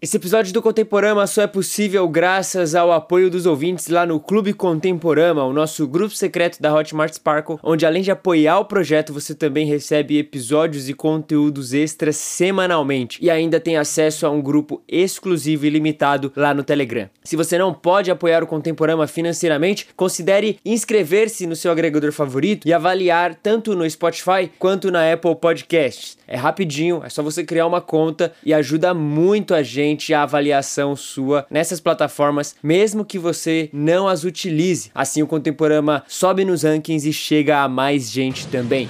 Esse 0.00 0.18
episódio 0.18 0.52
do 0.52 0.60
Contemporama 0.60 1.26
só 1.26 1.40
é 1.40 1.46
possível 1.46 2.06
graças 2.06 2.74
ao 2.74 2.92
apoio 2.92 3.30
dos 3.30 3.46
ouvintes 3.46 3.88
lá 3.88 4.04
no 4.04 4.20
Clube 4.20 4.52
Contemporama, 4.52 5.42
o 5.42 5.54
nosso 5.54 5.88
grupo 5.88 6.14
secreto 6.14 6.60
da 6.60 6.72
Hotmart 6.72 7.14
Sparkle, 7.14 7.56
onde 7.62 7.86
além 7.86 8.02
de 8.02 8.10
apoiar 8.10 8.58
o 8.58 8.66
projeto, 8.66 9.10
você 9.10 9.34
também 9.34 9.64
recebe 9.64 10.18
episódios 10.18 10.90
e 10.90 10.92
conteúdos 10.92 11.72
extras 11.72 12.16
semanalmente 12.16 13.18
e 13.22 13.30
ainda 13.30 13.58
tem 13.58 13.78
acesso 13.78 14.26
a 14.26 14.30
um 14.30 14.42
grupo 14.42 14.82
exclusivo 14.86 15.64
e 15.64 15.70
limitado 15.70 16.30
lá 16.36 16.52
no 16.52 16.62
Telegram. 16.62 17.08
Se 17.24 17.34
você 17.34 17.56
não 17.56 17.72
pode 17.72 18.10
apoiar 18.10 18.42
o 18.42 18.46
Contemporama 18.46 19.06
financeiramente, 19.06 19.88
considere 19.96 20.60
inscrever-se 20.62 21.46
no 21.46 21.56
seu 21.56 21.72
agregador 21.72 22.12
favorito 22.12 22.68
e 22.68 22.72
avaliar 22.74 23.34
tanto 23.34 23.74
no 23.74 23.88
Spotify 23.88 24.50
quanto 24.58 24.90
na 24.90 25.10
Apple 25.10 25.36
Podcasts. 25.36 26.18
É 26.28 26.36
rapidinho, 26.36 27.00
é 27.02 27.08
só 27.08 27.22
você 27.22 27.42
criar 27.42 27.66
uma 27.66 27.80
conta 27.80 28.34
e 28.44 28.52
ajuda 28.52 28.92
muito 28.92 29.54
a 29.54 29.62
gente 29.62 29.85
a 30.14 30.22
avaliação 30.22 30.96
sua 30.96 31.46
nessas 31.50 31.80
plataformas, 31.80 32.54
mesmo 32.62 33.04
que 33.04 33.18
você 33.18 33.68
não 33.72 34.08
as 34.08 34.24
utilize. 34.24 34.90
Assim 34.94 35.22
o 35.22 35.26
Contemporama 35.26 36.02
sobe 36.08 36.44
nos 36.44 36.62
rankings 36.62 37.08
e 37.08 37.12
chega 37.12 37.62
a 37.62 37.68
mais 37.68 38.10
gente 38.10 38.46
também. 38.48 38.88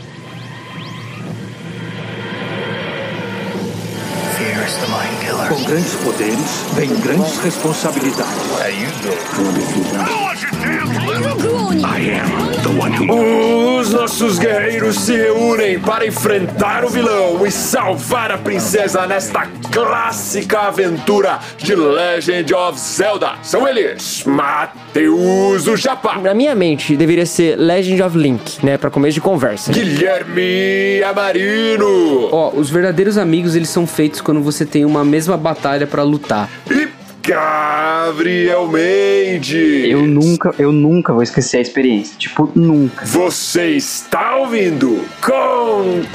Com 5.48 5.64
grandes 5.64 5.94
poderes, 5.96 6.64
vem 6.74 6.88
grandes 7.00 7.38
responsabilidades. 7.38 8.46
Os 12.78 13.90
nossos 13.90 14.38
guerreiros 14.38 14.96
se 15.00 15.16
reúnem 15.16 15.80
para 15.80 16.06
enfrentar 16.06 16.84
o 16.84 16.90
vilão 16.90 17.46
e 17.46 17.50
salvar 17.50 18.30
a 18.30 18.36
princesa 18.36 19.06
nesta 19.06 19.46
clássica 19.72 20.60
aventura 20.60 21.38
de 21.56 21.74
Legend 21.74 22.54
of 22.54 22.78
Zelda. 22.78 23.32
São 23.42 23.66
eles, 23.66 24.24
Mateus 24.26 25.66
o 25.66 25.74
Japa, 25.74 26.18
Na 26.18 26.34
minha 26.34 26.54
mente 26.54 26.96
deveria 26.96 27.24
ser 27.24 27.56
Legend 27.56 28.02
of 28.02 28.18
Link, 28.18 28.64
né, 28.64 28.76
para 28.76 28.90
começo 28.90 29.14
de 29.14 29.20
conversa. 29.22 29.72
Guilherme 29.72 31.02
Amarino 31.02 32.28
Ó, 32.30 32.50
os 32.54 32.68
verdadeiros 32.68 33.16
amigos 33.16 33.56
eles 33.56 33.70
são 33.70 33.86
feitos 33.86 34.20
quando 34.20 34.42
você 34.42 34.66
tem 34.66 34.84
uma 34.84 35.02
mesma 35.02 35.36
batalha 35.36 35.86
pra 35.86 36.02
lutar. 36.02 36.50
e 36.70 36.95
Gabriel 37.26 38.68
Mendes. 38.68 39.90
Eu 39.90 40.06
nunca, 40.06 40.54
eu 40.60 40.70
nunca 40.70 41.12
vou 41.12 41.24
esquecer 41.24 41.56
a 41.58 41.60
experiência. 41.60 42.16
Tipo, 42.16 42.48
nunca. 42.54 43.04
Você 43.04 43.70
está 43.70 44.36
ouvindo 44.36 45.04
Contemporama. 45.20 46.06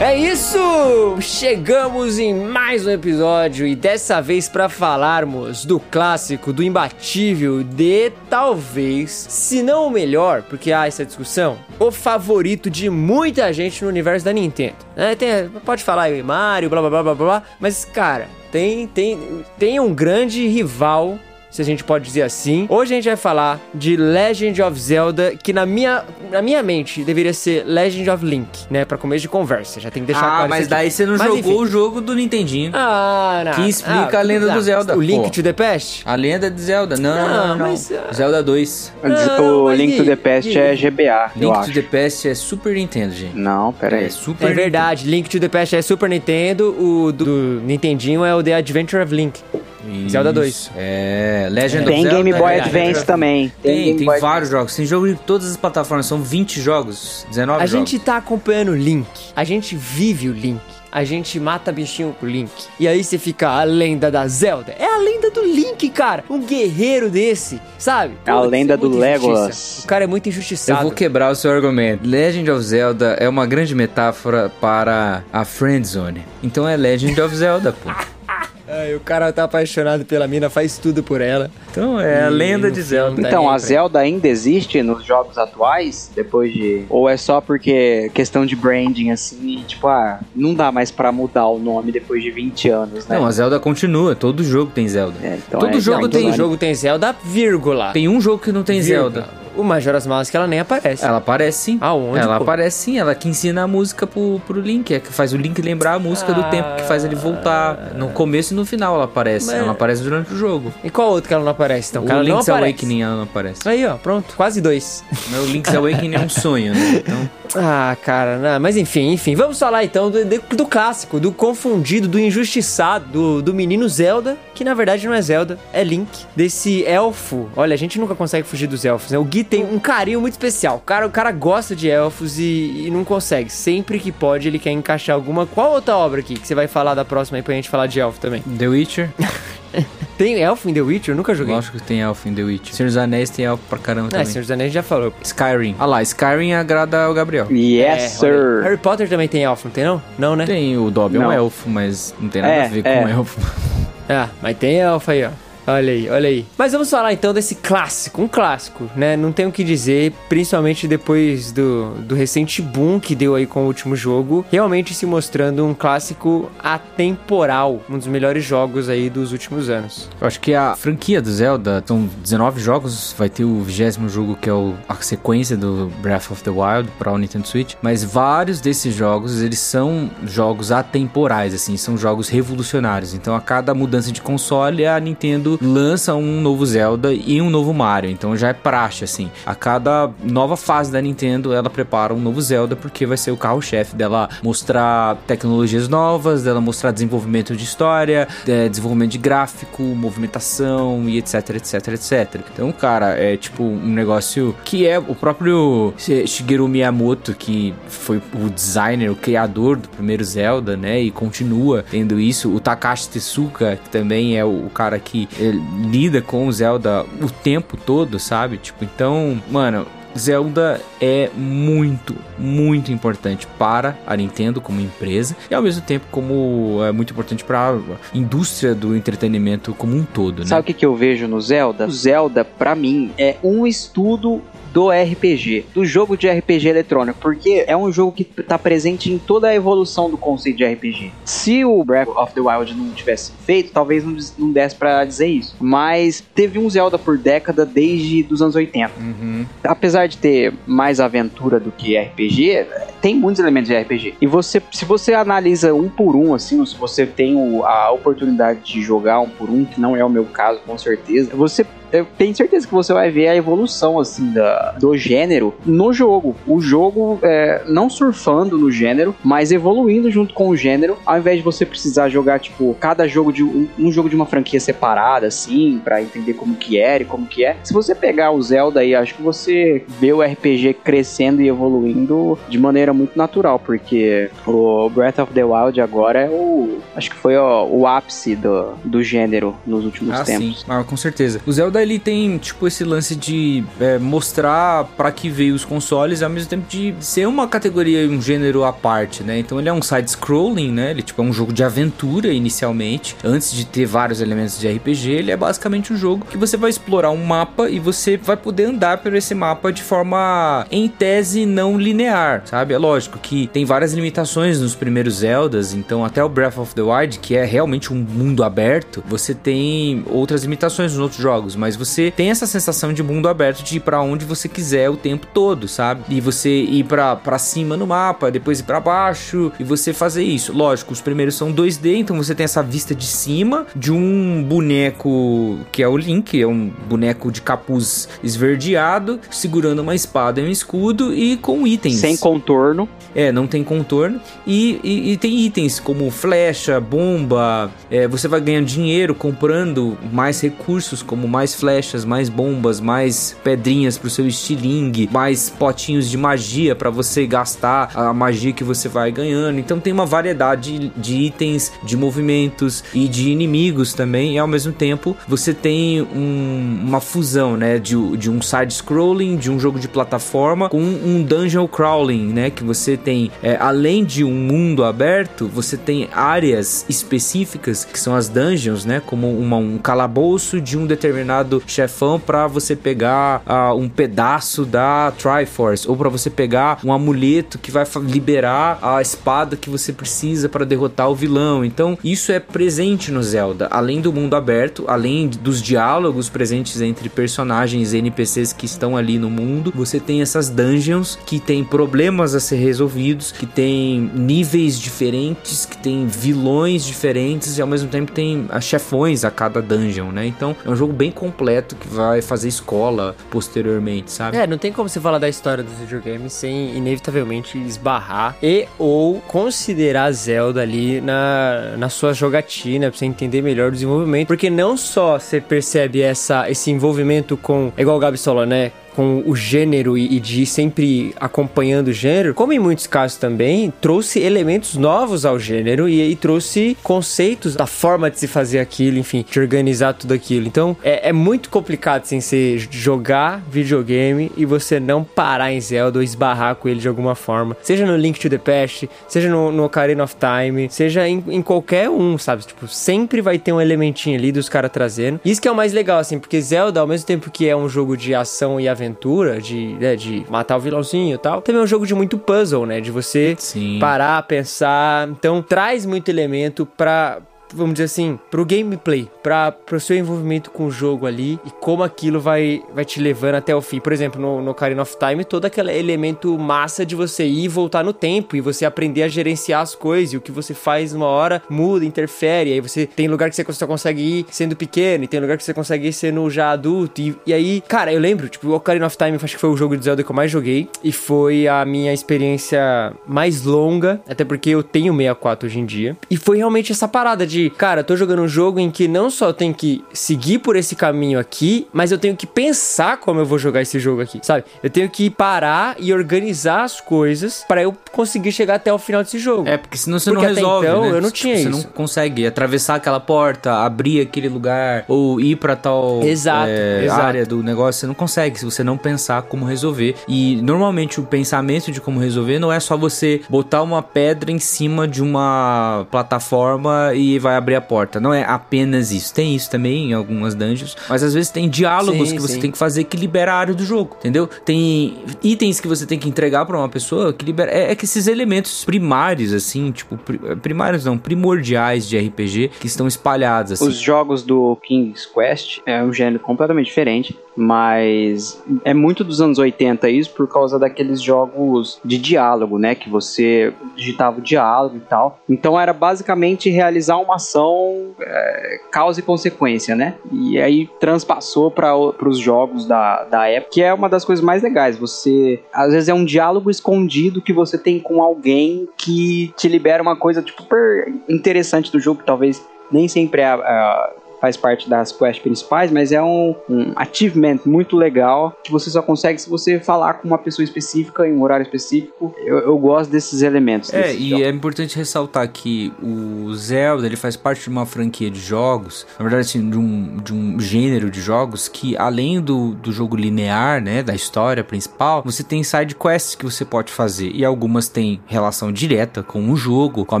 É 0.14 0.16
isso! 0.16 1.16
Chegamos 1.20 2.20
em 2.20 2.32
mais 2.32 2.86
um 2.86 2.90
episódio 2.90 3.66
e 3.66 3.74
dessa 3.74 4.22
vez 4.22 4.48
para 4.48 4.68
falarmos 4.68 5.64
do 5.64 5.80
clássico, 5.80 6.52
do 6.52 6.62
imbatível, 6.62 7.64
de 7.64 8.12
talvez, 8.30 9.10
se 9.10 9.60
não 9.60 9.88
o 9.88 9.90
melhor, 9.90 10.42
porque 10.42 10.70
há 10.70 10.86
essa 10.86 11.04
discussão, 11.04 11.58
o 11.80 11.90
favorito 11.90 12.70
de 12.70 12.88
muita 12.88 13.52
gente 13.52 13.82
no 13.82 13.90
universo 13.90 14.24
da 14.24 14.32
Nintendo. 14.32 14.76
né? 14.94 15.16
tem, 15.16 15.48
pode 15.64 15.82
falar 15.82 16.04
aí 16.04 16.22
Mario, 16.22 16.70
blá 16.70 16.80
blá 16.80 16.90
blá 16.90 17.02
blá 17.02 17.14
blá, 17.16 17.42
mas 17.58 17.84
cara, 17.84 18.28
tem, 18.52 18.86
tem, 18.86 19.44
tem 19.58 19.80
um 19.80 19.92
grande 19.92 20.46
rival 20.46 21.18
se 21.54 21.62
a 21.62 21.64
gente 21.64 21.84
pode 21.84 22.04
dizer 22.04 22.22
assim. 22.22 22.66
Hoje 22.68 22.92
a 22.92 22.96
gente 22.96 23.04
vai 23.04 23.14
falar 23.16 23.60
de 23.72 23.96
Legend 23.96 24.60
of 24.60 24.76
Zelda, 24.80 25.34
que 25.40 25.52
na 25.52 25.64
minha, 25.64 26.02
na 26.32 26.42
minha 26.42 26.60
mente 26.64 27.04
deveria 27.04 27.32
ser 27.32 27.62
Legend 27.64 28.10
of 28.10 28.26
Link, 28.26 28.48
né? 28.68 28.84
Pra 28.84 28.98
começo 28.98 29.22
de 29.22 29.28
conversa. 29.28 29.78
Já 29.78 29.88
tem 29.88 30.02
que 30.02 30.08
deixar 30.08 30.26
Ah, 30.26 30.30
claro 30.38 30.50
mas 30.50 30.64
isso 30.64 30.74
aqui. 30.74 30.82
daí 30.82 30.90
você 30.90 31.06
não 31.06 31.16
Mas, 31.16 31.28
jogou 31.28 31.38
enfim. 31.38 31.54
o 31.62 31.66
jogo 31.66 32.00
do 32.00 32.12
Nintendinho. 32.12 32.72
Ah, 32.74 33.42
não. 33.44 33.52
Que 33.52 33.68
explica 33.68 34.18
a 34.18 34.22
lenda 34.22 34.50
do 34.50 34.60
Zelda, 34.60 34.96
O 34.98 35.00
Link 35.00 35.22
pô. 35.22 35.30
to 35.30 35.42
the 35.44 35.52
Past? 35.52 36.02
A 36.04 36.16
lenda 36.16 36.50
de 36.50 36.60
Zelda. 36.60 36.96
Não, 36.96 37.14
não, 37.28 37.28
não. 37.28 37.56
não. 37.56 37.68
mas, 37.68 37.92
ah. 37.92 38.12
Zelda 38.12 38.42
2. 38.42 38.92
não, 39.38 39.60
o 39.60 39.64
mas 39.66 39.78
Link 39.78 39.94
e- 39.94 39.96
to 39.98 40.04
the 40.04 40.16
Past 40.16 40.50
e- 40.50 40.58
é 40.58 40.74
GBA, 40.74 41.30
eu 41.36 41.40
Link 41.40 41.52
to 41.52 41.58
acho. 41.60 41.72
the 41.72 41.82
Past 41.82 42.28
é 42.28 42.34
Super 42.34 42.74
Nintendo, 42.74 43.14
gente. 43.14 43.36
Não, 43.36 43.72
pera 43.72 43.96
aí. 43.98 44.06
É 44.06 44.10
Super 44.10 44.50
É 44.50 44.54
verdade, 44.54 45.06
Link 45.08 45.28
to 45.30 45.38
the 45.38 45.48
Past 45.48 45.76
é 45.76 45.82
Super 45.82 46.08
Nintendo, 46.08 46.74
o 46.76 47.12
do, 47.12 47.24
do 47.24 47.60
Nintendinho 47.64 48.24
é 48.24 48.34
o 48.34 48.42
The 48.42 48.54
Adventure 48.56 49.00
of 49.04 49.14
Link. 49.14 49.40
Nintendo. 49.84 50.10
Zelda 50.10 50.30
Isso. 50.46 50.70
2. 50.70 50.72
É, 50.76 51.48
Legend 51.50 51.84
Tem 51.84 51.94
of 51.94 52.02
Zelda. 52.02 52.16
Game 52.16 52.32
Boy 52.38 52.52
é 52.52 52.60
Advance 52.60 52.70
verdade. 52.86 53.06
também. 53.06 53.52
Tem, 53.62 53.96
tem 53.96 54.06
Boy 54.06 54.20
vários 54.20 54.50
jogos. 54.50 54.74
Tem 54.74 54.86
jogo 54.86 55.06
em 55.06 55.14
todas 55.14 55.50
as 55.50 55.56
plataformas. 55.56 56.06
São 56.06 56.20
20 56.22 56.60
jogos. 56.60 57.26
19 57.30 57.62
A 57.62 57.66
jogos. 57.66 57.90
gente 57.90 57.98
tá 58.02 58.16
acompanhando 58.16 58.70
o 58.72 58.76
Link, 58.76 59.06
a 59.34 59.44
gente 59.44 59.76
vive 59.76 60.28
o 60.28 60.32
Link. 60.32 60.60
A 60.92 61.02
gente 61.02 61.40
mata 61.40 61.72
bichinho 61.72 62.14
pro 62.20 62.28
Link. 62.28 62.52
E 62.78 62.86
aí 62.86 63.02
você 63.02 63.18
fica 63.18 63.48
a 63.48 63.64
lenda 63.64 64.12
da 64.12 64.28
Zelda. 64.28 64.72
É 64.78 64.84
a 64.86 64.98
lenda 64.98 65.28
do 65.28 65.42
Link, 65.42 65.88
cara. 65.88 66.22
Um 66.30 66.38
guerreiro 66.40 67.10
desse, 67.10 67.60
sabe? 67.76 68.14
É 68.24 68.30
a 68.30 68.40
lenda 68.42 68.76
muita 68.76 68.76
do 68.76 68.86
injustiça. 68.86 69.10
Legolas. 69.26 69.80
O 69.82 69.86
cara 69.88 70.04
é 70.04 70.06
muito 70.06 70.28
Eu 70.28 70.30
injustiçado. 70.30 70.82
vou 70.82 70.92
quebrar 70.92 71.32
o 71.32 71.34
seu 71.34 71.50
argumento. 71.50 72.08
Legend 72.08 72.48
of 72.48 72.62
Zelda 72.62 73.16
é 73.18 73.28
uma 73.28 73.44
grande 73.44 73.74
metáfora 73.74 74.52
para 74.60 75.24
a 75.32 75.44
Friend 75.44 75.84
Zone. 75.84 76.22
Então 76.44 76.68
é 76.68 76.76
Legend 76.76 77.20
of 77.20 77.34
Zelda, 77.34 77.72
pô. 77.72 77.90
Ai, 78.66 78.94
o 78.94 79.00
cara 79.00 79.30
tá 79.30 79.44
apaixonado 79.44 80.04
pela 80.06 80.26
mina, 80.26 80.48
faz 80.48 80.78
tudo 80.78 81.02
por 81.02 81.20
ela. 81.20 81.50
Então 81.70 82.00
é 82.00 82.24
a 82.24 82.28
lenda 82.30 82.70
de 82.70 82.80
Zelda. 82.80 83.20
tá 83.20 83.28
Então, 83.28 83.50
a 83.50 83.58
Zelda 83.58 83.98
ainda 83.98 84.26
existe 84.26 84.82
nos 84.82 85.04
jogos 85.04 85.36
atuais, 85.36 86.10
depois 86.14 86.52
de... 86.52 86.84
Ou 86.88 87.08
é 87.08 87.16
só 87.16 87.40
porque 87.42 88.10
questão 88.14 88.46
de 88.46 88.56
branding, 88.56 89.10
assim, 89.10 89.58
e, 89.58 89.64
tipo, 89.64 89.86
ah, 89.86 90.18
não 90.34 90.54
dá 90.54 90.72
mais 90.72 90.90
pra 90.90 91.12
mudar 91.12 91.46
o 91.46 91.58
nome 91.58 91.92
depois 91.92 92.22
de 92.22 92.30
20 92.30 92.68
anos, 92.70 93.06
né? 93.06 93.18
Não, 93.18 93.26
a 93.26 93.30
Zelda 93.30 93.60
continua. 93.60 94.14
Todo 94.14 94.42
jogo 94.42 94.70
tem 94.74 94.88
Zelda. 94.88 95.16
É, 95.22 95.38
então 95.46 95.60
todo 95.60 95.76
é- 95.76 95.80
jogo 95.80 96.02
não, 96.02 96.08
tem 96.08 96.22
então 96.22 96.36
jogo 96.36 96.56
tem 96.56 96.74
Zelda, 96.74 97.14
vírgula. 97.22 97.92
Tem 97.92 98.08
um 98.08 98.20
jogo 98.20 98.38
que 98.38 98.50
não 98.50 98.62
tem 98.62 98.80
Vírgula. 98.80 99.10
Zelda. 99.10 99.43
O 99.56 99.62
Majora's 99.62 100.06
Mask, 100.06 100.34
ela 100.34 100.46
nem 100.46 100.60
aparece. 100.60 101.04
Ela 101.04 101.18
aparece 101.18 101.58
sim. 101.58 101.78
Aonde, 101.80 102.18
Ela 102.18 102.36
pô? 102.38 102.42
aparece 102.42 102.78
sim, 102.78 102.98
ela 102.98 103.14
que 103.14 103.28
ensina 103.28 103.62
a 103.62 103.66
música 103.66 104.06
pro, 104.06 104.40
pro 104.46 104.60
Link, 104.60 104.92
é 104.94 105.00
que 105.00 105.12
faz 105.12 105.32
o 105.32 105.36
Link 105.36 105.60
lembrar 105.62 105.94
a 105.94 105.98
música 105.98 106.32
do 106.32 106.40
Ah. 106.40 106.44
tempo, 106.48 106.76
que 106.76 106.82
faz 106.82 107.04
ele 107.04 107.14
voltar. 107.14 107.92
No 107.94 108.08
começo 108.08 108.52
e 108.52 108.56
no 108.56 108.64
final 108.64 108.94
ela 108.96 109.04
aparece. 109.04 109.46
Mas- 109.46 109.56
Ela 109.56 109.72
aparece 109.72 110.02
durante 110.02 110.32
o 110.32 110.36
jogo. 110.36 110.72
E 110.82 110.90
qual 110.90 111.08
outro 111.10 111.28
que 111.28 111.34
ela 111.34 111.44
não 111.44 111.50
aparece, 111.52 111.90
então? 111.90 112.02
O 112.04 112.06
ela 112.06 112.16
não 112.16 112.22
Link's 112.24 112.48
aparece. 112.48 112.70
Awakening 112.72 113.02
ela 113.02 113.16
não 113.16 113.22
aparece. 113.24 113.68
Aí, 113.68 113.86
ó, 113.86 113.94
pronto, 113.94 114.34
quase 114.36 114.60
dois. 114.60 115.04
O 115.42 115.46
Link's 115.46 115.74
Awakening 115.74 116.14
é 116.16 116.20
um 116.20 116.28
sonho, 116.28 116.74
né? 116.74 117.02
Então, 117.04 117.30
Ah, 117.56 117.96
cara, 118.02 118.36
não, 118.38 118.58
mas 118.58 118.76
enfim, 118.76 119.12
enfim, 119.12 119.36
vamos 119.36 119.56
falar 119.60 119.84
então 119.84 120.10
do, 120.10 120.24
do, 120.24 120.56
do 120.56 120.66
clássico, 120.66 121.20
do 121.20 121.30
confundido, 121.30 122.08
do 122.08 122.18
injustiçado, 122.18 123.04
do, 123.12 123.42
do 123.42 123.54
menino 123.54 123.88
Zelda, 123.88 124.36
que 124.56 124.64
na 124.64 124.74
verdade 124.74 125.06
não 125.06 125.14
é 125.14 125.22
Zelda, 125.22 125.56
é 125.72 125.84
Link, 125.84 126.08
desse 126.34 126.84
elfo. 126.84 127.48
Olha, 127.54 127.72
a 127.74 127.76
gente 127.76 127.96
nunca 128.00 128.12
consegue 128.16 128.44
fugir 128.46 128.66
dos 128.66 128.84
elfos, 128.84 129.12
né? 129.12 129.18
O 129.18 129.24
Gui 129.24 129.43
tem 129.44 129.64
um 129.64 129.78
carinho 129.78 130.20
muito 130.20 130.32
especial. 130.32 130.76
O 130.76 130.80
cara, 130.80 131.06
o 131.06 131.10
cara 131.10 131.30
gosta 131.30 131.76
de 131.76 131.88
elfos 131.88 132.38
e, 132.38 132.84
e 132.86 132.90
não 132.90 133.04
consegue. 133.04 133.50
Sempre 133.50 133.98
que 133.98 134.10
pode, 134.10 134.48
ele 134.48 134.58
quer 134.58 134.70
encaixar 134.70 135.14
alguma. 135.14 135.46
Qual 135.46 135.72
outra 135.72 135.96
obra 135.96 136.20
aqui 136.20 136.34
que 136.34 136.46
você 136.46 136.54
vai 136.54 136.66
falar 136.66 136.94
da 136.94 137.04
próxima 137.04 137.38
aí 137.38 137.42
pra 137.42 137.54
gente 137.54 137.68
falar 137.68 137.86
de 137.86 138.00
elfo 138.00 138.18
também? 138.20 138.40
The 138.42 138.66
Witcher, 138.68 139.10
Tem 140.16 140.40
elfo 140.40 140.68
em 140.68 140.72
The 140.74 140.80
Witcher? 140.80 141.12
Eu 141.12 141.16
nunca 141.16 141.34
joguei. 141.34 141.52
lógico 141.52 141.76
que 141.78 141.82
tem 141.82 142.00
elfo 142.00 142.28
em 142.28 142.34
The 142.34 142.42
Witcher. 142.42 142.74
Senhor 142.74 142.86
dos 142.86 142.96
Anéis 142.96 143.28
tem 143.30 143.44
elfo 143.44 143.64
pra 143.68 143.76
caramba 143.78 144.06
É, 144.08 144.10
também. 144.10 144.26
Senhor 144.26 144.42
dos 144.42 144.50
Anéis 144.52 144.72
já 144.72 144.82
falou. 144.84 145.12
Skyrim. 145.22 145.74
Ah 145.78 145.86
lá, 145.86 146.00
Skyrim 146.02 146.52
agrada 146.52 147.10
o 147.10 147.14
Gabriel. 147.14 147.48
Yes, 147.50 147.84
É, 148.04 148.08
sir. 148.08 148.62
Harry 148.62 148.76
Potter 148.76 149.08
também 149.08 149.26
tem 149.26 149.42
elfo, 149.42 149.66
não 149.66 149.72
tem 149.72 149.82
não? 149.84 150.00
Não, 150.16 150.36
né? 150.36 150.46
Tem, 150.46 150.78
o 150.78 150.88
Dobby 150.90 151.16
é 151.16 151.20
um 151.20 151.32
elfo, 151.32 151.68
mas 151.68 152.14
não 152.20 152.28
tem 152.28 152.40
nada 152.42 152.54
É, 152.54 152.64
a 152.66 152.68
ver 152.68 152.86
é. 152.86 153.02
com 153.02 153.08
elfo. 153.08 153.40
Ah, 154.06 154.28
mas 154.42 154.56
tem 154.58 154.78
elfo 154.80 155.10
aí, 155.10 155.24
ó. 155.24 155.30
Olha 155.66 155.92
aí, 155.92 156.08
olha 156.10 156.28
aí. 156.28 156.46
Mas 156.58 156.72
vamos 156.72 156.90
falar 156.90 157.12
então 157.12 157.32
desse 157.32 157.54
clássico, 157.54 158.20
um 158.20 158.28
clássico, 158.28 158.90
né? 158.94 159.16
Não 159.16 159.32
tenho 159.32 159.48
o 159.48 159.52
que 159.52 159.64
dizer, 159.64 160.12
principalmente 160.28 160.86
depois 160.86 161.52
do, 161.52 161.94
do 162.00 162.14
recente 162.14 162.60
boom 162.60 163.00
que 163.00 163.14
deu 163.14 163.34
aí 163.34 163.46
com 163.46 163.64
o 163.64 163.66
último 163.66 163.96
jogo, 163.96 164.44
realmente 164.50 164.94
se 164.94 165.06
mostrando 165.06 165.64
um 165.64 165.72
clássico 165.72 166.50
atemporal, 166.58 167.80
um 167.88 167.96
dos 167.96 168.06
melhores 168.06 168.44
jogos 168.44 168.88
aí 168.88 169.08
dos 169.08 169.32
últimos 169.32 169.70
anos. 169.70 170.08
Eu 170.20 170.26
acho 170.26 170.38
que 170.40 170.54
a 170.54 170.76
franquia 170.76 171.22
do 171.22 171.30
Zelda 171.32 171.82
são 171.86 172.08
19 172.22 172.60
jogos, 172.60 173.14
vai 173.16 173.30
ter 173.30 173.44
o 173.44 173.60
vigésimo 173.60 174.08
jogo 174.08 174.36
que 174.40 174.50
é 174.50 174.52
o, 174.52 174.74
a 174.86 174.94
sequência 174.96 175.56
do 175.56 175.90
Breath 176.02 176.30
of 176.30 176.42
the 176.42 176.50
Wild 176.50 176.90
para 176.98 177.10
o 177.10 177.16
Nintendo 177.16 177.48
Switch, 177.48 177.74
mas 177.80 178.04
vários 178.04 178.60
desses 178.60 178.94
jogos, 178.94 179.40
eles 179.40 179.60
são 179.60 180.10
jogos 180.24 180.70
atemporais, 180.70 181.54
assim, 181.54 181.76
são 181.76 181.96
jogos 181.96 182.28
revolucionários. 182.28 183.14
Então 183.14 183.34
a 183.34 183.40
cada 183.40 183.74
mudança 183.74 184.12
de 184.12 184.20
console, 184.20 184.86
a 184.86 185.00
Nintendo 185.00 185.53
Lança 185.60 186.14
um 186.14 186.40
novo 186.40 186.64
Zelda 186.66 187.12
e 187.12 187.40
um 187.40 187.50
novo 187.50 187.72
Mario. 187.72 188.10
Então 188.10 188.36
já 188.36 188.48
é 188.48 188.52
praxe, 188.52 189.04
assim. 189.04 189.30
A 189.44 189.54
cada 189.54 190.10
nova 190.22 190.56
fase 190.56 190.90
da 190.90 191.00
Nintendo, 191.00 191.52
ela 191.52 191.70
prepara 191.70 192.14
um 192.14 192.20
novo 192.20 192.40
Zelda, 192.40 192.76
porque 192.76 193.06
vai 193.06 193.16
ser 193.16 193.30
o 193.30 193.36
carro-chefe 193.36 193.96
dela 193.96 194.28
mostrar 194.42 195.16
tecnologias 195.26 195.88
novas, 195.88 196.42
dela 196.42 196.60
mostrar 196.60 196.90
desenvolvimento 196.90 197.56
de 197.56 197.64
história, 197.64 198.28
é, 198.46 198.68
desenvolvimento 198.68 199.12
de 199.12 199.18
gráfico, 199.18 199.82
movimentação 199.82 201.08
e 201.08 201.18
etc, 201.18 201.50
etc, 201.50 201.88
etc. 201.88 202.40
Então, 202.52 202.70
cara, 202.72 203.10
é 203.18 203.36
tipo 203.36 203.62
um 203.62 203.88
negócio 203.88 204.54
que 204.64 204.86
é 204.86 204.98
o 204.98 205.14
próprio 205.14 205.94
Shigeru 205.98 206.68
Miyamoto, 206.68 207.34
que 207.34 207.74
foi 207.88 208.20
o 208.34 208.50
designer, 208.50 209.10
o 209.10 209.16
criador 209.16 209.76
do 209.76 209.88
primeiro 209.88 210.24
Zelda, 210.24 210.76
né? 210.76 211.00
E 211.00 211.10
continua 211.10 211.84
tendo 211.90 212.18
isso. 212.18 212.54
O 212.54 212.60
Takashi 212.60 213.08
Tezuka, 213.08 213.78
que 213.82 213.90
também 213.90 214.38
é 214.38 214.44
o, 214.44 214.70
cara 214.74 214.98
que 214.98 215.28
lida 215.50 216.20
com 216.22 216.46
o 216.46 216.52
Zelda 216.52 217.04
o 217.20 217.30
tempo 217.30 217.76
todo, 217.76 218.18
sabe? 218.18 218.58
Tipo, 218.58 218.84
então, 218.84 219.40
mano, 219.50 219.86
Zelda 220.16 220.80
é 221.00 221.28
muito, 221.36 222.14
muito 222.38 222.92
importante 222.92 223.46
para 223.58 223.98
a 224.06 224.16
Nintendo 224.16 224.60
como 224.60 224.80
empresa 224.80 225.36
e 225.50 225.54
ao 225.54 225.62
mesmo 225.62 225.82
tempo 225.82 226.06
como 226.10 226.82
é 226.84 226.92
muito 226.92 227.12
importante 227.12 227.44
para 227.44 227.70
a 227.70 227.78
indústria 228.16 228.74
do 228.74 228.96
entretenimento 228.96 229.74
como 229.74 229.96
um 229.96 230.04
todo, 230.04 230.40
né? 230.40 230.46
Sabe 230.46 230.60
o 230.60 230.64
que, 230.64 230.72
que 230.72 230.86
eu 230.86 230.94
vejo 230.94 231.26
no 231.26 231.40
Zelda? 231.40 231.86
O 231.86 231.90
Zelda, 231.90 232.44
para 232.44 232.74
mim, 232.74 233.10
é 233.18 233.36
um 233.42 233.66
estudo 233.66 234.40
do 234.74 234.90
RPG, 234.90 235.66
do 235.72 235.84
jogo 235.84 236.16
de 236.16 236.28
RPG 236.28 236.68
eletrônico, 236.68 237.16
porque 237.20 237.64
é 237.64 237.76
um 237.76 237.92
jogo 237.92 238.10
que 238.10 238.28
está 238.36 238.58
presente 238.58 239.10
em 239.10 239.18
toda 239.18 239.46
a 239.46 239.54
evolução 239.54 240.10
do 240.10 240.18
conceito 240.18 240.56
de 240.56 240.64
RPG. 240.64 241.12
Se 241.24 241.64
o 241.64 241.84
Breath 241.84 242.08
of 242.08 242.34
the 242.34 242.40
Wild 242.40 242.74
não 242.74 242.90
tivesse 242.90 243.30
feito, 243.46 243.70
talvez 243.70 244.04
não, 244.36 244.50
desse 244.50 244.74
para 244.74 245.04
dizer 245.04 245.28
isso. 245.28 245.56
Mas 245.60 246.20
teve 246.34 246.58
um 246.58 246.68
Zelda 246.68 246.98
por 246.98 247.16
década 247.16 247.64
desde 247.64 248.26
os 248.28 248.42
anos 248.42 248.56
80. 248.56 248.90
Uhum. 248.98 249.46
Apesar 249.62 250.08
de 250.08 250.18
ter 250.18 250.52
mais 250.66 250.98
aventura 250.98 251.60
do 251.60 251.70
que 251.70 251.96
RPG, 251.96 252.66
tem 253.00 253.14
muitos 253.14 253.40
elementos 253.40 253.68
de 253.68 253.76
RPG. 253.76 254.14
E 254.20 254.26
você, 254.26 254.60
se 254.72 254.84
você 254.84 255.14
analisa 255.14 255.72
um 255.72 255.88
por 255.88 256.16
um, 256.16 256.34
assim, 256.34 256.66
se 256.66 256.74
você 256.74 257.06
tem 257.06 257.36
a 257.64 257.92
oportunidade 257.92 258.58
de 258.64 258.82
jogar 258.82 259.20
um 259.20 259.28
por 259.28 259.48
um, 259.48 259.64
que 259.64 259.80
não 259.80 259.94
é 259.94 260.04
o 260.04 260.10
meu 260.10 260.24
caso, 260.24 260.58
com 260.66 260.76
certeza, 260.76 261.30
você 261.36 261.64
eu 261.92 262.06
tenho 262.18 262.34
certeza 262.34 262.66
que 262.66 262.72
você 262.72 262.92
vai 262.92 263.10
ver 263.10 263.28
a 263.28 263.36
evolução 263.36 263.98
assim 263.98 264.32
da, 264.32 264.72
do 264.78 264.96
gênero 264.96 265.54
no 265.64 265.92
jogo. 265.92 266.34
O 266.46 266.60
jogo 266.60 267.18
é, 267.22 267.62
não 267.66 267.88
surfando 267.88 268.58
no 268.58 268.70
gênero, 268.70 269.14
mas 269.22 269.52
evoluindo 269.52 270.10
junto 270.10 270.34
com 270.34 270.48
o 270.48 270.56
gênero, 270.56 270.96
ao 271.04 271.18
invés 271.18 271.38
de 271.38 271.42
você 271.42 271.64
precisar 271.64 272.08
jogar 272.08 272.40
tipo 272.40 272.76
cada 272.80 273.06
jogo 273.06 273.32
de 273.32 273.42
um, 273.42 273.68
um 273.78 273.92
jogo 273.92 274.08
de 274.08 274.16
uma 274.16 274.26
franquia 274.26 274.60
separada 274.60 275.26
assim, 275.26 275.80
para 275.82 276.02
entender 276.02 276.34
como 276.34 276.56
que 276.56 276.78
era 276.78 277.02
e 277.02 277.06
como 277.06 277.26
que 277.26 277.44
é. 277.44 277.56
Se 277.62 277.72
você 277.72 277.94
pegar 277.94 278.30
o 278.32 278.42
Zelda 278.42 278.80
aí, 278.80 278.94
acho 278.94 279.14
que 279.14 279.22
você 279.22 279.84
vê 280.00 280.12
o 280.12 280.22
RPG 280.22 280.74
crescendo 280.84 281.42
e 281.42 281.48
evoluindo 281.48 282.38
de 282.48 282.58
maneira 282.58 282.92
muito 282.92 283.16
natural, 283.16 283.58
porque 283.58 284.30
o 284.46 284.88
Breath 284.90 285.18
of 285.18 285.32
the 285.32 285.44
Wild 285.44 285.80
agora 285.80 286.20
é 286.20 286.28
o 286.28 286.78
acho 286.96 287.10
que 287.10 287.16
foi 287.16 287.36
ó, 287.36 287.66
o 287.66 287.86
ápice 287.86 288.36
do, 288.36 288.74
do 288.84 289.02
gênero 289.02 289.56
nos 289.66 289.84
últimos 289.84 290.14
ah, 290.14 290.24
tempos. 290.24 290.60
Sim. 290.60 290.66
Ah, 290.68 290.82
com 290.84 290.96
certeza. 290.96 291.40
O 291.46 291.52
Zelda 291.52 291.83
ele 291.84 291.98
tem, 291.98 292.36
tipo, 292.38 292.66
esse 292.66 292.82
lance 292.82 293.14
de 293.14 293.64
é, 293.78 293.98
mostrar 293.98 294.84
para 294.96 295.12
que 295.12 295.28
veio 295.28 295.54
os 295.54 295.64
consoles, 295.64 296.22
ao 296.22 296.30
mesmo 296.30 296.48
tempo 296.48 296.66
de 296.68 296.94
ser 297.00 297.26
uma 297.28 297.46
categoria, 297.46 298.08
um 298.08 298.20
gênero 298.20 298.64
à 298.64 298.72
parte, 298.72 299.22
né? 299.22 299.38
Então 299.38 299.60
ele 299.60 299.68
é 299.68 299.72
um 299.72 299.82
side-scrolling, 299.82 300.72
né? 300.72 300.90
Ele, 300.90 301.02
tipo, 301.02 301.20
é 301.22 301.24
um 301.24 301.32
jogo 301.32 301.52
de 301.52 301.62
aventura 301.62 302.32
inicialmente, 302.32 303.16
antes 303.22 303.52
de 303.52 303.64
ter 303.64 303.86
vários 303.86 304.20
elementos 304.20 304.58
de 304.58 304.68
RPG, 304.68 305.10
ele 305.10 305.30
é 305.30 305.36
basicamente 305.36 305.92
um 305.92 305.96
jogo 305.96 306.26
que 306.30 306.36
você 306.36 306.56
vai 306.56 306.70
explorar 306.70 307.10
um 307.10 307.24
mapa 307.24 307.68
e 307.68 307.78
você 307.78 308.16
vai 308.16 308.36
poder 308.36 308.64
andar 308.64 308.98
por 308.98 309.14
esse 309.14 309.34
mapa 309.34 309.72
de 309.72 309.82
forma, 309.82 310.66
em 310.70 310.88
tese, 310.88 311.46
não 311.46 311.78
linear, 311.78 312.42
sabe? 312.46 312.74
É 312.74 312.78
lógico 312.78 313.18
que 313.18 313.46
tem 313.48 313.64
várias 313.64 313.92
limitações 313.92 314.60
nos 314.60 314.74
primeiros 314.74 315.16
Zeldas, 315.16 315.74
então 315.74 316.04
até 316.04 316.24
o 316.24 316.28
Breath 316.28 316.58
of 316.58 316.74
the 316.74 316.82
Wild, 316.82 317.18
que 317.18 317.36
é 317.36 317.44
realmente 317.44 317.92
um 317.92 317.96
mundo 317.96 318.42
aberto, 318.42 319.02
você 319.06 319.34
tem 319.34 320.04
outras 320.06 320.42
limitações 320.42 320.92
nos 320.92 321.00
outros 321.00 321.20
jogos, 321.20 321.54
mas 321.64 321.76
você 321.76 322.10
tem 322.10 322.28
essa 322.28 322.46
sensação 322.46 322.92
de 322.92 323.02
mundo 323.02 323.26
aberto 323.26 323.62
de 323.62 323.78
ir 323.78 323.80
para 323.80 324.02
onde 324.02 324.26
você 324.26 324.50
quiser 324.50 324.90
o 324.90 324.98
tempo 324.98 325.26
todo, 325.32 325.66
sabe? 325.66 326.02
E 326.10 326.20
você 326.20 326.50
ir 326.50 326.84
para 326.84 327.38
cima 327.38 327.74
no 327.74 327.86
mapa, 327.86 328.30
depois 328.30 328.60
ir 328.60 328.64
para 328.64 328.78
baixo 328.78 329.50
e 329.58 329.64
você 329.64 329.94
fazer 329.94 330.22
isso. 330.22 330.52
Lógico, 330.52 330.92
os 330.92 331.00
primeiros 331.00 331.36
são 331.36 331.50
2D, 331.50 331.96
então 331.96 332.18
você 332.18 332.34
tem 332.34 332.44
essa 332.44 332.62
vista 332.62 332.94
de 332.94 333.06
cima 333.06 333.66
de 333.74 333.90
um 333.90 334.44
boneco 334.46 335.58
que 335.72 335.82
é 335.82 335.88
o 335.88 335.96
Link, 335.96 336.38
é 336.38 336.46
um 336.46 336.70
boneco 336.86 337.32
de 337.32 337.40
capuz 337.40 338.10
esverdeado, 338.22 339.18
segurando 339.30 339.78
uma 339.78 339.94
espada 339.94 340.42
e 340.42 340.44
um 340.44 340.50
escudo 340.50 341.14
e 341.14 341.38
com 341.38 341.66
itens. 341.66 341.96
Sem 341.96 342.14
contorno. 342.14 342.86
É, 343.14 343.32
não 343.32 343.46
tem 343.46 343.64
contorno. 343.64 344.20
E, 344.46 344.80
e, 344.84 345.12
e 345.12 345.16
tem 345.16 345.40
itens 345.46 345.80
como 345.80 346.10
flecha, 346.10 346.78
bomba. 346.78 347.70
É, 347.90 348.06
você 348.06 348.28
vai 348.28 348.42
ganhando 348.42 348.66
dinheiro 348.66 349.14
comprando 349.14 349.96
mais 350.12 350.42
recursos, 350.42 351.02
como 351.02 351.26
mais 351.26 351.53
flechas, 351.54 352.04
mais 352.04 352.28
bombas, 352.28 352.80
mais 352.80 353.36
pedrinhas 353.42 353.96
pro 353.96 354.10
seu 354.10 354.26
estilingue, 354.26 355.08
mais 355.12 355.48
potinhos 355.50 356.10
de 356.10 356.16
magia 356.16 356.74
para 356.74 356.90
você 356.90 357.26
gastar 357.26 357.90
a 357.94 358.12
magia 358.12 358.52
que 358.52 358.64
você 358.64 358.88
vai 358.88 359.10
ganhando. 359.10 359.58
Então 359.58 359.80
tem 359.80 359.92
uma 359.92 360.06
variedade 360.06 360.92
de 360.96 361.14
itens, 361.14 361.72
de 361.82 361.96
movimentos 361.96 362.84
e 362.92 363.08
de 363.08 363.30
inimigos 363.30 363.94
também. 363.94 364.34
E 364.34 364.38
ao 364.38 364.46
mesmo 364.46 364.72
tempo 364.72 365.16
você 365.26 365.54
tem 365.54 366.02
um, 366.02 366.80
uma 366.82 367.00
fusão, 367.00 367.56
né, 367.56 367.78
de, 367.78 367.94
de 368.16 368.30
um 368.30 368.40
side 368.42 368.74
scrolling, 368.74 369.36
de 369.36 369.50
um 369.50 369.58
jogo 369.58 369.78
de 369.78 369.88
plataforma 369.88 370.68
com 370.68 370.80
um 370.80 371.22
dungeon 371.22 371.66
crawling, 371.66 372.32
né, 372.32 372.50
que 372.50 372.64
você 372.64 372.96
tem 372.96 373.30
é, 373.42 373.56
além 373.60 374.04
de 374.04 374.24
um 374.24 374.32
mundo 374.34 374.84
aberto, 374.84 375.48
você 375.48 375.76
tem 375.76 376.08
áreas 376.12 376.84
específicas 376.88 377.84
que 377.84 377.98
são 377.98 378.14
as 378.14 378.28
dungeons, 378.28 378.84
né, 378.84 379.02
como 379.04 379.30
uma, 379.30 379.56
um 379.56 379.78
calabouço 379.78 380.60
de 380.60 380.76
um 380.76 380.86
determinado 380.86 381.43
determinado 381.44 381.62
chefão 381.66 382.18
para 382.18 382.46
você 382.46 382.74
pegar 382.74 383.42
uh, 383.46 383.76
um 383.76 383.88
pedaço 383.88 384.64
da 384.64 385.12
Triforce 385.12 385.88
ou 385.88 385.96
para 385.96 386.08
você 386.08 386.30
pegar 386.30 386.78
um 386.84 386.92
amuleto 386.92 387.58
que 387.58 387.70
vai 387.70 387.84
liberar 388.02 388.78
a 388.82 389.00
espada 389.02 389.56
que 389.56 389.70
você 389.70 389.92
precisa 389.92 390.48
para 390.48 390.64
derrotar 390.64 391.10
o 391.10 391.14
vilão. 391.14 391.64
Então, 391.64 391.98
isso 392.02 392.32
é 392.32 392.40
presente 392.40 393.12
no 393.12 393.22
Zelda, 393.22 393.68
além 393.70 394.00
do 394.00 394.12
mundo 394.12 394.34
aberto, 394.34 394.84
além 394.88 395.28
dos 395.28 395.62
diálogos 395.62 396.28
presentes 396.28 396.80
entre 396.80 397.08
personagens 397.08 397.92
e 397.92 397.98
NPCs 397.98 398.52
que 398.52 398.66
estão 398.66 398.96
ali 398.96 399.18
no 399.18 399.30
mundo, 399.30 399.72
você 399.74 400.00
tem 400.00 400.22
essas 400.22 400.48
dungeons 400.48 401.18
que 401.26 401.38
tem 401.38 401.62
problemas 401.62 402.34
a 402.34 402.40
ser 402.40 402.56
resolvidos, 402.56 403.32
que 403.32 403.46
tem 403.46 404.10
níveis 404.14 404.78
diferentes, 404.78 405.66
que 405.66 405.76
tem 405.76 406.06
vilões 406.06 406.84
diferentes 406.84 407.58
e 407.58 407.62
ao 407.62 407.68
mesmo 407.68 407.88
tempo 407.88 408.12
tem 408.12 408.46
ah, 408.48 408.60
chefões 408.60 409.24
a 409.24 409.30
cada 409.30 409.60
dungeon, 409.60 410.10
né? 410.10 410.26
Então, 410.26 410.56
é 410.64 410.70
um 410.70 410.76
jogo 410.76 410.92
bem 410.92 411.10
complexo 411.10 411.33
completo 411.34 411.74
que 411.74 411.88
vai 411.88 412.22
fazer 412.22 412.48
escola 412.48 413.16
posteriormente, 413.30 414.12
sabe? 414.12 414.36
É, 414.36 414.46
não 414.46 414.56
tem 414.56 414.72
como 414.72 414.88
você 414.88 415.00
falar 415.00 415.18
da 415.18 415.28
história 415.28 415.64
dos 415.64 415.74
videogames 415.74 416.32
sem 416.32 416.76
inevitavelmente 416.76 417.58
esbarrar 417.58 418.36
e 418.42 418.68
ou 418.78 419.20
considerar 419.22 420.12
Zelda 420.12 420.62
ali 420.62 421.00
na, 421.00 421.74
na 421.76 421.88
sua 421.88 422.12
jogatina 422.12 422.88
pra 422.88 422.98
você 422.98 423.04
entender 423.04 423.42
melhor 423.42 423.68
o 423.68 423.72
desenvolvimento, 423.72 424.28
porque 424.28 424.48
não 424.48 424.76
só 424.76 425.18
você 425.18 425.40
percebe 425.40 426.00
essa, 426.00 426.48
esse 426.48 426.70
envolvimento 426.70 427.36
com, 427.36 427.72
é 427.76 427.82
igual 427.82 427.96
o 427.96 428.00
Gabi 428.00 428.16
falou, 428.16 428.46
né? 428.46 428.70
Com 428.94 429.22
o 429.26 429.34
gênero 429.34 429.96
e, 429.98 430.20
de 430.20 430.42
ir 430.42 430.46
sempre 430.46 431.14
acompanhando 431.20 431.88
o 431.88 431.92
gênero, 431.92 432.34
como 432.34 432.52
em 432.52 432.58
muitos 432.58 432.86
casos 432.86 433.16
também, 433.16 433.72
trouxe 433.80 434.20
elementos 434.20 434.76
novos 434.76 435.24
ao 435.24 435.38
gênero 435.38 435.88
e, 435.88 436.10
e 436.10 436.16
trouxe 436.16 436.76
conceitos 436.82 437.54
da 437.54 437.66
forma 437.66 438.10
de 438.10 438.18
se 438.18 438.26
fazer 438.26 438.58
aquilo, 438.58 438.98
enfim, 438.98 439.24
de 439.28 439.40
organizar 439.40 439.94
tudo 439.94 440.14
aquilo. 440.14 440.46
Então 440.46 440.76
é, 440.82 441.08
é 441.08 441.12
muito 441.12 441.50
complicado 441.50 442.04
sem 442.04 442.18
assim, 442.18 442.28
ser 442.28 442.68
jogar 442.70 443.42
videogame 443.50 444.30
e 444.36 444.44
você 444.44 444.78
não 444.78 445.04
parar 445.04 445.52
em 445.52 445.60
Zelda 445.60 445.98
ou 445.98 446.02
esbarrar 446.02 446.56
com 446.56 446.68
ele 446.68 446.80
de 446.80 446.88
alguma 446.88 447.14
forma. 447.14 447.56
Seja 447.62 447.86
no 447.86 447.96
Link 447.96 448.18
to 448.18 448.28
the 448.28 448.38
Past, 448.38 448.88
seja 449.08 449.28
no, 449.28 449.50
no 449.50 449.64
Ocarina 449.64 450.04
of 450.04 450.14
Time, 450.16 450.68
seja 450.70 451.06
em, 451.08 451.22
em 451.28 451.42
qualquer 451.42 451.88
um, 451.90 452.16
sabe? 452.18 452.42
Tipo, 452.42 452.68
sempre 452.68 453.20
vai 453.20 453.38
ter 453.38 453.52
um 453.52 453.60
elementinho 453.60 454.18
ali 454.18 454.30
dos 454.32 454.48
caras 454.48 454.70
trazendo. 454.70 455.20
Isso 455.24 455.40
que 455.40 455.48
é 455.48 455.50
o 455.50 455.54
mais 455.54 455.72
legal, 455.72 455.98
assim, 455.98 456.18
porque 456.18 456.40
Zelda, 456.40 456.80
ao 456.80 456.86
mesmo 456.86 457.06
tempo 457.06 457.30
que 457.30 457.48
é 457.48 457.56
um 457.56 457.68
jogo 457.68 457.96
de 457.96 458.14
ação 458.14 458.60
e 458.60 458.68
aventura, 458.68 458.83
aventura, 458.84 459.40
de, 459.40 459.74
né, 459.74 459.96
de 459.96 460.24
matar 460.28 460.56
o 460.56 460.60
vilãozinho 460.60 461.14
e 461.14 461.18
tal, 461.18 461.40
também 461.40 461.60
é 461.60 461.64
um 461.64 461.66
jogo 461.66 461.86
de 461.86 461.94
muito 461.94 462.18
puzzle, 462.18 462.66
né? 462.66 462.80
De 462.80 462.90
você 462.90 463.34
Sim. 463.38 463.78
parar, 463.80 464.22
pensar. 464.22 465.08
Então 465.08 465.42
traz 465.42 465.86
muito 465.86 466.08
elemento 466.08 466.66
pra 466.66 467.20
vamos 467.52 467.74
dizer 467.74 467.84
assim, 467.84 468.18
pro 468.30 468.44
gameplay, 468.44 469.08
para 469.22 469.52
pro 469.52 469.80
seu 469.80 469.96
envolvimento 469.96 470.50
com 470.50 470.66
o 470.66 470.70
jogo 470.70 471.06
ali 471.06 471.38
e 471.44 471.50
como 471.50 471.82
aquilo 471.82 472.20
vai, 472.20 472.62
vai 472.74 472.84
te 472.84 473.00
levando 473.00 473.36
até 473.36 473.54
o 473.54 473.60
fim. 473.60 473.80
Por 473.80 473.92
exemplo, 473.92 474.20
no, 474.20 474.40
no 474.40 474.50
Ocarina 474.50 474.82
of 474.82 474.96
Time, 474.98 475.24
todo 475.24 475.44
aquele 475.44 475.76
elemento 475.76 476.36
massa 476.38 476.84
de 476.84 476.94
você 476.94 477.24
ir 477.24 477.44
e 477.44 477.48
voltar 477.48 477.84
no 477.84 477.92
tempo 477.92 478.36
e 478.36 478.40
você 478.40 478.64
aprender 478.64 479.02
a 479.02 479.08
gerenciar 479.08 479.60
as 479.60 479.74
coisas 479.74 480.14
e 480.14 480.16
o 480.16 480.20
que 480.20 480.32
você 480.32 480.54
faz 480.54 480.92
numa 480.92 481.06
hora 481.06 481.42
muda, 481.48 481.84
interfere. 481.84 482.52
Aí 482.52 482.60
você 482.60 482.86
tem 482.86 483.08
lugar 483.08 483.30
que 483.30 483.36
você 483.36 483.44
só 483.52 483.66
consegue 483.66 484.02
ir 484.02 484.26
sendo 484.30 484.56
pequeno 484.56 485.04
e 485.04 485.06
tem 485.06 485.20
lugar 485.20 485.36
que 485.36 485.44
você 485.44 485.54
consegue 485.54 485.88
ir 485.88 485.92
sendo 485.92 486.28
já 486.30 486.50
adulto. 486.50 487.00
E, 487.00 487.16
e 487.26 487.32
aí, 487.32 487.62
cara, 487.66 487.92
eu 487.92 488.00
lembro, 488.00 488.28
tipo, 488.28 488.48
o 488.48 488.54
Ocarina 488.54 488.86
of 488.86 488.96
Time 488.96 489.18
acho 489.22 489.34
que 489.34 489.40
foi 489.40 489.50
o 489.50 489.56
jogo 489.56 489.76
de 489.76 489.84
Zelda 489.84 490.02
que 490.02 490.10
eu 490.10 490.16
mais 490.16 490.30
joguei 490.30 490.68
e 490.82 490.92
foi 490.92 491.48
a 491.48 491.64
minha 491.64 491.92
experiência 491.92 492.92
mais 493.06 493.42
longa, 493.42 494.00
até 494.08 494.24
porque 494.24 494.50
eu 494.50 494.62
tenho 494.62 494.92
64 494.92 495.46
hoje 495.46 495.58
em 495.58 495.66
dia. 495.66 495.96
E 496.10 496.16
foi 496.16 496.38
realmente 496.38 496.72
essa 496.72 496.88
parada 496.88 497.26
de, 497.26 497.43
cara, 497.50 497.80
eu 497.80 497.84
tô 497.84 497.96
jogando 497.96 498.22
um 498.22 498.28
jogo 498.28 498.58
em 498.60 498.70
que 498.70 498.86
não 498.88 499.10
só 499.10 499.32
tem 499.32 499.52
que 499.52 499.84
seguir 499.92 500.38
por 500.38 500.56
esse 500.56 500.74
caminho 500.74 501.18
aqui, 501.18 501.66
mas 501.72 501.90
eu 501.92 501.98
tenho 501.98 502.16
que 502.16 502.26
pensar 502.26 502.98
como 502.98 503.20
eu 503.20 503.24
vou 503.26 503.38
jogar 503.38 503.62
esse 503.62 503.78
jogo 503.78 504.00
aqui, 504.02 504.20
sabe? 504.22 504.44
Eu 504.62 504.70
tenho 504.70 504.88
que 504.88 505.10
parar 505.10 505.76
e 505.78 505.92
organizar 505.92 506.62
as 506.64 506.80
coisas 506.80 507.44
para 507.48 507.62
eu 507.62 507.74
conseguir 507.92 508.32
chegar 508.32 508.54
até 508.56 508.72
o 508.72 508.78
final 508.78 509.02
desse 509.02 509.18
jogo. 509.18 509.48
É, 509.48 509.56
porque 509.56 509.76
senão 509.76 509.98
você 509.98 510.10
Porque 510.10 510.24
não 510.26 510.32
até 510.32 510.40
resolve, 510.40 510.66
então, 510.66 510.80
né? 510.82 510.88
eu 510.90 511.00
não 511.02 511.10
Tipo, 511.10 511.28
tinha 511.28 511.36
você 511.36 511.48
isso. 511.48 511.50
não 511.50 511.62
consegue 511.72 512.26
atravessar 512.26 512.74
aquela 512.76 513.00
porta, 513.00 513.52
abrir 513.64 514.00
aquele 514.00 514.28
lugar 514.28 514.84
ou 514.88 515.20
ir 515.20 515.36
pra 515.36 515.54
tal 515.56 516.02
Exato, 516.02 516.48
é, 516.48 516.84
exato. 516.84 517.00
área 517.02 517.26
do 517.26 517.42
negócio. 517.42 517.80
Você 517.80 517.86
não 517.86 517.94
consegue 517.94 518.38
se 518.38 518.44
você 518.44 518.62
não 518.64 518.76
pensar 518.76 519.22
como 519.22 519.44
resolver. 519.44 519.94
E 520.08 520.36
normalmente 520.42 521.00
o 521.00 521.04
pensamento 521.04 521.70
de 521.70 521.80
como 521.80 522.00
resolver 522.00 522.38
não 522.38 522.52
é 522.52 522.58
só 522.60 522.76
você 522.76 523.20
botar 523.28 523.62
uma 523.62 523.82
pedra 523.82 524.30
em 524.30 524.38
cima 524.38 524.86
de 524.88 525.02
uma 525.02 525.86
plataforma 525.90 526.92
e 526.94 527.18
vai 527.24 527.34
abrir 527.36 527.56
a 527.56 527.60
porta. 527.60 527.98
Não 527.98 528.14
é 528.14 528.22
apenas 528.22 528.92
isso. 528.92 529.12
Tem 529.12 529.34
isso 529.34 529.50
também 529.50 529.90
em 529.90 529.92
algumas 529.94 530.34
dungeons, 530.34 530.76
mas 530.88 531.02
às 531.02 531.12
vezes 531.14 531.30
tem 531.30 531.48
diálogos 531.48 532.08
Sim, 532.10 532.14
que 532.16 532.22
você 532.22 532.34
sim. 532.34 532.40
tem 532.40 532.50
que 532.50 532.58
fazer 532.58 532.84
que 532.84 532.96
libera 532.96 533.32
a 533.32 533.36
área 533.36 533.54
do 533.54 533.64
jogo, 533.64 533.96
entendeu? 533.98 534.28
Tem 534.44 534.96
itens 535.22 535.58
que 535.60 535.66
você 535.66 535.84
tem 535.86 535.98
que 535.98 536.08
entregar 536.08 536.44
pra 536.46 536.56
uma 536.56 536.68
pessoa 536.68 537.12
que 537.12 537.24
libera. 537.24 537.50
É, 537.50 537.72
é 537.72 537.74
que 537.74 537.84
esses 537.84 538.06
elementos 538.06 538.64
primários, 538.64 539.32
assim, 539.32 539.72
tipo, 539.72 539.96
pri- 539.96 540.20
primários 540.42 540.84
não, 540.84 540.96
primordiais 540.98 541.88
de 541.88 541.98
RPG 541.98 542.50
que 542.60 542.66
estão 542.66 542.86
espalhados, 542.86 543.52
assim. 543.52 543.66
Os 543.66 543.78
jogos 543.78 544.22
do 544.22 544.56
King's 544.62 545.06
Quest 545.06 545.58
é 545.66 545.82
um 545.82 545.92
gênero 545.92 546.18
completamente 546.20 546.66
diferente, 546.66 547.16
mas 547.36 548.40
é 548.64 548.74
muito 548.74 549.02
dos 549.04 549.20
anos 549.20 549.38
80 549.38 549.88
isso 549.90 550.10
por 550.10 550.28
causa 550.28 550.58
daqueles 550.58 551.00
jogos 551.00 551.78
de 551.84 551.98
diálogo, 551.98 552.58
né? 552.58 552.74
Que 552.74 552.88
você 552.90 553.52
digitava 553.76 554.18
o 554.18 554.22
diálogo 554.22 554.76
e 554.76 554.80
tal. 554.80 555.18
Então 555.28 555.58
era 555.58 555.72
basicamente 555.72 556.50
realizar 556.50 556.96
uma 556.98 557.13
ação 557.14 557.94
é, 558.00 558.58
causa 558.70 559.00
e 559.00 559.02
consequência, 559.02 559.74
né? 559.74 559.94
E 560.12 560.40
aí 560.40 560.68
transpassou 560.80 561.50
para 561.50 561.76
os 561.76 562.18
jogos 562.18 562.66
da, 562.66 563.04
da 563.04 563.28
época, 563.28 563.52
que 563.52 563.62
é 563.62 563.72
uma 563.72 563.88
das 563.88 564.04
coisas 564.04 564.24
mais 564.24 564.42
legais. 564.42 564.76
Você, 564.76 565.40
às 565.52 565.72
vezes, 565.72 565.88
é 565.88 565.94
um 565.94 566.04
diálogo 566.04 566.50
escondido 566.50 567.22
que 567.22 567.32
você 567.32 567.56
tem 567.58 567.78
com 567.80 568.02
alguém 568.02 568.68
que 568.76 569.32
te 569.36 569.48
libera 569.48 569.82
uma 569.82 569.96
coisa 569.96 570.22
tipo, 570.22 570.42
super 570.42 570.92
interessante 571.08 571.70
do 571.72 571.80
jogo, 571.80 572.00
que 572.00 572.06
talvez 572.06 572.44
nem 572.70 572.88
sempre 572.88 573.20
é 573.20 573.26
a- 573.26 573.92
faz 574.24 574.38
parte 574.38 574.70
das 574.70 574.90
quests 574.90 575.18
principais, 575.18 575.70
mas 575.70 575.92
é 575.92 576.02
um, 576.02 576.34
um 576.48 576.72
achievement 576.76 577.40
muito 577.44 577.76
legal 577.76 578.34
que 578.42 578.50
você 578.50 578.70
só 578.70 578.80
consegue 578.80 579.20
se 579.20 579.28
você 579.28 579.60
falar 579.60 579.94
com 579.94 580.08
uma 580.08 580.16
pessoa 580.16 580.42
específica 580.42 581.06
em 581.06 581.12
um 581.12 581.22
horário 581.22 581.44
específico. 581.44 582.14
Eu, 582.24 582.38
eu 582.38 582.56
gosto 582.56 582.90
desses 582.90 583.20
elementos. 583.20 583.70
É, 583.74 583.82
desses 583.82 584.00
e 584.00 584.10
jogos. 584.10 584.24
é 584.24 584.30
importante 584.30 584.76
ressaltar 584.76 585.30
que 585.30 585.70
o 585.82 586.32
Zelda, 586.34 586.86
ele 586.86 586.96
faz 586.96 587.18
parte 587.18 587.42
de 587.42 587.50
uma 587.50 587.66
franquia 587.66 588.10
de 588.10 588.18
jogos, 588.18 588.86
na 588.98 589.02
verdade, 589.02 589.28
assim, 589.28 589.50
de 589.50 589.58
um, 589.58 589.98
de 589.98 590.14
um 590.14 590.40
gênero 590.40 590.90
de 590.90 591.02
jogos 591.02 591.46
que, 591.46 591.76
além 591.76 592.18
do, 592.18 592.54
do 592.54 592.72
jogo 592.72 592.96
linear, 592.96 593.62
né, 593.62 593.82
da 593.82 593.94
história 593.94 594.42
principal, 594.42 595.02
você 595.04 595.22
tem 595.22 595.44
side 595.44 595.74
quests 595.74 596.14
que 596.14 596.24
você 596.24 596.46
pode 596.46 596.72
fazer, 596.72 597.10
e 597.14 597.26
algumas 597.26 597.68
têm 597.68 598.00
relação 598.06 598.50
direta 598.50 599.02
com 599.02 599.30
o 599.30 599.36
jogo, 599.36 599.84
com 599.84 599.94
a 599.94 600.00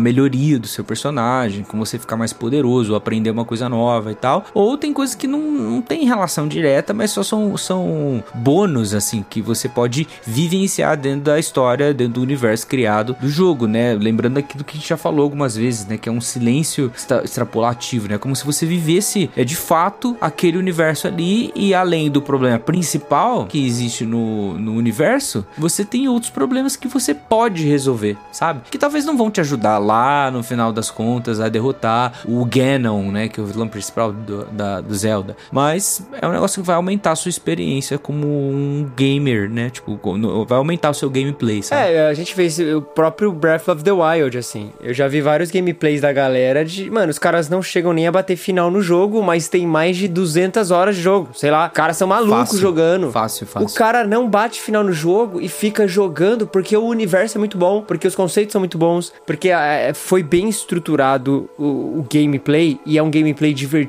melhoria 0.00 0.58
do 0.58 0.66
seu 0.66 0.82
personagem, 0.82 1.62
com 1.62 1.78
você 1.78 1.98
ficar 1.98 2.16
mais 2.16 2.32
poderoso, 2.32 2.94
aprender 2.94 3.30
uma 3.30 3.44
coisa 3.44 3.68
nova 3.68 4.13
e 4.14 4.20
tal, 4.20 4.44
ou 4.54 4.78
tem 4.78 4.92
coisas 4.92 5.14
que 5.14 5.26
não, 5.26 5.40
não 5.40 5.82
tem 5.82 6.04
relação 6.04 6.48
direta, 6.48 6.94
mas 6.94 7.10
só 7.10 7.22
são, 7.22 7.56
são 7.56 8.22
bônus, 8.34 8.94
assim, 8.94 9.24
que 9.28 9.42
você 9.42 9.68
pode 9.68 10.06
vivenciar 10.24 10.96
dentro 10.96 11.22
da 11.22 11.38
história, 11.38 11.92
dentro 11.92 12.14
do 12.14 12.22
universo 12.22 12.66
criado 12.66 13.16
do 13.20 13.28
jogo, 13.28 13.66
né? 13.66 13.94
Lembrando 13.94 14.38
aquilo 14.38 14.64
que 14.64 14.76
a 14.76 14.80
gente 14.80 14.88
já 14.88 14.96
falou 14.96 15.24
algumas 15.24 15.56
vezes, 15.56 15.86
né? 15.86 15.98
Que 15.98 16.08
é 16.08 16.12
um 16.12 16.20
silêncio 16.20 16.90
extra- 16.94 17.24
extrapolativo, 17.24 18.08
né? 18.08 18.18
Como 18.18 18.34
se 18.34 18.44
você 18.44 18.64
vivesse, 18.66 19.30
é 19.36 19.44
de 19.44 19.56
fato, 19.56 20.16
aquele 20.20 20.56
universo 20.58 21.06
ali 21.06 21.52
e 21.54 21.74
além 21.74 22.10
do 22.10 22.22
problema 22.22 22.58
principal 22.58 23.46
que 23.46 23.64
existe 23.64 24.04
no, 24.04 24.58
no 24.58 24.74
universo, 24.74 25.44
você 25.58 25.84
tem 25.84 26.08
outros 26.08 26.30
problemas 26.30 26.76
que 26.76 26.88
você 26.88 27.14
pode 27.14 27.66
resolver, 27.66 28.16
sabe? 28.32 28.62
Que 28.70 28.78
talvez 28.78 29.04
não 29.04 29.16
vão 29.16 29.30
te 29.30 29.40
ajudar 29.40 29.78
lá 29.78 30.30
no 30.30 30.42
final 30.42 30.72
das 30.72 30.90
contas 30.90 31.40
a 31.40 31.48
derrotar 31.48 32.12
o 32.24 32.44
Ganon, 32.44 33.10
né? 33.10 33.28
Que 33.28 33.40
é 33.40 33.42
o 33.42 33.46
vilão 33.46 33.68
principal 33.68 34.03
do, 34.12 34.44
da, 34.46 34.80
do 34.80 34.94
Zelda. 34.94 35.36
Mas 35.50 36.06
é 36.20 36.26
um 36.26 36.32
negócio 36.32 36.62
que 36.62 36.66
vai 36.66 36.76
aumentar 36.76 37.12
a 37.12 37.16
sua 37.16 37.28
experiência 37.28 37.98
como 37.98 38.26
um 38.26 38.90
gamer, 38.96 39.48
né? 39.48 39.70
Tipo, 39.70 39.98
vai 40.46 40.58
aumentar 40.58 40.90
o 40.90 40.94
seu 40.94 41.10
gameplay, 41.10 41.62
sabe? 41.62 41.92
É, 41.92 42.06
a 42.06 42.14
gente 42.14 42.34
fez 42.34 42.58
o 42.58 42.82
próprio 42.82 43.32
Breath 43.32 43.68
of 43.68 43.82
the 43.82 43.92
Wild, 43.92 44.38
assim. 44.38 44.72
Eu 44.80 44.94
já 44.94 45.08
vi 45.08 45.20
vários 45.20 45.50
gameplays 45.50 46.00
da 46.00 46.12
galera 46.12 46.64
de, 46.64 46.90
mano, 46.90 47.10
os 47.10 47.18
caras 47.18 47.48
não 47.48 47.62
chegam 47.62 47.92
nem 47.92 48.06
a 48.06 48.12
bater 48.12 48.36
final 48.36 48.70
no 48.70 48.80
jogo, 48.80 49.22
mas 49.22 49.48
tem 49.48 49.66
mais 49.66 49.96
de 49.96 50.08
200 50.08 50.70
horas 50.70 50.96
de 50.96 51.02
jogo. 51.02 51.30
Sei 51.34 51.50
lá, 51.50 51.66
os 51.66 51.72
caras 51.72 51.96
são 51.96 52.08
malucos 52.08 52.34
Fácil. 52.34 52.58
jogando. 52.58 53.10
Fácil, 53.10 53.46
fácil. 53.46 53.68
O 53.68 53.72
cara 53.72 54.04
não 54.04 54.28
bate 54.28 54.60
final 54.60 54.84
no 54.84 54.92
jogo 54.92 55.40
e 55.40 55.48
fica 55.48 55.86
jogando 55.86 56.46
porque 56.46 56.76
o 56.76 56.84
universo 56.84 57.38
é 57.38 57.40
muito 57.40 57.56
bom, 57.56 57.82
porque 57.82 58.06
os 58.06 58.14
conceitos 58.14 58.52
são 58.52 58.60
muito 58.60 58.78
bons, 58.78 59.12
porque 59.26 59.50
é, 59.50 59.92
foi 59.94 60.22
bem 60.22 60.48
estruturado 60.48 61.48
o, 61.58 61.64
o 61.98 62.06
gameplay 62.12 62.78
e 62.84 62.98
é 62.98 63.02
um 63.02 63.10
gameplay 63.10 63.52
divertido, 63.54 63.83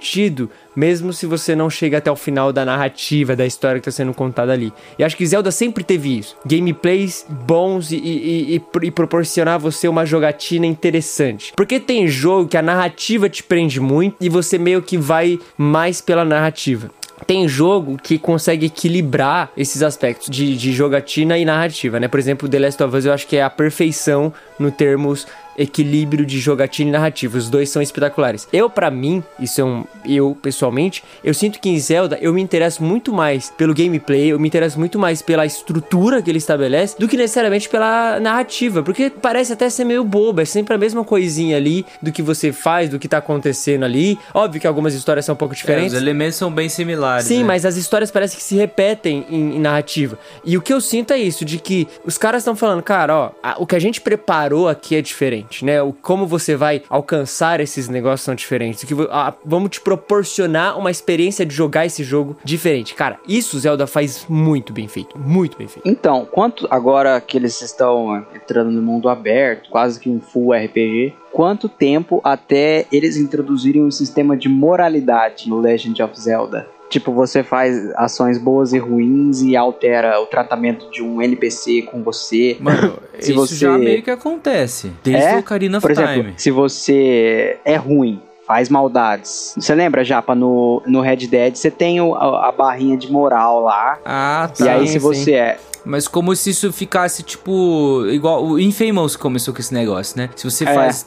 mesmo 0.75 1.13
se 1.13 1.25
você 1.25 1.55
não 1.55 1.69
chega 1.69 1.97
até 1.97 2.11
o 2.11 2.15
final 2.15 2.51
da 2.51 2.65
narrativa, 2.65 3.35
da 3.35 3.45
história 3.45 3.79
que 3.79 3.89
está 3.89 4.03
sendo 4.03 4.13
contada 4.13 4.51
ali. 4.51 4.73
E 4.97 5.03
acho 5.03 5.15
que 5.15 5.25
Zelda 5.25 5.51
sempre 5.51 5.83
teve 5.83 6.17
isso. 6.17 6.35
Gameplays 6.45 7.25
bons 7.29 7.91
e, 7.91 7.97
e, 7.97 8.55
e, 8.55 8.61
e 8.83 8.91
proporcionar 8.91 9.55
a 9.55 9.59
você 9.59 9.87
uma 9.87 10.05
jogatina 10.05 10.65
interessante. 10.65 11.53
Porque 11.55 11.79
tem 11.79 12.07
jogo 12.07 12.49
que 12.49 12.57
a 12.57 12.61
narrativa 12.61 13.29
te 13.29 13.43
prende 13.43 13.79
muito 13.79 14.17
e 14.19 14.29
você 14.29 14.57
meio 14.57 14.81
que 14.81 14.97
vai 14.97 15.39
mais 15.57 16.01
pela 16.01 16.25
narrativa. 16.25 16.89
Tem 17.25 17.47
jogo 17.47 17.97
que 17.97 18.19
consegue 18.19 18.65
equilibrar 18.65 19.49
esses 19.55 19.81
aspectos 19.81 20.29
de, 20.29 20.55
de 20.57 20.73
jogatina 20.73 21.37
e 21.37 21.45
narrativa, 21.45 21.99
né? 21.99 22.07
Por 22.07 22.19
exemplo, 22.19 22.47
The 22.47 22.59
Last 22.59 22.83
of 22.83 22.95
Us 22.95 23.05
eu 23.05 23.13
acho 23.13 23.27
que 23.27 23.37
é 23.37 23.43
a 23.43 23.49
perfeição 23.49 24.33
no 24.59 24.69
termos 24.69 25.25
equilíbrio 25.57 26.25
de 26.25 26.39
jogatina 26.39 26.89
e 26.89 26.91
narrativa. 26.93 27.37
Os 27.37 27.49
dois 27.49 27.69
são 27.69 27.81
espetaculares. 27.81 28.47
Eu, 28.51 28.69
pra 28.69 28.89
mim, 28.91 29.23
isso 29.39 29.61
é 29.61 29.63
um. 29.63 29.83
Eu, 30.07 30.37
pessoalmente, 30.41 31.03
eu 31.23 31.33
sinto 31.33 31.59
que 31.59 31.69
em 31.69 31.79
Zelda 31.79 32.17
eu 32.21 32.33
me 32.33 32.41
interesso 32.41 32.83
muito 32.83 33.13
mais 33.13 33.49
pelo 33.57 33.73
gameplay, 33.73 34.27
eu 34.31 34.39
me 34.39 34.47
interesso 34.47 34.77
muito 34.79 34.99
mais 34.99 35.21
pela 35.21 35.45
estrutura 35.45 36.21
que 36.21 36.29
ele 36.29 36.37
estabelece 36.37 36.97
do 36.99 37.07
que 37.07 37.17
necessariamente 37.17 37.67
pela 37.69 38.19
narrativa. 38.19 38.83
Porque 38.83 39.09
parece 39.09 39.53
até 39.53 39.69
ser 39.69 39.85
meio 39.85 40.03
bobo, 40.03 40.41
é 40.41 40.45
sempre 40.45 40.75
a 40.75 40.77
mesma 40.77 41.03
coisinha 41.03 41.57
ali 41.57 41.85
do 42.01 42.11
que 42.11 42.21
você 42.21 42.51
faz, 42.51 42.89
do 42.89 42.99
que 42.99 43.07
tá 43.07 43.17
acontecendo 43.17 43.83
ali. 43.83 44.17
Óbvio 44.33 44.61
que 44.61 44.67
algumas 44.67 44.93
histórias 44.93 45.25
são 45.25 45.33
um 45.33 45.37
pouco 45.37 45.53
É, 45.53 45.57
diferentes. 45.57 45.93
os 45.93 45.99
elementos 46.01 46.35
são 46.35 46.51
bem 46.51 46.69
similares. 46.69 47.25
Sim, 47.27 47.39
né? 47.39 47.43
mas 47.45 47.65
as 47.65 47.75
histórias 47.75 48.11
parecem 48.11 48.37
que 48.37 48.43
se 48.43 48.55
repetem 48.55 49.25
em, 49.29 49.55
em 49.55 49.59
narrativa. 49.59 50.17
E 50.43 50.57
o 50.57 50.61
que 50.61 50.73
eu 50.73 50.81
sinto 50.81 51.11
é 51.11 51.17
isso, 51.17 51.43
de 51.45 51.57
que 51.57 51.87
os 52.05 52.17
caras 52.17 52.41
estão 52.41 52.55
falando, 52.55 52.83
cara, 52.83 53.15
ó, 53.15 53.31
a- 53.41 53.55
o 53.59 53.65
que 53.65 53.75
a 53.75 53.79
gente 53.79 54.01
preparou 54.01 54.67
aqui 54.67 54.95
é 54.95 55.01
diferente, 55.01 55.44
né? 55.63 55.81
O, 55.81 55.91
como 55.93 56.25
você 56.25 56.55
vai 56.55 56.81
alcançar 56.89 57.59
esses 57.59 57.87
negócios 57.89 58.21
são 58.21 58.35
diferentes. 58.35 58.83
O 58.83 58.87
que, 58.87 58.93
a- 59.11 59.33
vamos 59.45 59.69
te 59.71 59.81
proporcionar 59.81 60.77
uma 60.77 60.91
experiência 60.91 61.45
de 61.45 61.53
jogar 61.53 61.85
esse 61.85 62.03
jogo 62.03 62.37
diferente. 62.43 62.95
Cara, 62.95 63.19
isso 63.27 63.57
Zelda 63.59 63.85
faz 63.87 64.25
muito 64.29 64.71
bem 64.73 64.87
feito. 64.87 65.17
Muito 65.17 65.57
bem 65.57 65.67
feito. 65.67 65.87
Então, 65.87 66.25
quanto 66.29 66.67
agora 66.69 67.19
que 67.21 67.37
eles 67.37 67.61
estão 67.61 68.15
eh, 68.15 68.23
entrando 68.35 68.71
no 68.71 68.81
mundo 68.81 69.09
aberto, 69.09 69.69
quase 69.69 69.99
que 69.99 70.09
um 70.09 70.19
full 70.19 70.53
RPG, 70.53 71.13
quanto 71.31 71.67
tempo 71.69 72.21
até 72.23 72.85
eles 72.91 73.17
introduzirem 73.17 73.83
um 73.83 73.91
sistema 73.91 74.35
de 74.37 74.47
moralidade 74.49 75.49
no 75.49 75.59
Legend 75.59 76.01
of 76.03 76.19
Zelda? 76.19 76.67
Tipo, 76.89 77.11
você 77.11 77.43
faz 77.43 77.91
ações 77.95 78.37
boas 78.37 78.71
e 78.73 78.77
ruins 78.77 79.41
e 79.41 79.55
altera 79.55 80.19
o 80.21 80.25
tratamento 80.27 80.89
de 80.91 81.01
um 81.03 81.21
NPC 81.21 81.81
com 81.83 82.03
você. 82.03 82.55
Mano, 82.59 82.97
Se 83.19 83.31
isso 83.31 83.47
você- 83.47 83.55
já 83.55 83.77
meio 83.77 84.01
que 84.03 84.11
acontece. 84.11 84.91
Desde 85.03 85.23
É? 85.23 85.35
o 85.35 85.39
Ocarina 85.39 85.77
of 85.79 85.81
Por 85.83 85.91
exemplo, 85.91 86.13
Time. 86.13 86.33
se 86.37 86.51
você 86.51 87.57
é 87.65 87.75
ruim, 87.75 88.21
faz 88.45 88.69
maldades. 88.69 89.53
Você 89.57 89.73
lembra, 89.73 90.03
Japa, 90.03 90.35
no, 90.35 90.81
no 90.85 91.01
Red 91.01 91.27
Dead, 91.27 91.55
você 91.55 91.71
tem 91.71 91.99
o- 91.99 92.13
a, 92.13 92.49
a 92.49 92.51
barrinha 92.51 92.95
de 92.95 93.11
moral 93.11 93.61
lá. 93.63 93.97
Ah, 94.05 94.49
e 94.59 94.63
tá. 94.63 94.71
aí, 94.73 94.87
sim, 94.87 94.93
se 94.93 94.99
você 94.99 95.33
é 95.33 95.57
mas 95.85 96.07
como 96.07 96.35
se 96.35 96.49
isso 96.49 96.71
ficasse, 96.71 97.23
tipo, 97.23 98.05
igual 98.09 98.45
o 98.45 98.59
Infamous 98.59 99.15
começou 99.15 99.53
com 99.53 99.59
esse 99.59 99.73
negócio, 99.73 100.17
né? 100.17 100.29
Se 100.35 100.43
você 100.49 100.63
É, 100.65 100.73
faz 100.73 101.05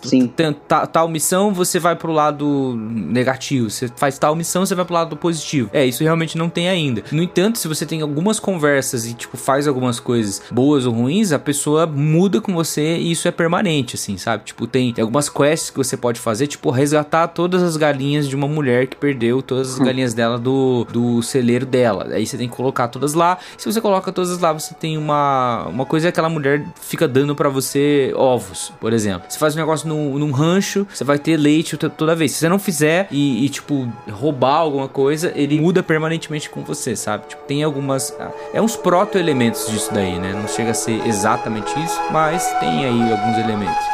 tal 0.92 1.08
missão, 1.08 1.52
você 1.52 1.78
vai 1.78 1.96
pro 1.96 2.12
lado 2.12 2.74
negativo. 2.76 3.70
Você 3.70 3.88
faz 3.96 4.18
tal 4.18 4.34
missão, 4.34 4.64
você 4.64 4.74
vai 4.74 4.84
pro 4.84 4.94
lado 4.94 5.16
positivo. 5.16 5.70
É, 5.72 5.84
isso 5.84 6.02
realmente 6.02 6.36
não 6.38 6.48
tem 6.48 6.68
ainda. 6.68 7.02
No 7.10 7.22
entanto, 7.22 7.58
se 7.58 7.68
você 7.68 7.84
tem 7.84 8.00
algumas 8.02 8.38
conversas 8.38 9.06
e, 9.06 9.14
tipo, 9.14 9.36
faz 9.36 9.66
algumas 9.66 10.00
coisas 10.00 10.42
boas 10.50 10.86
ou 10.86 10.92
ruins, 10.92 11.32
a 11.32 11.38
pessoa 11.38 11.86
muda 11.86 12.40
com 12.40 12.54
você 12.54 12.96
e 12.96 13.10
isso 13.12 13.26
é 13.28 13.30
permanente, 13.30 13.96
assim, 13.96 14.16
sabe? 14.16 14.44
Tipo, 14.44 14.66
tem, 14.66 14.92
tem 14.92 15.02
algumas 15.02 15.28
quests 15.28 15.70
que 15.70 15.76
você 15.76 15.96
pode 15.96 16.20
fazer, 16.20 16.46
tipo, 16.46 16.70
resgatar 16.70 17.28
todas 17.28 17.62
as 17.62 17.76
galinhas 17.76 18.28
de 18.28 18.36
uma 18.36 18.46
mulher 18.48 18.86
que 18.86 18.96
perdeu 18.96 19.42
todas 19.42 19.72
as 19.72 19.78
galinhas 19.78 20.14
dela 20.14 20.38
do, 20.38 20.86
do 20.92 21.22
celeiro 21.22 21.66
dela. 21.66 22.06
Aí 22.12 22.26
você 22.26 22.36
tem 22.36 22.48
que 22.48 22.56
colocar 22.56 22.88
todas 22.88 23.14
lá. 23.14 23.38
Se 23.56 23.70
você 23.70 23.80
coloca 23.80 24.12
todas 24.12 24.38
lá, 24.38 24.52
você 24.52 24.67
tem 24.74 24.96
uma, 24.98 25.66
uma 25.68 25.84
coisa 25.86 26.06
que 26.06 26.10
aquela 26.10 26.28
mulher 26.28 26.64
fica 26.80 27.06
dando 27.08 27.34
pra 27.34 27.48
você 27.48 28.12
ovos, 28.16 28.72
por 28.80 28.92
exemplo. 28.92 29.22
Você 29.28 29.38
faz 29.38 29.54
um 29.54 29.58
negócio 29.58 29.88
num, 29.88 30.18
num 30.18 30.30
rancho, 30.30 30.86
você 30.92 31.04
vai 31.04 31.18
ter 31.18 31.36
leite 31.36 31.76
to- 31.76 31.90
toda 31.90 32.14
vez. 32.14 32.32
Se 32.32 32.38
você 32.38 32.48
não 32.48 32.58
fizer 32.58 33.08
e, 33.10 33.44
e, 33.44 33.48
tipo, 33.48 33.88
roubar 34.10 34.56
alguma 34.56 34.88
coisa, 34.88 35.32
ele 35.34 35.60
muda 35.60 35.82
permanentemente 35.82 36.48
com 36.50 36.62
você, 36.62 36.94
sabe? 36.96 37.26
Tipo, 37.28 37.42
tem 37.44 37.62
algumas. 37.62 38.14
ah, 38.18 38.30
É 38.52 38.60
uns 38.62 38.76
proto-elementos 38.76 39.66
disso 39.70 39.90
daí, 39.92 40.18
né? 40.18 40.32
Não 40.32 40.48
chega 40.48 40.70
a 40.70 40.74
ser 40.74 41.06
exatamente 41.06 41.72
isso, 41.82 42.00
mas 42.10 42.44
tem 42.60 42.84
aí 42.84 43.12
alguns 43.12 43.38
elementos. 43.38 43.84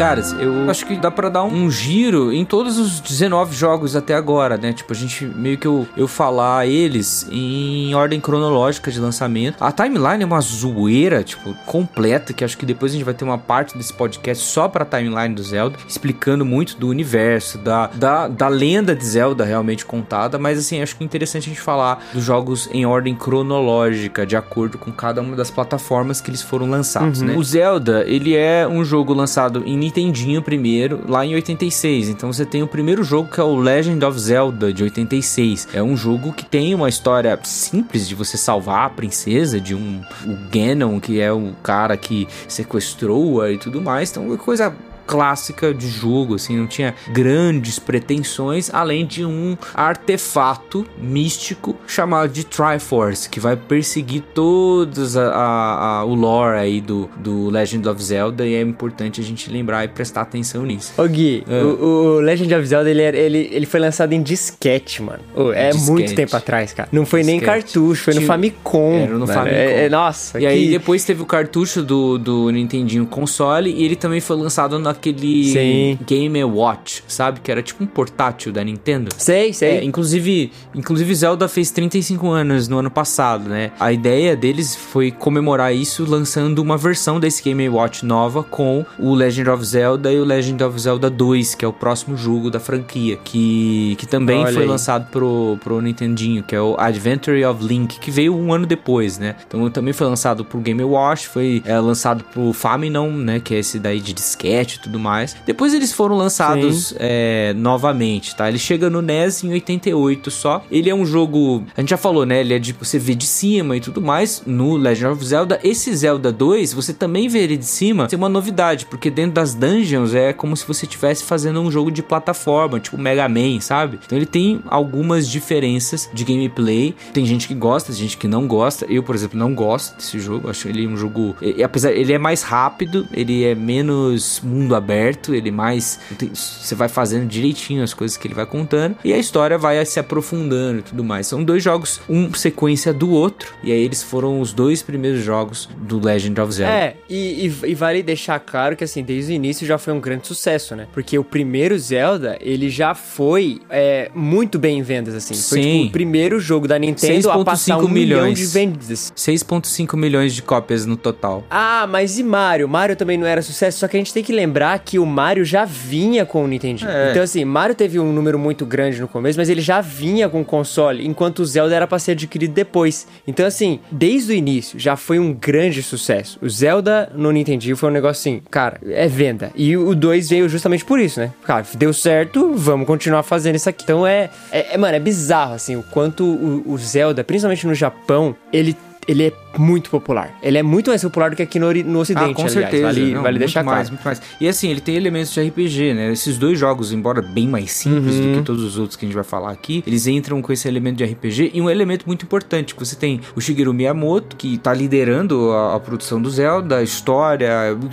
Caras, 0.00 0.32
eu 0.40 0.70
acho 0.70 0.86
que 0.86 0.96
dá 0.96 1.10
pra 1.10 1.28
dar 1.28 1.44
um 1.44 1.70
giro 1.70 2.32
em 2.32 2.42
todos 2.42 2.78
os 2.78 3.00
19 3.00 3.54
jogos 3.54 3.94
até 3.94 4.14
agora, 4.14 4.56
né? 4.56 4.72
Tipo, 4.72 4.94
a 4.94 4.96
gente 4.96 5.26
meio 5.26 5.58
que 5.58 5.66
eu, 5.66 5.86
eu 5.94 6.08
falar 6.08 6.66
eles 6.66 7.28
em 7.30 7.94
ordem 7.94 8.18
cronológica 8.18 8.90
de 8.90 8.98
lançamento. 8.98 9.62
A 9.62 9.70
timeline 9.70 10.22
é 10.22 10.24
uma 10.24 10.40
zoeira, 10.40 11.22
tipo, 11.22 11.52
completa, 11.66 12.32
que 12.32 12.42
acho 12.42 12.56
que 12.56 12.64
depois 12.64 12.92
a 12.92 12.94
gente 12.94 13.04
vai 13.04 13.12
ter 13.12 13.26
uma 13.26 13.36
parte 13.36 13.76
desse 13.76 13.92
podcast 13.92 14.42
só 14.42 14.68
pra 14.68 14.86
timeline 14.86 15.34
do 15.34 15.42
Zelda, 15.42 15.76
explicando 15.86 16.46
muito 16.46 16.78
do 16.78 16.88
universo, 16.88 17.58
da, 17.58 17.88
da, 17.88 18.26
da 18.26 18.48
lenda 18.48 18.96
de 18.96 19.04
Zelda 19.04 19.44
realmente 19.44 19.84
contada, 19.84 20.38
mas 20.38 20.58
assim, 20.58 20.80
acho 20.80 20.96
que 20.96 21.04
é 21.04 21.06
interessante 21.06 21.42
a 21.44 21.52
gente 21.52 21.60
falar 21.60 22.02
dos 22.14 22.24
jogos 22.24 22.70
em 22.72 22.86
ordem 22.86 23.14
cronológica, 23.14 24.24
de 24.24 24.34
acordo 24.34 24.78
com 24.78 24.90
cada 24.90 25.20
uma 25.20 25.36
das 25.36 25.50
plataformas 25.50 26.22
que 26.22 26.30
eles 26.30 26.40
foram 26.40 26.70
lançados, 26.70 27.20
né? 27.20 27.34
O 27.36 27.44
Zelda, 27.44 28.02
ele 28.06 28.34
é 28.34 28.66
um 28.66 28.82
jogo 28.82 29.12
lançado 29.12 29.62
em 29.66 29.89
Nintendinho 29.90 30.40
primeiro, 30.40 31.00
lá 31.08 31.26
em 31.26 31.34
86. 31.34 32.08
Então 32.08 32.32
você 32.32 32.46
tem 32.46 32.62
o 32.62 32.68
primeiro 32.68 33.02
jogo 33.02 33.28
que 33.28 33.40
é 33.40 33.42
o 33.42 33.56
Legend 33.56 34.04
of 34.04 34.18
Zelda 34.18 34.72
de 34.72 34.84
86. 34.84 35.68
É 35.74 35.82
um 35.82 35.96
jogo 35.96 36.32
que 36.32 36.44
tem 36.44 36.74
uma 36.74 36.88
história 36.88 37.38
simples 37.42 38.08
de 38.08 38.14
você 38.14 38.36
salvar 38.36 38.86
a 38.86 38.90
princesa 38.90 39.60
de 39.60 39.74
um 39.74 40.00
o 40.24 40.36
Ganon, 40.50 41.00
que 41.00 41.20
é 41.20 41.32
o 41.32 41.52
cara 41.62 41.96
que 41.96 42.28
sequestrou-a 42.46 43.50
e 43.50 43.58
tudo 43.58 43.80
mais. 43.80 44.10
Então 44.10 44.32
é 44.32 44.36
coisa 44.36 44.72
clássica 45.10 45.74
de 45.74 45.88
jogo, 45.88 46.36
assim, 46.36 46.56
não 46.56 46.68
tinha 46.68 46.94
grandes 47.12 47.80
pretensões, 47.80 48.70
além 48.72 49.04
de 49.04 49.24
um 49.24 49.56
artefato 49.74 50.86
místico 51.00 51.76
chamado 51.86 52.32
de 52.32 52.44
Triforce, 52.44 53.28
que 53.28 53.40
vai 53.40 53.56
perseguir 53.56 54.22
todos 54.32 55.16
a, 55.16 55.28
a- 55.30 55.98
a- 56.00 56.04
o 56.04 56.14
lore 56.14 56.58
aí 56.58 56.80
do, 56.80 57.10
do 57.16 57.50
Legend 57.50 57.88
of 57.88 58.00
Zelda, 58.02 58.46
e 58.46 58.54
é 58.54 58.60
importante 58.62 59.20
a 59.20 59.24
gente 59.24 59.50
lembrar 59.50 59.84
e 59.84 59.88
prestar 59.88 60.20
atenção 60.22 60.64
nisso. 60.64 60.92
Ô 60.96 61.06
Gui, 61.08 61.42
É. 61.48 61.60
o, 61.62 62.16
o 62.16 62.20
Legend 62.20 62.54
of 62.54 62.66
Zelda, 62.66 62.88
ele, 62.88 63.02
era- 63.02 63.16
ele, 63.16 63.48
ele 63.52 63.66
foi 63.66 63.80
lançado 63.80 64.12
em 64.12 64.22
disquete, 64.22 65.02
mano. 65.02 65.20
Ô, 65.34 65.52
é 65.52 65.70
Disquete. 65.70 65.90
muito 65.90 66.14
tempo 66.14 66.36
atrás, 66.36 66.72
cara. 66.72 66.88
Não 66.92 67.04
foi 67.04 67.22
nem 67.24 67.38
Disquete. 67.40 67.62
cartucho, 67.64 68.04
foi 68.04 68.14
no 68.14 68.20
Tinha- 68.20 68.28
Famicom. 68.28 68.92
Era 68.94 69.14
no. 69.18 69.26
Famicom. 69.26 69.46
É, 69.56 69.86
é- 69.86 69.88
nossa, 69.88 70.40
E 70.40 70.46
aí 70.46 70.66
que- 70.66 70.70
depois 70.70 71.04
teve 71.04 71.20
o 71.20 71.26
cartucho 71.26 71.82
do, 71.82 72.16
do 72.16 72.50
Nintendinho 72.50 73.04
console 73.06 73.70
e 73.72 73.84
ele 73.84 73.96
também 73.96 74.20
foi 74.20 74.36
lançado 74.36 74.78
naquele 75.00 75.44
Sim. 75.44 75.98
Game 76.06 76.44
Watch, 76.44 77.02
sabe? 77.08 77.40
Que 77.40 77.50
era 77.50 77.62
tipo 77.62 77.82
um 77.82 77.86
portátil 77.86 78.52
da 78.52 78.62
Nintendo. 78.62 79.10
Sei, 79.16 79.52
sei. 79.52 79.78
É, 79.78 79.84
inclusive, 79.84 80.52
inclusive 80.74 81.14
Zelda 81.14 81.48
fez 81.48 81.70
35 81.70 82.28
anos 82.28 82.68
no 82.68 82.78
ano 82.78 82.90
passado, 82.90 83.48
né? 83.48 83.72
A 83.80 83.92
ideia 83.92 84.36
deles 84.36 84.76
foi 84.76 85.10
comemorar 85.10 85.74
isso 85.74 86.04
lançando 86.04 86.58
uma 86.58 86.76
versão 86.76 87.18
desse 87.18 87.42
Game 87.42 87.66
Watch 87.68 88.04
nova 88.04 88.42
com 88.42 88.84
o 88.98 89.14
Legend 89.14 89.48
of 89.50 89.64
Zelda 89.64 90.12
e 90.12 90.20
o 90.20 90.24
Legend 90.24 90.62
of 90.62 90.78
Zelda 90.78 91.08
2, 91.08 91.54
que 91.54 91.64
é 91.64 91.68
o 91.68 91.72
próximo 91.72 92.16
jogo 92.16 92.50
da 92.50 92.60
franquia, 92.60 93.16
que, 93.16 93.96
que 93.98 94.06
também 94.06 94.40
Olha 94.40 94.52
foi 94.52 94.62
aí. 94.62 94.68
lançado 94.68 95.10
pro, 95.10 95.58
pro 95.62 95.80
Nintendinho, 95.80 96.42
que 96.42 96.54
é 96.54 96.60
o 96.60 96.76
Adventure 96.78 97.42
of 97.44 97.64
Link, 97.64 97.98
que 97.98 98.10
veio 98.10 98.34
um 98.36 98.52
ano 98.52 98.66
depois, 98.66 99.18
né? 99.18 99.36
Então 99.46 99.68
também 99.70 99.92
foi 99.92 100.06
lançado 100.06 100.44
pro 100.44 100.60
Game 100.60 100.82
Watch, 100.82 101.28
foi 101.28 101.62
é, 101.64 101.78
lançado 101.78 102.24
pro 102.24 102.52
Famicom, 102.52 103.10
né? 103.10 103.40
Que 103.40 103.54
é 103.54 103.58
esse 103.58 103.78
daí 103.78 104.00
de 104.00 104.12
disquete 104.12 104.76
e 104.76 104.80
tudo 104.80 104.89
mais. 104.98 105.36
Depois 105.46 105.74
eles 105.74 105.92
foram 105.92 106.16
lançados 106.16 106.94
é, 106.98 107.52
novamente, 107.54 108.34
tá? 108.34 108.48
Ele 108.48 108.58
chega 108.58 108.90
no 108.90 109.02
NES 109.02 109.44
em 109.44 109.52
88 109.52 110.30
só. 110.30 110.64
Ele 110.70 110.90
é 110.90 110.94
um 110.94 111.04
jogo, 111.04 111.64
a 111.76 111.80
gente 111.80 111.90
já 111.90 111.96
falou, 111.96 112.24
né? 112.26 112.40
Ele 112.40 112.54
é 112.54 112.58
de 112.58 112.72
você 112.72 112.98
vê 112.98 113.14
de 113.14 113.26
cima 113.26 113.76
e 113.76 113.80
tudo 113.80 114.00
mais. 114.00 114.42
No 114.46 114.76
Legend 114.76 115.12
of 115.12 115.24
Zelda, 115.24 115.60
esse 115.62 115.94
Zelda 115.94 116.32
2, 116.32 116.72
você 116.72 116.92
também 116.92 117.28
vê 117.28 117.40
ele 117.40 117.56
de 117.56 117.66
cima. 117.66 118.06
Tem 118.06 118.18
uma 118.18 118.28
novidade, 118.28 118.86
porque 118.86 119.10
dentro 119.10 119.32
das 119.32 119.54
dungeons 119.54 120.14
é 120.14 120.32
como 120.32 120.56
se 120.56 120.66
você 120.66 120.86
estivesse 120.86 121.24
fazendo 121.24 121.60
um 121.60 121.70
jogo 121.70 121.90
de 121.90 122.02
plataforma, 122.02 122.80
tipo 122.80 122.98
Mega 122.98 123.28
Man, 123.28 123.60
sabe? 123.60 123.98
Então 124.04 124.16
ele 124.16 124.26
tem 124.26 124.60
algumas 124.66 125.28
diferenças 125.28 126.08
de 126.12 126.24
gameplay. 126.24 126.94
Tem 127.12 127.24
gente 127.24 127.46
que 127.46 127.54
gosta, 127.54 127.92
tem 127.92 128.00
gente 128.00 128.16
que 128.16 128.28
não 128.28 128.46
gosta. 128.46 128.86
Eu, 128.88 129.02
por 129.02 129.14
exemplo, 129.14 129.38
não 129.38 129.54
gosto 129.54 129.96
desse 129.96 130.18
jogo. 130.18 130.48
Acho 130.48 130.68
ele 130.68 130.86
um 130.86 130.96
jogo, 130.96 131.36
apesar 131.64 131.92
ele 131.92 132.12
é 132.12 132.18
mais 132.18 132.42
rápido, 132.42 133.06
ele 133.12 133.44
é 133.44 133.54
menos 133.54 134.40
mundo 134.42 134.74
aberto, 134.74 134.79
ele 135.28 135.50
mais 135.50 135.98
você 136.32 136.74
vai 136.74 136.88
fazendo 136.88 137.26
direitinho 137.26 137.82
as 137.82 137.92
coisas 137.94 138.16
que 138.16 138.26
ele 138.26 138.34
vai 138.34 138.46
contando 138.46 138.96
e 139.04 139.12
a 139.12 139.18
história 139.18 139.56
vai 139.58 139.84
se 139.84 139.98
aprofundando 140.00 140.80
e 140.80 140.82
tudo 140.82 141.04
mais. 141.04 141.26
São 141.26 141.42
dois 141.42 141.62
jogos, 141.62 142.00
um 142.08 142.32
sequência 142.34 142.92
do 142.92 143.10
outro, 143.10 143.52
e 143.62 143.72
aí 143.72 143.80
eles 143.82 144.02
foram 144.02 144.40
os 144.40 144.52
dois 144.52 144.82
primeiros 144.82 145.22
jogos 145.22 145.68
do 145.78 145.98
Legend 146.04 146.40
of 146.40 146.52
Zelda. 146.52 146.72
É, 146.72 146.96
e, 147.08 147.46
e- 147.46 147.70
e 147.70 147.74
vale 147.74 148.02
deixar 148.02 148.38
claro 148.40 148.76
que, 148.76 148.84
assim, 148.84 149.02
desde 149.02 149.32
o 149.32 149.34
início 149.34 149.66
já 149.66 149.78
foi 149.78 149.92
um 149.92 150.00
grande 150.00 150.26
sucesso, 150.26 150.74
né? 150.76 150.86
Porque 150.92 151.18
o 151.18 151.24
primeiro 151.24 151.78
Zelda, 151.78 152.36
ele 152.40 152.68
já 152.70 152.94
foi 152.94 153.60
é, 153.68 154.10
muito 154.14 154.58
bem 154.58 154.78
em 154.78 154.82
vendas, 154.82 155.14
assim. 155.14 155.34
Foi, 155.34 155.62
Sim. 155.62 155.72
tipo, 155.78 155.88
o 155.88 155.92
primeiro 155.92 156.40
jogo 156.40 156.66
da 156.68 156.78
Nintendo 156.78 157.30
a 157.30 157.44
passar 157.44 157.76
6,5 157.78 157.84
um 157.84 157.88
milhão 157.88 158.20
milhões. 158.22 158.38
de 158.38 158.46
vendas. 158.46 159.12
6.5 159.16 159.96
milhões 159.96 160.34
de 160.34 160.42
cópias 160.42 160.86
no 160.86 160.96
total. 160.96 161.44
Ah, 161.50 161.86
mas 161.88 162.18
e 162.18 162.22
Mario? 162.22 162.68
Mario 162.68 162.96
também 162.96 163.16
não 163.18 163.26
era 163.26 163.42
sucesso, 163.42 163.78
só 163.78 163.88
que 163.88 163.96
a 163.96 164.00
gente 164.00 164.12
tem 164.12 164.22
que 164.22 164.32
lembrar 164.32 164.59
que 164.78 164.98
o 164.98 165.06
Mario 165.06 165.44
já 165.44 165.64
vinha 165.64 166.24
com 166.24 166.44
o 166.44 166.48
Nintendinho. 166.48 166.90
É. 166.90 167.10
Então, 167.10 167.22
assim, 167.22 167.44
Mario 167.44 167.74
teve 167.74 167.98
um 167.98 168.12
número 168.12 168.38
muito 168.38 168.64
grande 168.66 169.00
no 169.00 169.08
começo, 169.08 169.38
mas 169.38 169.48
ele 169.48 169.60
já 169.60 169.80
vinha 169.80 170.28
com 170.28 170.40
o 170.40 170.44
console, 170.44 171.06
enquanto 171.06 171.40
o 171.40 171.44
Zelda 171.44 171.74
era 171.74 171.86
pra 171.86 171.98
ser 171.98 172.12
adquirido 172.12 172.52
depois. 172.52 173.06
Então, 173.26 173.46
assim, 173.46 173.80
desde 173.90 174.32
o 174.32 174.34
início 174.34 174.78
já 174.78 174.96
foi 174.96 175.18
um 175.18 175.32
grande 175.32 175.82
sucesso. 175.82 176.38
O 176.42 176.48
Zelda 176.48 177.10
no 177.14 177.30
Nintendinho 177.30 177.76
foi 177.76 177.88
um 177.88 177.92
negócio 177.92 178.20
assim, 178.20 178.42
cara, 178.50 178.80
é 178.86 179.06
venda. 179.08 179.50
E 179.54 179.76
o 179.76 179.94
2 179.94 180.30
veio 180.30 180.48
justamente 180.48 180.84
por 180.84 180.98
isso, 180.98 181.20
né? 181.20 181.32
Cara, 181.44 181.64
deu 181.74 181.92
certo, 181.92 182.54
vamos 182.54 182.86
continuar 182.86 183.22
fazendo 183.22 183.56
isso 183.56 183.68
aqui. 183.68 183.84
Então 183.84 184.06
é, 184.06 184.30
é, 184.50 184.74
é, 184.74 184.78
mano, 184.78 184.96
é 184.96 185.00
bizarro, 185.00 185.54
assim, 185.54 185.76
o 185.76 185.82
quanto 185.82 186.24
o, 186.24 186.72
o 186.72 186.78
Zelda, 186.78 187.24
principalmente 187.24 187.66
no 187.66 187.74
Japão, 187.74 188.34
ele 188.52 188.76
ele 189.08 189.24
é 189.28 189.32
muito 189.58 189.90
popular. 189.90 190.38
Ele 190.42 190.58
é 190.58 190.62
muito 190.62 190.88
mais 190.90 191.02
popular 191.02 191.30
do 191.30 191.36
que 191.36 191.42
aqui 191.42 191.58
no, 191.58 191.72
no 191.72 191.98
Ocidente, 192.00 192.30
Ah, 192.30 192.34
com 192.34 192.42
aliás. 192.42 192.52
certeza. 192.52 192.82
Vale, 192.86 193.14
Não, 193.14 193.22
vale 193.22 193.38
deixar 193.38 193.64
mais, 193.64 193.88
claro. 193.88 193.90
muito 193.90 194.04
mais. 194.04 194.22
E 194.40 194.46
assim, 194.46 194.68
ele 194.70 194.80
tem 194.80 194.94
elementos 194.94 195.32
de 195.32 195.40
RPG, 195.42 195.94
né? 195.94 196.12
Esses 196.12 196.38
dois 196.38 196.58
jogos, 196.58 196.92
embora 196.92 197.20
bem 197.20 197.48
mais 197.48 197.72
simples 197.72 198.14
Uhum. 198.14 198.32
do 198.32 198.38
que 198.38 198.44
todos 198.44 198.62
os 198.62 198.78
outros 198.78 198.96
que 198.96 199.04
a 199.04 199.08
gente 199.08 199.14
vai 199.14 199.24
falar 199.24 199.50
aqui, 199.50 199.82
eles 199.86 200.06
entram 200.06 200.40
com 200.40 200.52
esse 200.52 200.68
elemento 200.68 200.98
de 200.98 201.04
RPG 201.04 201.50
e 201.54 201.60
um 201.60 201.68
elemento 201.68 202.04
muito 202.06 202.24
importante, 202.24 202.74
que 202.74 202.78
você 202.84 202.94
tem 202.94 203.20
o 203.34 203.40
Shigeru 203.40 203.74
Miyamoto, 203.74 204.36
que 204.36 204.56
tá 204.58 204.72
liderando 204.72 205.50
a, 205.50 205.74
a 205.76 205.80
produção 205.80 206.20
do 206.22 206.30
Zelda, 206.30 206.76
a 206.76 206.82
história, 206.82 207.50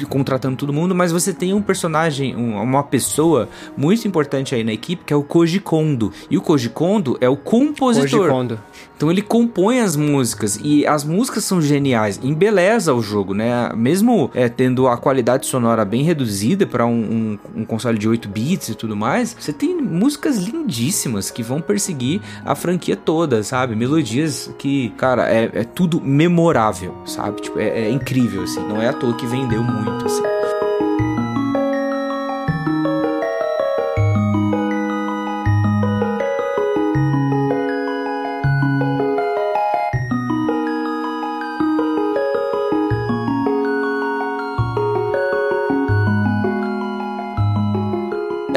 contratando 0.10 0.56
todo 0.58 0.72
mundo, 0.72 0.93
mas 0.93 1.12
você 1.12 1.34
tem 1.34 1.54
um 1.54 1.62
personagem, 1.62 2.36
um- 2.36 2.62
uma 2.62 2.84
pessoa 2.84 3.50
muito 3.76 4.08
importante 4.08 4.54
aí 4.54 4.63
na 4.63 4.74
equipe, 4.74 5.04
que 5.06 5.13
é 5.13 5.15
o 5.15 5.24
Koji 5.24 5.60
Kondo. 5.60 6.12
E 6.30 6.38
o 6.38 6.41
Koji 6.41 6.70
Kondo 6.70 7.17
é 7.20 7.28
o 7.30 7.36
compositor. 7.38 8.20
Koji 8.20 8.30
Kondo. 8.32 8.60
Então 8.98 9.12
ele 9.12 9.22
compõe 9.22 9.80
as 9.80 9.96
músicas 9.96 10.60
e 10.62 10.86
as 10.88 11.04
músicas 11.04 11.44
são 11.44 11.62
geniais, 11.62 12.20
embeleza 12.24 12.96
o 12.96 13.02
jogo, 13.02 13.36
né? 13.36 13.72
Mesmo 13.76 14.32
é, 14.34 14.50
tendo 14.50 14.88
a 14.88 14.98
qualidade 14.98 15.46
sonora 15.46 15.86
bem 15.86 16.02
reduzida 16.02 16.66
para 16.66 16.84
um, 16.88 17.38
um, 17.56 17.62
um, 17.62 17.66
console 17.66 18.00
de 18.00 18.10
8 18.10 18.28
bits 18.28 18.70
e 18.70 18.76
tudo 18.76 18.96
mais, 18.96 19.38
você 19.40 19.54
tem 19.54 19.76
músicas 19.76 20.38
lindíssimas 20.38 21.30
que 21.30 21.44
vão 21.44 21.62
perseguir 21.62 22.22
a 22.44 22.56
franquia 22.56 22.96
toda, 22.96 23.44
sabe? 23.44 23.76
Melodias 23.76 24.52
que, 24.58 24.90
cara, 24.98 25.30
é, 25.30 25.52
é 25.54 25.64
tudo 25.64 26.02
memorável, 26.02 26.96
sabe? 27.06 27.42
Tipo, 27.42 27.60
é, 27.60 27.68
é 27.82 27.92
incrível, 27.92 28.44
assim. 28.44 28.62
Não 28.68 28.82
é 28.82 28.90
à 28.90 28.94
toa 28.94 29.14
que 29.14 29.28
vendeu 29.28 29.62
muito, 29.62 30.06
assim. 30.06 30.24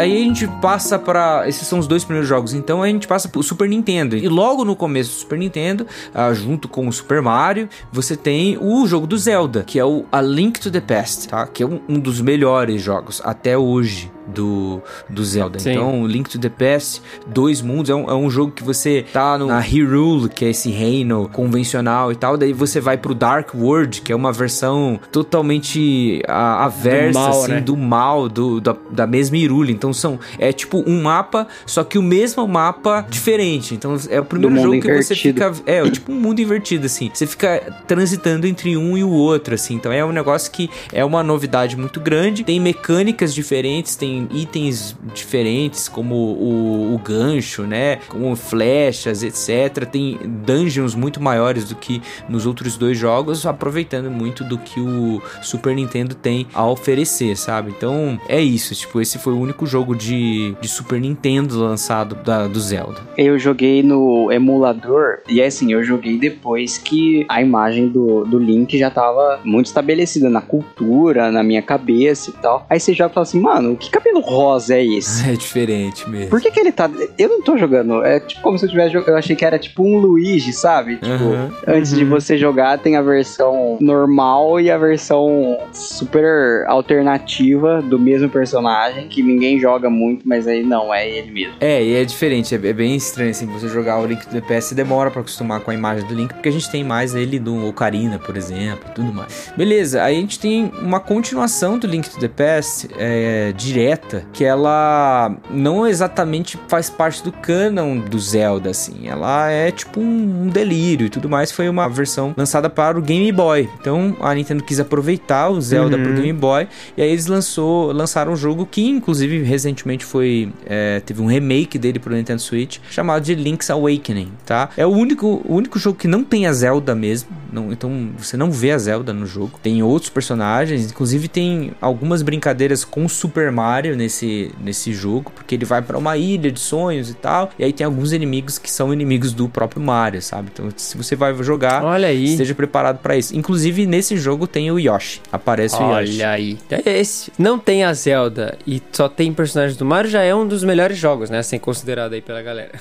Aí 0.00 0.22
a 0.22 0.24
gente 0.24 0.48
passa 0.60 0.98
para 0.98 1.48
esses 1.48 1.66
são 1.66 1.78
os 1.78 1.86
dois 1.86 2.04
primeiros 2.04 2.28
jogos. 2.28 2.54
Então 2.54 2.82
a 2.82 2.86
gente 2.86 3.06
passa 3.06 3.28
pro 3.28 3.42
Super 3.42 3.68
Nintendo. 3.68 4.16
E 4.16 4.28
logo 4.28 4.64
no 4.64 4.74
começo 4.74 5.10
do 5.10 5.16
Super 5.16 5.38
Nintendo, 5.38 5.86
uh, 6.14 6.34
junto 6.34 6.68
com 6.68 6.88
o 6.88 6.92
Super 6.92 7.22
Mario, 7.22 7.68
você 7.92 8.16
tem 8.16 8.58
o 8.60 8.86
jogo 8.86 9.06
do 9.06 9.16
Zelda, 9.16 9.62
que 9.62 9.78
é 9.78 9.84
o 9.84 10.04
A 10.10 10.20
Link 10.20 10.60
to 10.60 10.70
the 10.70 10.80
Past, 10.80 11.28
tá? 11.28 11.46
Que 11.46 11.62
é 11.62 11.66
um, 11.66 11.80
um 11.88 11.98
dos 11.98 12.20
melhores 12.20 12.82
jogos 12.82 13.20
até 13.24 13.56
hoje 13.56 14.10
do, 14.30 14.80
do 15.08 15.24
Zelda. 15.24 15.58
Sim. 15.58 15.72
Então, 15.72 16.06
Link 16.06 16.28
to 16.30 16.38
the 16.38 16.48
Past, 16.48 17.02
Dois 17.26 17.60
Mundos, 17.60 17.90
é 17.90 17.94
um, 17.94 18.10
é 18.10 18.14
um 18.14 18.30
jogo 18.30 18.52
que 18.52 18.62
você 18.62 19.04
tá 19.12 19.36
no, 19.36 19.46
na 19.46 19.60
Hyrule, 19.60 20.28
que 20.28 20.44
é 20.44 20.50
esse 20.50 20.70
reino 20.70 21.28
convencional 21.32 22.12
e 22.12 22.16
tal, 22.16 22.36
daí 22.36 22.52
você 22.52 22.80
vai 22.80 22.96
pro 22.96 23.14
Dark 23.14 23.54
World, 23.54 24.00
que 24.02 24.12
é 24.12 24.16
uma 24.16 24.32
versão 24.32 24.98
totalmente 25.10 26.22
a, 26.26 26.64
aversa, 26.64 27.12
do 27.12 27.18
mal, 27.18 27.42
assim, 27.42 27.52
né? 27.52 27.60
do 27.60 27.76
mal, 27.76 28.28
do, 28.28 28.60
da, 28.60 28.76
da 28.90 29.06
mesma 29.06 29.36
Hyrule. 29.36 29.72
Então, 29.72 29.89
são, 29.92 30.18
é 30.38 30.52
tipo 30.52 30.82
um 30.86 31.02
mapa, 31.02 31.46
só 31.66 31.84
que 31.84 31.98
o 31.98 32.02
mesmo 32.02 32.46
mapa 32.46 33.06
diferente. 33.08 33.74
Então, 33.74 33.96
é 34.08 34.20
o 34.20 34.24
primeiro 34.24 34.56
jogo 34.56 34.80
que 34.80 34.88
invertido. 34.88 35.04
você 35.04 35.14
fica... 35.14 35.52
É, 35.66 35.78
é, 35.78 35.90
tipo 35.90 36.12
um 36.12 36.20
mundo 36.20 36.40
invertido, 36.40 36.86
assim. 36.86 37.10
Você 37.12 37.26
fica 37.26 37.60
transitando 37.86 38.46
entre 38.46 38.76
um 38.76 38.96
e 38.96 39.04
o 39.04 39.10
outro, 39.10 39.54
assim. 39.54 39.74
Então, 39.74 39.92
é 39.92 40.04
um 40.04 40.12
negócio 40.12 40.50
que 40.50 40.70
é 40.92 41.04
uma 41.04 41.22
novidade 41.22 41.76
muito 41.76 42.00
grande. 42.00 42.44
Tem 42.44 42.60
mecânicas 42.60 43.34
diferentes, 43.34 43.96
tem 43.96 44.28
itens 44.32 44.96
diferentes, 45.14 45.88
como 45.88 46.14
o, 46.14 46.94
o 46.94 46.98
gancho, 46.98 47.62
né? 47.62 47.96
Como 48.08 48.34
flechas, 48.36 49.22
etc. 49.22 49.86
Tem 49.86 50.18
dungeons 50.44 50.94
muito 50.94 51.20
maiores 51.20 51.64
do 51.64 51.74
que 51.74 52.02
nos 52.28 52.46
outros 52.46 52.76
dois 52.76 52.98
jogos, 52.98 53.46
aproveitando 53.46 54.10
muito 54.10 54.44
do 54.44 54.58
que 54.58 54.80
o 54.80 55.22
Super 55.42 55.74
Nintendo 55.74 56.14
tem 56.14 56.46
a 56.52 56.66
oferecer, 56.66 57.36
sabe? 57.36 57.72
Então 57.76 58.20
é 58.28 58.40
isso. 58.40 58.74
Tipo, 58.74 59.00
esse 59.00 59.18
foi 59.18 59.32
o 59.32 59.38
único 59.38 59.66
jogo 59.66 59.79
de, 59.94 60.54
de 60.60 60.68
Super 60.68 61.00
Nintendo 61.00 61.58
lançado 61.58 62.14
da, 62.14 62.46
do 62.46 62.60
Zelda. 62.60 63.00
Eu 63.16 63.38
joguei 63.38 63.82
no 63.82 64.30
emulador 64.30 65.18
e 65.28 65.40
é 65.40 65.46
assim, 65.46 65.72
eu 65.72 65.82
joguei 65.82 66.18
depois 66.18 66.78
que 66.78 67.24
a 67.28 67.40
imagem 67.40 67.88
do, 67.88 68.24
do 68.24 68.38
Link 68.38 68.78
já 68.78 68.90
tava 68.90 69.40
muito 69.44 69.66
estabelecida 69.66 70.28
na 70.28 70.40
cultura, 70.40 71.30
na 71.30 71.42
minha 71.42 71.62
cabeça 71.62 72.30
e 72.30 72.32
tal. 72.34 72.66
Aí 72.68 72.78
você 72.78 72.92
já 72.92 73.08
fala 73.08 73.22
assim, 73.22 73.40
mano, 73.40 73.76
que 73.76 73.90
cabelo 73.90 74.10
cabelo 74.10 74.20
rosa 74.20 74.74
é 74.74 74.84
esse? 74.84 75.20
É 75.30 75.34
diferente 75.34 76.08
mesmo. 76.08 76.30
Por 76.30 76.40
que, 76.40 76.50
que 76.50 76.58
ele 76.58 76.72
tá. 76.72 76.90
Eu 77.16 77.28
não 77.28 77.42
tô 77.42 77.56
jogando. 77.56 78.02
É 78.04 78.18
tipo 78.18 78.40
como 78.40 78.58
se 78.58 78.64
eu 78.64 78.70
tivesse 78.70 78.92
jogando. 78.92 79.10
Eu 79.10 79.16
achei 79.16 79.36
que 79.36 79.44
era 79.44 79.58
tipo 79.58 79.82
um 79.82 79.98
Luigi, 79.98 80.52
sabe? 80.52 80.96
Tipo, 80.96 81.24
uhum. 81.24 81.50
antes 81.66 81.92
uhum. 81.92 81.98
de 81.98 82.04
você 82.04 82.36
jogar, 82.36 82.78
tem 82.78 82.96
a 82.96 83.02
versão 83.02 83.59
normal 83.80 84.60
e 84.60 84.70
a 84.70 84.78
versão 84.78 85.58
super 85.72 86.64
alternativa 86.66 87.82
do 87.82 87.98
mesmo 87.98 88.28
personagem, 88.28 89.08
que 89.08 89.22
ninguém 89.22 89.58
joga 89.58 89.88
muito, 89.88 90.26
mas 90.26 90.46
aí 90.46 90.62
não, 90.62 90.92
é 90.92 91.08
ele 91.08 91.30
mesmo. 91.30 91.54
É, 91.60 91.82
e 91.82 91.94
é 91.94 92.04
diferente. 92.04 92.54
É, 92.54 92.68
é 92.68 92.72
bem 92.72 92.94
estranho 92.94 93.30
assim. 93.30 93.46
Você 93.46 93.68
jogar 93.68 93.98
o 94.00 94.06
Link 94.06 94.26
do 94.26 94.32
DPS 94.32 94.74
demora 94.74 95.10
pra 95.10 95.20
acostumar 95.20 95.60
com 95.60 95.70
a 95.70 95.74
imagem 95.74 96.06
do 96.06 96.14
Link, 96.14 96.34
porque 96.34 96.48
a 96.48 96.52
gente 96.52 96.70
tem 96.70 96.84
mais 96.84 97.14
ele 97.14 97.38
do 97.38 97.68
Ocarina, 97.68 98.18
por 98.18 98.36
exemplo, 98.36 98.88
e 98.90 98.94
tudo 98.94 99.12
mais. 99.12 99.52
Beleza, 99.56 100.02
aí 100.02 100.16
a 100.16 100.20
gente 100.20 100.38
tem 100.38 100.70
uma 100.80 101.00
continuação 101.00 101.78
do 101.78 101.86
Link 101.86 102.08
to 102.08 102.18
the 102.18 102.28
Past 102.28 102.88
é, 102.98 103.52
direto 103.56 104.22
que 104.32 104.44
ela 104.44 105.34
não 105.50 105.86
exatamente 105.86 106.58
faz 106.68 106.90
parte 106.90 107.22
do 107.22 107.32
canon 107.32 107.98
do 107.98 108.18
Zelda, 108.18 108.70
assim. 108.70 109.08
Ela 109.08 109.50
é 109.50 109.70
tipo 109.70 110.00
um 110.00 110.48
delírio 110.48 111.06
e 111.06 111.10
tudo 111.10 111.28
mais. 111.28 111.50
Foi 111.50 111.68
uma 111.68 111.88
versão 111.88 112.34
lançada 112.36 112.68
para 112.68 112.98
o 112.98 113.02
Game 113.02 113.30
Boy. 113.32 113.69
Então 113.80 114.16
a 114.20 114.34
Nintendo 114.34 114.62
quis 114.62 114.80
aproveitar 114.80 115.48
o 115.50 115.60
Zelda 115.60 115.96
uhum. 115.96 116.02
pro 116.02 116.14
Game 116.14 116.32
Boy 116.32 116.68
e 116.96 117.02
aí 117.02 117.10
eles 117.10 117.26
lançou, 117.26 117.92
lançaram 117.92 118.32
um 118.32 118.36
jogo 118.36 118.66
que 118.66 118.86
inclusive 118.86 119.42
recentemente 119.42 120.04
foi 120.04 120.52
é, 120.66 121.00
teve 121.00 121.20
um 121.22 121.26
remake 121.26 121.78
dele 121.78 121.98
pro 121.98 122.14
Nintendo 122.14 122.40
Switch 122.40 122.78
chamado 122.90 123.22
de 123.22 123.34
Link's 123.34 123.70
Awakening, 123.70 124.32
tá? 124.44 124.70
É 124.76 124.86
o 124.86 124.90
único, 124.90 125.42
o 125.44 125.54
único 125.54 125.78
jogo 125.78 125.98
que 125.98 126.08
não 126.08 126.24
tem 126.24 126.46
a 126.46 126.52
Zelda 126.52 126.94
mesmo. 126.94 127.28
Não, 127.52 127.72
então 127.72 128.10
você 128.16 128.36
não 128.36 128.50
vê 128.50 128.70
a 128.70 128.78
Zelda 128.78 129.12
no 129.12 129.26
jogo. 129.26 129.58
Tem 129.62 129.82
outros 129.82 130.10
personagens, 130.10 130.90
inclusive 130.90 131.28
tem 131.28 131.72
algumas 131.80 132.22
brincadeiras 132.22 132.84
com 132.84 133.08
Super 133.08 133.50
Mario 133.50 133.96
nesse, 133.96 134.52
nesse 134.62 134.92
jogo, 134.92 135.32
porque 135.34 135.54
ele 135.54 135.64
vai 135.64 135.82
para 135.82 135.98
uma 135.98 136.16
ilha 136.16 136.50
de 136.50 136.60
sonhos 136.60 137.10
e 137.10 137.14
tal, 137.14 137.50
e 137.58 137.64
aí 137.64 137.72
tem 137.72 137.84
alguns 137.84 138.12
inimigos 138.12 138.58
que 138.58 138.70
são 138.70 138.92
inimigos 138.92 139.32
do 139.32 139.48
próprio 139.48 139.82
Mario, 139.82 140.22
sabe? 140.22 140.50
Então, 140.52 140.68
se 140.76 140.96
você 140.96 141.16
vai 141.16 141.34
jogar, 141.42 141.82
Olha 141.84 142.08
aí. 142.08 142.24
esteja 142.24 142.54
preparado 142.54 142.98
para 142.98 143.16
isso. 143.16 143.36
Inclusive, 143.36 143.59
nesse 143.86 144.16
jogo 144.16 144.46
tem 144.46 144.70
o 144.70 144.78
Yoshi. 144.78 145.20
Aparece 145.32 145.76
Olha 145.76 145.86
o 145.86 146.00
Yoshi. 146.00 146.14
Olha 146.14 146.30
aí. 146.30 146.58
É 146.70 146.98
esse. 146.98 147.32
Não 147.38 147.58
tem 147.58 147.84
a 147.84 147.92
Zelda 147.92 148.58
e 148.66 148.82
só 148.92 149.08
tem 149.08 149.32
personagens 149.32 149.76
do 149.76 149.84
Mario, 149.84 150.10
já 150.10 150.22
é 150.22 150.34
um 150.34 150.46
dos 150.46 150.64
melhores 150.64 150.98
jogos, 150.98 151.30
né? 151.30 151.42
Sem 151.42 151.58
considerado 151.58 152.12
aí 152.12 152.20
pela 152.20 152.42
galera. 152.42 152.72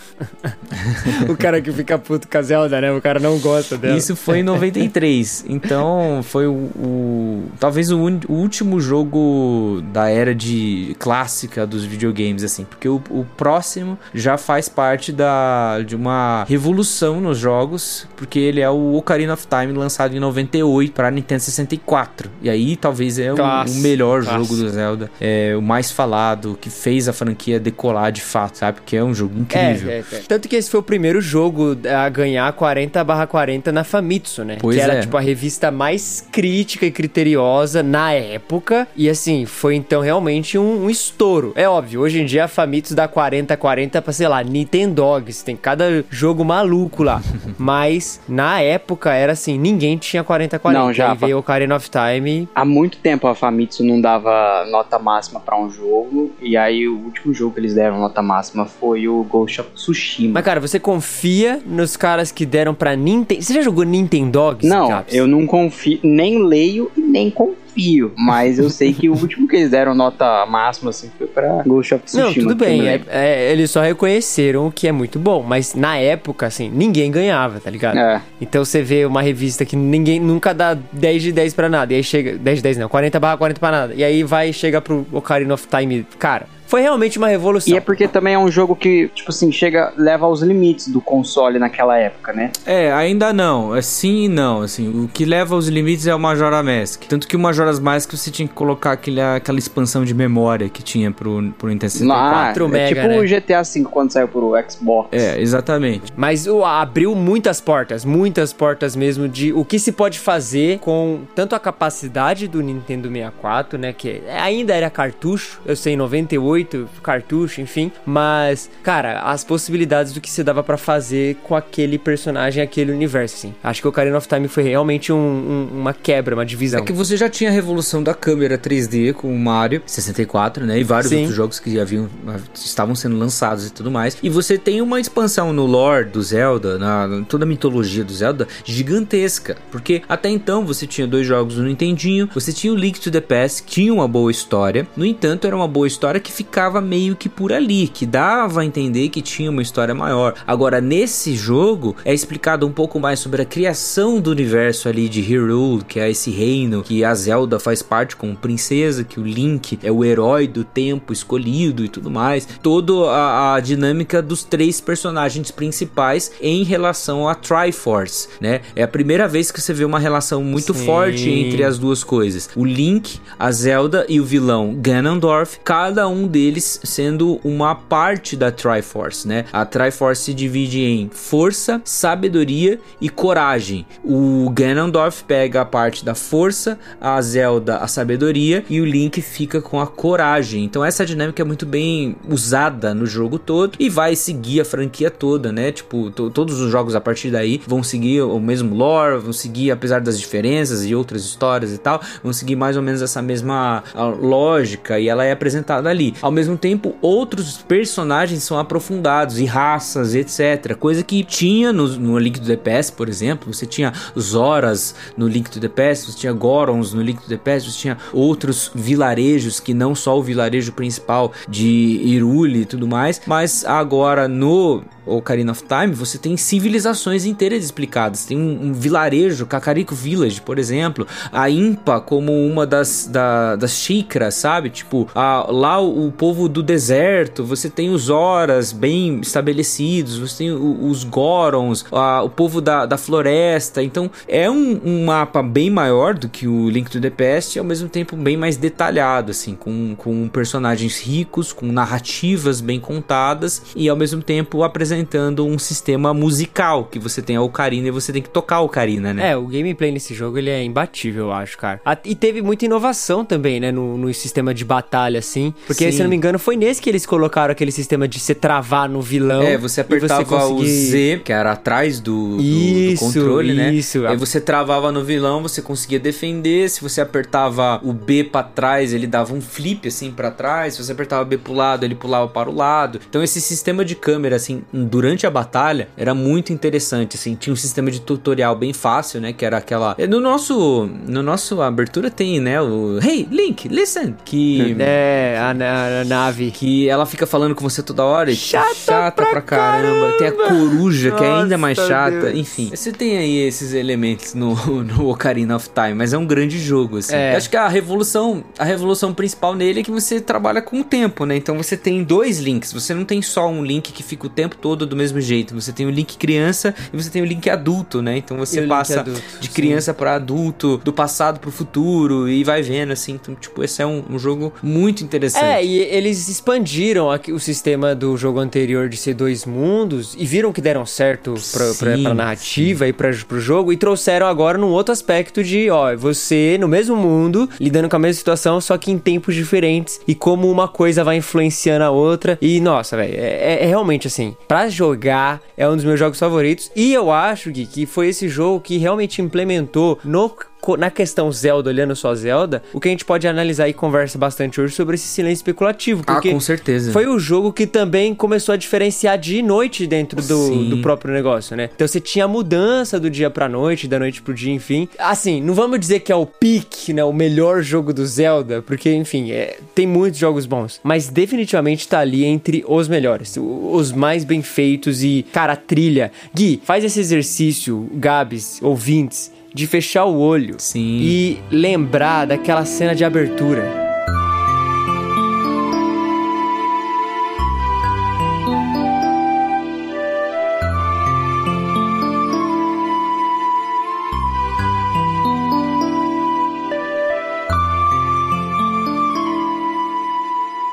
o 1.29 1.35
cara 1.35 1.61
que 1.61 1.71
fica 1.71 1.97
puto 1.97 2.27
com 2.27 2.37
a 2.37 2.41
Zelda, 2.41 2.81
né? 2.81 2.91
O 2.91 3.01
cara 3.01 3.19
não 3.19 3.37
gosta 3.39 3.77
dela. 3.77 3.97
Isso 3.97 4.15
foi 4.15 4.39
em 4.39 4.43
93. 4.43 5.45
então, 5.47 6.21
foi 6.23 6.47
o, 6.47 6.53
o 6.53 7.43
talvez 7.59 7.91
o, 7.91 7.97
o 7.97 8.33
último 8.33 8.79
jogo 8.79 9.81
da 9.91 10.09
era 10.09 10.33
de 10.33 10.95
clássica 10.99 11.65
dos 11.65 11.83
videogames, 11.83 12.43
assim, 12.43 12.65
porque 12.65 12.87
o, 12.87 13.01
o, 13.09 13.25
próximo 13.37 13.97
já 14.13 14.37
faz 14.37 14.67
parte 14.67 15.11
da, 15.11 15.81
de 15.81 15.95
uma 15.95 16.45
revolução 16.47 17.21
nos 17.21 17.37
jogos, 17.37 18.07
porque 18.15 18.39
ele 18.39 18.61
é 18.61 18.69
o 18.69 18.95
Ocarina 18.95 19.33
of 19.33 19.47
Time 19.47 19.73
lançado 19.73 20.15
em 20.15 20.19
98 20.19 20.68
para 20.93 21.11
Nintendo 21.11 21.41
64. 21.41 22.29
E 22.41 22.49
aí 22.49 22.75
talvez 22.75 23.19
é 23.19 23.31
o, 23.33 23.35
o, 23.35 23.73
melhor 23.81 24.21
jogo 24.21 24.55
do 24.55 24.69
Zelda, 24.69 25.11
é 25.19 25.55
o 25.57 25.61
mais 25.61 25.91
falado, 25.91 26.57
que 26.59 26.69
fez 26.69 27.07
a 27.07 27.13
franquia 27.13 27.59
decolar 27.59 28.11
de 28.11 28.21
fato, 28.21 28.57
sabe? 28.57 28.77
Porque 28.79 28.95
é 28.95 29.03
um 29.03 29.13
jogo 29.13 29.39
incrível. 29.39 29.89
É, 29.89 29.97
é, 29.97 30.03
é. 30.11 30.21
Tanto 30.27 30.47
que 30.47 30.55
esse 30.55 30.69
foi 30.69 30.79
o 30.79 30.83
primeiro 30.83 31.21
jogo 31.21 31.77
a 31.87 32.09
ganhar 32.09 32.51
40/40 32.53 33.67
na 33.67 33.83
Famitsu, 33.83 34.43
né? 34.43 34.57
Pois 34.59 34.75
que 34.75 34.81
era 34.81 34.95
é. 34.95 35.01
tipo 35.01 35.17
a 35.17 35.21
revista 35.21 35.71
mais 35.71 36.25
crítica 36.31 36.85
e 36.85 36.91
criteriosa 36.91 37.83
na 37.83 38.13
época. 38.13 38.87
E 38.95 39.09
assim, 39.09 39.45
foi 39.45 39.75
então 39.75 40.01
realmente 40.01 40.57
um, 40.57 40.85
um 40.85 40.89
estouro. 40.89 41.53
É 41.55 41.67
óbvio, 41.67 42.01
hoje 42.01 42.21
em 42.21 42.25
dia 42.25 42.45
a 42.45 42.47
Famitsu 42.47 42.95
dá 42.95 43.07
40-40 43.07 44.01
pra, 44.01 44.13
sei 44.13 44.27
lá, 44.27 44.43
Nintendogs. 44.43 45.43
Tem 45.43 45.55
cada 45.55 46.03
jogo 46.09 46.43
maluco 46.43 47.03
lá. 47.03 47.21
Mas 47.57 48.19
na 48.27 48.61
época 48.61 49.13
era 49.13 49.33
assim, 49.33 49.57
ninguém 49.57 49.97
tinha 49.97 50.23
40-40. 50.49 50.73
Não, 50.73 50.93
já. 50.93 51.11
Aí 51.11 51.17
veio 51.17 51.37
o 51.37 51.39
Ocarina 51.39 51.75
of 51.75 51.89
Time. 51.89 52.47
Há 52.53 52.65
muito 52.65 52.97
tempo 52.97 53.27
a 53.27 53.35
Famitsu 53.35 53.83
não 53.83 53.99
dava 53.99 54.65
nota 54.69 54.97
máxima 54.99 55.39
para 55.39 55.59
um 55.59 55.69
jogo. 55.69 56.31
E 56.41 56.57
aí 56.57 56.87
o 56.87 56.97
último 56.97 57.33
jogo 57.33 57.53
que 57.53 57.59
eles 57.59 57.73
deram 57.73 57.99
nota 57.99 58.21
máxima 58.21 58.65
foi 58.65 59.07
o 59.07 59.23
Ghost 59.23 59.61
of 59.61 59.71
Tsushima. 59.71 60.33
Mas 60.33 60.45
cara, 60.45 60.59
você 60.59 60.79
confia 60.79 61.61
nos 61.65 61.95
caras 61.95 62.31
que 62.31 62.45
deram 62.45 62.73
pra 62.73 62.95
Nintendo? 62.95 63.41
Você 63.41 63.53
já 63.53 63.61
jogou 63.61 63.83
Nintendogs? 63.83 64.67
Não, 64.67 64.89
Caps? 64.89 65.13
eu 65.13 65.27
não 65.27 65.45
confio, 65.45 65.99
nem 66.03 66.43
leio 66.43 66.91
e 66.95 67.01
nem 67.01 67.29
confio 67.29 67.68
confio, 67.69 68.11
mas 68.17 68.59
eu 68.59 68.69
sei 68.69 68.93
que 68.93 69.09
o 69.09 69.13
último 69.13 69.47
que 69.47 69.55
eles 69.55 69.71
deram 69.71 69.93
nota 69.93 70.45
máxima 70.45 70.89
assim 70.89 71.09
foi 71.17 71.27
pra 71.27 71.63
Ghost 71.65 71.93
of 71.93 72.03
Tsushima. 72.03 72.27
Não, 72.27 72.33
tudo 72.33 72.55
bem, 72.55 72.87
é, 72.87 73.01
é, 73.07 73.51
eles 73.51 73.71
só 73.71 73.81
reconheceram 73.81 74.67
o 74.67 74.71
que 74.71 74.87
é 74.87 74.91
muito 74.91 75.19
bom, 75.19 75.43
mas 75.43 75.73
na 75.75 75.97
época, 75.97 76.47
assim, 76.47 76.69
ninguém 76.69 77.11
ganhava, 77.11 77.59
tá 77.59 77.69
ligado? 77.69 77.97
É. 77.97 78.21
Então 78.41 78.63
você 78.63 78.81
vê 78.81 79.05
uma 79.05 79.21
revista 79.21 79.65
que 79.65 79.75
ninguém 79.75 80.19
nunca 80.19 80.53
dá 80.53 80.73
10 80.73 81.23
de 81.23 81.31
10 81.31 81.53
pra 81.53 81.69
nada, 81.69 81.93
e 81.93 81.97
aí 81.97 82.03
chega, 82.03 82.37
10 82.37 82.57
de 82.57 82.63
10 82.63 82.77
não, 82.77 82.89
40 82.89 83.19
barra 83.19 83.37
40 83.37 83.59
pra 83.59 83.71
nada, 83.71 83.93
e 83.93 84.03
aí 84.03 84.23
vai 84.23 84.51
chega 84.51 84.81
pro 84.81 85.05
Ocarina 85.11 85.53
of 85.53 85.67
Time, 85.67 86.05
cara 86.17 86.58
Foi 86.69 86.81
realmente 86.81 87.17
uma 87.17 87.27
revolução. 87.27 87.73
E 87.73 87.77
é 87.77 87.81
porque 87.81 88.07
também 88.07 88.35
é 88.35 88.37
um 88.37 88.51
jogo 88.51 88.75
que, 88.75 89.09
tipo 89.15 89.31
assim, 89.31 89.51
chega, 89.51 89.91
leva 89.97 90.27
aos 90.27 90.43
limites 90.43 90.87
do 90.87 91.01
console 91.01 91.57
naquela 91.57 91.97
época, 91.97 92.31
né? 92.31 92.51
É, 92.63 92.91
ainda 92.91 93.33
não. 93.33 93.75
É 93.75 93.81
sim 93.81 94.25
e 94.25 94.27
não. 94.27 94.61
Assim, 94.61 94.87
o 94.87 95.07
que 95.07 95.25
leva 95.25 95.55
aos 95.55 95.67
limites 95.67 96.05
é 96.05 96.13
o 96.13 96.19
Majora 96.19 96.61
Mask. 96.61 97.05
Tanto 97.05 97.27
que 97.27 97.35
o 97.35 97.39
Majora's 97.39 97.79
Mask 97.79 98.11
você 98.11 98.29
tinha 98.29 98.47
que 98.47 98.53
colocar 98.53 98.91
aquele, 98.91 99.19
aquela 99.19 99.57
expansão 99.57 100.05
de 100.05 100.13
memória 100.13 100.69
que 100.69 100.83
tinha 100.83 101.09
pro, 101.09 101.51
pro 101.57 101.69
Nintendo 101.69 101.91
64. 101.91 102.13
Ah, 102.13 102.43
4 102.49 102.65
é 102.65 102.67
mega, 102.67 102.87
tipo 102.87 103.07
né? 103.07 103.19
o 103.19 103.23
GTA 103.23 103.63
V 103.63 103.89
quando 103.89 104.11
saiu 104.11 104.27
pro 104.27 104.53
Xbox. 104.69 105.09
É, 105.11 105.41
exatamente. 105.41 106.13
Mas 106.15 106.45
o, 106.45 106.63
abriu 106.63 107.15
muitas 107.15 107.59
portas, 107.59 108.05
muitas 108.05 108.53
portas 108.53 108.95
mesmo 108.95 109.27
de 109.27 109.51
o 109.51 109.65
que 109.65 109.79
se 109.79 109.91
pode 109.91 110.19
fazer 110.19 110.77
com 110.77 111.21
tanto 111.33 111.55
a 111.55 111.59
capacidade 111.59 112.47
do 112.47 112.61
Nintendo 112.61 113.07
64, 113.07 113.79
né, 113.79 113.91
que 113.91 114.21
ainda 114.39 114.75
era 114.75 114.89
cartucho, 114.91 115.59
eu 115.65 115.75
sei, 115.75 115.97
98, 115.97 116.58
cartucho, 117.03 117.61
enfim, 117.61 117.91
mas, 118.05 118.69
cara, 118.83 119.19
as 119.21 119.43
possibilidades 119.43 120.13
do 120.13 120.21
que 120.21 120.29
se 120.29 120.43
dava 120.43 120.63
pra 120.63 120.77
fazer 120.77 121.35
com 121.43 121.55
aquele 121.55 121.97
personagem, 121.97 122.61
aquele 122.63 122.91
universo, 122.91 123.35
assim. 123.35 123.55
Acho 123.63 123.81
que 123.81 123.87
o 123.87 123.89
Ocarina 123.89 124.17
of 124.17 124.27
Time 124.27 124.47
foi 124.47 124.63
realmente 124.63 125.11
um- 125.11 125.17
um- 125.17 125.79
uma 125.79 125.93
quebra, 125.93 126.35
uma 126.35 126.45
divisão. 126.45 126.79
É 126.79 126.83
que 126.83 126.93
você 126.93 127.15
já 127.17 127.29
tinha 127.29 127.49
a 127.49 127.53
revolução 127.53 128.01
da 128.01 128.13
câmera 128.13 128.57
3D 128.57 129.13
com 129.13 129.33
o 129.33 129.37
Mario 129.39 129.81
64, 129.85 130.65
né? 130.65 130.79
E 130.79 130.83
vários 130.83 131.09
Sim. 131.09 131.17
outros 131.19 131.35
jogos 131.35 131.59
que 131.59 131.73
já 131.73 131.81
haviam, 131.81 132.09
estavam 132.53 132.95
sendo 132.95 133.17
lançados 133.17 133.67
e 133.67 133.71
tudo 133.71 133.91
mais. 133.91 134.17
E 134.21 134.29
você 134.29 134.57
tem 134.57 134.81
uma 134.81 134.99
expansão 134.99 135.51
no 135.53 135.65
lore 135.65 136.05
do 136.09 136.21
Zelda, 136.21 136.77
na 136.77 137.07
na 137.07 137.23
toda 137.25 137.45
a 137.45 137.47
mitologia 137.47 138.03
do 138.03 138.13
Zelda, 138.13 138.47
gigantesca. 138.65 139.57
Porque 139.71 140.01
até 140.09 140.29
então 140.29 140.65
você 140.65 140.87
tinha 140.87 141.05
dois 141.05 141.25
jogos 141.27 141.57
no 141.57 141.63
Nintendinho, 141.65 142.29
você 142.33 142.51
tinha 142.51 142.73
o 142.73 142.75
Link 142.75 142.99
to 142.99 143.11
the 143.11 143.21
Past, 143.21 143.63
que 143.63 143.69
tinha 143.71 143.93
uma 143.93 144.07
boa 144.07 144.31
história. 144.31 144.87
No 144.95 145.05
entanto, 145.05 145.45
era 145.45 145.55
uma 145.55 145.67
boa 145.67 145.87
história 145.87 146.19
que 146.19 146.31
ficava 146.31 146.48
meio 146.81 147.15
que 147.15 147.29
por 147.29 147.53
ali, 147.53 147.87
que 147.87 148.05
dava 148.05 148.61
a 148.61 148.65
entender 148.65 149.09
que 149.09 149.21
tinha 149.21 149.49
uma 149.49 149.61
história 149.61 149.93
maior. 149.93 150.33
Agora, 150.45 150.81
nesse 150.81 151.35
jogo, 151.35 151.95
é 152.03 152.13
explicado 152.13 152.65
um 152.65 152.71
pouco 152.71 152.99
mais 152.99 153.19
sobre 153.19 153.41
a 153.41 153.45
criação 153.45 154.19
do 154.19 154.31
universo 154.31 154.89
ali 154.89 155.07
de 155.07 155.21
Hyrule, 155.21 155.83
que 155.83 155.99
é 155.99 156.09
esse 156.09 156.31
reino 156.31 156.83
que 156.83 157.03
a 157.03 157.13
Zelda 157.13 157.59
faz 157.59 157.81
parte 157.81 158.15
como 158.15 158.35
princesa, 158.35 159.03
que 159.03 159.19
o 159.19 159.23
Link 159.23 159.79
é 159.83 159.91
o 159.91 160.03
herói 160.03 160.47
do 160.47 160.63
tempo 160.63 161.13
escolhido 161.13 161.85
e 161.85 161.89
tudo 161.89 162.09
mais. 162.09 162.47
Toda 162.61 163.09
a, 163.09 163.55
a 163.55 163.59
dinâmica 163.59 164.21
dos 164.21 164.43
três 164.43 164.81
personagens 164.81 165.51
principais 165.51 166.31
em 166.41 166.63
relação 166.63 167.27
a 167.27 167.35
Triforce, 167.35 168.27
né? 168.41 168.61
É 168.75 168.83
a 168.83 168.87
primeira 168.87 169.27
vez 169.27 169.51
que 169.51 169.61
você 169.61 169.73
vê 169.73 169.85
uma 169.85 169.99
relação 169.99 170.43
muito 170.43 170.73
Sim. 170.73 170.85
forte 170.85 171.29
entre 171.29 171.63
as 171.63 171.77
duas 171.77 172.03
coisas. 172.03 172.49
O 172.55 172.65
Link, 172.65 173.19
a 173.37 173.51
Zelda 173.51 174.05
e 174.09 174.19
o 174.19 174.25
vilão 174.25 174.75
Ganondorf, 174.75 175.59
cada 175.63 176.07
um 176.07 176.27
deles 176.27 176.38
sendo 176.83 177.39
uma 177.43 177.75
parte 177.75 178.35
da 178.35 178.51
Triforce, 178.51 179.27
né? 179.27 179.45
A 179.51 179.65
Triforce 179.65 180.23
se 180.23 180.33
divide 180.33 180.81
em 180.81 181.09
força, 181.11 181.81
sabedoria 181.83 182.79
e 183.01 183.09
coragem. 183.09 183.85
O 184.03 184.49
Ganondorf 184.51 185.23
pega 185.23 185.61
a 185.61 185.65
parte 185.65 186.03
da 186.03 186.15
força, 186.15 186.77
a 186.99 187.21
Zelda 187.21 187.77
a 187.77 187.87
sabedoria 187.87 188.63
e 188.69 188.79
o 188.81 188.85
Link 188.85 189.21
fica 189.21 189.61
com 189.61 189.79
a 189.79 189.87
coragem. 189.87 190.63
Então 190.63 190.83
essa 190.83 191.05
dinâmica 191.05 191.41
é 191.41 191.45
muito 191.45 191.65
bem 191.65 192.15
usada 192.27 192.93
no 192.93 193.05
jogo 193.05 193.37
todo 193.39 193.73
e 193.79 193.89
vai 193.89 194.15
seguir 194.15 194.61
a 194.61 194.65
franquia 194.65 195.09
toda, 195.11 195.51
né? 195.51 195.71
Tipo, 195.71 196.09
to- 196.11 196.29
todos 196.29 196.59
os 196.59 196.71
jogos 196.71 196.95
a 196.95 197.01
partir 197.01 197.29
daí 197.31 197.61
vão 197.67 197.81
seguir 197.83 198.21
o 198.21 198.39
mesmo 198.39 198.75
lore, 198.75 199.19
vão 199.19 199.33
seguir 199.33 199.71
apesar 199.71 200.01
das 200.01 200.19
diferenças 200.19 200.85
e 200.85 200.93
outras 200.95 201.23
histórias 201.23 201.73
e 201.73 201.77
tal, 201.77 202.01
vão 202.23 202.33
seguir 202.33 202.55
mais 202.55 202.75
ou 202.77 202.83
menos 202.83 203.01
essa 203.01 203.21
mesma 203.21 203.83
ah, 203.93 204.05
lógica 204.05 204.99
e 204.99 205.07
ela 205.07 205.23
é 205.25 205.31
apresentada 205.31 205.89
ali. 205.89 206.13
Ao 206.29 206.31
mesmo 206.31 206.55
tempo, 206.55 206.93
outros 207.01 207.57
personagens 207.57 208.43
são 208.43 208.59
aprofundados 208.59 209.39
e 209.39 209.45
raças, 209.45 210.13
etc. 210.13 210.75
Coisa 210.75 211.01
que 211.01 211.23
tinha 211.23 211.73
no, 211.73 211.87
no 211.87 212.19
Link 212.19 212.39
to 212.39 212.45
the 212.45 212.55
Past, 212.55 212.91
por 212.91 213.09
exemplo, 213.09 213.51
você 213.51 213.65
tinha 213.65 213.91
Zoras 214.15 214.93
no 215.17 215.27
Link 215.27 215.49
to 215.49 215.59
the 215.59 215.67
Past, 215.67 216.05
você 216.05 216.19
tinha 216.19 216.31
Gorons 216.31 216.93
no 216.93 217.01
Link 217.01 217.19
to 217.19 217.27
the 217.27 217.35
Past, 217.35 217.71
você 217.71 217.79
tinha 217.79 217.97
outros 218.13 218.69
vilarejos 218.75 219.59
que 219.59 219.73
não 219.73 219.95
só 219.95 220.19
o 220.19 220.21
vilarejo 220.21 220.71
principal 220.71 221.33
de 221.47 221.99
Hyrule 222.03 222.61
e 222.61 222.65
tudo 222.65 222.87
mais, 222.87 223.19
mas 223.25 223.65
agora 223.65 224.27
no 224.27 224.83
Ocarina 225.17 225.51
of 225.51 225.63
Time 225.63 225.93
você 225.93 226.17
tem 226.17 226.35
civilizações 226.37 227.25
inteiras 227.25 227.63
explicadas. 227.63 228.25
Tem 228.25 228.37
um, 228.37 228.67
um 228.67 228.73
vilarejo, 228.73 229.45
Kakariko 229.45 229.95
Village, 229.95 230.41
por 230.41 230.59
exemplo, 230.59 231.07
a 231.31 231.49
Impa 231.49 231.99
como 231.99 232.31
uma 232.45 232.65
das, 232.65 233.07
da- 233.11 233.55
das 233.55 233.71
xícaras, 233.71 234.35
sabe? 234.35 234.69
Tipo, 234.69 235.07
a- 235.15 235.47
lá 235.49 235.79
o, 235.81 236.07
o 236.07 236.11
povo 236.11 236.47
do 236.47 236.61
deserto, 236.61 237.43
você 237.43 237.69
tem 237.69 237.89
os 237.91 238.09
Horas 238.09 238.71
bem 238.71 239.19
estabelecidos, 239.21 240.17
você 240.17 240.37
tem 240.39 240.51
o- 240.51 240.85
os 240.89 241.03
Gorons, 241.03 241.85
a- 241.91 242.21
o 242.23 242.29
povo 242.29 242.61
da, 242.61 242.85
da 242.85 242.97
floresta. 242.97 243.81
Então 243.83 244.09
é 244.27 244.49
um, 244.49 244.79
um 244.83 245.05
mapa 245.05 245.41
bem 245.41 245.69
maior 245.69 246.13
do 246.13 246.29
que 246.29 246.47
o 246.47 246.69
Link 246.69 246.89
to 246.89 246.99
the 247.01 247.09
Past 247.09 247.57
e 247.57 247.59
ao 247.59 247.65
mesmo 247.65 247.89
tempo 247.89 248.15
bem 248.15 248.37
mais 248.37 248.57
detalhado, 248.57 249.31
assim, 249.31 249.55
com, 249.55 249.95
com 249.97 250.27
personagens 250.27 250.99
ricos, 250.99 251.51
com 251.53 251.65
narrativas 251.71 252.61
bem 252.61 252.79
contadas 252.79 253.61
e 253.75 253.87
ao 253.89 253.95
mesmo 253.97 254.21
tempo 254.21 254.63
apresentando 254.63 254.98
um 255.39 255.57
sistema 255.59 256.13
musical 256.13 256.85
que 256.85 256.99
você 256.99 257.21
tem 257.21 257.35
a 257.35 257.41
ocarina 257.41 257.87
e 257.87 257.91
você 257.91 258.11
tem 258.11 258.21
que 258.21 258.29
tocar 258.29 258.57
a 258.57 258.61
ocarina, 258.61 259.13
né? 259.13 259.31
É, 259.31 259.37
o 259.37 259.45
gameplay 259.47 259.91
nesse 259.91 260.13
jogo 260.13 260.37
ele 260.37 260.49
é 260.49 260.63
imbatível, 260.63 261.25
eu 261.25 261.31
acho, 261.31 261.57
cara. 261.57 261.81
E 262.05 262.15
teve 262.15 262.41
muita 262.41 262.65
inovação 262.65 263.23
também, 263.25 263.59
né, 263.59 263.71
no, 263.71 263.97
no 263.97 264.13
sistema 264.13 264.53
de 264.53 264.63
batalha, 264.65 265.19
assim. 265.19 265.53
Porque, 265.67 265.85
Sim. 265.85 265.91
se 265.91 265.99
eu 265.99 266.03
não 266.03 266.09
me 266.09 266.15
engano, 266.15 266.39
foi 266.39 266.55
nesse 266.55 266.81
que 266.81 266.89
eles 266.89 267.05
colocaram 267.05 267.51
aquele 267.51 267.71
sistema 267.71 268.07
de 268.07 268.19
você 268.19 268.33
travar 268.35 268.87
no 268.89 269.01
vilão. 269.01 269.41
É, 269.41 269.57
você 269.57 269.81
apertava 269.81 270.21
o 270.47 270.55
conseguir- 270.55 270.69
Z, 270.69 271.21
que 271.23 271.31
era 271.33 271.51
atrás 271.51 271.99
do, 271.99 272.31
do- 272.31 272.37
do 272.37 272.41
Isso, 272.43 273.05
controle, 273.05 273.53
né? 273.53 273.73
isso. 273.73 274.05
Aí 274.05 274.17
você 274.17 274.39
travava 274.41 274.91
no 274.91 275.03
vilão, 275.03 275.41
você 275.41 275.61
conseguia 275.61 275.99
defender. 275.99 276.69
Se 276.69 276.81
você 276.81 277.01
apertava 277.01 277.79
o 277.83 277.93
B 277.93 278.23
pra 278.23 278.43
trás, 278.43 278.93
ele 278.93 279.07
dava 279.07 279.33
um 279.33 279.41
flip 279.41 279.87
assim 279.87 280.11
pra 280.11 280.31
trás. 280.31 280.73
Se 280.75 280.83
você 280.83 280.91
apertava 280.91 281.23
B 281.25 281.37
pro 281.37 281.53
lado, 281.53 281.83
ele 281.83 281.95
pulava 281.95 282.27
para 282.27 282.49
o 282.49 282.55
lado. 282.55 282.99
Então 283.09 283.23
esse 283.23 283.39
sistema 283.41 283.83
de 283.85 283.95
câmera 283.95 284.35
assim, 284.35 284.61
durante 284.85 285.25
a 285.27 285.29
batalha, 285.31 285.87
era 285.97 286.13
muito 286.13 286.51
interessante 286.53 287.15
assim. 287.15 287.35
Tinha 287.35 287.53
um 287.53 287.57
sistema 287.57 287.89
de 287.91 288.01
tutorial 288.01 288.55
bem 288.55 288.73
fácil, 288.73 289.19
né, 289.21 289.33
que 289.33 289.45
era 289.45 289.57
aquela 289.57 289.95
No 290.09 290.19
nosso 290.19 290.89
no 291.07 291.21
nosso 291.23 291.61
abertura 291.61 292.09
tem, 292.09 292.39
né, 292.39 292.61
o 292.61 292.99
Hey, 293.01 293.27
Link, 293.31 293.67
listen, 293.67 294.15
que 294.25 294.75
É, 294.79 295.37
a, 295.41 295.53
na- 295.53 296.01
a 296.01 296.05
nave. 296.05 296.51
que 296.51 296.87
ela 296.89 297.05
fica 297.05 297.25
falando 297.25 297.53
com 297.55 297.67
você 297.67 297.81
toda 297.83 298.03
hora. 298.03 298.31
e 298.31 298.35
Chata 298.35 299.11
pra 299.11 299.29
pra 299.29 299.41
caramba. 299.41 300.17
Tem 300.17 300.27
a 300.27 300.31
coruja, 300.31 301.11
que 301.11 301.23
é 301.23 301.31
ainda 301.31 301.57
mais 301.57 301.77
Nossa, 301.77 301.89
chata. 301.89 302.19
Deus. 302.21 302.37
Enfim, 302.37 302.69
você 302.73 302.91
tem 302.91 303.17
aí 303.17 303.37
esses 303.39 303.73
elementos 303.73 304.33
no, 304.33 304.55
no 304.83 305.09
Ocarina 305.09 305.55
of 305.55 305.69
Time, 305.69 305.93
mas 305.93 306.13
é 306.13 306.17
um 306.17 306.25
grande 306.25 306.59
jogo, 306.59 306.97
assim. 306.97 307.15
É. 307.15 307.35
Acho 307.35 307.49
que 307.49 307.57
a 307.57 307.67
revolução, 307.67 308.43
a 308.57 308.63
revolução 308.63 309.13
principal 309.13 309.55
nele 309.55 309.81
é 309.81 309.83
que 309.83 309.91
você 309.91 310.19
trabalha 310.19 310.61
com 310.61 310.79
o 310.81 310.83
tempo, 310.83 311.25
né? 311.25 311.35
Então 311.37 311.57
você 311.57 311.75
tem 311.77 312.03
dois 312.03 312.39
links. 312.39 312.71
Você 312.73 312.93
não 312.93 313.05
tem 313.05 313.21
só 313.21 313.47
um 313.49 313.63
link 313.63 313.91
que 313.91 314.03
fica 314.03 314.27
o 314.27 314.29
tempo 314.29 314.55
todo 314.55 314.68
do 314.75 314.95
mesmo 314.95 315.19
jeito. 315.21 315.53
Você 315.55 315.71
tem 315.71 315.85
o 315.85 315.89
link 315.89 316.17
criança 316.17 316.73
e 316.91 316.97
você 316.97 317.09
tem 317.09 317.21
o 317.21 317.25
link 317.25 317.49
adulto, 317.49 318.01
né? 318.01 318.17
Então 318.17 318.37
você 318.37 318.61
passa 318.63 319.01
adulto, 319.01 319.21
de 319.39 319.47
sim. 319.47 319.53
criança 319.53 319.93
pra 319.93 320.15
adulto, 320.15 320.81
do 320.83 320.93
passado 320.93 321.39
pro 321.39 321.51
futuro 321.51 322.27
e 322.27 322.43
vai 322.43 322.61
vendo, 322.61 322.91
assim. 322.91 323.13
Então, 323.13 323.35
tipo, 323.35 323.63
esse 323.63 323.81
é 323.81 323.85
um, 323.85 324.03
um 324.09 324.19
jogo 324.19 324.53
muito 324.61 325.03
interessante. 325.03 325.43
É, 325.43 325.65
e 325.65 325.77
eles 325.77 326.27
expandiram 326.27 327.11
aqui 327.11 327.31
o 327.31 327.39
sistema 327.39 327.95
do 327.95 328.15
jogo 328.17 328.39
anterior 328.39 328.89
de 328.89 328.97
ser 328.97 329.13
dois 329.13 329.45
mundos 329.45 330.15
e 330.17 330.25
viram 330.25 330.51
que 330.51 330.61
deram 330.61 330.85
certo 330.85 331.33
pra, 331.51 331.73
pra, 331.73 331.95
Sim, 331.95 332.03
pra 332.03 332.13
narrativa 332.13 332.87
e 332.87 332.93
pra, 332.93 333.11
pro 333.27 333.39
jogo 333.39 333.71
e 333.73 333.77
trouxeram 333.77 334.27
agora 334.27 334.57
num 334.57 334.69
outro 334.69 334.91
aspecto 334.91 335.43
de, 335.43 335.69
ó, 335.69 335.95
você 335.95 336.57
no 336.59 336.67
mesmo 336.67 336.95
mundo, 336.95 337.49
lidando 337.59 337.89
com 337.89 337.95
a 337.95 337.99
mesma 337.99 338.17
situação, 338.17 338.61
só 338.61 338.77
que 338.77 338.91
em 338.91 338.97
tempos 338.97 339.35
diferentes 339.35 339.99
e 340.07 340.15
como 340.15 340.49
uma 340.49 340.67
coisa 340.67 341.03
vai 341.03 341.17
influenciando 341.17 341.83
a 341.83 341.91
outra. 341.91 342.37
E, 342.41 342.59
nossa, 342.59 342.95
velho, 342.95 343.15
é, 343.15 343.63
é 343.63 343.65
realmente 343.65 344.07
assim, 344.07 344.35
pra 344.47 344.58
jogar 344.67 345.41
é 345.55 345.67
um 345.67 345.75
dos 345.75 345.85
meus 345.85 345.99
jogos 345.99 346.19
favoritos. 346.19 346.71
E 346.75 346.93
eu 346.93 347.11
acho, 347.11 347.51
Gui, 347.51 347.65
que 347.65 347.85
foi 347.85 348.09
esse 348.09 348.27
jogo 348.27 348.59
que 348.59 348.77
realmente 348.77 349.21
implementou 349.21 349.99
no 350.03 350.29
na 350.77 350.91
questão 350.91 351.31
Zelda, 351.31 351.69
olhando 351.69 351.95
só 351.95 352.13
Zelda, 352.13 352.61
o 352.73 352.79
que 352.79 352.87
a 352.87 352.91
gente 352.91 353.05
pode 353.05 353.27
analisar 353.27 353.67
e 353.69 353.73
conversa 353.73 354.17
bastante 354.17 354.59
hoje 354.59 354.75
sobre 354.75 354.95
esse 354.95 355.07
silêncio 355.07 355.39
especulativo. 355.39 356.03
Ah, 356.05 356.15
Porque 356.15 356.31
com 356.31 356.39
certeza. 356.39 356.91
foi 356.91 357.07
o 357.07 357.17
jogo 357.17 357.51
que 357.51 357.65
também 357.65 358.13
começou 358.13 358.53
a 358.53 358.57
diferenciar 358.57 359.17
dia 359.17 359.39
e 359.39 359.43
noite 359.43 359.87
dentro 359.87 360.21
do, 360.21 360.65
do 360.65 360.77
próprio 360.81 361.13
negócio, 361.13 361.55
né? 361.55 361.69
Então 361.73 361.87
você 361.87 361.99
tinha 361.99 362.25
a 362.25 362.27
mudança 362.27 362.99
do 362.99 363.09
dia 363.09 363.29
pra 363.29 363.47
noite, 363.47 363.87
da 363.87 363.97
noite 363.99 364.21
pro 364.21 364.33
dia, 364.33 364.53
enfim. 364.53 364.87
Assim, 364.97 365.41
não 365.41 365.53
vamos 365.53 365.79
dizer 365.79 366.01
que 366.01 366.11
é 366.11 366.15
o 366.15 366.25
pique, 366.25 366.93
né? 366.93 367.03
O 367.03 367.13
melhor 367.13 367.61
jogo 367.61 367.93
do 367.93 368.05
Zelda, 368.05 368.61
porque, 368.61 368.93
enfim, 368.93 369.31
é, 369.31 369.57
tem 369.73 369.87
muitos 369.87 370.19
jogos 370.19 370.45
bons. 370.45 370.79
Mas 370.83 371.07
definitivamente 371.09 371.87
tá 371.87 371.99
ali 371.99 372.25
entre 372.25 372.63
os 372.67 372.87
melhores, 372.87 373.35
os 373.37 373.91
mais 373.91 374.23
bem 374.23 374.41
feitos 374.41 375.03
e, 375.03 375.25
cara, 375.31 375.53
a 375.53 375.55
trilha. 375.55 376.11
Gui, 376.33 376.61
faz 376.63 376.83
esse 376.83 376.99
exercício, 376.99 377.89
Gabs, 377.93 378.59
ouvintes, 378.61 379.31
de 379.53 379.67
fechar 379.67 380.05
o 380.05 380.19
olho 380.19 380.55
Sim. 380.57 380.99
e 381.01 381.41
lembrar 381.51 382.25
daquela 382.25 382.65
cena 382.65 382.93
de 382.93 383.03
abertura. 383.03 383.88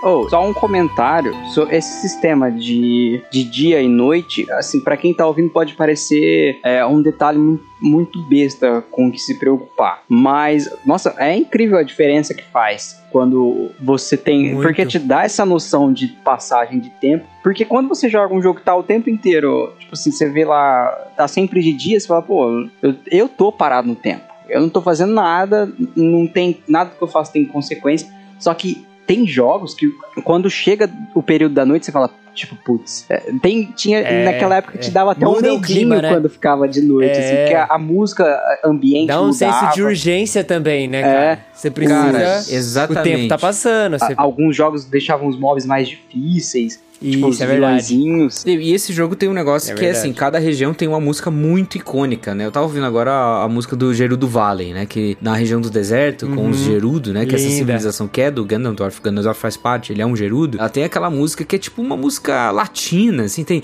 Oh, 0.09 0.29
só 0.29 0.49
um 0.49 0.55
comentário 0.55 1.35
sobre 1.53 1.77
esse 1.77 2.01
sistema 2.01 2.49
de, 2.49 3.21
de 3.29 3.43
dia 3.43 3.83
e 3.83 3.89
noite. 3.89 4.49
Assim, 4.53 4.79
para 4.79 4.97
quem 4.97 5.13
tá 5.13 5.27
ouvindo, 5.27 5.51
pode 5.51 5.75
parecer 5.75 6.61
é, 6.63 6.87
um 6.87 7.03
detalhe 7.03 7.59
muito, 7.81 8.23
besta 8.29 8.85
com 8.89 9.09
o 9.09 9.11
que 9.13 9.19
se 9.19 9.37
preocupar. 9.37 10.05
Mas, 10.09 10.73
nossa, 10.87 11.13
é 11.19 11.37
incrível 11.37 11.77
a 11.77 11.83
diferença 11.83 12.33
que 12.35 12.45
faz 12.45 13.03
quando 13.11 13.73
você 13.81 14.17
tem. 14.17 14.55
Muito. 14.55 14.63
Porque 14.63 14.87
te 14.87 15.01
dá 15.01 15.25
essa 15.25 15.45
noção 15.45 15.93
de 15.93 16.07
passagem 16.07 16.79
de 16.79 16.91
tempo. 17.01 17.27
Porque 17.43 17.65
quando 17.65 17.89
você 17.89 18.09
joga 18.09 18.33
um 18.33 18.41
jogo 18.41 18.61
que 18.61 18.65
tá 18.65 18.77
o 18.77 18.85
tempo 18.85 19.11
inteiro, 19.11 19.73
tipo 19.77 19.95
assim, 19.95 20.13
você 20.13 20.29
vê 20.29 20.45
lá, 20.45 20.87
tá 21.17 21.27
sempre 21.27 21.61
de 21.61 21.73
dia, 21.73 21.99
você 21.99 22.07
fala, 22.07 22.23
pô, 22.23 22.69
eu, 22.81 22.95
eu 23.11 23.29
tô 23.29 23.51
parado 23.51 23.89
no 23.89 23.97
tempo. 23.97 24.23
Eu 24.49 24.61
não 24.61 24.69
tô 24.69 24.81
fazendo 24.81 25.13
nada, 25.13 25.69
não 25.97 26.29
tem 26.29 26.61
nada 26.69 26.91
que 26.97 27.03
eu 27.03 27.09
faço 27.09 27.33
tem 27.33 27.45
consequência. 27.45 28.09
Só 28.39 28.55
que 28.55 28.87
tem 29.07 29.27
jogos 29.27 29.75
que 29.75 29.87
quando 30.25 30.51
chega 30.51 30.91
o 31.15 31.23
período 31.23 31.55
da 31.55 31.65
noite, 31.65 31.87
você 31.87 31.93
fala, 31.93 32.11
tipo, 32.35 32.57
putz. 32.57 33.07
é, 33.09 33.19
Tem, 33.41 33.65
tinha, 33.77 34.01
É, 34.01 34.25
naquela 34.25 34.57
época 34.57 34.79
te 34.79 34.89
é. 34.89 34.91
dava 34.91 35.13
até 35.13 35.27
um 35.27 35.31
Muda 35.33 35.55
o 35.55 35.61
medinho 35.61 35.63
clima, 35.63 36.03
né? 36.03 36.09
quando 36.11 36.29
ficava 36.29 36.69
de 36.69 36.83
noite, 36.83 37.17
É. 37.17 37.25
assim, 37.25 37.37
porque 37.37 37.55
a, 37.55 37.65
a 37.75 37.79
música 37.79 38.41
ambiente 38.65 39.09
Dá 39.09 39.21
um 39.23 39.33
senso 39.33 39.55
mudava. 39.55 39.75
de 39.75 39.83
urgência 39.83 40.45
também, 40.45 40.89
né, 40.89 40.99
É. 41.01 41.03
cara? 41.03 41.39
Você 41.53 41.71
precisa. 41.71 42.13
Cara, 42.13 42.19
O 42.19 42.55
exatamente. 42.55 43.17
tempo 43.17 43.29
tá 43.29 43.39
passando. 43.39 43.99
Você... 43.99 44.15
alguns 44.17 44.55
jogos 44.57 44.85
deixavam 44.85 45.29
os 45.29 45.39
móveis 45.39 45.65
mais 45.65 45.89
difíceis. 45.89 46.81
Tipo, 47.01 47.27
os 47.29 47.35
Isso, 47.35 47.43
é 47.45 47.47
verdade. 47.47 47.95
E 48.47 48.51
e 48.57 48.73
esse 48.73 48.93
jogo 48.93 49.15
tem 49.17 49.29
um 49.29 49.33
negócio 49.33 49.71
É 49.73 49.75
que 49.75 49.81
é 49.81 49.85
verdade. 49.87 50.07
assim, 50.07 50.13
cada 50.15 50.39
região 50.39 50.73
tem 50.75 50.89
uma 50.89 51.01
música 51.01 51.31
muito 51.31 51.77
icônica, 51.77 52.35
né? 52.35 52.47
Eu 52.47 52.51
tava 52.53 52.67
ouvindo 52.67 52.87
agora 52.87 53.11
a, 53.13 53.45
a 53.45 53.49
música 53.49 53.77
do 53.77 53.93
Gerudo 53.95 54.27
Valley, 54.29 54.73
né? 54.73 54.87
Que 54.87 55.17
na 55.21 55.35
região 55.35 55.61
do 55.61 55.71
deserto, 55.71 56.27
com 56.29 56.49
os 56.51 56.59
Gerudo, 56.59 57.13
né? 57.13 57.25
Que 57.27 57.35
essa 57.35 57.45
Uhum. 57.45 57.51
Linda. 57.51 57.59
civilização 57.59 58.09
que 58.09 58.21
é 58.21 58.31
do 58.31 58.45
Ganondorf, 58.45 59.01
Ganondorf 59.01 59.41
faz 59.41 59.57
parte, 59.57 59.93
ele 59.93 60.03
é 60.03 60.07
um 60.07 60.17
Gerudo. 60.17 60.59
Ela 60.59 60.69
tem 60.69 60.85
aquela 60.85 61.11
música 61.11 61.45
que 61.45 61.57
é 61.57 61.59
tipo 61.59 61.81
uma 61.83 61.97
música 61.97 62.51
latina, 62.51 63.25
assim, 63.25 63.45
tem... 63.45 63.63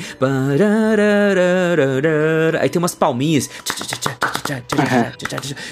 Aí 2.61 2.69
tem 2.69 2.79
umas 2.79 2.95
palminhas. 2.95 3.49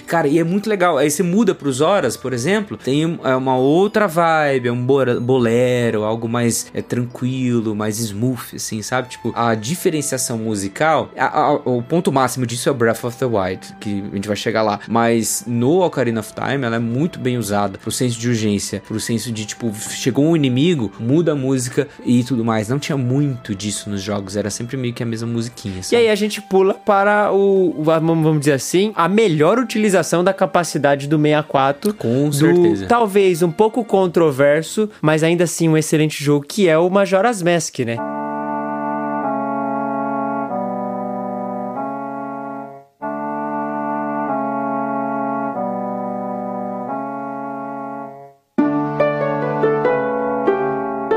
Cara, 0.07 0.29
e 0.29 0.39
é 0.39 0.45
muito 0.45 0.69
legal. 0.69 0.97
Aí 0.99 1.11
você 1.11 1.23
muda 1.23 1.55
pros 1.55 1.81
horas, 1.81 2.17
por 2.17 2.33
exemplo, 2.33 2.77
tem 2.77 3.19
é, 3.25 3.35
uma 3.37 3.57
outra 3.57 4.07
vibe, 4.07 4.69
é 4.69 4.73
um 4.73 4.85
bolero, 5.21 6.05
algo 6.05 6.29
mais 6.29 6.67
é, 6.75 6.81
tranquilo, 6.83 7.50
mais 7.75 7.99
smooth, 7.99 8.57
assim, 8.57 8.83
sabe? 8.83 9.09
Tipo, 9.09 9.33
a 9.35 9.55
diferenciação 9.55 10.39
musical, 10.39 11.11
a- 11.17 11.41
a- 11.41 11.53
o 11.55 11.83
ponto 11.83 12.13
máximo 12.13 12.47
disso 12.47 12.69
é 12.69 12.73
Breath 12.73 13.05
of 13.05 13.17
the 13.17 13.25
Wild, 13.27 13.75
que 13.81 14.05
a 14.13 14.15
gente 14.15 14.29
vai 14.29 14.37
chegar 14.37 14.63
lá. 14.63 14.81
Mas 14.89 15.45
no 15.47 15.81
Ocarina 15.83 16.21
of 16.21 16.33
Time, 16.33 16.65
ela 16.65 16.77
é 16.77 16.79
muito 16.79 17.19
bem 17.19 17.37
usada 17.39 17.79
pro 17.79 17.91
senso 17.91 18.19
de 18.19 18.29
urgência, 18.29 18.83
pro 18.87 19.01
senso 19.01 19.31
de, 19.33 19.45
tipo, 19.45 19.73
chegou 19.91 20.25
um 20.25 20.37
inimigo, 20.37 20.91
muda 20.99 21.33
a 21.33 21.35
música 21.35 21.89
e 22.05 22.23
tudo 22.25 22.45
mais. 22.45 22.69
Não 22.69 22.79
tinha 22.79 22.97
muito 22.99 23.55
disso 23.55 23.89
nos 23.91 24.03
jogos, 24.03 24.37
era 24.37 24.51
sempre 24.51 24.77
meio 24.77 24.95
que 24.95 25.03
a 25.03 25.07
mesma 25.07 25.29
musiquinha, 25.29 25.81
E 25.81 25.83
sabe? 25.85 25.97
aí 25.97 26.09
a 26.09 26.15
gente 26.15 26.41
pula 26.43 26.75
para 26.75 27.33
o, 27.33 27.75
vamos 27.83 28.41
dizer 28.41 28.53
assim, 28.53 28.93
a 28.95 29.09
melhor 29.09 29.59
utilização 29.59 30.23
da 30.25 30.33
capacidade 30.33 31.07
do 31.09 31.17
64. 31.19 31.95
Com 31.95 32.29
do, 32.29 32.35
certeza. 32.35 32.87
Talvez 32.87 33.43
um 33.43 33.51
pouco 33.51 33.85
controverso, 33.85 34.89
mas 35.01 35.23
ainda 35.23 35.45
assim 35.45 35.69
um 35.69 35.77
excelente 35.77 36.23
jogo, 36.23 36.45
que 36.47 36.69
é 36.69 36.77
o 36.79 36.89
Majora's 36.91 37.40
Mask, 37.43 37.79
né? 37.81 37.97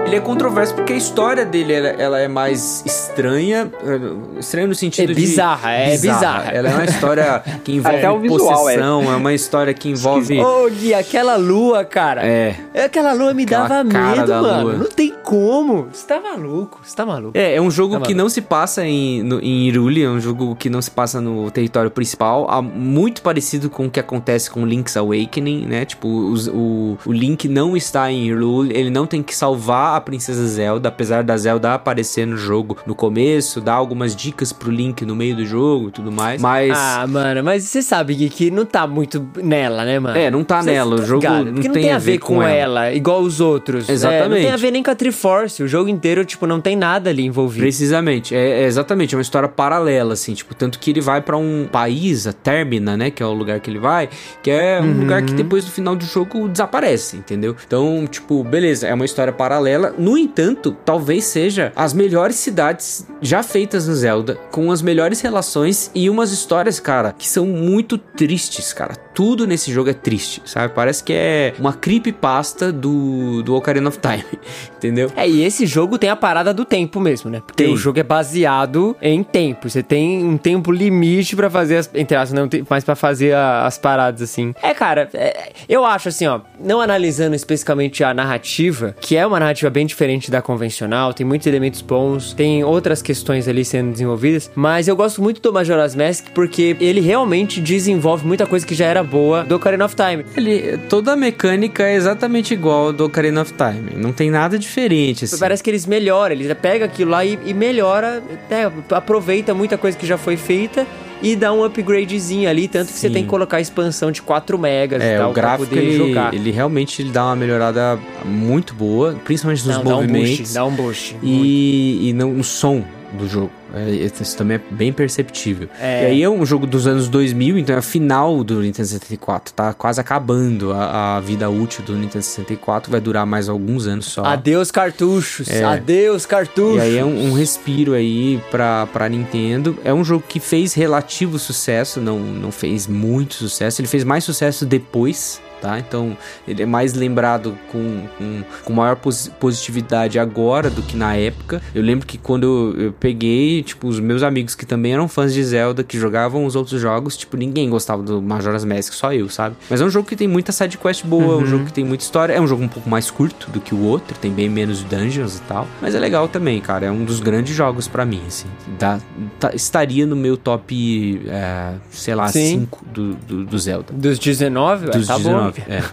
Ele 0.06 0.18
é 0.18 0.20
controverso 0.22 0.76
porque 0.76 0.94
a 0.94 0.96
história 0.96 1.44
dele 1.44 1.74
ela, 1.74 1.88
ela 1.88 2.20
é 2.20 2.28
mais 2.28 2.84
estranha, 2.86 3.72
eh, 3.84 4.40
estranha 4.40 4.68
no 4.68 4.76
sentido 4.76 5.06
É 5.12 5.16
de 5.16 5.20
bizarra, 5.22 5.72
é 5.72 5.98
bizarra. 5.98 6.52
Ela 6.52 6.70
é 6.70 6.74
uma 6.76 6.86
história 6.86 7.42
que 7.64 7.72
envolve 7.78 7.98
Até 7.98 8.12
o 8.12 8.20
visual 8.20 8.70
é. 8.70 8.74
possessão, 8.76 9.12
é. 9.12 9.16
uma 9.16 9.34
história 9.34 9.74
que 9.74 9.90
envolve 9.90 10.40
Ô, 10.40 10.70
Gui, 10.70 10.94
aquela 10.94 11.36
lua, 11.36 11.84
cara. 11.84 12.22
é 12.24 12.56
Aquela 12.86 13.14
lua 13.14 13.34
me 13.34 13.42
Aquela 13.44 13.68
dava 13.68 13.90
cara 13.90 14.16
medo, 14.18 14.28
da 14.28 14.42
mano. 14.42 14.64
lua. 14.64 14.74
Não 14.74 14.90
tem 14.90 15.12
como. 15.24 15.88
Você 15.92 16.06
tá 16.08 16.20
maluco, 16.22 16.80
você 16.84 16.96
tá 16.96 17.06
maluco. 17.06 17.38
É, 17.38 17.56
é 17.56 17.62
um 17.62 17.72
jogo 17.72 17.94
Tá 17.94 18.02
que 18.02 18.14
maluco. 18.14 18.18
não 18.24 18.30
se 18.30 18.42
passa 18.42 18.86
em, 18.86 19.24
no, 19.24 19.40
em 19.40 19.66
Hyrule, 19.70 20.04
é 20.04 20.10
um 20.10 20.20
jogo 20.20 20.56
que 20.56 20.70
não 20.70 20.82
se 20.82 20.92
passa 20.92 21.20
no 21.22 21.50
território 21.52 21.90
principal, 21.90 22.48
muito 22.62 23.22
parecido 23.22 23.70
com 23.70 23.86
o 23.86 23.90
que 23.90 24.00
acontece 24.00 24.50
com 24.52 24.66
Link's 24.66 24.96
Awakening, 24.98 25.66
né? 25.66 25.86
Tipo, 25.86 26.08
os- 26.08 26.48
o, 26.48 26.98
o 27.06 27.12
Link 27.12 27.48
não 27.48 27.76
está 27.78 28.12
em 28.12 28.26
Hyrule, 28.28 28.72
ele 28.76 28.90
não 28.90 29.06
tem 29.06 29.24
que 29.24 29.36
salvar 29.36 29.96
a 29.98 30.02
Princesa 30.02 30.46
Zelda, 30.46 30.90
apesar 30.90 31.24
da 31.24 31.36
Zelda 31.38 31.74
aparecer 31.74 32.28
no 32.28 32.38
jogo 32.38 32.78
no 32.86 32.94
começo, 32.96 33.62
dar 33.62 33.74
algumas 33.76 34.16
dicas 34.16 34.52
pro 34.52 34.70
Link 34.72 35.06
no 35.06 35.16
meio 35.16 35.36
do 35.36 35.46
jogo 35.46 35.90
e 35.90 35.92
tudo 35.92 36.12
mais, 36.12 36.42
mas... 36.42 36.72
Ah, 36.78 37.06
mano, 37.08 37.44
mas 37.44 37.64
você 37.64 37.82
sabe, 37.82 38.14
Gui, 38.16 38.30
que 38.30 38.52
não 38.52 38.66
tá 38.66 38.86
muito 38.86 39.26
nela, 39.42 39.86
né, 39.86 40.00
mano? 40.00 40.18
É, 40.18 40.30
não 40.30 40.44
tá 40.44 40.62
Cê 40.62 40.72
nela, 40.72 40.96
o 40.96 41.00
tá 41.00 41.06
jogo 41.06 41.22
ligado? 41.22 41.46
não 41.46 41.54
Porque 41.54 41.68
não 41.68 41.74
tem 41.74 41.84
tem 41.84 41.92
a 41.92 41.96
a 41.96 42.00
ver 42.00 42.18
com 42.20 42.42
ela, 42.44 42.92
igual 42.94 43.22
os 43.22 43.40
outros. 43.40 43.86
É, 43.86 43.88
não 43.88 43.94
Exatamente. 43.96 44.42
tem 44.42 44.52
a 44.52 44.58
ver 44.58 44.72
nem 44.72 44.84
com 44.84 44.92
a 44.92 44.96
Triforce. 45.14 45.64
O 45.64 45.68
jogo 45.68 45.90
inteiro, 45.90 46.26
tipo, 46.26 46.48
não 46.48 46.60
tem 46.60 46.76
nada 46.76 47.10
ali 47.10 47.24
envolvido. 47.26 47.62
Precisamente, 47.62 48.36
é, 48.36 48.64
é 48.64 48.66
exatamente, 48.66 49.14
é 49.14 49.18
uma 49.18 49.22
história 49.22 49.48
paralela, 49.48 50.14
assim, 50.14 50.34
tipo, 50.34 50.56
tanto 50.56 50.80
que 50.80 50.90
ele 50.90 51.02
vai 51.02 51.22
pra 51.22 51.38
um 51.38 51.68
país, 51.72 52.26
a 52.26 52.34
Termina, 52.34 52.98
né, 52.98 53.12
que 53.12 53.22
é 53.22 53.26
o 53.26 53.34
lugar 53.34 53.60
que 53.60 53.70
ele 53.70 53.80
vai, 53.80 54.10
que 54.42 54.50
é 54.50 54.82
um 54.82 55.02
lugar 55.02 55.22
que 55.24 55.34
depois 55.34 55.64
do 55.64 55.72
final 55.72 55.96
do 55.96 56.04
jogo 56.04 56.50
desaparece, 56.50 57.18
entendeu? 57.18 57.56
Então, 57.66 58.08
tipo, 58.10 58.44
beleza, 58.44 58.88
é 58.88 58.94
uma 58.94 59.06
história 59.06 59.32
paralela, 59.32 59.94
no 59.98 60.18
entanto, 60.18 60.76
talvez 60.84 61.26
seja 61.26 61.72
as 61.76 61.94
melhores 61.94 62.36
cidades 62.36 63.08
já 63.22 63.44
feitas 63.44 63.88
no 63.88 63.94
Zelda, 63.94 64.36
com 64.52 64.72
as 64.72 64.82
melhores 64.82 65.22
relações 65.22 65.92
e 65.94 66.10
umas 66.10 66.32
histórias, 66.32 66.80
cara, 66.80 67.14
que 67.14 67.28
são 67.28 67.46
muito 67.46 67.98
tristes, 67.98 68.74
cara. 68.74 68.96
Tudo 69.14 69.46
nesse 69.46 69.72
jogo 69.72 69.90
é 69.90 69.94
triste, 69.94 70.42
sabe? 70.46 70.74
Parece 70.74 71.04
que 71.04 71.14
é 71.14 71.54
uma 71.60 71.74
creepypasta 71.74 72.72
do, 72.72 73.44
do 73.44 73.56
Ocarina 73.56 73.90
of 73.90 74.00
Time, 74.00 74.26
entendeu? 74.76 75.03
É, 75.16 75.28
e 75.28 75.44
esse 75.44 75.66
jogo 75.66 75.98
tem 75.98 76.10
a 76.10 76.16
parada 76.16 76.54
do 76.54 76.66
tempo 76.66 77.00
mesmo, 77.00 77.30
né? 77.30 77.42
Porque 77.46 77.64
Tem. 77.64 77.74
o 77.74 77.78
jogo 77.78 78.00
é 78.00 78.04
baseado 78.04 78.96
em 79.02 79.24
tempo. 79.24 79.70
Você 79.70 79.82
tem 79.84 80.24
um 80.24 80.38
tempo 80.38 80.72
limite 80.72 81.36
pra 81.36 81.50
fazer 81.50 81.78
as. 81.78 81.90
Entre 81.94 82.16
aspas, 82.16 82.34
não 82.34 82.48
tem 82.48 82.66
mais 82.70 82.84
pra 82.84 82.96
fazer 82.96 83.34
a- 83.34 83.66
as 83.66 83.78
paradas, 83.78 84.22
assim. 84.22 84.54
É, 84.62 84.74
cara, 84.74 85.10
é, 85.14 85.52
eu 85.70 85.86
acho 85.86 86.10
assim, 86.10 86.26
ó. 86.28 86.40
Não 86.60 86.82
analisando 86.82 87.36
especificamente 87.36 88.04
a 88.04 88.14
narrativa, 88.14 88.96
que 89.00 89.16
é 89.16 89.26
uma 89.26 89.40
narrativa 89.40 89.70
bem 89.70 89.86
diferente 89.86 90.30
da 90.32 90.42
convencional, 90.42 91.14
tem 91.14 91.26
muitos 91.26 91.48
elementos 91.48 91.82
bons, 91.82 92.34
tem 92.34 92.64
outras 92.64 93.02
questões 93.02 93.48
ali 93.48 93.64
sendo 93.66 93.92
desenvolvidas. 93.92 94.50
Mas 94.56 94.88
eu 94.88 94.96
gosto 94.96 95.22
muito 95.22 95.42
do 95.42 95.52
Majora's 95.54 95.96
Mask 95.96 96.26
porque 96.34 96.76
ele 96.80 97.00
realmente 97.02 97.62
desenvolve 97.62 98.26
muita 98.26 98.46
coisa 98.46 98.66
que 98.66 98.74
já 98.76 98.86
era 98.86 99.04
boa 99.04 99.44
do 99.44 99.56
Ocarina 99.56 99.86
of 99.86 99.96
Time. 99.96 100.26
Ele, 100.36 100.78
toda 100.90 101.14
a 101.14 101.16
mecânica 101.16 101.84
é 101.84 101.96
exatamente 101.96 102.54
igual 102.54 102.88
ao 102.88 102.94
do 102.94 103.06
Ocarina 103.06 103.42
of 103.42 103.54
Time. 103.54 103.92
Não 103.96 104.12
tem 104.12 104.30
nada 104.32 104.58
diferente, 104.58 104.93
assim. 105.26 105.38
Parece 105.40 105.64
que 105.64 105.70
eles 105.70 105.86
melhoram, 105.86 106.34
eles 106.36 106.52
pegam 106.62 106.86
aquilo 106.86 107.12
lá 107.12 107.24
e, 107.26 107.38
e 107.46 107.54
melhora, 107.54 108.22
né, 108.50 108.72
aproveita 108.92 109.54
muita 109.54 109.78
coisa 109.78 109.98
que 109.98 110.06
já 110.06 110.18
foi 110.18 110.38
feita 110.38 110.86
e 111.22 111.36
dá 111.36 111.54
um 111.54 111.64
upgradezinho 111.64 112.50
ali, 112.50 112.68
tanto 112.68 112.88
que 112.92 113.00
você 113.00 113.08
Sim. 113.08 113.14
tem 113.14 113.24
que 113.24 113.30
colocar 113.30 113.58
a 113.58 113.62
expansão 113.62 114.12
de 114.12 114.22
4 114.22 114.58
megas 114.60 115.02
e 115.02 115.06
É, 115.06 115.18
tal 115.18 115.32
o 115.32 115.34
gráfico 115.34 115.68
pra 115.70 115.78
poder 115.78 115.90
ele, 115.90 115.98
jogar. 115.98 116.34
ele 116.34 116.52
realmente 116.52 117.02
ele 117.02 117.12
dá 117.12 117.26
uma 117.26 117.36
melhorada 117.36 117.98
muito 118.26 118.74
boa, 118.74 119.16
principalmente 119.24 119.66
nos 119.66 119.78
Não, 119.78 119.84
dá 119.84 119.90
um 119.92 120.02
movimentos 120.02 120.38
boost, 120.40 120.54
dá 120.54 120.66
um 120.66 120.72
boost. 120.72 121.14
muito. 121.14 121.26
e, 121.26 122.10
e 122.10 122.14
no, 122.14 122.34
no 122.34 122.44
som 122.44 122.84
do 123.14 123.28
jogo. 123.28 123.52
É, 123.74 123.90
isso 123.90 124.38
também 124.38 124.58
é 124.58 124.62
bem 124.74 124.92
perceptível. 124.94 125.68
É. 125.80 126.04
E 126.04 126.06
aí 126.08 126.24
é 126.24 126.30
um 126.30 126.46
jogo 126.46 126.68
dos 126.68 126.86
anos 126.88 127.08
2000, 127.08 127.58
então 127.58 127.76
é 127.76 127.80
a 127.80 127.82
final 127.82 128.44
do 128.44 128.62
Nintendo 128.62 128.88
64. 128.88 129.54
Tá 129.54 129.74
quase 129.74 130.00
acabando 130.00 130.72
a, 130.74 131.18
a 131.18 131.20
vida 131.20 131.50
útil 131.50 131.84
do 131.84 131.94
Nintendo 131.94 132.24
64. 132.24 132.92
Vai 132.92 133.02
durar 133.02 133.26
mais 133.26 133.50
alguns 133.50 133.88
anos 133.88 134.06
só. 134.06 134.24
Adeus 134.26 134.70
cartuchos, 134.72 135.50
É. 135.50 135.64
adeus 135.64 136.26
cartuchos. 136.26 136.78
E 136.78 136.82
aí 136.82 136.98
é 136.98 137.06
um, 137.06 137.30
um 137.30 137.34
respiro 137.34 137.94
aí 137.94 138.40
pra, 138.52 138.88
pra 138.88 139.10
Nintendo. 139.10 139.78
É 139.84 139.94
um 139.94 140.04
jogo 140.04 140.24
que 140.28 140.40
fez 140.40 140.74
relativo 140.74 141.38
sucesso, 141.40 142.00
não, 142.00 142.20
não 142.20 142.52
fez 142.52 142.88
muito 142.88 143.36
sucesso. 143.36 143.82
Ele 143.82 143.88
fez 143.88 144.04
mais 144.04 144.24
sucesso 144.24 144.66
depois, 144.66 145.42
tá? 145.64 145.80
Então 145.80 146.16
ele 146.46 146.62
é 146.62 146.66
mais 146.66 146.94
lembrado 146.94 147.58
com, 147.72 148.02
com, 148.18 148.44
com 148.66 148.74
maior 148.74 148.98
posi- 148.98 149.32
positividade 149.40 150.20
agora 150.20 150.70
do 150.70 150.82
que 150.82 150.98
na 150.98 151.16
época. 151.16 151.62
Eu 151.74 151.82
lembro 151.82 152.06
que 152.06 152.18
quando 152.18 152.74
eu, 152.76 152.82
eu 152.88 152.92
peguei, 152.94 153.64
tipo, 153.64 153.88
os 153.88 154.00
meus 154.00 154.22
amigos 154.24 154.56
que 154.56 154.66
também 154.66 154.94
eram 154.94 155.08
fãs 155.08 155.34
de 155.34 155.42
Zelda, 155.44 155.84
que 155.84 155.98
jogavam 155.98 156.46
os 156.46 156.56
outros 156.56 156.82
jogos, 156.82 157.16
tipo, 157.16 157.38
ninguém 157.38 157.70
gostava 157.70 158.04
do 158.04 158.22
Majora's 158.22 158.66
Mask, 158.66 158.92
só 158.94 159.14
eu, 159.14 159.30
sabe? 159.30 159.56
Mas 159.70 159.80
é 159.80 159.86
um 159.86 159.90
jogo 159.90 160.06
que 160.08 160.16
tem 160.18 160.28
muita 160.28 160.52
sidequest 160.52 161.06
boa, 161.06 161.36
é 161.36 161.38
um 161.38 161.46
jogo 161.46 161.66
que 161.66 161.74
tem 161.74 161.86
muita 161.86 162.04
história. 162.04 162.34
É 162.34 162.42
um 162.42 162.48
jogo 162.48 162.62
um 162.64 162.68
pouco 162.68 162.90
mais 162.90 163.10
curto 163.10 163.50
do 163.52 163.62
que 163.62 163.74
o 163.74 163.84
outro, 163.86 164.18
tem 164.18 164.32
bem 164.32 164.50
menos 164.50 164.84
dungeons 164.84 165.38
e 165.38 165.42
tal. 165.44 165.66
Mas 165.82 165.96
é 165.96 166.00
legal 166.00 166.28
também, 166.28 166.60
cara. 166.60 166.88
É 166.88 166.92
um 166.92 167.06
dos 167.06 167.20
grandes 167.22 167.56
jogos 167.56 167.88
pra 167.88 168.06
mim, 168.06 168.22
assim. 168.28 168.48
Dá, 168.78 169.00
tá- 169.40 169.54
estaria 169.54 170.06
no 170.06 170.16
meu 170.16 170.36
top, 170.36 171.22
é, 171.28 171.74
sei 171.92 172.16
lá, 172.16 172.28
Sim. 172.28 172.60
5 172.62 172.86
do, 172.94 173.14
do, 173.16 173.46
do 173.46 173.58
Zelda. 173.60 173.94
Dos 173.94 174.20
19, 174.20 174.88
Dos 174.88 175.08
tá 175.08 175.18
19, 175.18 175.46
bom. 175.46 175.53
É. 175.62 175.84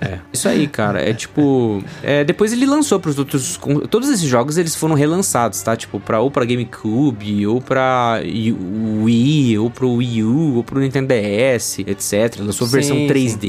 É. 0.00 0.18
Isso 0.32 0.48
aí, 0.48 0.66
cara. 0.66 1.00
É 1.08 1.12
tipo. 1.12 1.82
é, 2.02 2.24
depois 2.24 2.52
ele 2.52 2.64
lançou 2.66 2.98
pros 2.98 3.18
outros. 3.18 3.58
Todos 3.90 4.08
esses 4.08 4.26
jogos 4.28 4.56
eles 4.58 4.74
foram 4.74 4.94
relançados, 4.94 5.60
tá? 5.62 5.76
Tipo, 5.76 6.00
pra, 6.00 6.20
ou 6.20 6.30
pra 6.30 6.44
GameCube, 6.44 7.46
ou 7.46 7.60
pra 7.60 8.20
Wii- 8.24 9.58
ou 9.58 9.70
pro 9.70 9.92
Wii 9.94 10.22
U, 10.24 10.56
ou 10.56 10.64
pro 10.64 10.80
Nintendo 10.80 11.08
DS, 11.08 11.80
etc. 11.80 12.36
Lançou 12.40 12.66
Sim, 12.66 12.72
versão 12.72 12.96
sim. 12.96 13.06
3D. 13.06 13.46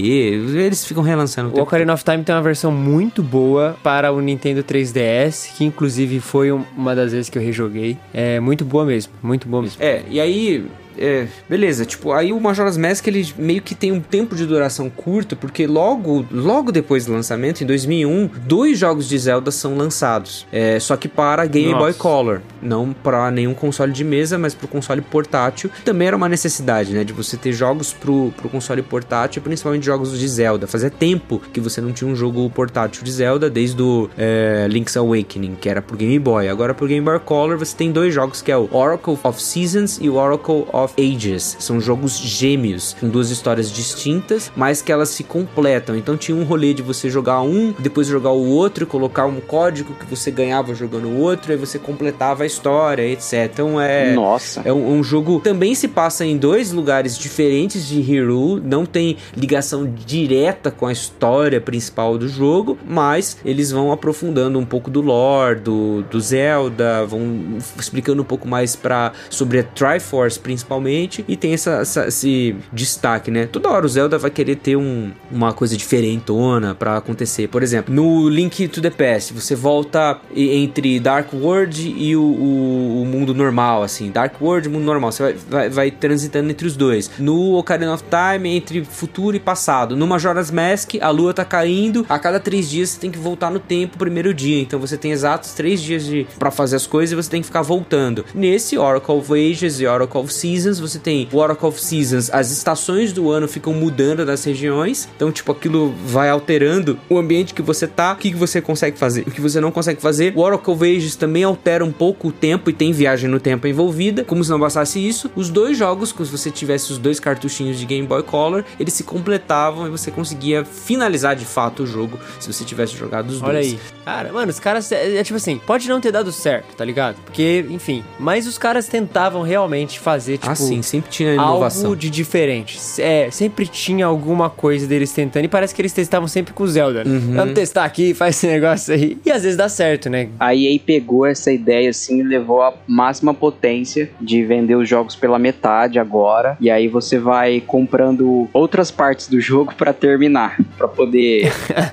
Eles 0.56 0.86
ficam 0.86 1.02
relançando 1.04 1.54
o 1.56 1.60
O 1.60 1.62
Ocarina 1.64 1.94
of 1.94 2.04
Time 2.04 2.24
tem 2.24 2.36
uma 2.36 2.42
versão 2.42 2.72
muito 2.72 3.24
boa 3.24 3.76
para 3.84 4.12
o 4.12 4.20
Nintendo 4.22 4.64
3DS, 4.64 5.52
que 5.58 5.64
inclusive 5.66 6.20
foi 6.20 6.52
um- 6.52 6.64
uma 6.78 6.96
das 6.96 7.12
vezes 7.12 7.30
que 7.30 7.38
eu 7.38 7.42
rejoguei. 7.42 7.98
É 8.14 8.40
muito 8.40 8.66
boa 8.66 8.86
mesmo, 8.86 9.14
muito 9.24 9.48
boa 9.48 9.64
mesmo. 9.64 9.78
É, 9.82 10.02
e 10.10 10.20
aí. 10.20 10.66
É, 11.00 11.28
beleza, 11.48 11.86
tipo, 11.86 12.12
aí 12.12 12.34
o 12.34 12.40
Majora's 12.40 12.78
Mask 12.78 13.08
ele 13.08 13.34
meio 13.38 13.62
que 13.62 13.74
tem 13.74 13.92
um 13.92 14.02
tempo 14.02 14.36
de 14.36 14.46
duração 14.46 14.90
curto, 14.90 15.36
porque 15.36 15.66
logo, 15.66 16.26
logo 16.30 16.72
depois 16.72 17.06
do 17.06 17.14
lançamento, 17.14 17.64
em 17.64 17.68
2001, 17.68 18.30
dois 18.46 18.78
jogos 18.78 19.08
de 19.08 19.18
Zelda 19.18 19.50
são 19.50 19.78
lançados. 19.78 20.46
É, 20.52 20.80
só 20.80 20.98
que 20.98 21.08
para 21.08 21.46
Game 21.46 21.72
Nossa. 21.72 21.86
Boy 21.86 21.94
Color, 21.94 22.42
não 22.62 22.92
para 22.92 23.32
nenhum 23.32 23.54
console 23.54 23.94
de 23.94 24.04
mesa, 24.04 24.38
mas 24.38 24.54
pro 24.54 24.68
console 24.68 25.02
portátil. 25.02 25.72
Também 25.86 26.10
era 26.10 26.18
uma 26.18 26.28
necessidade, 26.28 26.94
né, 26.94 27.04
de 27.04 27.14
você 27.14 27.38
ter 27.38 27.54
jogos 27.54 27.94
pro, 27.94 28.34
pro 28.36 28.50
console 28.50 28.82
portátil, 28.82 29.42
principalmente 29.42 29.86
jogos 29.86 30.18
de 30.18 30.28
Zelda. 30.28 30.68
Fazia 30.68 30.90
tempo 30.90 31.42
que 31.54 31.62
você 31.62 31.80
não 31.80 31.94
tinha 31.94 32.10
um 32.10 32.16
jogo 32.16 32.50
portátil 32.50 33.04
de 33.04 33.12
Zelda, 33.12 33.50
desde 33.50 33.82
o 33.82 34.10
é, 34.18 34.68
Link's 34.70 34.98
Awakening, 34.98 35.56
que 35.56 35.70
era 35.70 35.82
pro 35.82 35.96
Game 35.96 36.20
Boy. 36.20 36.50
Agora 36.50 36.74
pro 36.74 36.88
Game 36.88 37.06
Boy 37.06 37.20
Color 37.20 37.58
você 37.58 37.76
tem 37.76 37.92
dois 37.92 38.14
jogos 38.14 38.42
que 38.42 38.52
é 38.52 38.58
o 38.58 38.68
Oracle 38.72 39.18
of 39.24 39.42
Seasons 39.42 39.98
e 40.02 40.10
o 40.10 40.16
Oracle 40.16 40.66
of 40.74 40.89
Ages. 40.98 41.58
São 41.60 41.80
jogos 41.80 42.18
gêmeos, 42.18 42.96
com 43.00 43.10
duas 43.10 43.30
histórias 43.30 43.72
distintas, 43.72 44.52
mas 44.56 44.82
que 44.82 44.92
elas 44.92 45.10
se 45.10 45.24
completam. 45.24 45.96
Então 45.96 46.18
tinha 46.18 46.38
um 46.38 46.44
rolê 46.44 46.74
de 46.74 46.82
você 46.82 47.10
jogar 47.10 47.42
um, 47.42 47.74
depois 47.78 48.08
jogar 48.08 48.32
o 48.32 48.46
outro, 48.46 48.84
e 48.84 48.88
colocar 48.88 49.26
um 49.26 49.40
código 49.40 49.94
que 49.94 50.06
você 50.06 50.32
ganhava 50.32 50.74
jogando 50.74 51.08
o 51.08 51.18
outro, 51.20 51.52
aí 51.52 51.58
você 51.58 51.78
completava 51.78 52.44
a 52.44 52.46
história, 52.46 53.04
etc. 53.04 53.50
Então 53.52 53.80
é. 53.80 54.14
Nossa. 54.14 54.62
É 54.66 54.72
um, 54.72 55.00
um 55.00 55.04
jogo 55.04 55.40
também 55.40 55.76
se 55.76 55.88
passa 55.88 56.26
em 56.26 56.38
dois 56.38 56.72
lugares 56.72 57.18
diferentes 57.18 57.88
de 57.88 58.00
Hyrule, 58.00 58.62
não 58.62 58.86
tem 58.86 59.18
ligação 59.36 59.86
direta 60.06 60.72
com 60.72 60.86
a 60.86 60.92
história 60.92 61.60
principal 61.60 62.18
do 62.18 62.28
jogo, 62.28 62.78
mas 62.88 63.38
eles 63.44 63.72
vão 63.72 63.92
aprofundando 63.92 64.60
um 64.60 64.66
pouco 64.66 64.90
do 64.90 65.02
lore, 65.02 65.60
do, 65.60 66.04
do 66.04 66.20
Zelda, 66.20 67.06
vão 67.06 67.58
explicando 67.78 68.22
um 68.22 68.26
pouco 68.26 68.48
mais 68.48 68.76
pra, 68.76 69.12
sobre 69.30 69.60
a 69.60 69.64
Triforce 69.64 70.40
principalmente, 70.40 70.79
e 71.28 71.36
tem 71.36 71.54
essa, 71.54 71.72
essa- 71.82 72.08
esse 72.08 72.56
destaque, 72.72 73.30
né? 73.32 73.46
Toda 73.48 73.70
hora 73.70 73.86
o 73.86 73.90
Zelda 73.90 74.18
vai 74.18 74.32
querer 74.32 74.56
ter 74.56 74.76
um- 74.76 75.12
uma 75.32 75.54
coisa 75.54 75.76
diferentona 75.76 76.76
pra 76.76 76.98
acontecer. 76.98 77.48
Por 77.48 77.64
exemplo, 77.64 77.94
no 77.94 78.30
Link 78.30 78.68
to 78.68 78.82
the 78.82 78.90
Past, 78.90 79.34
você 79.34 79.56
volta 79.56 80.20
entre 80.36 81.00
Dark 81.00 81.34
World 81.34 81.94
e 81.98 82.16
o, 82.16 82.22
o- 82.22 83.02
o 83.02 83.06
mundo 83.06 83.34
normal, 83.34 83.84
assim. 83.84 84.12
Dark 84.12 84.42
World 84.42 84.68
e 84.68 84.72
mundo 84.72 84.84
normal. 84.86 85.12
Você 85.12 85.24
vai, 85.24 85.34
vai, 85.50 85.70
vai 85.70 85.92
transitando 85.92 86.50
entre 86.50 86.68
os 86.68 86.76
dois. 86.76 87.10
No 87.20 87.56
Ocarina 87.58 87.94
of 87.94 88.04
Time, 88.04 88.50
entre 88.56 88.84
futuro 88.84 89.36
e 89.36 89.40
passado. 89.40 89.96
No 89.96 90.08
Majora's 90.08 90.52
Mask, 90.52 90.96
a 91.02 91.10
lua 91.10 91.34
tá 91.34 91.46
caindo. 91.46 92.06
A 92.10 92.18
cada 92.20 92.40
três 92.40 92.70
dias 92.70 92.90
você 92.90 93.00
tem 93.00 93.12
que 93.12 93.18
voltar 93.20 93.50
no 93.52 93.60
tempo, 93.60 93.98
primeiro 93.98 94.34
dia. 94.34 94.62
Então 94.62 94.80
você 94.80 94.98
tem 94.98 95.12
exatos 95.12 95.54
três 95.54 95.82
dias 95.82 96.10
para 96.38 96.52
fazer 96.52 96.76
as 96.76 96.88
coisas 96.88 97.12
e 97.12 97.16
você 97.16 97.30
tem 97.30 97.42
que 97.42 97.48
ficar 97.48 97.62
voltando. 97.62 98.26
Nesse 98.34 98.78
Oracle 98.78 99.16
of 99.16 99.34
Ages 99.34 99.80
e 99.80 99.86
Oracle 99.86 100.22
of 100.22 100.34
Seasons, 100.34 100.59
você 100.66 101.00
tem 101.00 101.28
Oracle 101.32 101.68
of 101.68 101.80
Seasons, 101.82 102.30
as 102.32 102.52
estações 102.52 103.14
do 103.14 103.30
ano 103.30 103.48
ficam 103.48 103.74
mudando 103.74 104.26
das 104.26 104.44
regiões. 104.44 105.08
Então, 105.16 105.32
tipo, 105.32 105.52
aquilo 105.52 105.94
vai 106.06 106.30
alterando 106.30 107.00
o 107.10 107.18
ambiente 107.18 107.54
que 107.54 107.62
você 107.62 107.88
tá, 107.88 108.14
o 108.14 108.16
que, 108.16 108.32
que 108.32 108.38
você 108.38 108.62
consegue 108.62 108.98
fazer, 108.98 109.22
o 109.28 109.32
que 109.32 109.42
você 109.42 109.60
não 109.60 109.72
consegue 109.72 110.02
fazer. 110.02 110.34
Oracle 110.36 110.74
of 110.74 110.84
Ages 110.84 111.16
também 111.16 111.44
altera 111.44 111.84
um 111.84 111.92
pouco 111.92 112.30
o 112.30 112.32
tempo 112.32 112.70
e 112.70 112.74
tem 112.74 112.92
viagem 112.92 113.30
no 113.30 113.40
tempo 113.40 113.68
envolvida. 113.68 114.24
Como 114.24 114.44
se 114.44 114.50
não 114.50 114.60
bastasse 114.60 115.06
isso, 115.06 115.30
os 115.36 115.50
dois 115.50 115.78
jogos, 115.78 116.10
se 116.10 116.32
você 116.32 116.52
tivesse 116.52 116.92
os 116.92 116.98
dois 116.98 117.20
cartuchinhos 117.20 117.80
de 117.80 117.86
Game 117.86 118.06
Boy 118.06 118.24
Color, 118.24 118.64
eles 118.80 118.94
se 118.94 119.04
completavam 119.04 119.88
e 119.88 119.90
você 119.90 120.12
conseguia 120.12 120.66
finalizar 120.66 121.36
de 121.36 121.46
fato 121.46 121.84
o 121.84 121.88
jogo 121.88 122.20
se 122.40 122.52
você 122.52 122.64
tivesse 122.64 122.96
jogado 122.96 123.30
os 123.30 123.42
Olha 123.42 123.54
dois. 123.54 123.74
aí. 123.74 123.80
Cara, 124.06 124.34
mano, 124.34 124.50
os 124.50 124.60
caras. 124.60 124.92
É, 124.92 125.18
é 125.18 125.24
tipo 125.24 125.38
assim, 125.38 125.60
pode 125.66 125.88
não 125.88 126.02
ter 126.02 126.12
dado 126.12 126.32
certo, 126.32 126.76
tá 126.76 126.84
ligado? 126.84 127.18
Porque, 127.24 127.66
enfim. 127.70 128.04
Mas 128.20 128.48
os 128.48 128.58
caras 128.58 128.88
tentavam 128.88 129.42
realmente 129.42 130.00
fazer, 130.00 130.38
tipo. 130.38 130.49
Ah, 130.52 130.56
sim, 130.56 130.82
sempre 130.82 131.10
tinha 131.12 131.34
inovação. 131.34 131.86
Algo 131.86 131.96
de 131.96 132.10
diferente. 132.10 132.78
É, 133.00 133.30
sempre 133.32 133.66
tinha 133.68 134.06
alguma 134.06 134.50
coisa 134.50 134.86
deles 134.88 135.12
tentando. 135.12 135.46
E 135.46 135.48
parece 135.48 135.74
que 135.76 135.82
eles 135.82 135.94
testavam 135.94 136.28
sempre 136.28 136.54
com 136.54 136.64
o 136.64 136.68
Zelda. 136.68 137.04
né? 137.04 137.12
Uhum. 137.12 137.34
Vamos 137.36 137.54
testar 137.54 137.86
aqui, 137.86 138.14
faz 138.14 138.36
esse 138.36 138.48
negócio 138.48 138.94
aí. 138.94 139.18
E 139.26 139.32
às 139.32 139.44
vezes 139.44 139.58
dá 139.58 139.68
certo, 139.70 140.10
né? 140.10 140.30
A 140.40 140.56
EA 140.56 140.80
pegou 140.84 141.26
essa 141.26 141.52
ideia 141.52 141.90
assim 141.90 142.20
e 142.20 142.24
levou 142.24 142.62
à 142.62 142.74
máxima 142.88 143.34
potência 143.34 144.10
de 144.20 144.44
vender 144.44 144.76
os 144.76 144.88
jogos 144.88 145.16
pela 145.16 145.38
metade 145.40 146.00
agora. 146.00 146.58
E 146.60 146.70
aí 146.70 146.88
você 146.88 147.18
vai 147.20 147.62
comprando 147.66 148.48
outras 148.54 148.92
partes 148.92 149.28
do 149.28 149.40
jogo 149.40 149.74
pra 149.76 149.94
terminar, 149.94 150.58
Pra 150.78 150.88
poder 150.88 151.52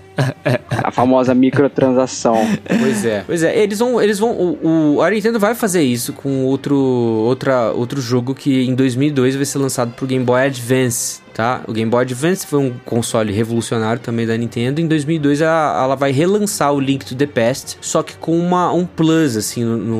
a 0.82 0.90
famosa 0.90 1.34
microtransação. 1.34 2.36
Pois 2.80 3.04
é. 3.04 3.22
Pois 3.26 3.42
é, 3.42 3.58
eles 3.58 3.78
vão. 3.78 4.00
Eles 4.00 4.18
vão. 4.18 4.30
O, 4.32 4.96
o- 4.96 5.02
a 5.02 5.10
Nintendo 5.10 5.38
vai 5.38 5.54
fazer 5.54 5.82
isso 5.82 6.12
com 6.12 6.44
outro, 6.44 6.76
outra, 6.76 7.72
outro 7.72 8.00
jogo 8.00 8.34
que 8.34 8.45
em 8.52 8.74
2002 8.74 9.36
vai 9.36 9.44
ser 9.44 9.58
lançado 9.58 9.92
pro 9.92 10.06
Game 10.06 10.24
Boy 10.24 10.42
Advance. 10.42 11.20
Tá? 11.36 11.60
O 11.68 11.72
Game 11.74 11.90
Boy 11.90 12.00
Advance 12.00 12.46
foi 12.46 12.58
um 12.58 12.72
console 12.82 13.30
revolucionário 13.30 14.00
também 14.00 14.26
da 14.26 14.34
Nintendo. 14.38 14.80
Em 14.80 14.86
2002 14.86 15.42
ela, 15.42 15.82
ela 15.84 15.94
vai 15.94 16.10
relançar 16.10 16.72
o 16.72 16.80
Link 16.80 17.04
to 17.04 17.14
the 17.14 17.26
Past, 17.26 17.76
só 17.82 18.02
que 18.02 18.14
com 18.16 18.38
uma, 18.38 18.72
um 18.72 18.86
plus 18.86 19.36
assim 19.36 19.62
no, 19.62 19.76
no- 19.76 19.96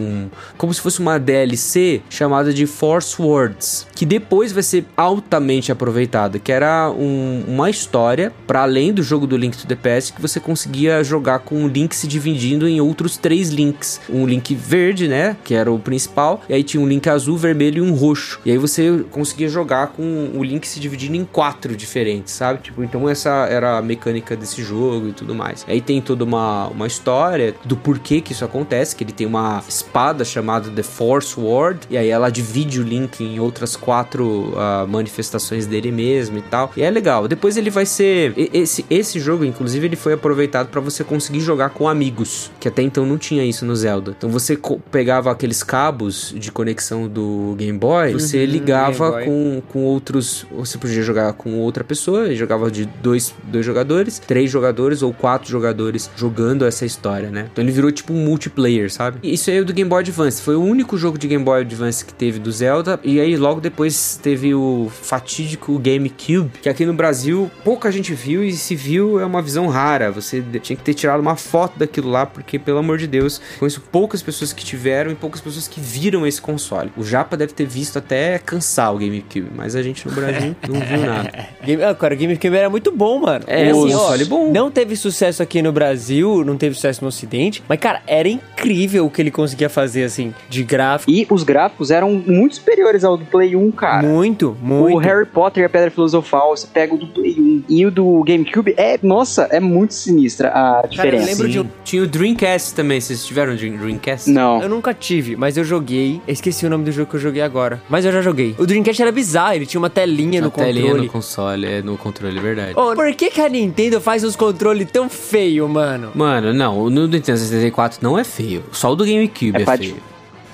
um, 0.00 0.30
como 0.56 0.72
se 0.72 0.80
fosse 0.80 1.00
uma 1.00 1.18
DLC 1.18 2.02
chamada 2.08 2.54
de 2.54 2.66
Force 2.66 3.20
Words, 3.20 3.88
que 3.96 4.06
depois 4.06 4.52
vai 4.52 4.62
ser 4.62 4.84
altamente 4.96 5.72
aproveitada, 5.72 6.38
que 6.38 6.52
era 6.52 6.88
um- 6.90 7.42
uma 7.48 7.68
história 7.68 8.32
para 8.46 8.62
além 8.62 8.92
do 8.92 9.02
jogo 9.02 9.26
do 9.26 9.36
Link 9.36 9.56
to 9.58 9.66
the 9.66 9.74
Past 9.74 10.12
que 10.12 10.22
você 10.22 10.38
conseguia 10.38 11.02
jogar 11.02 11.40
com 11.40 11.64
o 11.64 11.68
Link 11.68 11.96
se 11.96 12.06
dividindo 12.06 12.68
em 12.68 12.80
outros 12.80 13.16
três 13.16 13.48
links, 13.50 14.00
um 14.08 14.24
Link 14.24 14.54
verde, 14.54 15.08
né, 15.08 15.36
que 15.42 15.52
era 15.52 15.68
o 15.72 15.80
principal, 15.80 16.44
e 16.48 16.54
aí 16.54 16.62
tinha 16.62 16.80
um 16.80 16.86
Link 16.86 17.08
azul, 17.08 17.36
vermelho 17.36 17.84
e 17.84 17.90
um 17.90 17.92
roxo. 17.92 18.38
E 18.44 18.52
aí 18.52 18.58
você 18.58 19.04
conseguia 19.10 19.48
jogar 19.48 19.88
com 19.88 20.30
o 20.32 20.44
Link 20.44 20.64
se 20.64 20.75
dividindo 20.80 21.16
em 21.16 21.24
quatro 21.24 21.76
diferentes, 21.76 22.32
sabe? 22.32 22.60
Tipo, 22.62 22.82
então 22.82 23.08
essa 23.08 23.30
era 23.50 23.78
a 23.78 23.82
mecânica 23.82 24.36
desse 24.36 24.62
jogo 24.62 25.08
e 25.08 25.12
tudo 25.12 25.34
mais. 25.34 25.64
Aí 25.68 25.80
tem 25.80 26.00
toda 26.00 26.24
uma, 26.24 26.68
uma 26.68 26.86
história 26.86 27.54
do 27.64 27.76
porquê 27.76 28.20
que 28.20 28.32
isso 28.32 28.44
acontece, 28.44 28.94
que 28.96 29.04
ele 29.04 29.12
tem 29.12 29.26
uma 29.26 29.62
espada 29.68 30.24
chamada 30.24 30.70
The 30.70 30.82
Force 30.82 31.38
Ward, 31.38 31.80
e 31.90 31.96
aí 31.96 32.08
ela 32.08 32.30
divide 32.30 32.80
o 32.80 32.82
Link 32.82 33.22
em 33.22 33.38
outras 33.40 33.76
quatro 33.76 34.52
ah, 34.56 34.86
manifestações 34.88 35.66
dele 35.66 35.90
mesmo 35.92 36.38
e 36.38 36.42
tal. 36.42 36.70
E 36.76 36.82
é 36.82 36.90
legal. 36.90 37.26
Depois 37.28 37.56
ele 37.56 37.70
vai 37.70 37.86
ser 37.86 38.34
esse 38.52 38.84
esse 38.90 39.18
jogo, 39.18 39.44
inclusive, 39.44 39.86
ele 39.86 39.96
foi 39.96 40.12
aproveitado 40.12 40.68
para 40.68 40.80
você 40.80 41.02
conseguir 41.04 41.40
jogar 41.40 41.70
com 41.70 41.88
amigos, 41.88 42.50
que 42.60 42.68
até 42.68 42.82
então 42.82 43.04
não 43.04 43.18
tinha 43.18 43.44
isso 43.44 43.64
no 43.64 43.74
Zelda. 43.74 44.14
Então 44.16 44.30
você 44.30 44.58
pegava 44.90 45.30
aqueles 45.30 45.62
cabos 45.62 46.34
de 46.36 46.50
conexão 46.52 47.08
do 47.08 47.54
Game 47.56 47.78
Boy, 47.78 48.12
você 48.12 48.38
Uhum, 48.38 48.44
ligava 48.44 49.10
Boy. 49.10 49.24
com, 49.24 49.62
com 49.68 49.84
outros. 49.84 50.46
Você 50.66 50.78
podia 50.78 51.02
jogar 51.02 51.32
com 51.34 51.58
outra 51.58 51.84
pessoa, 51.84 52.28
e 52.28 52.36
jogava 52.36 52.70
de 52.70 52.86
dois, 53.02 53.34
dois 53.44 53.64
jogadores, 53.64 54.18
três 54.18 54.50
jogadores 54.50 55.02
ou 55.02 55.12
quatro 55.12 55.50
jogadores 55.50 56.10
jogando 56.16 56.64
essa 56.64 56.84
história, 56.84 57.30
né? 57.30 57.48
Então 57.52 57.62
ele 57.64 57.72
virou 57.72 57.90
tipo 57.92 58.12
um 58.12 58.24
multiplayer, 58.24 58.92
sabe? 58.92 59.18
E 59.22 59.34
isso 59.34 59.50
aí 59.50 59.58
é 59.58 59.64
do 59.64 59.72
Game 59.72 59.88
Boy 59.88 60.00
Advance. 60.00 60.42
Foi 60.42 60.56
o 60.56 60.62
único 60.62 60.96
jogo 60.96 61.18
de 61.18 61.28
Game 61.28 61.44
Boy 61.44 61.60
Advance 61.60 62.04
que 62.04 62.12
teve 62.12 62.38
do 62.38 62.50
Zelda. 62.50 62.98
E 63.02 63.20
aí 63.20 63.36
logo 63.36 63.60
depois 63.60 64.18
teve 64.22 64.54
o 64.54 64.90
fatídico 64.90 65.78
GameCube, 65.78 66.50
que 66.60 66.68
aqui 66.68 66.84
no 66.84 66.94
Brasil 66.94 67.50
pouca 67.62 67.90
gente 67.92 68.12
viu 68.14 68.42
e 68.42 68.52
se 68.52 68.74
viu 68.74 69.20
é 69.20 69.24
uma 69.24 69.42
visão 69.42 69.68
rara. 69.68 70.10
Você 70.10 70.42
tinha 70.60 70.76
que 70.76 70.82
ter 70.82 70.94
tirado 70.94 71.20
uma 71.20 71.36
foto 71.36 71.78
daquilo 71.78 72.10
lá, 72.10 72.26
porque 72.26 72.58
pelo 72.58 72.78
amor 72.78 72.98
de 72.98 73.06
Deus, 73.06 73.40
conheço 73.58 73.80
poucas 73.80 74.22
pessoas 74.22 74.52
que 74.52 74.64
tiveram 74.64 75.10
e 75.10 75.14
poucas 75.14 75.40
pessoas 75.40 75.68
que 75.68 75.80
viram 75.80 76.26
esse 76.26 76.40
console. 76.40 76.92
O 76.96 77.04
Japa 77.04 77.36
deve 77.36 77.52
ter 77.52 77.66
visto 77.66 77.98
até 77.98 78.38
cansar 78.38 78.94
o 78.94 78.98
GameCube, 78.98 79.48
mas 79.54 79.76
a 79.76 79.82
gente 79.82 80.06
no 80.08 80.14
Brasil 80.14 80.55
não 80.68 80.80
viu 80.80 80.98
nada. 81.06 81.46
Game, 81.64 81.82
ah, 81.82 81.94
cara, 81.94 82.14
o 82.14 82.16
GameCube 82.16 82.56
era 82.56 82.70
muito 82.70 82.90
bom, 82.92 83.18
mano. 83.20 83.44
É, 83.46 83.68
E 83.68 83.72
o 83.72 83.84
assim, 83.84 83.94
ó, 83.94 83.98
console 83.98 84.24
bom. 84.26 84.52
Não 84.52 84.70
teve 84.70 84.96
sucesso 84.96 85.42
aqui 85.42 85.60
no 85.62 85.72
Brasil, 85.72 86.44
não 86.44 86.56
teve 86.56 86.74
sucesso 86.74 87.02
no 87.02 87.08
Ocidente, 87.08 87.62
mas, 87.68 87.78
cara, 87.78 88.00
era 88.06 88.28
incrível 88.28 89.06
o 89.06 89.10
que 89.10 89.20
ele 89.22 89.30
conseguia 89.30 89.68
fazer, 89.68 90.04
assim, 90.04 90.32
de 90.48 90.62
gráfico. 90.62 91.10
E 91.10 91.26
os 91.30 91.42
gráficos 91.42 91.90
eram 91.90 92.12
muito 92.26 92.56
superiores 92.56 93.04
ao 93.04 93.16
do 93.16 93.24
Play 93.24 93.54
1, 93.56 93.70
cara. 93.72 94.06
Muito, 94.06 94.56
muito. 94.62 94.96
O 94.96 94.98
Harry 94.98 95.26
Potter 95.26 95.62
e 95.62 95.66
a 95.66 95.68
Pedra 95.68 95.90
Filosofal, 95.90 96.56
você 96.56 96.66
pega 96.66 96.94
o 96.94 96.98
do 96.98 97.06
Play 97.06 97.34
1 97.38 97.62
e 97.68 97.86
o 97.86 97.90
do 97.90 98.22
GameCube, 98.24 98.74
é, 98.76 98.98
nossa, 99.02 99.48
é 99.50 99.60
muito 99.60 99.94
sinistra 99.94 100.50
a 100.54 100.80
eu 100.84 100.90
diferença. 100.90 101.26
lembro 101.26 101.48
de 101.48 101.60
um- 101.60 101.66
Tinha 101.84 102.02
o 102.02 102.06
Dreamcast 102.06 102.74
também, 102.74 103.00
vocês 103.00 103.24
tiveram 103.24 103.52
o 103.52 103.56
Dream- 103.56 103.76
Dreamcast? 103.76 104.30
Não. 104.30 104.62
Eu 104.62 104.68
nunca 104.68 104.92
tive, 104.94 105.36
mas 105.36 105.56
eu 105.56 105.64
joguei. 105.64 106.20
Eu 106.26 106.32
esqueci 106.32 106.66
o 106.66 106.70
nome 106.70 106.84
do 106.84 106.92
jogo 106.92 107.10
que 107.10 107.16
eu 107.16 107.20
joguei 107.20 107.42
agora. 107.42 107.80
Mas 107.88 108.04
eu 108.04 108.12
já 108.12 108.20
joguei. 108.22 108.54
O 108.58 108.66
Dreamcast 108.66 109.00
era 109.02 109.12
bizarro, 109.12 109.54
ele 109.54 109.66
tinha 109.66 109.78
uma 109.80 109.90
telinha 109.90 110.35
telinha 110.40 110.42
no 110.42 110.48
a 110.48 110.50
telinha 110.50 110.82
controle. 110.86 111.06
no 111.06 111.12
console, 111.12 111.66
é 111.66 111.82
no 111.82 111.96
controle, 111.98 112.38
é 112.38 112.42
verdade. 112.42 112.72
Ô, 112.78 112.94
por 112.94 113.12
que, 113.14 113.30
que 113.30 113.40
a 113.40 113.48
Nintendo 113.48 114.00
faz 114.00 114.22
os 114.24 114.36
controles 114.36 114.88
tão 114.90 115.08
feio, 115.08 115.68
mano? 115.68 116.10
Mano, 116.14 116.52
não, 116.52 116.78
o 116.78 116.90
no 116.90 117.06
Nintendo 117.06 117.38
64 117.38 117.98
não 118.02 118.18
é 118.18 118.24
feio. 118.24 118.64
Só 118.72 118.92
o 118.92 118.96
do 118.96 119.04
GameCube 119.04 119.52
É 119.56 119.62
é, 119.62 119.64
pra, 119.64 119.76
feio. 119.78 119.96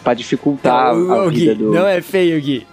pra 0.02 0.14
dificultar 0.14 0.94
Não, 0.94 1.20
a 1.22 1.28
vida 1.30 1.52
Gui, 1.54 1.62
do. 1.62 1.72
Não 1.72 1.86
é 1.86 2.00
feio, 2.00 2.40
Gui. 2.40 2.66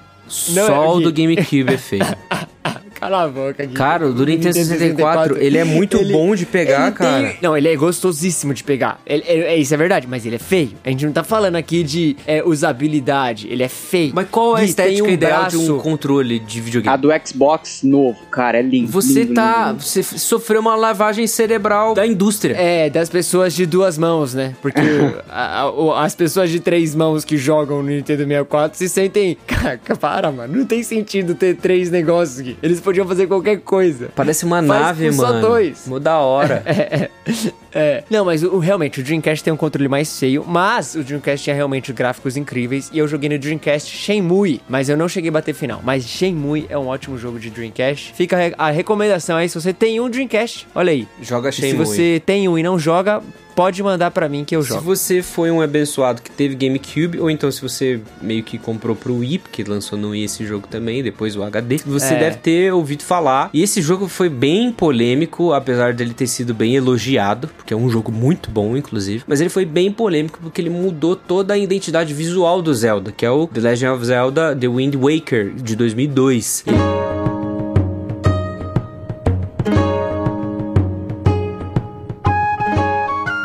Não 0.49 0.65
Só 0.67 0.83
é, 0.83 0.87
o 0.87 0.95
Gui. 0.97 1.03
do 1.03 1.11
GameCube 1.13 1.73
é 1.73 1.77
feio. 1.77 2.05
Cala 2.99 3.23
a 3.23 3.27
boca, 3.27 3.65
Gui. 3.65 3.73
Cara, 3.73 4.07
o 4.07 4.13
do 4.13 4.25
Nintendo 4.25 4.53
64, 4.55 5.37
ele 5.41 5.57
é 5.57 5.63
muito 5.63 6.03
bom 6.11 6.35
de 6.35 6.45
pegar, 6.45 6.87
ele 6.87 6.91
tem- 6.91 6.93
cara. 6.93 7.35
Não, 7.41 7.55
ele 7.57 7.67
é 7.67 7.75
gostosíssimo 7.75 8.53
de 8.53 8.63
pegar. 8.63 8.99
Ele- 9.05 9.23
é, 9.27 9.53
é- 9.53 9.57
isso 9.57 9.73
é 9.73 9.77
verdade, 9.77 10.07
mas 10.07 10.25
ele 10.25 10.35
é 10.35 10.39
feio. 10.39 10.71
A 10.83 10.89
gente 10.89 11.05
não 11.05 11.11
tá 11.13 11.23
falando 11.23 11.55
aqui 11.55 11.83
de 11.83 12.15
é, 12.27 12.43
usabilidade. 12.43 13.47
Ele 13.49 13.63
é 13.63 13.67
feio. 13.69 14.11
Mas 14.13 14.27
qual 14.29 14.57
é 14.57 14.61
a 14.61 14.63
estética 14.65 15.03
um 15.07 15.09
ideal 15.09 15.47
de 15.47 15.57
um 15.57 15.65
braço- 15.65 15.77
controle 15.81 16.39
de 16.39 16.61
videogame? 16.61 16.93
A 16.93 16.97
do 16.97 17.09
Xbox 17.25 17.83
novo, 17.83 18.17
cara, 18.31 18.59
é 18.59 18.61
lindo. 18.61 18.91
Você 18.91 19.21
lindo, 19.23 19.33
tá. 19.35 19.57
lindo, 19.57 19.69
lindo. 19.71 19.83
Você 19.83 20.03
sofreu 20.03 20.61
uma 20.61 20.75
lavagem 20.75 21.25
cerebral 21.27 21.93
da 21.93 22.05
indústria. 22.05 22.55
É, 22.57 22.89
das 22.89 23.09
pessoas 23.09 23.53
de 23.53 23.65
duas 23.65 23.97
mãos, 23.97 24.33
né? 24.33 24.53
Porque 24.61 24.79
a- 25.29 25.63
a- 25.63 26.03
as 26.05 26.15
pessoas 26.15 26.49
de 26.49 26.59
três 26.59 26.95
mãos 26.95 27.23
que 27.23 27.37
jogam 27.37 27.81
no 27.81 27.89
Nintendo 27.89 28.23
64 28.23 28.77
se 28.77 28.89
sentem. 28.89 29.37
Caraca, 29.47 29.95
para, 29.95 30.31
mano. 30.31 30.57
Não 30.57 30.65
tem 30.65 30.83
sentido 30.83 31.35
ter 31.35 31.55
três 31.55 31.89
negócios 31.89 32.39
aqui. 32.39 32.57
Eles 32.61 32.79
podiam 32.89 33.07
fazer 33.07 33.27
qualquer 33.27 33.59
coisa. 33.61 34.09
Parece 34.15 34.45
uma 34.45 34.63
Faz 34.63 34.67
nave, 34.81 35.05
com 35.07 35.13
só 35.13 35.27
mano. 35.27 35.41
dois. 35.41 35.87
Mó 35.87 35.99
da 35.99 36.17
hora. 36.17 36.63
É. 36.65 37.09
Não, 38.09 38.25
mas 38.25 38.43
o, 38.43 38.57
realmente, 38.59 38.99
o 38.99 39.03
Dreamcast 39.03 39.43
tem 39.43 39.53
um 39.53 39.57
controle 39.57 39.87
mais 39.87 40.19
feio, 40.19 40.43
mas 40.47 40.95
o 40.95 41.03
Dreamcast 41.03 41.43
tinha 41.43 41.55
realmente 41.55 41.91
gráficos 41.93 42.35
incríveis. 42.37 42.89
E 42.93 42.97
eu 42.97 43.07
joguei 43.07 43.29
no 43.29 43.37
Dreamcast 43.39 43.95
Shenmue, 43.95 44.61
mas 44.67 44.89
eu 44.89 44.97
não 44.97 45.07
cheguei 45.07 45.29
a 45.29 45.33
bater 45.33 45.53
final. 45.53 45.81
Mas 45.83 46.03
Shenmue 46.05 46.65
é 46.69 46.77
um 46.77 46.87
ótimo 46.87 47.17
jogo 47.17 47.39
de 47.39 47.49
Dreamcast. 47.49 48.13
Fica 48.13 48.35
a, 48.35 48.39
re- 48.39 48.55
a 48.57 48.69
recomendação 48.71 49.37
aí, 49.37 49.47
se 49.49 49.59
você 49.59 49.73
tem 49.73 49.99
um 49.99 50.09
Dreamcast, 50.09 50.67
olha 50.73 50.91
aí. 50.91 51.07
Joga 51.21 51.49
E 51.49 51.53
Se 51.53 51.61
Shenmue. 51.61 51.85
você 51.85 52.21
tem 52.25 52.47
um 52.47 52.57
e 52.57 52.63
não 52.63 52.77
joga, 52.79 53.21
pode 53.55 53.83
mandar 53.83 54.11
pra 54.11 54.29
mim 54.29 54.45
que 54.45 54.55
eu 54.55 54.61
Se 54.63 54.69
jogo. 54.69 54.81
você 54.81 55.21
foi 55.21 55.51
um 55.51 55.61
abençoado 55.61 56.21
que 56.21 56.31
teve 56.31 56.55
GameCube, 56.55 57.19
ou 57.19 57.29
então 57.29 57.51
se 57.51 57.61
você 57.61 57.99
meio 58.21 58.41
que 58.43 58.57
comprou 58.57 58.95
pro 58.95 59.17
Wii, 59.17 59.39
porque 59.39 59.63
lançou 59.63 59.97
no 59.99 60.09
Wii 60.11 60.23
esse 60.23 60.45
jogo 60.45 60.65
também, 60.67 61.03
depois 61.03 61.35
o 61.35 61.43
HD, 61.43 61.77
você 61.85 62.13
É. 62.13 62.19
deve 62.19 62.37
ter 62.37 62.73
ouvido 62.73 63.03
falar. 63.03 63.49
E 63.53 63.61
esse 63.61 63.81
jogo 63.81 64.07
foi 64.07 64.29
bem 64.29 64.71
polêmico, 64.71 65.51
apesar 65.53 65.93
dele 65.93 66.13
ter 66.13 66.27
sido 66.27 66.53
bem 66.53 66.75
elogiado, 66.75 67.49
porque 67.59 67.73
é 67.73 67.77
um 67.77 67.89
jogo 67.89 68.11
muito 68.11 68.49
bom, 68.49 68.75
inclusive. 68.75 69.23
Mas 69.27 69.41
ele 69.41 69.49
foi 69.49 69.65
bem 69.65 69.91
polêmico 69.91 70.39
porque 70.41 70.61
ele 70.61 70.69
mudou 70.69 71.15
toda 71.15 71.53
a 71.53 71.57
identidade 71.57 72.13
visual 72.13 72.61
do 72.61 72.73
Zelda, 72.73 73.11
que 73.11 73.25
é 73.25 73.29
o 73.29 73.47
The 73.47 73.59
Legend 73.59 73.91
of 73.91 74.05
Zelda 74.05 74.55
The 74.55 74.67
Wind 74.67 74.95
Waker, 74.95 75.53
de 75.53 75.75
2002. 75.75 76.63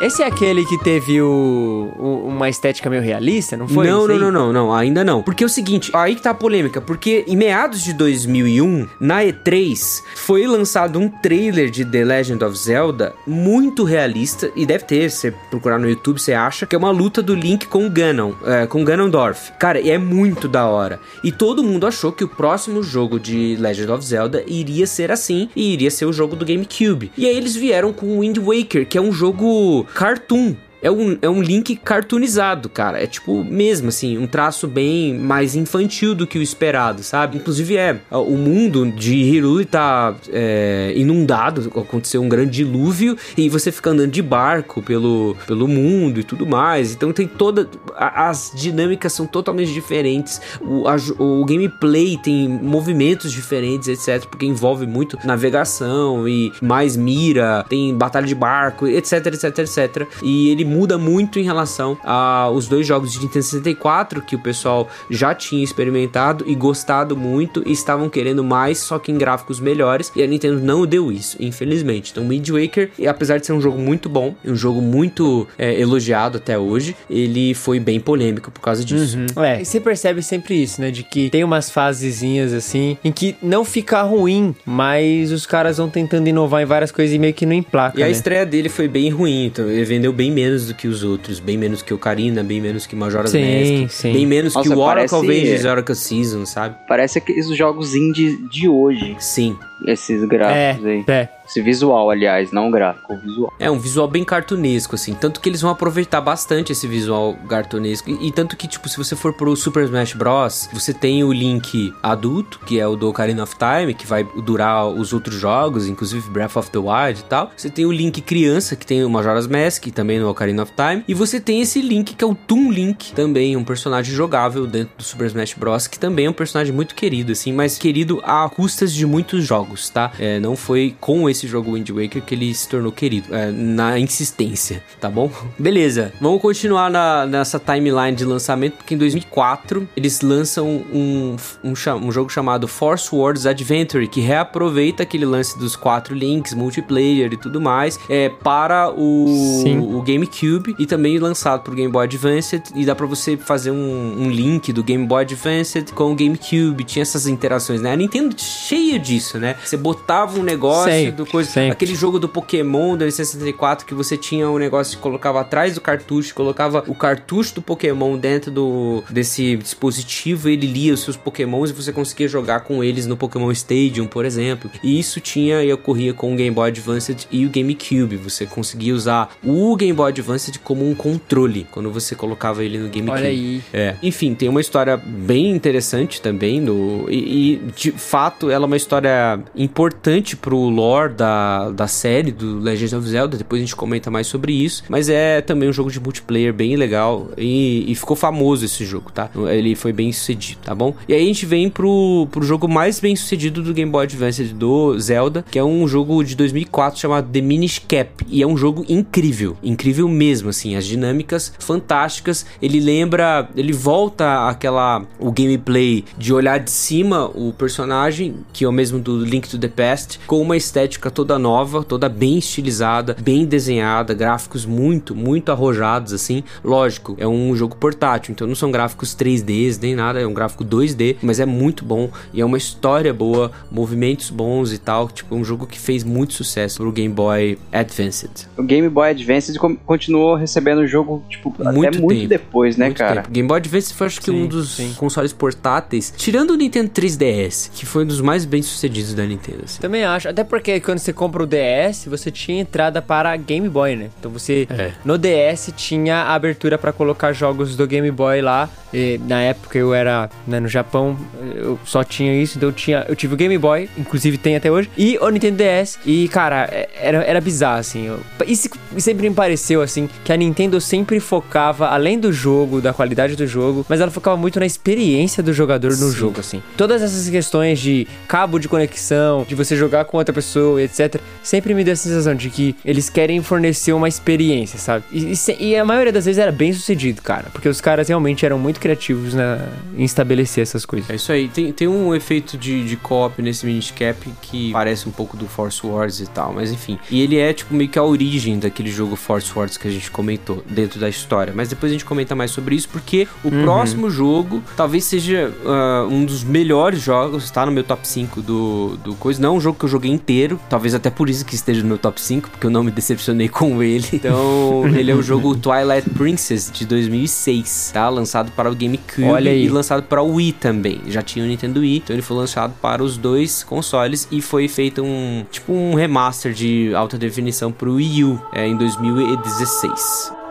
Esse 0.04 0.22
é 0.22 0.26
aquele 0.26 0.66
que 0.66 0.76
teve 0.84 1.20
o, 1.22 1.90
o- 1.98 2.28
uma 2.28 2.48
estética 2.48 2.90
meio 2.90 3.00
realista, 3.02 3.56
não 3.56 3.66
foi? 3.66 3.86
não, 3.86 4.06
não, 4.06 4.18
não, 4.18 4.30
não, 4.32 4.52
não, 4.52 4.72
ainda 4.74 5.02
não. 5.02 5.22
Porque 5.22 5.42
é 5.42 5.46
o 5.46 5.48
seguinte, 5.50 5.90
aí 5.94 6.14
que 6.14 6.20
tá 6.20 6.30
a 6.30 6.34
polêmica, 6.34 6.78
porque 6.80 7.24
em 7.26 7.34
meados 7.36 7.82
de 7.82 7.94
2001, 7.94 8.86
na 9.00 9.22
E3, 9.22 10.02
foi 10.14 10.46
lançado 10.46 10.98
um 10.98 11.08
trailer 11.08 11.70
de 11.70 11.84
The 11.86 12.04
Legend 12.04 12.44
of 12.44 12.56
Zelda 12.58 13.14
muito 13.26 13.82
realista, 13.84 14.50
e 14.54 14.66
deve 14.66 14.84
ter, 14.84 15.10
se 15.10 15.16
você 15.16 15.34
procurar 15.50 15.78
no 15.78 15.88
YouTube, 15.88 16.20
você 16.20 16.34
acha, 16.34 16.66
que 16.66 16.74
é 16.74 16.78
uma 16.78 16.90
luta 16.90 17.22
do 17.22 17.34
Link 17.34 17.66
com 17.66 17.86
o 17.86 17.90
Ganon, 17.90 18.32
é, 18.44 18.66
com 18.66 18.84
Ganondorf. 18.84 19.52
Cara, 19.58 19.80
e 19.80 19.90
é 19.90 19.96
muito 19.96 20.46
da 20.48 20.66
hora. 20.66 21.00
E 21.22 21.32
todo 21.32 21.62
mundo 21.64 21.86
achou 21.86 22.12
que 22.12 22.24
o 22.24 22.28
próximo 22.28 22.82
jogo 22.82 23.18
de 23.18 23.56
Legend 23.58 23.90
of 23.92 24.04
Zelda 24.04 24.44
iria 24.46 24.86
ser 24.86 25.10
assim, 25.10 25.48
e 25.56 25.72
iria 25.72 25.90
ser 25.90 26.04
o 26.04 26.12
jogo 26.12 26.36
do 26.36 26.44
GameCube. 26.44 27.10
E 27.16 27.26
aí 27.26 27.34
eles 27.34 27.56
vieram 27.56 27.90
com 27.92 28.06
o 28.06 28.20
Wind 28.20 28.36
Waker, 28.36 28.86
que 28.86 28.98
é 28.98 29.00
um 29.00 29.10
jogo 29.12 29.86
cartoon. 29.94 30.60
É 30.84 30.90
um, 30.90 31.16
é 31.22 31.28
um 31.28 31.40
link 31.40 31.76
cartoonizado, 31.76 32.68
cara. 32.68 33.02
É 33.02 33.06
tipo, 33.06 33.42
mesmo 33.42 33.88
assim, 33.88 34.18
um 34.18 34.26
traço 34.26 34.68
bem 34.68 35.18
mais 35.18 35.54
infantil 35.56 36.14
do 36.14 36.26
que 36.26 36.38
o 36.38 36.42
esperado, 36.42 37.02
sabe? 37.02 37.38
Inclusive 37.38 37.76
é, 37.76 37.98
o 38.10 38.36
mundo 38.36 38.92
de 38.92 39.14
Hiruli 39.14 39.64
tá 39.64 40.14
é, 40.30 40.92
inundado, 40.94 41.72
aconteceu 41.74 42.22
um 42.22 42.28
grande 42.28 42.50
dilúvio 42.50 43.16
e 43.34 43.48
você 43.48 43.72
fica 43.72 43.90
andando 43.90 44.10
de 44.10 44.20
barco 44.20 44.82
pelo, 44.82 45.34
pelo 45.46 45.66
mundo 45.66 46.20
e 46.20 46.24
tudo 46.24 46.46
mais. 46.46 46.92
Então 46.92 47.12
tem 47.14 47.26
toda... 47.26 47.66
as 47.96 48.52
dinâmicas 48.54 49.14
são 49.14 49.26
totalmente 49.26 49.72
diferentes. 49.72 50.38
O, 50.60 50.86
a 50.86 50.96
o 51.18 51.44
gameplay 51.44 52.18
tem 52.18 52.48
movimentos 52.48 53.32
diferentes, 53.32 53.88
etc. 53.88 54.26
Porque 54.28 54.44
envolve 54.44 54.86
muito 54.86 55.18
navegação 55.24 56.28
e 56.28 56.52
mais 56.60 56.96
mira, 56.96 57.64
tem 57.68 57.96
batalha 57.96 58.26
de 58.26 58.34
barco, 58.34 58.86
etc, 58.86 59.26
etc, 59.26 59.58
etc. 59.58 60.08
E 60.22 60.50
ele 60.50 60.64
muda 60.74 60.98
muito 60.98 61.38
em 61.38 61.44
relação 61.44 61.96
aos 62.02 62.66
dois 62.66 62.84
jogos 62.86 63.12
de 63.12 63.20
Nintendo 63.20 63.44
64 63.44 64.22
que 64.22 64.34
o 64.34 64.38
pessoal 64.38 64.88
já 65.08 65.32
tinha 65.34 65.62
experimentado 65.62 66.44
e 66.48 66.54
gostado 66.54 67.16
muito 67.16 67.62
e 67.64 67.70
estavam 67.72 68.08
querendo 68.08 68.42
mais, 68.42 68.78
só 68.78 68.98
que 68.98 69.12
em 69.12 69.18
gráficos 69.18 69.60
melhores. 69.60 70.10
E 70.16 70.22
a 70.22 70.26
Nintendo 70.26 70.60
não 70.60 70.84
deu 70.84 71.12
isso, 71.12 71.36
infelizmente. 71.40 72.10
Então, 72.10 72.28
Wind 72.28 72.48
Waker, 72.50 72.90
e 72.98 73.06
apesar 73.06 73.38
de 73.38 73.46
ser 73.46 73.52
um 73.52 73.60
jogo 73.60 73.78
muito 73.78 74.08
bom, 74.08 74.34
um 74.44 74.56
jogo 74.56 74.80
muito 74.80 75.46
é, 75.56 75.80
elogiado 75.80 76.38
até 76.38 76.58
hoje, 76.58 76.96
ele 77.08 77.54
foi 77.54 77.78
bem 77.78 78.00
polêmico 78.00 78.50
por 78.50 78.60
causa 78.60 78.84
disso. 78.84 79.16
É, 79.36 79.60
e 79.60 79.64
você 79.64 79.78
percebe 79.80 80.22
sempre 80.22 80.60
isso, 80.60 80.80
né? 80.80 80.90
De 80.90 81.02
que 81.04 81.30
tem 81.30 81.44
umas 81.44 81.70
fasezinhas 81.70 82.52
assim, 82.52 82.98
em 83.04 83.12
que 83.12 83.36
não 83.40 83.64
fica 83.64 84.02
ruim, 84.02 84.54
mas 84.66 85.30
os 85.30 85.46
caras 85.46 85.76
vão 85.78 85.88
tentando 85.88 86.28
inovar 86.28 86.62
em 86.62 86.66
várias 86.66 86.90
coisas 86.90 87.14
e 87.14 87.18
meio 87.18 87.34
que 87.34 87.46
não 87.46 87.52
emplaca, 87.52 87.98
E 87.98 88.02
a 88.02 88.06
né? 88.06 88.12
estreia 88.12 88.44
dele 88.44 88.68
foi 88.68 88.88
bem 88.88 89.10
ruim, 89.10 89.46
então 89.46 89.68
ele 89.68 89.84
vendeu 89.84 90.12
bem 90.12 90.30
menos 90.30 90.63
do 90.66 90.74
que 90.74 90.88
os 90.88 91.02
outros, 91.04 91.38
bem 91.40 91.56
menos 91.56 91.82
que 91.82 91.92
o 91.92 91.96
Ocarina, 91.96 92.42
bem 92.42 92.60
menos 92.60 92.86
que 92.86 92.94
Majora's 92.96 93.30
Sim, 93.30 93.82
Mask, 93.84 93.94
sim. 94.00 94.12
bem 94.12 94.26
menos 94.26 94.52
que 94.52 94.58
Nossa, 94.68 94.76
o 94.76 94.78
Oracle 94.80 95.08
parece- 95.10 95.14
Avengers 95.32 95.64
Oracle 95.64 95.94
Season, 95.94 96.46
sabe? 96.46 96.76
Parece 96.88 97.18
aqueles 97.18 97.46
jogos 97.56 97.94
indie 97.94 98.36
de 98.50 98.68
hoje, 98.68 99.16
Sim. 99.18 99.56
Esses 99.86 100.22
É, 100.22 100.26
gráficos 100.26 100.86
aí. 100.86 101.04
é. 101.08 101.28
Esse 101.46 101.60
visual, 101.60 102.08
aliás, 102.08 102.50
não 102.52 102.70
gráfico, 102.70 103.12
o 103.12 103.18
visual. 103.18 103.52
É 103.60 103.70
um 103.70 103.78
visual 103.78 104.08
bem 104.08 104.24
cartunesco, 104.24 104.94
assim. 104.94 105.12
Tanto 105.12 105.40
que 105.42 105.48
eles 105.50 105.60
vão 105.60 105.70
aproveitar 105.70 106.22
bastante 106.22 106.72
esse 106.72 106.86
visual 106.86 107.36
cartunesco. 107.46 108.08
E, 108.08 108.28
e 108.28 108.32
tanto 108.32 108.56
que, 108.56 108.66
tipo, 108.66 108.88
se 108.88 108.96
você 108.96 109.14
for 109.14 109.34
pro 109.34 109.54
Super 109.54 109.84
Smash 109.84 110.14
Bros., 110.14 110.70
você 110.72 110.94
tem 110.94 111.22
o 111.22 111.30
Link 111.30 111.92
adulto, 112.02 112.60
que 112.60 112.80
é 112.80 112.86
o 112.86 112.96
do 112.96 113.10
Ocarina 113.10 113.42
of 113.42 113.56
Time, 113.56 113.92
que 113.92 114.06
vai 114.06 114.24
durar 114.42 114.86
os 114.86 115.12
outros 115.12 115.36
jogos, 115.36 115.86
inclusive 115.86 116.30
Breath 116.30 116.56
of 116.56 116.70
the 116.70 116.78
Wild 116.78 117.20
e 117.20 117.24
tal. 117.24 117.50
Você 117.54 117.68
tem 117.68 117.84
o 117.84 117.92
Link 117.92 118.22
criança, 118.22 118.74
que 118.74 118.86
tem 118.86 119.04
o 119.04 119.10
Majora's 119.10 119.46
Mask, 119.46 119.84
também 119.88 120.18
no 120.18 120.30
Ocarina 120.30 120.62
of 120.62 120.72
Time. 120.72 121.04
E 121.06 121.12
você 121.12 121.38
tem 121.38 121.60
esse 121.60 121.82
Link, 121.82 122.14
que 122.14 122.24
é 122.24 122.26
o 122.26 122.34
Toon 122.34 122.70
Link, 122.72 123.12
também 123.12 123.54
um 123.54 123.64
personagem 123.64 124.14
jogável 124.14 124.66
dentro 124.66 124.94
do 124.96 125.02
Super 125.04 125.26
Smash 125.26 125.52
Bros., 125.52 125.86
que 125.86 125.98
também 125.98 126.24
é 126.24 126.30
um 126.30 126.34
personagem 126.34 126.72
muito 126.72 126.94
querido, 126.94 127.32
assim, 127.32 127.52
mas 127.52 127.76
querido 127.76 128.22
a 128.24 128.48
custas 128.48 128.94
de 128.94 129.04
muitos 129.04 129.44
jogos, 129.44 129.73
tá? 129.92 130.12
É, 130.18 130.38
não 130.40 130.56
foi 130.56 130.94
com 131.00 131.28
esse 131.28 131.46
jogo 131.46 131.72
Wind 131.74 131.88
Waker 131.90 132.22
que 132.22 132.34
ele 132.34 132.54
se 132.54 132.68
tornou 132.68 132.92
querido, 132.92 133.34
é, 133.34 133.50
na 133.50 133.98
insistência, 133.98 134.82
tá 135.00 135.08
bom? 135.08 135.30
Beleza, 135.58 136.12
vamos 136.20 136.40
continuar 136.40 136.90
na- 136.90 137.26
nessa 137.26 137.58
timeline 137.58 138.16
de 138.16 138.24
lançamento, 138.24 138.74
porque 138.76 138.94
em 138.94 138.98
2004 138.98 139.88
eles 139.96 140.20
lançam 140.20 140.66
um, 140.92 141.36
um, 141.62 141.72
um 142.02 142.12
jogo 142.12 142.30
chamado 142.30 142.66
Force 142.68 143.14
Wars 143.14 143.46
Adventure, 143.46 144.06
que 144.08 144.20
reaproveita 144.20 145.02
aquele 145.02 145.24
lance 145.24 145.58
dos 145.58 145.76
quatro 145.76 146.14
links, 146.14 146.54
multiplayer 146.54 147.32
e 147.32 147.36
tudo 147.36 147.60
mais, 147.60 147.98
é, 148.08 148.28
para 148.28 148.90
o, 148.90 149.62
Sim. 149.62 149.78
o 149.78 150.02
GameCube 150.02 150.74
e 150.78 150.86
também 150.86 151.18
lançado 151.18 151.62
pro 151.62 151.74
Game 151.74 151.90
Boy 151.90 152.04
Advance 152.04 152.62
e 152.74 152.84
dá 152.84 152.94
pra 152.94 153.06
você 153.06 153.36
fazer 153.36 153.70
um, 153.70 154.14
um 154.24 154.30
link 154.30 154.72
do 154.72 154.82
Game 154.82 155.06
Boy 155.06 155.22
Advance 155.22 155.82
com 155.94 156.12
o 156.12 156.14
GameCube, 156.14 156.84
tinha 156.84 157.02
essas 157.02 157.26
interações, 157.26 157.80
né? 157.80 157.92
A 157.92 157.96
Nintendo 157.96 158.34
cheia 158.38 158.98
disso, 158.98 159.38
né? 159.38 159.56
Você 159.64 159.76
botava 159.76 160.38
um 160.38 160.42
negócio 160.42 160.90
Sempre, 160.90 161.12
do 161.12 161.26
coisa, 161.26 161.50
sempre. 161.50 161.72
aquele 161.72 161.94
jogo 161.94 162.18
do 162.18 162.28
Pokémon 162.28 162.96
do 162.96 163.04
N64 163.04 163.84
que 163.84 163.94
você 163.94 164.16
tinha 164.16 164.48
um 164.48 164.58
negócio 164.58 164.96
que 164.96 165.02
colocava 165.02 165.40
atrás 165.40 165.74
do 165.74 165.80
cartucho, 165.80 166.34
colocava 166.34 166.84
o 166.86 166.94
cartucho 166.94 167.56
do 167.56 167.62
Pokémon 167.62 168.16
dentro 168.16 168.50
do 168.50 169.02
desse 169.10 169.56
dispositivo, 169.56 170.48
ele 170.48 170.66
lia 170.66 170.94
os 170.94 171.00
seus 171.00 171.16
Pokémons 171.16 171.70
e 171.70 171.72
você 171.72 171.92
conseguia 171.92 172.28
jogar 172.28 172.60
com 172.60 172.82
eles 172.82 173.06
no 173.06 173.16
Pokémon 173.16 173.50
Stadium, 173.52 174.06
por 174.06 174.24
exemplo. 174.24 174.70
E 174.82 174.98
isso 174.98 175.20
tinha 175.20 175.62
e 175.62 175.72
ocorria 175.72 176.12
com 176.12 176.32
o 176.32 176.36
Game 176.36 176.54
Boy 176.54 176.68
Advance 176.68 177.16
e 177.30 177.46
o 177.46 177.50
GameCube. 177.50 178.16
Você 178.16 178.46
conseguia 178.46 178.94
usar 178.94 179.30
o 179.42 179.74
Game 179.76 179.92
Boy 179.92 180.10
Advance 180.10 180.50
como 180.58 180.88
um 180.88 180.94
controle 180.94 181.66
quando 181.70 181.90
você 181.90 182.14
colocava 182.14 182.64
ele 182.64 182.78
no 182.78 182.88
GameCube. 182.88 183.10
Olha 183.10 183.28
aí. 183.28 183.62
É. 183.72 183.96
Enfim, 184.02 184.34
tem 184.34 184.48
uma 184.48 184.60
história 184.60 184.96
bem 184.96 185.50
interessante 185.50 186.20
também 186.20 186.60
no 186.60 187.06
e, 187.08 187.54
e, 187.54 187.56
de 187.74 187.92
fato 187.92 188.50
ela 188.50 188.64
é 188.64 188.66
uma 188.66 188.76
história 188.76 189.40
importante 189.54 190.36
pro 190.36 190.56
lore 190.56 191.14
da, 191.14 191.70
da 191.70 191.86
série 191.86 192.32
do 192.32 192.58
Legend 192.58 192.96
of 192.96 193.08
Zelda. 193.08 193.36
Depois 193.36 193.60
a 193.60 193.64
gente 193.64 193.76
comenta 193.76 194.10
mais 194.10 194.26
sobre 194.26 194.52
isso. 194.52 194.84
Mas 194.88 195.08
é 195.08 195.40
também 195.40 195.68
um 195.68 195.72
jogo 195.72 195.90
de 195.90 196.00
multiplayer 196.00 196.52
bem 196.52 196.76
legal 196.76 197.30
e, 197.36 197.90
e 197.90 197.94
ficou 197.94 198.16
famoso 198.16 198.64
esse 198.64 198.84
jogo, 198.84 199.10
tá? 199.12 199.30
Ele 199.50 199.74
foi 199.74 199.92
bem 199.92 200.12
sucedido, 200.12 200.60
tá 200.64 200.74
bom? 200.74 200.94
E 201.08 201.14
aí 201.14 201.22
a 201.22 201.26
gente 201.26 201.46
vem 201.46 201.68
pro, 201.68 202.28
pro 202.30 202.42
jogo 202.42 202.68
mais 202.68 203.00
bem 203.00 203.14
sucedido 203.16 203.62
do 203.62 203.74
Game 203.74 203.90
Boy 203.90 204.04
Advance 204.04 204.44
do 204.44 204.98
Zelda, 204.98 205.44
que 205.50 205.58
é 205.58 205.64
um 205.64 205.86
jogo 205.86 206.22
de 206.22 206.34
2004 206.34 207.00
chamado 207.00 207.28
The 207.30 207.40
Minish 207.40 207.80
Cap. 207.80 208.24
E 208.28 208.42
é 208.42 208.46
um 208.46 208.56
jogo 208.56 208.84
incrível, 208.88 209.56
incrível 209.62 210.08
mesmo, 210.08 210.48
assim. 210.50 210.76
As 210.76 210.84
dinâmicas 210.84 211.52
fantásticas. 211.58 212.46
Ele 212.60 212.80
lembra, 212.80 213.48
ele 213.56 213.72
volta 213.72 214.48
aquela 214.48 215.04
o 215.18 215.30
gameplay 215.30 216.04
de 216.16 216.32
olhar 216.32 216.58
de 216.58 216.70
cima 216.70 217.30
o 217.34 217.52
personagem, 217.52 218.36
que 218.52 218.64
é 218.64 218.68
o 218.68 218.72
mesmo 218.72 218.98
do 218.98 219.16
Link 219.34 219.48
to 219.48 219.58
the 219.58 219.66
Past, 219.66 220.20
com 220.28 220.40
uma 220.40 220.56
estética 220.56 221.10
toda 221.10 221.38
nova, 221.38 221.82
toda 221.82 222.08
bem 222.08 222.38
estilizada, 222.38 223.16
bem 223.20 223.44
desenhada, 223.44 224.14
gráficos 224.14 224.64
muito, 224.64 225.14
muito 225.14 225.50
arrojados 225.50 226.12
assim. 226.12 226.44
Lógico, 226.62 227.16
é 227.18 227.26
um 227.26 227.54
jogo 227.56 227.74
portátil, 227.74 228.30
então 228.30 228.46
não 228.46 228.54
são 228.54 228.70
gráficos 228.70 229.14
3Ds 229.16 229.80
nem 229.82 229.96
nada, 229.96 230.20
é 230.20 230.26
um 230.26 230.32
gráfico 230.32 230.64
2D, 230.64 231.16
mas 231.20 231.40
é 231.40 231.46
muito 231.46 231.84
bom 231.84 232.10
e 232.32 232.40
é 232.40 232.44
uma 232.44 232.56
história 232.56 233.12
boa, 233.12 233.50
movimentos 233.72 234.30
bons 234.30 234.72
e 234.72 234.78
tal, 234.78 235.08
tipo 235.08 235.34
um 235.34 235.44
jogo 235.44 235.66
que 235.66 235.80
fez 235.80 236.04
muito 236.04 236.32
sucesso 236.34 236.78
pro 236.78 236.92
Game 236.92 237.12
Boy 237.12 237.58
Advanced. 237.72 238.46
O 238.56 238.62
Game 238.62 238.88
Boy 238.88 239.10
Advance 239.10 239.52
continuou 239.84 240.36
recebendo 240.36 240.78
o 240.78 240.86
jogo, 240.86 241.24
tipo, 241.28 241.52
muito 241.58 241.88
até 241.88 241.98
muito 241.98 242.18
tempo, 242.20 242.28
depois, 242.28 242.76
né, 242.76 242.92
cara? 242.92 243.22
Tempo. 243.22 243.30
Game 243.32 243.48
Boy 243.48 243.56
Advance 243.56 243.92
foi, 243.92 244.06
acho 244.06 244.20
que, 244.20 244.26
sim, 244.26 244.44
um 244.44 244.46
dos 244.46 244.76
sim. 244.76 244.94
consoles 244.96 245.32
portáteis, 245.32 246.14
tirando 246.16 246.50
o 246.50 246.56
Nintendo 246.56 246.88
3DS, 246.90 247.70
que 247.74 247.84
foi 247.84 248.04
um 248.04 248.06
dos 248.06 248.20
mais 248.20 248.44
bem 248.44 248.62
sucedidos 248.62 249.12
da 249.12 249.23
Nintendo. 249.26 249.62
Assim. 249.64 249.80
Também 249.80 250.04
acho, 250.04 250.28
até 250.28 250.44
porque 250.44 250.80
quando 250.80 250.98
você 250.98 251.12
compra 251.12 251.42
o 251.42 251.46
DS, 251.46 252.06
você 252.06 252.30
tinha 252.30 252.60
entrada 252.60 253.00
para 253.00 253.36
Game 253.36 253.68
Boy, 253.68 253.96
né? 253.96 254.10
Então 254.18 254.30
você, 254.30 254.66
é. 254.70 254.92
no 255.04 255.18
DS, 255.18 255.72
tinha 255.76 256.16
a 256.16 256.34
abertura 256.34 256.78
para 256.78 256.92
colocar 256.92 257.32
jogos 257.32 257.76
do 257.76 257.86
Game 257.86 258.10
Boy 258.10 258.40
lá. 258.40 258.68
E, 258.92 259.18
na 259.26 259.40
época 259.40 259.76
eu 259.76 259.92
era 259.92 260.30
né, 260.46 260.60
no 260.60 260.68
Japão, 260.68 261.18
eu 261.56 261.78
só 261.84 262.04
tinha 262.04 262.40
isso, 262.40 262.56
então 262.56 262.68
eu, 262.68 262.72
tinha, 262.72 263.04
eu 263.08 263.16
tive 263.16 263.34
o 263.34 263.36
Game 263.36 263.58
Boy, 263.58 263.90
inclusive 263.98 264.38
tem 264.38 264.54
até 264.54 264.70
hoje, 264.70 264.88
e 264.96 265.18
o 265.20 265.28
Nintendo 265.28 265.56
DS. 265.56 265.98
E, 266.06 266.28
cara, 266.28 266.68
é, 266.70 266.88
era, 266.94 267.18
era 267.24 267.40
bizarro, 267.40 267.80
assim. 267.80 268.06
Eu, 268.06 268.20
isso 268.46 268.68
sempre 268.98 269.28
me 269.28 269.34
pareceu, 269.34 269.82
assim, 269.82 270.08
que 270.24 270.32
a 270.32 270.36
Nintendo 270.36 270.80
sempre 270.80 271.18
focava, 271.18 271.88
além 271.88 272.18
do 272.18 272.32
jogo, 272.32 272.80
da 272.80 272.92
qualidade 272.92 273.34
do 273.34 273.46
jogo, 273.46 273.84
mas 273.88 274.00
ela 274.00 274.10
focava 274.10 274.36
muito 274.36 274.60
na 274.60 274.66
experiência 274.66 275.42
do 275.42 275.52
jogador 275.52 275.90
no 275.90 276.10
Sim. 276.10 276.12
jogo, 276.12 276.40
assim. 276.40 276.62
Todas 276.76 277.02
essas 277.02 277.28
questões 277.28 277.80
de 277.80 278.06
cabo 278.28 278.58
de 278.58 278.68
conexão, 278.68 279.13
de 279.46 279.54
você 279.54 279.76
jogar 279.76 280.04
com 280.04 280.16
outra 280.16 280.32
pessoa, 280.32 280.82
etc., 280.82 281.20
sempre 281.42 281.74
me 281.74 281.84
deu 281.84 281.92
a 281.92 281.96
sensação 281.96 282.34
de 282.34 282.50
que 282.50 282.76
eles 282.84 283.08
querem 283.08 283.42
fornecer 283.42 283.92
uma 283.92 284.08
experiência, 284.08 284.78
sabe? 284.78 285.04
E, 285.12 285.32
e, 285.32 285.70
e 285.70 285.76
a 285.76 285.84
maioria 285.84 286.12
das 286.12 286.24
vezes 286.24 286.38
era 286.38 286.52
bem 286.52 286.72
sucedido, 286.72 287.22
cara, 287.22 287.46
porque 287.52 287.68
os 287.68 287.80
caras 287.80 288.08
realmente 288.08 288.44
eram 288.44 288.58
muito 288.58 288.80
criativos 288.80 289.34
na, 289.34 289.58
em 289.96 290.04
estabelecer 290.04 290.62
essas 290.62 290.84
coisas. 290.84 291.08
É 291.10 291.14
isso 291.14 291.32
aí. 291.32 291.48
Tem, 291.48 291.72
tem 291.72 291.88
um 291.88 292.14
efeito 292.14 292.56
de, 292.56 292.84
de 292.86 292.96
co-op 292.96 293.40
nesse 293.42 293.66
miniscap 293.66 294.16
que 294.42 294.72
parece 294.72 295.08
um 295.08 295.12
pouco 295.12 295.36
do 295.36 295.46
Force 295.46 295.84
Wars 295.86 296.20
e 296.20 296.26
tal, 296.26 296.52
mas 296.52 296.72
enfim. 296.72 296.98
E 297.10 297.20
ele 297.20 297.38
é, 297.38 297.52
tipo, 297.52 297.74
meio 297.74 297.88
que 297.88 297.98
a 297.98 298.02
origem 298.02 298.58
daquele 298.58 298.90
jogo 298.90 299.16
Force 299.16 299.50
Wars 299.54 299.76
que 299.76 299.88
a 299.88 299.90
gente 299.90 300.10
comentou 300.10 300.62
dentro 300.68 301.00
da 301.00 301.08
história. 301.08 301.52
Mas 301.54 301.68
depois 301.68 301.90
a 301.90 301.94
gente 301.94 302.04
comenta 302.04 302.34
mais 302.34 302.50
sobre 302.50 302.74
isso, 302.74 302.88
porque 302.88 303.28
o 303.42 303.48
uhum. 303.48 303.62
próximo 303.62 304.10
jogo 304.10 304.62
talvez 304.76 305.04
seja 305.04 305.52
uh, 305.64 306.08
um 306.08 306.24
dos 306.24 306.44
melhores 306.44 307.00
jogos, 307.00 307.50
tá 307.50 307.64
no 307.66 307.72
meu 307.72 307.84
top 307.84 308.06
5 308.06 308.42
do, 308.42 308.96
do 309.04 309.14
coisa. 309.14 309.40
Não 309.40 309.54
é 309.54 309.58
um 309.58 309.60
jogo 309.60 309.78
que 309.78 309.84
eu 309.84 309.88
joguei 309.88 310.10
inteiro, 310.10 310.58
talvez 310.68 310.94
até 310.94 311.10
por 311.10 311.28
isso 311.28 311.44
que 311.44 311.54
esteja 311.54 311.82
no 311.82 311.88
meu 311.88 311.98
top 311.98 312.20
5, 312.20 312.50
porque 312.50 312.66
eu 312.66 312.70
não 312.70 312.82
me 312.82 312.90
decepcionei 312.90 313.48
com 313.50 313.82
ele. 313.82 314.08
Então, 314.12 314.82
ele 314.86 315.10
é 315.10 315.14
o 315.14 315.22
jogo 315.22 315.54
Twilight 315.54 316.08
Princess 316.10 316.70
de 316.72 316.86
2006, 316.86 317.90
tá? 317.92 318.08
Lançado 318.08 318.50
para 318.52 318.70
o 318.70 318.74
GameCube 318.74 319.24
Olha 319.24 319.50
aí. 319.50 319.66
e 319.66 319.68
lançado 319.68 320.02
para 320.02 320.22
o 320.22 320.34
Wii 320.34 320.52
também. 320.52 321.00
Já 321.08 321.22
tinha 321.22 321.44
o 321.44 321.48
Nintendo 321.48 321.80
Wii, 321.80 321.98
então 321.98 322.14
ele 322.16 322.22
foi 322.22 322.36
lançado 322.36 322.74
para 322.80 323.02
os 323.02 323.16
dois 323.16 323.62
consoles 323.62 324.26
e 324.30 324.40
foi 324.40 324.66
feito 324.68 325.02
um 325.02 325.44
tipo 325.50 325.72
um 325.72 325.94
remaster 325.94 326.52
de 326.52 326.94
alta 326.94 327.18
definição 327.18 327.70
para 327.70 327.88
o 327.88 327.94
Wii 327.96 328.24
U 328.24 328.40
é, 328.52 328.66
em 328.66 328.76
2016. 328.76 330.43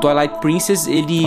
Twilight 0.00 0.40
Princess, 0.40 0.86
ele 0.86 1.24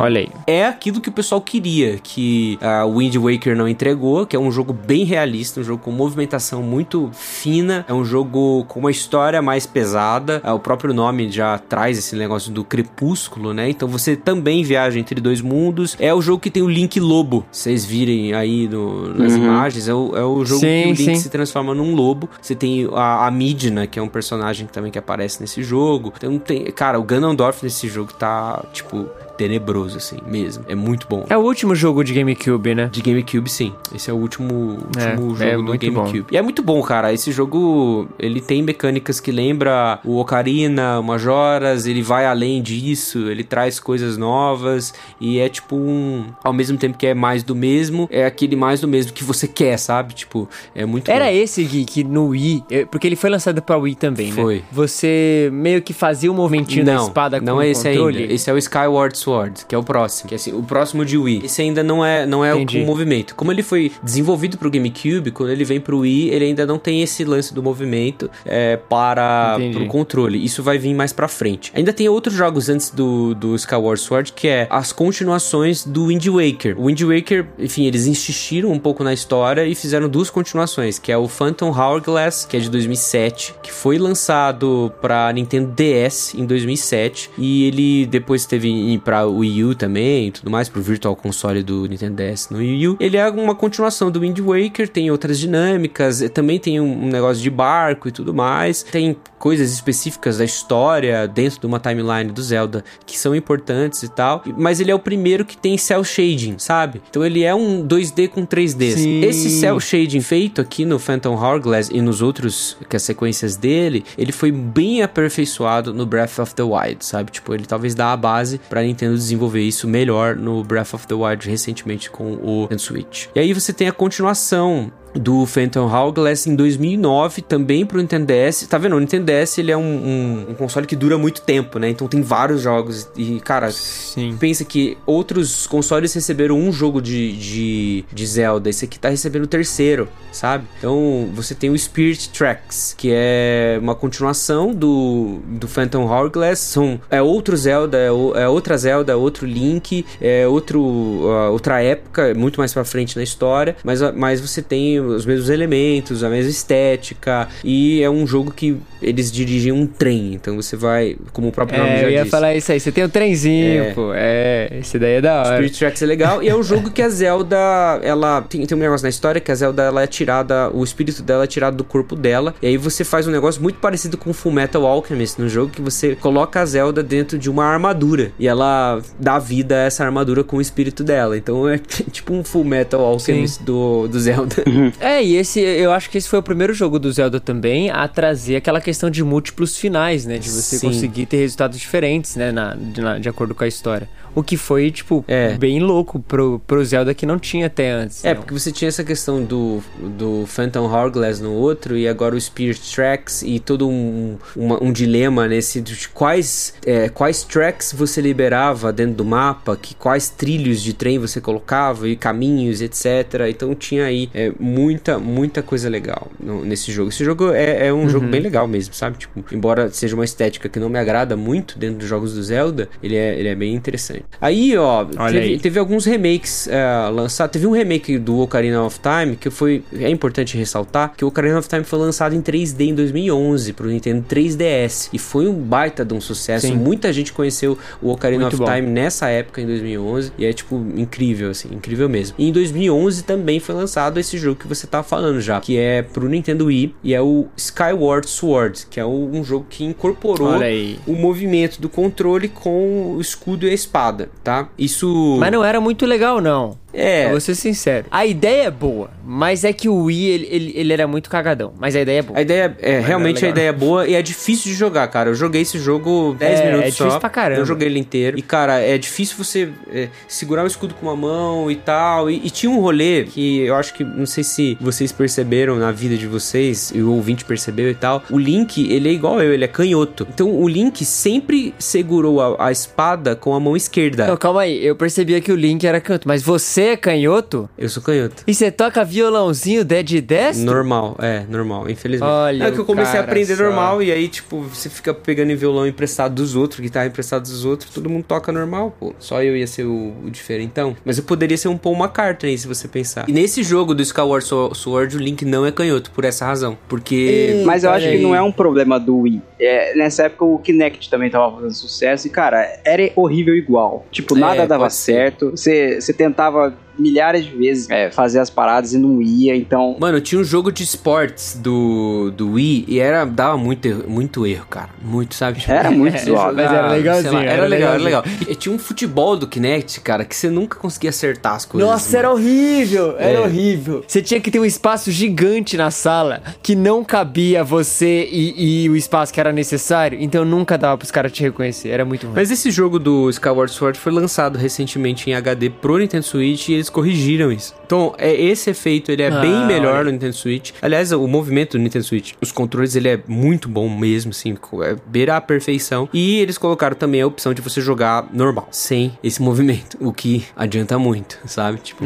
é 0.47 0.65
aquilo 0.65 1.01
que 1.01 1.09
o 1.09 1.11
pessoal 1.11 1.41
queria, 1.41 1.99
que 2.01 2.57
a 2.61 2.85
Wind 2.85 3.15
Waker 3.15 3.55
não 3.55 3.67
entregou, 3.67 4.25
que 4.25 4.35
é 4.35 4.39
um 4.39 4.51
jogo 4.51 4.73
bem 4.73 5.03
realista, 5.03 5.59
um 5.59 5.63
jogo 5.63 5.83
com 5.83 5.91
movimentação 5.91 6.63
muito 6.63 7.09
fina, 7.13 7.85
é 7.87 7.93
um 7.93 8.05
jogo 8.05 8.65
com 8.67 8.79
uma 8.79 8.91
história 8.91 9.41
mais 9.41 9.65
pesada. 9.65 10.41
Uh, 10.45 10.53
o 10.53 10.59
próprio 10.59 10.93
nome 10.93 11.29
já 11.29 11.57
traz 11.57 11.97
esse 11.97 12.15
negócio 12.15 12.51
do 12.51 12.63
crepúsculo, 12.63 13.53
né? 13.53 13.69
Então 13.69 13.87
você 13.87 14.15
também 14.15 14.63
viaja 14.63 14.99
entre 14.99 15.19
dois 15.19 15.41
mundos. 15.41 15.95
É 15.99 16.13
o 16.13 16.21
jogo 16.21 16.39
que 16.39 16.49
tem 16.49 16.63
o 16.63 16.69
Link 16.69 16.99
Lobo. 16.99 17.45
Vocês 17.51 17.85
virem 17.85 18.33
aí 18.33 18.67
no, 18.67 19.13
nas 19.13 19.33
uhum. 19.33 19.43
imagens, 19.43 19.87
é 19.87 19.93
o, 19.93 20.15
é 20.15 20.23
o 20.23 20.45
jogo 20.45 20.61
sim, 20.61 20.83
que 20.83 20.87
o 20.87 20.93
Link 20.93 21.15
sim. 21.15 21.15
se 21.15 21.29
transforma 21.29 21.73
num 21.73 21.93
lobo. 21.95 22.29
Você 22.41 22.55
tem 22.55 22.87
a, 22.93 23.27
a 23.27 23.31
Midna, 23.31 23.87
que 23.87 23.99
é 23.99 24.01
um 24.01 24.07
personagem 24.07 24.67
também 24.67 24.91
que 24.91 24.99
aparece 24.99 25.41
nesse 25.41 25.61
jogo. 25.61 26.13
Então 26.15 26.37
tem, 26.39 26.65
cara, 26.71 26.99
o 26.99 27.03
Ganondorf 27.03 27.63
nesse 27.63 27.87
jogo 27.87 28.13
tá 28.13 28.60
tipo, 28.71 29.09
tenebroso, 29.41 29.97
assim, 29.97 30.17
mesmo. 30.27 30.63
É 30.67 30.75
muito 30.75 31.07
bom. 31.09 31.25
É 31.27 31.35
o 31.35 31.41
último 31.41 31.73
jogo 31.73 32.03
de 32.03 32.13
GameCube, 32.13 32.75
né? 32.75 32.89
De 32.91 33.01
GameCube, 33.01 33.49
sim. 33.49 33.73
Esse 33.93 34.11
é 34.11 34.13
o 34.13 34.17
último, 34.17 34.77
é, 34.95 35.19
último 35.19 35.43
é, 35.43 35.51
jogo 35.53 35.71
do 35.71 35.77
GameCube. 35.79 36.21
Bom. 36.21 36.27
E 36.31 36.37
é 36.37 36.41
muito 36.43 36.61
bom, 36.61 36.79
cara. 36.83 37.11
Esse 37.11 37.31
jogo, 37.31 38.07
ele 38.19 38.39
tem 38.39 38.61
mecânicas 38.61 39.19
que 39.19 39.31
lembra 39.31 39.99
o 40.05 40.19
Ocarina, 40.19 40.99
o 40.99 41.03
Majoras, 41.03 41.87
ele 41.87 42.03
vai 42.03 42.27
além 42.27 42.61
disso, 42.61 43.31
ele 43.31 43.43
traz 43.43 43.79
coisas 43.79 44.15
novas 44.15 44.93
e 45.19 45.39
é 45.39 45.49
tipo 45.49 45.75
um... 45.75 46.25
Ao 46.43 46.53
mesmo 46.53 46.77
tempo 46.77 46.95
que 46.95 47.07
é 47.07 47.15
mais 47.15 47.41
do 47.41 47.55
mesmo, 47.55 48.07
é 48.11 48.23
aquele 48.23 48.55
mais 48.55 48.79
do 48.79 48.87
mesmo 48.87 49.11
que 49.11 49.23
você 49.23 49.47
quer, 49.47 49.77
sabe? 49.77 50.13
Tipo, 50.13 50.47
é 50.75 50.85
muito 50.85 51.09
Era 51.09 51.25
bom. 51.25 51.31
esse, 51.31 51.63
Gui, 51.63 51.83
que 51.85 52.03
no 52.03 52.27
Wii, 52.27 52.63
porque 52.91 53.07
ele 53.07 53.15
foi 53.15 53.31
lançado 53.31 53.59
pra 53.59 53.75
Wii 53.75 53.95
também, 53.95 54.31
foi. 54.31 54.55
né? 54.55 54.61
Foi. 54.61 54.63
Você 54.71 55.49
meio 55.51 55.81
que 55.81 55.93
fazia 55.93 56.29
o 56.29 56.33
um 56.35 56.37
movimentinho 56.37 56.85
não, 56.85 56.97
da 56.97 57.03
espada 57.03 57.39
com 57.39 57.45
não 57.45 57.59
é 57.59 57.69
esse 57.69 57.87
controle. 57.89 58.19
ainda. 58.19 58.33
Esse 58.33 58.49
é 58.51 58.53
o 58.53 58.57
Skyward 58.59 59.17
Sword. 59.17 59.30
Sword, 59.31 59.65
que 59.65 59.73
é 59.73 59.77
o 59.77 59.83
próximo. 59.83 60.27
Que 60.27 60.35
é 60.35 60.37
assim, 60.37 60.53
o 60.53 60.61
próximo 60.61 61.05
de 61.05 61.17
Wii. 61.17 61.41
Esse 61.45 61.61
ainda 61.61 61.81
não 61.81 62.05
é, 62.05 62.25
não 62.25 62.43
é 62.43 62.53
o, 62.53 62.65
o, 62.65 62.85
movimento. 62.85 63.33
Como 63.33 63.51
ele 63.51 63.63
foi 63.63 63.91
desenvolvido 64.03 64.57
pro 64.57 64.69
GameCube, 64.69 65.31
quando 65.31 65.51
ele 65.51 65.63
vem 65.63 65.79
pro 65.79 65.99
Wii, 65.99 66.29
ele 66.29 66.45
ainda 66.45 66.65
não 66.65 66.77
tem 66.77 67.01
esse 67.01 67.23
lance 67.23 67.53
do 67.53 67.63
movimento 67.63 68.29
é, 68.45 68.75
para 68.75 69.57
o 69.81 69.87
controle. 69.87 70.43
Isso 70.43 70.61
vai 70.61 70.77
vir 70.77 70.93
mais 70.93 71.13
pra 71.13 71.27
frente. 71.27 71.71
Ainda 71.73 71.93
tem 71.93 72.09
outros 72.09 72.35
jogos 72.35 72.67
antes 72.67 72.89
do, 72.89 73.33
do 73.33 73.55
Skyward 73.55 74.01
Sword, 74.01 74.33
que 74.33 74.47
é 74.47 74.67
as 74.69 74.91
continuações 74.91 75.85
do 75.85 76.07
Wind 76.07 76.27
Waker. 76.27 76.77
O 76.77 76.87
Wind 76.87 77.01
Waker, 77.01 77.47
enfim, 77.57 77.85
eles 77.85 78.07
insistiram 78.07 78.71
um 78.71 78.79
pouco 78.79 79.03
na 79.03 79.13
história 79.13 79.65
e 79.65 79.73
fizeram 79.73 80.09
duas 80.09 80.29
continuações, 80.29 80.99
que 80.99 81.11
é 81.11 81.17
o 81.17 81.27
Phantom 81.27 81.71
Hourglass, 81.71 82.45
que 82.45 82.57
é 82.57 82.59
de 82.59 82.69
2007, 82.69 83.55
que 83.63 83.71
foi 83.71 83.97
lançado 83.97 84.91
pra 85.01 85.31
Nintendo 85.31 85.71
DS 85.73 86.33
em 86.35 86.45
2007, 86.45 87.31
e 87.37 87.67
ele 87.67 88.05
depois 88.05 88.45
teve 88.45 88.99
para 89.03 89.20
o 89.25 89.37
Wii 89.37 89.63
U 89.63 89.75
também 89.75 90.27
e 90.27 90.31
tudo 90.31 90.49
mais, 90.49 90.69
pro 90.69 90.81
Virtual 90.81 91.15
Console 91.15 91.63
do 91.63 91.85
Nintendo 91.87 92.15
DS 92.15 92.49
no 92.49 92.57
Wii 92.57 92.87
U. 92.89 92.97
Ele 92.99 93.17
é 93.17 93.29
uma 93.29 93.55
continuação 93.55 94.11
do 94.11 94.19
Wind 94.19 94.39
Waker, 94.39 94.87
tem 94.87 95.11
outras 95.11 95.39
dinâmicas, 95.39 96.21
também 96.33 96.59
tem 96.59 96.79
um, 96.79 97.07
negócio 97.07 97.41
de 97.41 97.49
barco 97.49 98.07
e 98.07 98.11
tudo 98.11 98.33
mais. 98.33 98.83
Tem 98.83 99.15
coisas 99.37 99.73
específicas 99.73 100.37
da 100.37 100.45
história 100.45 101.27
dentro 101.27 101.59
de 101.59 101.65
uma 101.65 101.79
timeline 101.79 102.31
do 102.31 102.41
Zelda 102.41 102.83
que 103.05 103.17
são 103.17 103.35
importantes 103.35 104.03
e 104.03 104.09
tal. 104.09 104.43
Mas 104.57 104.79
ele 104.79 104.91
é 104.91 104.95
o 104.95 104.99
primeiro 104.99 105.43
que 105.43 105.57
tem 105.57 105.77
cel 105.77 106.03
shading, 106.03 106.59
sabe? 106.59 107.01
Então 107.09 107.25
ele 107.25 107.43
é 107.43 107.53
um 107.53 107.85
2D 107.85 108.29
com 108.29 108.45
3D. 108.45 108.91
Sim. 108.91 109.21
Esse 109.21 109.49
cel 109.49 109.79
shading 109.79 110.21
feito 110.21 110.61
aqui 110.61 110.85
no 110.85 110.99
Phantom 110.99 111.35
Hourglass 111.35 111.89
e 111.91 112.01
nos 112.01 112.21
outros 112.21 112.77
que 112.87 112.95
as 112.95 113.03
sequências 113.03 113.55
dele, 113.55 114.05
ele 114.17 114.31
foi 114.31 114.51
bem 114.51 115.01
aperfeiçoado 115.01 115.93
no 115.93 116.05
Breath 116.05 116.39
of 116.39 116.53
the 116.53 116.63
Wild, 116.63 117.03
sabe? 117.03 117.31
Tipo, 117.31 117.53
ele 117.53 117.65
talvez 117.65 117.95
dá 117.95 118.13
a 118.13 118.17
base 118.17 118.59
para 118.69 118.83
Nintendo 118.83 119.00
desenvolver 119.09 119.61
isso 119.61 119.87
melhor 119.87 120.35
no 120.35 120.63
Breath 120.63 120.93
of 120.93 121.07
the 121.07 121.13
Wild 121.13 121.49
recentemente 121.49 122.09
com 122.09 122.33
o 122.33 122.67
Switch. 122.77 123.27
E 123.35 123.39
aí 123.39 123.53
você 123.53 123.73
tem 123.73 123.87
a 123.87 123.91
continuação 123.91 124.91
do 125.13 125.45
Phantom 125.45 125.87
Hourglass 125.91 126.47
em 126.47 126.55
2009, 126.55 127.41
também 127.41 127.85
pro 127.85 127.97
Nintendo 127.99 128.25
DS. 128.27 128.67
Tá 128.67 128.77
vendo? 128.77 128.95
O 128.95 128.99
Nintendo 128.99 129.25
DS 129.25 129.57
ele 129.57 129.71
é 129.71 129.77
um, 129.77 129.81
um, 129.81 130.45
um 130.51 130.53
console 130.53 130.85
que 130.87 130.95
dura 130.95 131.17
muito 131.17 131.41
tempo, 131.41 131.79
né? 131.79 131.89
Então 131.89 132.07
tem 132.07 132.21
vários 132.21 132.61
jogos. 132.61 133.07
E, 133.17 133.39
cara, 133.41 133.71
Sim. 133.71 134.35
pensa 134.39 134.63
que 134.63 134.97
outros 135.05 135.67
consoles 135.67 136.13
receberam 136.13 136.57
um 136.59 136.71
jogo 136.71 137.01
de, 137.01 137.33
de, 137.33 138.05
de 138.11 138.25
Zelda. 138.25 138.69
Esse 138.69 138.85
aqui 138.85 138.97
tá 138.99 139.09
recebendo 139.09 139.43
o 139.43 139.47
terceiro, 139.47 140.07
sabe? 140.31 140.65
Então 140.77 141.29
você 141.33 141.53
tem 141.55 141.69
o 141.69 141.77
Spirit 141.77 142.29
Tracks, 142.29 142.95
que 142.97 143.09
é 143.11 143.77
uma 143.81 143.95
continuação 143.95 144.73
do, 144.73 145.39
do 145.47 145.67
Phantom 145.67 146.05
Hourglass. 146.07 146.59
São, 146.59 146.99
é 147.09 147.21
outro 147.21 147.55
Zelda, 147.57 147.97
é, 147.97 148.11
o- 148.11 148.33
é 148.35 148.47
outra 148.47 148.77
Zelda, 148.77 149.11
é 149.11 149.15
outro 149.15 149.45
Link, 149.45 150.05
é 150.21 150.47
outro, 150.47 150.81
ah, 151.29 151.49
outra 151.49 151.81
época, 151.81 152.33
muito 152.35 152.59
mais 152.59 152.73
pra 152.73 152.83
frente 152.85 153.17
na 153.17 153.23
história. 153.23 153.75
Mas, 153.83 154.01
a- 154.01 154.11
mas 154.11 154.39
você 154.39 154.61
tem 154.61 155.00
os 155.07 155.25
mesmos 155.25 155.49
elementos, 155.49 156.23
a 156.23 156.29
mesma 156.29 156.49
estética. 156.51 157.47
E 157.63 158.01
é 158.01 158.09
um 158.09 158.25
jogo 158.25 158.51
que 158.51 158.77
eles 159.01 159.31
dirigem 159.31 159.71
um 159.71 159.85
trem. 159.87 160.33
Então 160.33 160.55
você 160.55 160.75
vai, 160.75 161.15
como 161.33 161.47
o 161.47 161.51
próprio 161.51 161.79
nome 161.79 161.91
É, 161.91 161.97
já 161.97 162.03
eu 162.03 162.11
ia 162.11 162.19
disse. 162.19 162.29
falar 162.31 162.55
isso 162.55 162.71
aí. 162.71 162.79
Você 162.79 162.91
tem 162.91 163.03
o 163.03 163.09
trenzinho, 163.09 163.83
É. 163.83 163.93
pô. 163.93 164.11
É, 164.13 164.77
esse 164.79 164.97
daí 164.99 165.13
é 165.15 165.21
da 165.21 165.39
hora. 165.41 165.55
Spirit 165.55 165.79
Tracks 165.79 166.01
é 166.01 166.05
legal. 166.05 166.43
e 166.43 166.49
é 166.49 166.55
um 166.55 166.63
jogo 166.63 166.91
que 166.91 167.01
a 167.01 167.09
Zelda, 167.09 167.57
ela 168.03 168.41
tem, 168.41 168.65
tem 168.65 168.77
um 168.77 168.81
negócio 168.81 169.03
na 169.05 169.09
história 169.09 169.41
que 169.41 169.51
a 169.51 169.55
Zelda 169.55 169.83
ela 169.83 170.01
é 170.03 170.07
tirada, 170.07 170.69
o 170.73 170.83
espírito 170.83 171.23
dela 171.23 171.43
é 171.43 171.47
tirado 171.47 171.75
do 171.77 171.83
corpo 171.83 172.15
dela. 172.15 172.53
E 172.61 172.67
aí 172.67 172.77
você 172.77 173.03
faz 173.03 173.27
um 173.27 173.31
negócio 173.31 173.61
muito 173.61 173.79
parecido 173.79 174.17
com 174.17 174.33
Full 174.33 174.51
Metal 174.51 174.85
Alchemist 174.85 175.39
no 175.41 175.49
jogo, 175.49 175.71
que 175.71 175.81
você 175.81 176.15
coloca 176.15 176.59
a 176.61 176.65
Zelda 176.65 177.01
dentro 177.01 177.37
de 177.37 177.49
uma 177.49 177.65
armadura. 177.65 178.31
E 178.37 178.47
ela 178.47 179.01
dá 179.19 179.39
vida 179.39 179.75
a 179.75 179.79
essa 179.85 180.03
armadura 180.03 180.43
com 180.43 180.57
o 180.57 180.61
espírito 180.61 181.03
dela. 181.03 181.37
Então 181.37 181.67
é 181.67 181.77
tipo 182.11 182.33
um 182.33 182.43
Full 182.43 182.63
Metal 182.65 183.01
Alchemist 183.01 183.63
do, 183.63 184.07
do 184.07 184.19
Zelda. 184.19 184.55
É, 184.99 185.23
e 185.23 185.35
esse, 185.35 185.59
eu 185.59 185.91
acho 185.91 186.09
que 186.09 186.17
esse 186.17 186.27
foi 186.27 186.39
o 186.39 186.43
primeiro 186.43 186.73
jogo 186.73 186.99
do 186.99 187.11
Zelda 187.11 187.39
também 187.39 187.89
a 187.89 188.07
trazer 188.07 188.55
aquela 188.55 188.81
questão 188.81 189.09
de 189.09 189.23
múltiplos 189.23 189.77
finais, 189.77 190.25
né? 190.25 190.37
De 190.37 190.49
você 190.49 190.77
Sim. 190.79 190.87
conseguir 190.87 191.25
ter 191.25 191.37
resultados 191.37 191.79
diferentes, 191.79 192.35
né? 192.35 192.51
Na, 192.51 192.75
de, 192.75 193.01
na- 193.01 193.19
de 193.19 193.29
acordo 193.29 193.53
com 193.55 193.63
a 193.63 193.67
história. 193.67 194.07
O 194.33 194.41
que 194.43 194.55
foi, 194.57 194.91
tipo, 194.91 195.23
É. 195.27 195.53
bem 195.57 195.79
louco 195.79 196.19
pro, 196.19 196.61
pro 196.65 196.83
Zelda 196.85 197.13
que 197.13 197.25
não 197.25 197.37
tinha 197.37 197.67
até 197.67 197.91
antes. 197.91 198.23
É, 198.23 198.29
né? 198.29 198.35
porque 198.35 198.53
você 198.53 198.71
tinha 198.71 198.87
essa 198.87 199.03
questão 199.03 199.43
do, 199.43 199.81
do 200.17 200.45
Phantom 200.47 200.85
Hourglass 200.91 201.39
no 201.41 201.51
outro 201.53 201.97
e 201.97 202.07
agora 202.07 202.35
o 202.35 202.39
Spirit 202.41 202.95
Tracks 202.95 203.41
e 203.41 203.59
todo 203.59 203.87
um, 203.89 204.37
uma- 204.55 204.81
um 204.81 204.91
dilema 204.91 205.47
nesse 205.47 205.81
de 205.81 206.07
quais, 206.09 206.73
é, 206.85 207.09
quais 207.09 207.43
tracks 207.43 207.93
você 207.93 208.21
liberava 208.21 208.93
dentro 208.93 209.15
do 209.15 209.25
mapa, 209.25 209.75
que 209.75 209.93
quais 209.95 210.29
trilhos 210.29 210.81
de 210.81 210.93
trem 210.93 211.19
você 211.19 211.41
colocava 211.41 212.07
e 212.07 212.15
caminhos, 212.15 212.81
etc. 212.81 213.47
Então 213.49 213.75
tinha 213.75 214.05
aí 214.05 214.29
é, 214.33 214.51
muita, 214.59 215.19
muita 215.19 215.61
coisa 215.61 215.89
legal 215.89 216.31
no- 216.39 216.63
nesse 216.63 216.91
jogo. 216.91 217.09
Esse 217.09 217.23
jogo 217.25 217.51
é, 217.51 217.87
é 217.87 217.93
um 217.93 218.07
jogo 218.07 218.27
bem 218.27 218.39
legal 218.41 218.67
mesmo, 218.67 218.93
sabe? 218.93 219.17
Tipo, 219.17 219.43
embora 219.53 219.89
seja 219.91 220.15
uma 220.15 220.25
estética 220.25 220.69
que 220.69 220.79
não 220.79 220.89
me 220.89 220.97
agrada 220.99 221.35
muito 221.35 221.77
dentro 221.77 221.97
dos 221.99 222.07
jogos 222.07 222.33
do 222.33 222.41
Zelda, 222.43 222.87
ele 223.03 223.15
é, 223.15 223.37
ele 223.37 223.49
é 223.49 223.55
bem 223.55 223.73
interessante. 223.75 224.20
Aí, 224.39 224.77
ó, 224.77 225.05
teve, 225.05 225.39
aí. 225.39 225.59
teve 225.59 225.79
alguns 225.79 226.05
remakes 226.05 226.67
é, 226.67 227.09
lançados. 227.09 227.53
Teve 227.53 227.67
um 227.67 227.71
remake 227.71 228.17
do 228.17 228.39
Ocarina 228.39 228.83
of 228.83 228.99
Time 228.99 229.35
que 229.35 229.49
foi. 229.49 229.83
É 229.93 230.09
importante 230.09 230.57
ressaltar 230.57 231.13
que 231.15 231.23
o 231.23 231.27
Ocarina 231.27 231.59
of 231.59 231.67
Time 231.67 231.83
foi 231.83 231.99
lançado 231.99 232.35
em 232.35 232.41
3D 232.41 232.87
em 232.87 232.95
2011 232.95 233.73
pro 233.73 233.87
Nintendo 233.87 234.25
3DS. 234.29 235.09
E 235.13 235.19
foi 235.19 235.47
um 235.47 235.53
baita 235.53 236.03
de 236.03 236.13
um 236.13 236.21
sucesso. 236.21 236.67
Sim. 236.67 236.75
Muita 236.75 237.11
gente 237.13 237.33
conheceu 237.33 237.77
o 238.01 238.09
Ocarina 238.11 238.43
Muito 238.43 238.55
of 238.55 238.63
bom. 238.63 238.73
Time 238.73 238.87
nessa 238.87 239.27
época, 239.29 239.61
em 239.61 239.65
2011. 239.65 240.33
E 240.37 240.45
é, 240.45 240.53
tipo, 240.53 240.75
incrível, 240.95 241.51
assim. 241.51 241.69
Incrível 241.71 242.09
mesmo. 242.09 242.35
E 242.37 242.47
em 242.47 242.51
2011 242.51 243.23
também 243.23 243.59
foi 243.59 243.75
lançado 243.75 244.19
esse 244.19 244.37
jogo 244.37 244.59
que 244.59 244.67
você 244.67 244.87
tá 244.87 245.03
falando 245.03 245.39
já. 245.41 245.59
Que 245.59 245.77
é 245.77 246.01
pro 246.01 246.27
Nintendo 246.27 246.65
Wii. 246.65 246.95
E 247.03 247.13
é 247.13 247.21
o 247.21 247.47
Skyward 247.55 248.29
Sword. 248.29 248.87
Que 248.89 248.99
é 248.99 249.05
um 249.05 249.43
jogo 249.43 249.65
que 249.69 249.83
incorporou 249.83 250.59
o 251.07 251.13
movimento 251.13 251.79
do 251.79 251.89
controle 251.89 252.47
com 252.47 253.15
o 253.15 253.21
escudo 253.21 253.65
e 253.65 253.69
a 253.69 253.73
espada, 253.73 254.10
tá? 254.43 254.69
Isso. 254.77 255.37
Mas 255.39 255.51
não 255.51 255.63
era 255.63 255.79
muito 255.79 256.05
legal, 256.05 256.41
não. 256.41 256.77
É. 256.93 257.25
Eu 257.25 257.31
vou 257.31 257.39
ser 257.39 257.55
sincero. 257.55 258.05
A 258.11 258.25
ideia 258.25 258.63
é 258.63 258.71
boa, 258.71 259.09
mas 259.25 259.63
é 259.63 259.71
que 259.73 259.87
o 259.87 260.03
Wii, 260.05 260.25
ele, 260.27 260.47
ele, 260.51 260.73
ele 260.75 260.93
era 260.93 261.07
muito 261.07 261.29
cagadão. 261.29 261.73
Mas 261.79 261.95
a 261.95 262.01
ideia 262.01 262.19
é 262.19 262.21
boa. 262.21 262.37
A 262.39 262.41
ideia 262.41 262.75
é 262.81 262.99
realmente 262.99 263.45
a 263.45 263.49
ideia 263.49 263.69
é 263.69 263.73
boa 263.73 264.07
e 264.07 264.13
é 264.15 264.21
difícil 264.21 264.71
de 264.71 264.77
jogar, 264.77 265.07
cara. 265.07 265.29
Eu 265.29 265.35
joguei 265.35 265.61
esse 265.61 265.79
jogo 265.79 266.35
10 266.37 266.59
É, 266.59 266.65
minutos 266.65 266.81
é 266.81 266.89
difícil 266.89 267.11
só. 267.11 267.19
pra 267.19 267.29
caramba. 267.29 267.61
Eu 267.61 267.65
joguei 267.65 267.87
ele 267.87 267.99
inteiro. 267.99 268.37
E, 268.37 268.41
cara, 268.41 268.79
é 268.79 268.97
difícil 268.97 269.37
você 269.37 269.69
é, 269.91 270.09
segurar 270.27 270.63
o 270.63 270.67
escudo 270.67 270.93
com 270.95 271.05
uma 271.07 271.15
mão 271.15 271.69
e 271.71 271.75
tal. 271.75 272.29
E, 272.29 272.41
e 272.45 272.49
tinha 272.49 272.69
um 272.71 272.79
rolê 272.79 273.23
que 273.23 273.59
eu 273.59 273.75
acho 273.75 273.93
que, 273.93 274.03
não 274.03 274.25
sei 274.25 274.43
se 274.43 274.77
vocês 274.81 275.11
perceberam 275.11 275.77
na 275.77 275.91
vida 275.91 276.17
de 276.17 276.27
vocês, 276.27 276.91
e 276.93 277.01
o 277.01 277.11
ouvinte 277.13 277.45
percebeu 277.45 277.89
e 277.89 277.95
tal. 277.95 278.23
O 278.29 278.37
Link, 278.37 278.91
ele 278.91 279.09
é 279.09 279.11
igual 279.11 279.41
eu, 279.41 279.53
ele 279.53 279.63
é 279.63 279.67
canhoto. 279.67 280.27
Então 280.33 280.49
o 280.53 280.67
Link 280.67 281.03
sempre 281.05 281.73
segurou 281.79 282.41
a, 282.41 282.67
a 282.67 282.71
espada 282.71 283.35
com 283.35 283.53
a 283.53 283.59
mão 283.59 283.75
esquerda. 283.75 284.27
Não, 284.27 284.37
calma 284.37 284.61
aí. 284.61 284.83
Eu 284.85 284.95
percebia 284.95 285.39
que 285.39 285.51
o 285.51 285.55
Link 285.55 285.85
era 285.85 286.01
canhoto. 286.01 286.27
Mas 286.27 286.41
você 286.41 286.80
é 286.81 286.97
canhoto? 286.97 287.69
Eu 287.77 287.89
sou 287.89 288.01
canhoto. 288.03 288.43
E 288.47 288.53
você 288.53 288.71
toca 288.71 289.03
violãozinho 289.03 289.83
de 289.83 290.01
de 290.03 290.19
destro? 290.21 290.65
Normal, 290.65 291.15
é, 291.19 291.43
normal, 291.47 291.89
infelizmente. 291.89 292.29
Olha 292.29 292.63
é 292.65 292.71
que 292.71 292.79
eu 292.79 292.85
comecei 292.85 293.19
a 293.19 293.23
aprender 293.23 293.55
só. 293.55 293.63
normal 293.63 294.01
e 294.01 294.11
aí, 294.11 294.27
tipo, 294.27 294.61
você 294.61 294.89
fica 294.89 295.13
pegando 295.13 295.51
em 295.51 295.55
violão 295.55 295.85
emprestado 295.85 296.33
dos 296.35 296.55
outros, 296.55 296.79
guitarra 296.79 297.05
emprestado 297.05 297.43
dos 297.43 297.63
outros, 297.65 297.89
todo 297.91 298.09
mundo 298.09 298.23
toca 298.27 298.51
normal, 298.51 298.95
pô. 298.99 299.13
Só 299.19 299.41
eu 299.43 299.55
ia 299.55 299.67
ser 299.67 299.83
o, 299.85 300.13
o 300.25 300.29
diferentão. 300.31 300.95
Mas 301.05 301.17
eu 301.17 301.23
poderia 301.23 301.57
ser 301.57 301.67
um 301.67 301.77
Paul 301.77 301.95
McCartney, 301.95 302.57
se 302.57 302.67
você 302.67 302.87
pensar. 302.87 303.25
E 303.29 303.31
nesse 303.31 303.63
jogo 303.63 303.93
do 303.93 304.01
Skyward 304.01 304.43
Swo- 304.45 304.73
Sword, 304.73 305.15
o 305.15 305.19
Link 305.19 305.45
não 305.45 305.65
é 305.65 305.71
canhoto, 305.71 306.09
por 306.11 306.25
essa 306.25 306.45
razão. 306.45 306.77
Porque... 306.89 307.61
Mas 307.65 307.83
eu 307.83 307.91
acho 307.91 308.09
que 308.09 308.17
não 308.17 308.33
é 308.35 308.41
um 308.41 308.51
problema 308.51 308.99
do 308.99 309.17
Wii. 309.19 309.41
É, 309.61 309.95
nessa 309.95 310.23
época 310.23 310.43
o 310.43 310.57
Kinect 310.57 311.09
também 311.09 311.29
tava 311.29 311.53
fazendo 311.55 311.73
sucesso 311.73 312.25
e, 312.25 312.29
cara, 312.29 312.79
era 312.83 313.11
horrível 313.15 313.55
igual. 313.55 314.05
Tipo, 314.11 314.35
nada 314.35 314.63
É, 314.63 314.67
dava 314.67 314.89
certo. 314.89 315.51
Você 315.51 316.13
tentava 316.13 316.75
milhares 317.01 317.45
de 317.45 317.51
vezes 317.55 317.89
é, 317.89 318.11
fazer 318.11 318.39
as 318.39 318.49
paradas 318.49 318.93
e 318.93 318.97
não 318.97 319.21
ia, 319.21 319.55
então. 319.55 319.95
Mano, 319.99 320.21
tinha 320.21 320.39
um 320.39 320.43
jogo 320.43 320.71
de 320.71 320.83
esportes 320.83 321.57
do, 321.61 322.31
do 322.35 322.51
Wii 322.53 322.85
e 322.87 322.99
era, 322.99 323.25
dava 323.25 323.57
muito, 323.57 323.85
erro- 323.85 324.03
muito 324.07 324.45
erro, 324.45 324.65
cara. 324.69 324.89
Muito, 325.03 325.35
sabe? 325.35 325.59
Tipo, 325.61 325.71
Era 325.73 325.91
muito 325.91 326.17
zoado. 326.23 326.55
mas 326.55 326.71
era 326.71 326.91
legalzinho, 326.91 327.33
lá, 327.33 327.43
era, 327.43 327.51
era 327.53 327.65
legal, 327.67 327.89
era 327.93 328.03
legalzinho. 328.03 328.33
legal. 328.39 328.47
E 328.51 328.55
tinha 328.55 328.73
um 328.75 328.79
futebol 328.79 329.35
do 329.37 329.47
Kinect, 329.47 329.99
cara, 330.01 330.23
que 330.25 330.35
você 330.35 330.49
nunca 330.49 330.77
conseguia 330.77 331.09
acertar 331.09 331.55
as 331.55 331.65
coisas. 331.65 331.89
Nossa, 331.89 332.05
mano. 332.07 332.17
era 332.19 332.31
horrível, 332.33 333.15
era 333.17 333.39
É. 333.39 333.41
horrível. 333.41 334.03
Você 334.07 334.21
tinha 334.21 334.39
que 334.39 334.51
ter 334.51 334.59
um 334.59 334.65
espaço 334.65 335.11
gigante 335.11 335.75
na 335.77 335.91
sala 335.91 336.41
que 336.61 336.75
não 336.75 337.03
cabia 337.03 337.63
você 337.63 338.27
e, 338.31 338.83
e 338.85 338.89
o 338.89 338.95
espaço 338.95 339.33
que 339.33 339.39
era 339.39 339.51
necessário, 339.51 340.17
então 340.21 340.43
nunca 340.45 340.77
dava 340.77 340.97
pros 340.97 341.11
caras 341.11 341.31
te 341.31 341.41
reconhecer, 341.41 341.89
era 341.89 342.05
muito 342.05 342.25
ruim. 342.25 342.35
Mas 342.35 342.51
esse 342.51 342.69
jogo 342.71 342.99
do 342.99 343.29
Skyward 343.29 343.71
Sword 343.71 343.97
foi 343.99 344.11
lançado 344.11 344.57
recentemente 344.57 345.29
em 345.29 345.33
HD 345.33 345.69
pro 345.69 345.97
Nintendo 345.97 346.23
Switch 346.23 346.69
e 346.69 346.73
eles 346.73 346.89
corrigiram 346.91 347.51
isso. 347.51 347.73
Então, 347.85 348.13
é, 348.17 348.33
esse 348.33 348.69
efeito 348.69 349.11
ele 349.11 349.21
é 349.21 349.27
Ah, 349.27 349.41
bem 349.41 349.65
melhor 349.65 349.95
olha. 349.95 350.03
no 350.05 350.11
Nintendo 350.11 350.33
Switch. 350.33 350.71
Aliás, 350.81 351.11
o 351.11 351.27
movimento 351.27 351.77
do 351.77 351.79
Nintendo 351.83 352.05
Switch, 352.05 352.33
os 352.41 352.51
controles 352.51 352.95
ele 352.95 353.09
é 353.09 353.19
muito 353.27 353.67
bom 353.67 353.89
mesmo, 353.89 354.31
assim, 354.31 354.55
é 354.83 354.95
beira 355.07 355.35
a 355.37 355.41
perfeição. 355.41 356.07
E 356.13 356.39
eles 356.39 356.57
colocaram 356.57 356.95
também 356.95 357.21
a 357.21 357.27
opção 357.27 357.53
de 357.53 357.61
você 357.61 357.81
jogar 357.81 358.27
normal, 358.33 358.67
sem 358.71 359.17
esse 359.23 359.41
movimento, 359.43 359.97
o 359.99 360.13
que 360.13 360.45
adianta 360.55 360.97
muito, 360.99 361.37
sabe? 361.45 361.79
Tipo, 361.79 362.03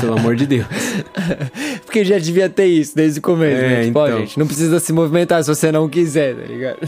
pelo 0.00 0.18
amor 0.18 0.36
de 0.36 0.46
Deus. 0.46 0.66
Porque 1.84 2.04
já 2.04 2.18
devia 2.18 2.48
ter 2.48 2.66
isso 2.66 2.94
desde 2.94 3.18
o 3.18 3.22
começo, 3.22 3.60
É, 3.62 3.68
né? 3.68 3.84
Tipo, 3.86 3.98
ó, 3.98 4.06
então. 4.06 4.18
gente, 4.20 4.38
não 4.38 4.46
precisa 4.46 4.78
se 4.80 4.92
movimentar 4.92 5.42
se 5.42 5.48
você 5.54 5.70
não 5.72 5.88
quiser, 5.88 6.34
tá 6.34 6.44
ligado? 6.46 6.78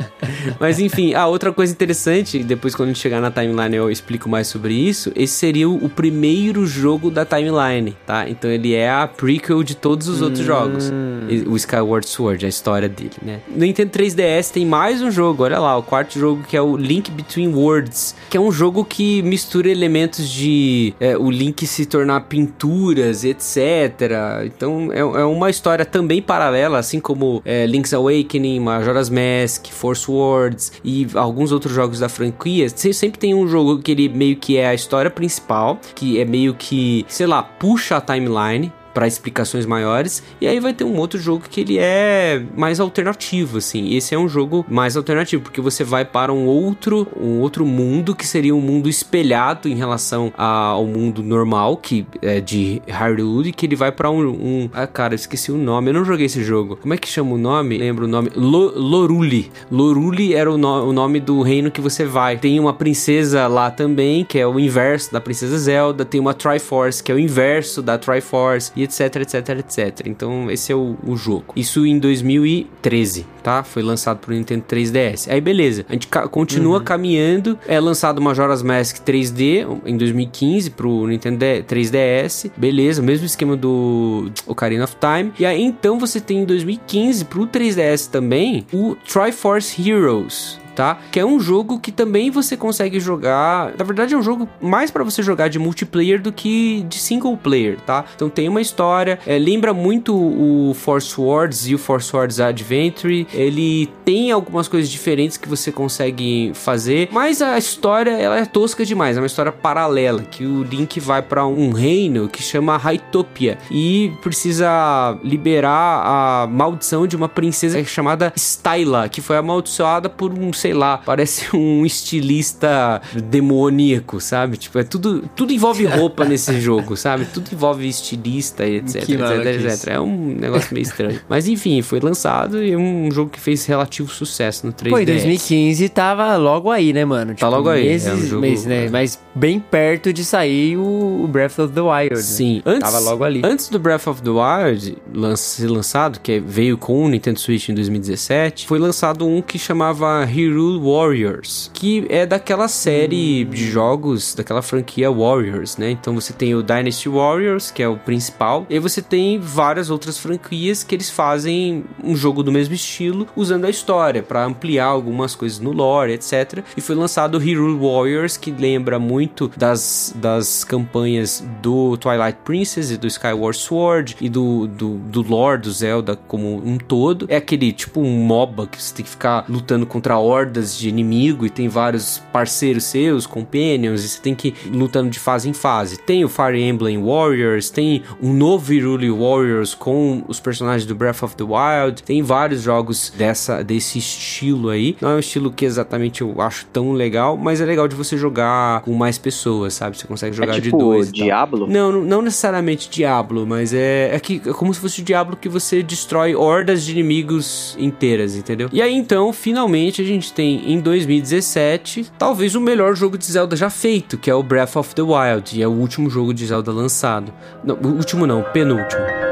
Mas 0.60 0.78
enfim, 0.78 1.14
a 1.14 1.26
outra 1.26 1.52
coisa 1.52 1.72
interessante, 1.72 2.38
depois 2.42 2.74
quando 2.74 2.90
a 2.90 2.92
gente 2.92 3.02
chegar 3.02 3.20
na 3.20 3.30
timeline 3.30 3.74
eu 3.76 3.90
explico 3.90 4.28
mais 4.28 4.46
sobre 4.46 4.74
isso, 4.74 5.12
esse 5.16 5.34
seria 5.34 5.68
o, 5.68 5.84
o 5.84 5.88
primeiro 6.32 6.66
jogo 6.66 7.10
da 7.10 7.24
timeline, 7.26 7.94
tá? 8.06 8.26
Então 8.28 8.50
ele 8.50 8.72
é 8.74 8.90
a 8.90 9.06
prequel 9.06 9.62
de 9.62 9.74
todos 9.76 10.08
os 10.08 10.22
outros 10.22 10.44
jogos. 10.44 10.90
E- 11.28 11.42
O 11.46 11.56
Skyward 11.56 12.08
Sword, 12.08 12.46
a 12.46 12.48
história 12.48 12.88
dele, 12.88 13.10
né? 13.22 13.40
No 13.48 13.64
Nintendo 13.64 13.90
3DS 13.90 14.50
tem 14.50 14.64
mais 14.64 15.02
um 15.02 15.10
jogo, 15.10 15.44
olha 15.44 15.58
lá, 15.58 15.76
o 15.76 15.82
quarto 15.82 16.18
jogo 16.18 16.42
que 16.48 16.56
é 16.56 16.62
o 16.62 16.76
Link 16.76 17.10
Between 17.10 17.48
Worlds, 17.54 18.14
que 18.30 18.36
é 18.36 18.40
um 18.40 18.50
jogo 18.50 18.84
que 18.84 19.20
mistura 19.22 19.68
elementos 19.68 20.28
de 20.28 20.94
é, 20.98 21.16
o 21.16 21.30
Link 21.30 21.66
se 21.66 21.84
tornar 21.86 22.22
pinturas, 22.22 23.24
etc. 23.24 24.10
Então 24.46 24.90
é, 24.92 25.00
é 25.00 25.24
uma 25.24 25.50
história 25.50 25.84
também 25.84 26.22
paralela, 26.22 26.78
assim 26.78 26.98
como 27.00 27.42
é, 27.44 27.66
Link's 27.66 27.92
Awakening, 27.92 28.58
Majora's 28.60 29.10
Mask, 29.10 29.66
Force 29.70 30.10
Words 30.10 30.72
e 30.84 31.06
alguns 31.14 31.52
outros 31.52 31.74
jogos 31.74 31.98
da 31.98 32.08
franquia. 32.08 32.68
Você 32.68 32.92
sempre 32.92 33.18
tem 33.18 33.34
um 33.34 33.46
jogo 33.48 33.78
que 33.80 33.90
ele 33.92 34.08
meio 34.08 34.36
que 34.36 34.56
é 34.56 34.66
a 34.68 34.74
história 34.74 35.10
principal, 35.10 35.78
que 35.94 36.18
é 36.22 36.24
meio 36.24 36.54
que, 36.54 37.04
sei 37.08 37.26
lá, 37.26 37.42
puxa 37.42 37.96
a 37.96 38.00
timeline 38.00 38.72
para 38.92 39.06
explicações 39.06 39.66
maiores. 39.66 40.22
E 40.40 40.46
aí 40.46 40.60
vai 40.60 40.72
ter 40.72 40.84
um 40.84 40.96
outro 40.96 41.18
jogo 41.18 41.44
que 41.48 41.60
ele 41.60 41.78
é 41.78 42.42
mais 42.56 42.80
alternativo, 42.80 43.58
assim. 43.58 43.94
Esse 43.94 44.14
é 44.14 44.18
um 44.18 44.28
jogo 44.28 44.64
mais 44.68 44.96
alternativo, 44.96 45.42
porque 45.42 45.60
você 45.60 45.84
vai 45.84 46.04
para 46.04 46.32
um 46.32 46.46
outro, 46.46 47.06
um 47.18 47.40
outro 47.40 47.64
mundo 47.64 48.14
que 48.14 48.26
seria 48.26 48.54
um 48.54 48.60
mundo 48.60 48.88
espelhado 48.88 49.68
em 49.68 49.74
relação 49.74 50.32
ao 50.36 50.86
mundo 50.86 51.22
normal, 51.22 51.76
que 51.76 52.06
é 52.20 52.40
de 52.40 52.82
Hyrule, 52.86 53.52
que 53.52 53.66
ele 53.66 53.76
vai 53.76 53.92
para 53.92 54.10
um, 54.10 54.20
um, 54.28 54.70
Ah, 54.72 54.86
cara, 54.86 55.14
esqueci 55.14 55.50
o 55.50 55.56
nome. 55.56 55.90
Eu 55.90 55.94
não 55.94 56.04
joguei 56.04 56.26
esse 56.26 56.42
jogo. 56.42 56.76
Como 56.76 56.94
é 56.94 56.96
que 56.96 57.08
chama 57.08 57.34
o 57.34 57.38
nome? 57.38 57.78
Lembro 57.78 58.04
o 58.04 58.08
nome. 58.08 58.30
Lo, 58.34 58.72
Loruli. 58.76 59.50
Loruli 59.70 60.34
era 60.34 60.50
o, 60.50 60.58
no, 60.58 60.88
o 60.88 60.92
nome 60.92 61.20
do 61.20 61.42
reino 61.42 61.70
que 61.70 61.80
você 61.80 62.04
vai. 62.04 62.36
Tem 62.36 62.58
uma 62.58 62.72
princesa 62.72 63.46
lá 63.46 63.70
também, 63.70 64.24
que 64.24 64.38
é 64.38 64.46
o 64.46 64.58
inverso 64.58 65.12
da 65.12 65.20
princesa 65.20 65.56
Zelda. 65.58 66.04
Tem 66.04 66.20
uma 66.20 66.34
Triforce, 66.34 67.02
que 67.02 67.10
é 67.10 67.14
o 67.14 67.18
inverso 67.18 67.82
da 67.82 67.98
Triforce, 67.98 68.72
e 68.76 68.81
etc, 68.82 69.16
etc, 69.16 69.48
etc. 69.58 70.06
Então, 70.06 70.50
esse 70.50 70.72
é 70.72 70.74
o, 70.74 70.96
o 71.06 71.16
jogo. 71.16 71.52
Isso 71.56 71.86
em 71.86 71.98
2013, 71.98 73.26
tá? 73.42 73.62
Foi 73.62 73.82
lançado 73.82 74.18
pro 74.18 74.34
Nintendo 74.34 74.64
3DS. 74.68 75.30
Aí, 75.30 75.40
beleza. 75.40 75.84
A 75.88 75.92
gente 75.92 76.06
ca 76.06 76.28
continua 76.28 76.78
uhum. 76.78 76.84
caminhando. 76.84 77.58
É 77.66 77.78
lançado 77.80 78.20
Majora's 78.20 78.62
Mask 78.62 78.98
3D 78.98 79.66
em 79.84 79.96
2015 79.96 80.70
pro 80.70 81.06
Nintendo 81.06 81.44
3DS. 81.44 82.50
Beleza, 82.56 83.02
mesmo 83.02 83.26
esquema 83.26 83.56
do 83.56 84.30
Ocarina 84.46 84.84
of 84.84 84.96
Time. 84.96 85.32
E 85.38 85.46
aí, 85.46 85.62
então, 85.62 85.98
você 85.98 86.20
tem 86.20 86.40
em 86.40 86.44
2015 86.44 87.24
pro 87.26 87.46
3DS 87.46 88.10
também 88.10 88.66
o 88.72 88.96
Triforce 89.04 89.88
Heroes 89.88 90.61
tá? 90.74 90.98
Que 91.10 91.20
é 91.20 91.24
um 91.24 91.38
jogo 91.38 91.78
que 91.78 91.92
também 91.92 92.30
você 92.30 92.56
consegue 92.56 93.00
jogar. 93.00 93.72
Na 93.76 93.84
verdade, 93.84 94.14
é 94.14 94.16
um 94.16 94.22
jogo 94.22 94.48
mais 94.60 94.90
para 94.90 95.04
você 95.04 95.22
jogar 95.22 95.48
de 95.48 95.58
multiplayer 95.58 96.20
do 96.20 96.32
que 96.32 96.82
de 96.88 96.98
single 96.98 97.36
player, 97.36 97.78
tá? 97.80 98.04
Então 98.14 98.28
tem 98.28 98.48
uma 98.48 98.60
história, 98.60 99.18
é, 99.26 99.38
lembra 99.38 99.72
muito 99.74 100.14
o 100.14 100.74
Force 100.74 101.20
Wars 101.20 101.66
e 101.66 101.74
o 101.74 101.78
Force 101.78 102.14
Wars 102.14 102.40
Adventure. 102.40 103.26
Ele 103.32 103.88
tem 104.04 104.30
algumas 104.30 104.68
coisas 104.68 104.90
diferentes 104.90 105.36
que 105.36 105.48
você 105.48 105.70
consegue 105.70 106.52
fazer, 106.54 107.08
mas 107.12 107.42
a 107.42 107.58
história 107.58 108.10
ela 108.10 108.38
é 108.38 108.44
tosca 108.44 108.84
demais. 108.84 109.16
É 109.16 109.20
uma 109.20 109.26
história 109.26 109.52
paralela 109.52 110.22
que 110.22 110.44
o 110.44 110.62
Link 110.62 110.98
vai 111.00 111.22
para 111.22 111.46
um 111.46 111.70
reino 111.72 112.28
que 112.28 112.42
chama 112.42 112.76
Hytopia 112.76 113.58
e 113.70 114.12
precisa 114.22 115.18
liberar 115.22 116.02
a 116.04 116.46
maldição 116.46 117.06
de 117.06 117.16
uma 117.16 117.28
princesa 117.28 117.82
chamada 117.84 118.32
Styla, 118.36 119.08
que 119.08 119.20
foi 119.20 119.36
amaldiçoada 119.36 120.08
por 120.08 120.32
um 120.32 120.52
sei 120.62 120.72
lá, 120.72 120.96
parece 120.96 121.48
um 121.56 121.84
estilista 121.84 123.02
demoníaco, 123.24 124.20
sabe? 124.20 124.56
Tipo, 124.56 124.78
é 124.78 124.84
tudo, 124.84 125.28
tudo 125.34 125.52
envolve 125.52 125.84
roupa 125.84 126.24
nesse 126.24 126.58
jogo, 126.62 126.96
sabe? 126.96 127.24
Tudo 127.26 127.48
envolve 127.52 127.88
estilista, 127.88 128.64
etc, 128.64 129.08
etc, 129.08 129.64
etc. 129.64 129.88
É 129.88 130.00
um 130.00 130.36
negócio 130.38 130.72
meio 130.72 130.84
estranho. 130.84 131.20
Mas 131.28 131.48
enfim, 131.48 131.82
foi 131.82 131.98
lançado 131.98 132.62
e 132.62 132.72
é 132.72 132.76
um 132.76 133.10
jogo 133.10 133.30
que 133.30 133.40
fez 133.40 133.66
relativo 133.66 134.08
sucesso 134.08 134.66
no 134.66 134.72
3DS. 134.72 134.90
Pô, 134.90 134.98
em 134.98 135.04
2015 135.04 135.88
tava 135.88 136.36
logo 136.36 136.70
aí, 136.70 136.92
né, 136.92 137.04
mano? 137.04 137.32
Tá 137.32 137.34
tipo, 137.34 137.50
tá 137.50 137.56
logo 137.56 137.68
aí. 137.68 137.88
Meses, 137.88 138.06
é 138.06 138.14
um 138.14 138.26
jogo, 138.26 138.42
meses, 138.42 138.66
né? 138.66 138.86
É. 138.86 138.90
Mas 138.90 139.18
bem 139.34 139.58
perto 139.58 140.12
de 140.12 140.24
sair 140.24 140.76
o 140.76 141.28
Breath 141.28 141.58
of 141.58 141.72
the 141.72 141.80
Wild. 141.80 142.14
Né? 142.14 142.20
Sim. 142.20 142.56
Né? 142.56 142.62
Antes, 142.66 142.92
tava 142.92 142.98
logo 143.00 143.24
ali. 143.24 143.42
Antes 143.44 143.68
do 143.68 143.78
Breath 143.78 144.06
of 144.06 144.22
the 144.22 144.30
Wild 144.30 144.96
ser 145.36 145.68
lançado, 145.68 146.20
que 146.20 146.38
veio 146.38 146.78
com 146.78 147.04
o 147.04 147.08
Nintendo 147.08 147.40
Switch 147.40 147.68
em 147.68 147.74
2017, 147.74 148.66
foi 148.66 148.78
lançado 148.78 149.26
um 149.26 149.42
que 149.42 149.58
chamava 149.58 150.22
Hero 150.22 150.51
Hyrule 150.52 150.78
Warriors, 150.78 151.70
que 151.72 152.06
é 152.08 152.26
daquela 152.26 152.68
série 152.68 153.44
de 153.44 153.70
jogos, 153.70 154.34
daquela 154.34 154.60
franquia 154.60 155.10
Warriors, 155.10 155.76
né? 155.78 155.90
Então 155.90 156.14
você 156.14 156.32
tem 156.32 156.54
o 156.54 156.62
Dynasty 156.62 157.08
Warriors, 157.08 157.70
que 157.70 157.82
é 157.82 157.88
o 157.88 157.96
principal, 157.96 158.66
e 158.68 158.78
você 158.78 159.00
tem 159.00 159.38
várias 159.38 159.88
outras 159.90 160.18
franquias 160.18 160.84
que 160.84 160.94
eles 160.94 161.10
fazem 161.10 161.84
um 162.04 162.14
jogo 162.14 162.42
do 162.42 162.52
mesmo 162.52 162.74
estilo, 162.74 163.26
usando 163.34 163.64
a 163.64 163.70
história 163.70 164.22
para 164.22 164.44
ampliar 164.44 164.86
algumas 164.86 165.34
coisas 165.34 165.58
no 165.58 165.72
lore, 165.72 166.12
etc. 166.12 166.62
E 166.76 166.80
foi 166.80 166.94
lançado 166.94 167.36
o 167.36 167.38
Hyrule 167.38 167.78
Warriors, 167.78 168.36
que 168.36 168.50
lembra 168.50 168.98
muito 168.98 169.50
das, 169.56 170.14
das 170.16 170.64
campanhas 170.64 171.42
do 171.62 171.96
Twilight 171.96 172.38
Princess 172.44 172.90
e 172.90 172.96
do 172.96 173.06
Skyward 173.06 173.56
Sword 173.56 174.16
e 174.20 174.28
do, 174.28 174.66
do, 174.66 174.96
do 174.98 175.22
lore 175.22 175.62
do 175.62 175.72
Zelda 175.72 176.16
como 176.16 176.56
um 176.64 176.76
todo. 176.76 177.26
É 177.28 177.36
aquele 177.36 177.72
tipo 177.72 178.00
um 178.00 178.24
MOBA 178.24 178.66
que 178.66 178.82
você 178.82 178.94
tem 178.94 179.04
que 179.04 179.10
ficar 179.10 179.44
lutando 179.48 179.86
contra 179.86 180.14
a 180.14 180.18
hordas 180.42 180.76
de 180.76 180.88
inimigo 180.88 181.46
e 181.46 181.50
tem 181.50 181.68
vários 181.68 182.20
parceiros 182.32 182.84
seus, 182.84 183.26
companions, 183.26 184.04
e 184.04 184.08
você 184.08 184.20
tem 184.20 184.34
que 184.34 184.48
ir 184.48 184.70
lutando 184.70 185.08
de 185.08 185.18
fase 185.18 185.48
em 185.48 185.52
fase. 185.52 185.98
Tem 185.98 186.24
o 186.24 186.28
Fire 186.28 186.60
Emblem 186.60 187.02
Warriors, 187.02 187.70
tem 187.70 188.02
um 188.20 188.32
novo 188.32 188.72
Hyrule 188.72 189.10
Warriors 189.10 189.74
com 189.74 190.22
os 190.26 190.40
personagens 190.40 190.86
do 190.86 190.94
Breath 190.94 191.22
of 191.22 191.36
the 191.36 191.44
Wild, 191.44 192.02
tem 192.02 192.22
vários 192.22 192.62
jogos 192.62 193.12
dessa 193.16 193.62
desse 193.62 193.98
estilo 193.98 194.68
aí. 194.68 194.96
Não 195.00 195.10
é 195.10 195.14
um 195.16 195.18
estilo 195.18 195.52
que 195.52 195.64
exatamente 195.64 196.22
eu 196.22 196.40
acho 196.40 196.66
tão 196.66 196.92
legal, 196.92 197.36
mas 197.36 197.60
é 197.60 197.64
legal 197.64 197.86
de 197.86 197.94
você 197.94 198.16
jogar 198.16 198.82
com 198.82 198.92
mais 198.92 199.18
pessoas, 199.18 199.74
sabe? 199.74 199.96
Você 199.96 200.06
consegue 200.06 200.34
jogar 200.34 200.52
é 200.52 200.60
tipo 200.60 200.76
de 200.76 200.84
dois. 200.84 201.12
Diablo? 201.12 201.66
Não, 201.66 201.92
não 201.92 202.22
necessariamente 202.22 202.90
Diablo, 202.90 203.46
mas 203.46 203.72
é, 203.72 204.14
é, 204.14 204.20
que, 204.20 204.40
é 204.44 204.52
como 204.52 204.72
se 204.74 204.80
fosse 204.80 205.00
o 205.00 205.04
Diablo 205.04 205.36
que 205.36 205.48
você 205.48 205.82
destrói 205.82 206.34
hordas 206.34 206.84
de 206.84 206.92
inimigos 206.92 207.76
inteiras, 207.78 208.36
entendeu? 208.36 208.68
E 208.72 208.82
aí 208.82 208.94
então, 208.94 209.32
finalmente 209.32 210.02
a 210.02 210.04
gente 210.04 210.31
tem 210.32 210.72
em 210.72 210.80
2017 210.80 212.12
talvez 212.18 212.54
o 212.54 212.60
melhor 212.60 212.94
jogo 212.94 213.18
de 213.18 213.24
Zelda 213.24 213.56
já 213.56 213.70
feito, 213.70 214.18
que 214.18 214.30
é 214.30 214.34
o 214.34 214.42
Breath 214.42 214.76
of 214.76 214.94
the 214.94 215.02
Wild, 215.02 215.58
e 215.58 215.62
é 215.62 215.68
o 215.68 215.72
último 215.72 216.08
jogo 216.10 216.32
de 216.32 216.46
Zelda 216.46 216.72
lançado. 216.72 217.32
Não, 217.64 217.76
o 217.76 217.88
último 217.88 218.26
não, 218.26 218.42
penúltimo. 218.42 219.31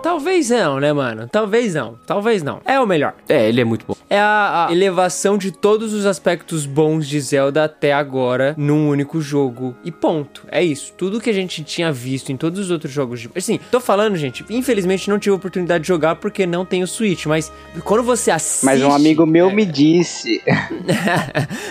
Talvez 0.00 0.50
não, 0.50 0.80
né, 0.80 0.92
mano? 0.92 1.28
Talvez 1.30 1.74
não. 1.74 1.98
Talvez 2.06 2.42
não. 2.42 2.60
É 2.64 2.80
o 2.80 2.86
melhor. 2.86 3.14
É, 3.28 3.48
ele 3.48 3.60
é 3.60 3.64
muito 3.64 3.84
bom. 3.86 3.94
É 4.08 4.18
a, 4.18 4.66
a, 4.68 4.72
elevação 4.72 5.38
de 5.38 5.52
todos 5.52 5.92
os 5.92 6.06
aspectos 6.06 6.66
bons 6.66 7.06
de 7.06 7.20
Zelda 7.20 7.64
até 7.64 7.92
agora 7.92 8.54
num 8.56 8.88
único 8.88 9.20
jogo. 9.20 9.76
E 9.84 9.92
ponto. 9.92 10.46
É 10.50 10.62
isso. 10.62 10.92
Tudo 10.96 11.20
que 11.20 11.30
a 11.30 11.32
gente 11.32 11.62
tinha 11.62 11.92
visto 11.92 12.32
em 12.32 12.36
todos 12.36 12.58
os 12.58 12.70
outros 12.70 12.92
jogos 12.92 13.20
de. 13.20 13.30
Assim, 13.36 13.60
tô 13.70 13.80
falando, 13.80 14.16
gente. 14.16 14.44
Infelizmente 14.50 15.08
não 15.08 15.18
tive 15.18 15.36
oportunidade 15.36 15.82
de 15.82 15.88
jogar 15.88 16.16
porque 16.16 16.46
não 16.46 16.64
tenho 16.64 16.86
Switch. 16.86 17.26
Mas 17.26 17.52
quando 17.84 18.02
você 18.02 18.30
assiste. 18.30 18.64
Mas 18.64 18.82
um 18.82 18.92
amigo 18.92 19.26
meu 19.26 19.50
é... 19.50 19.54
me 19.54 19.64
disse. 19.70 20.42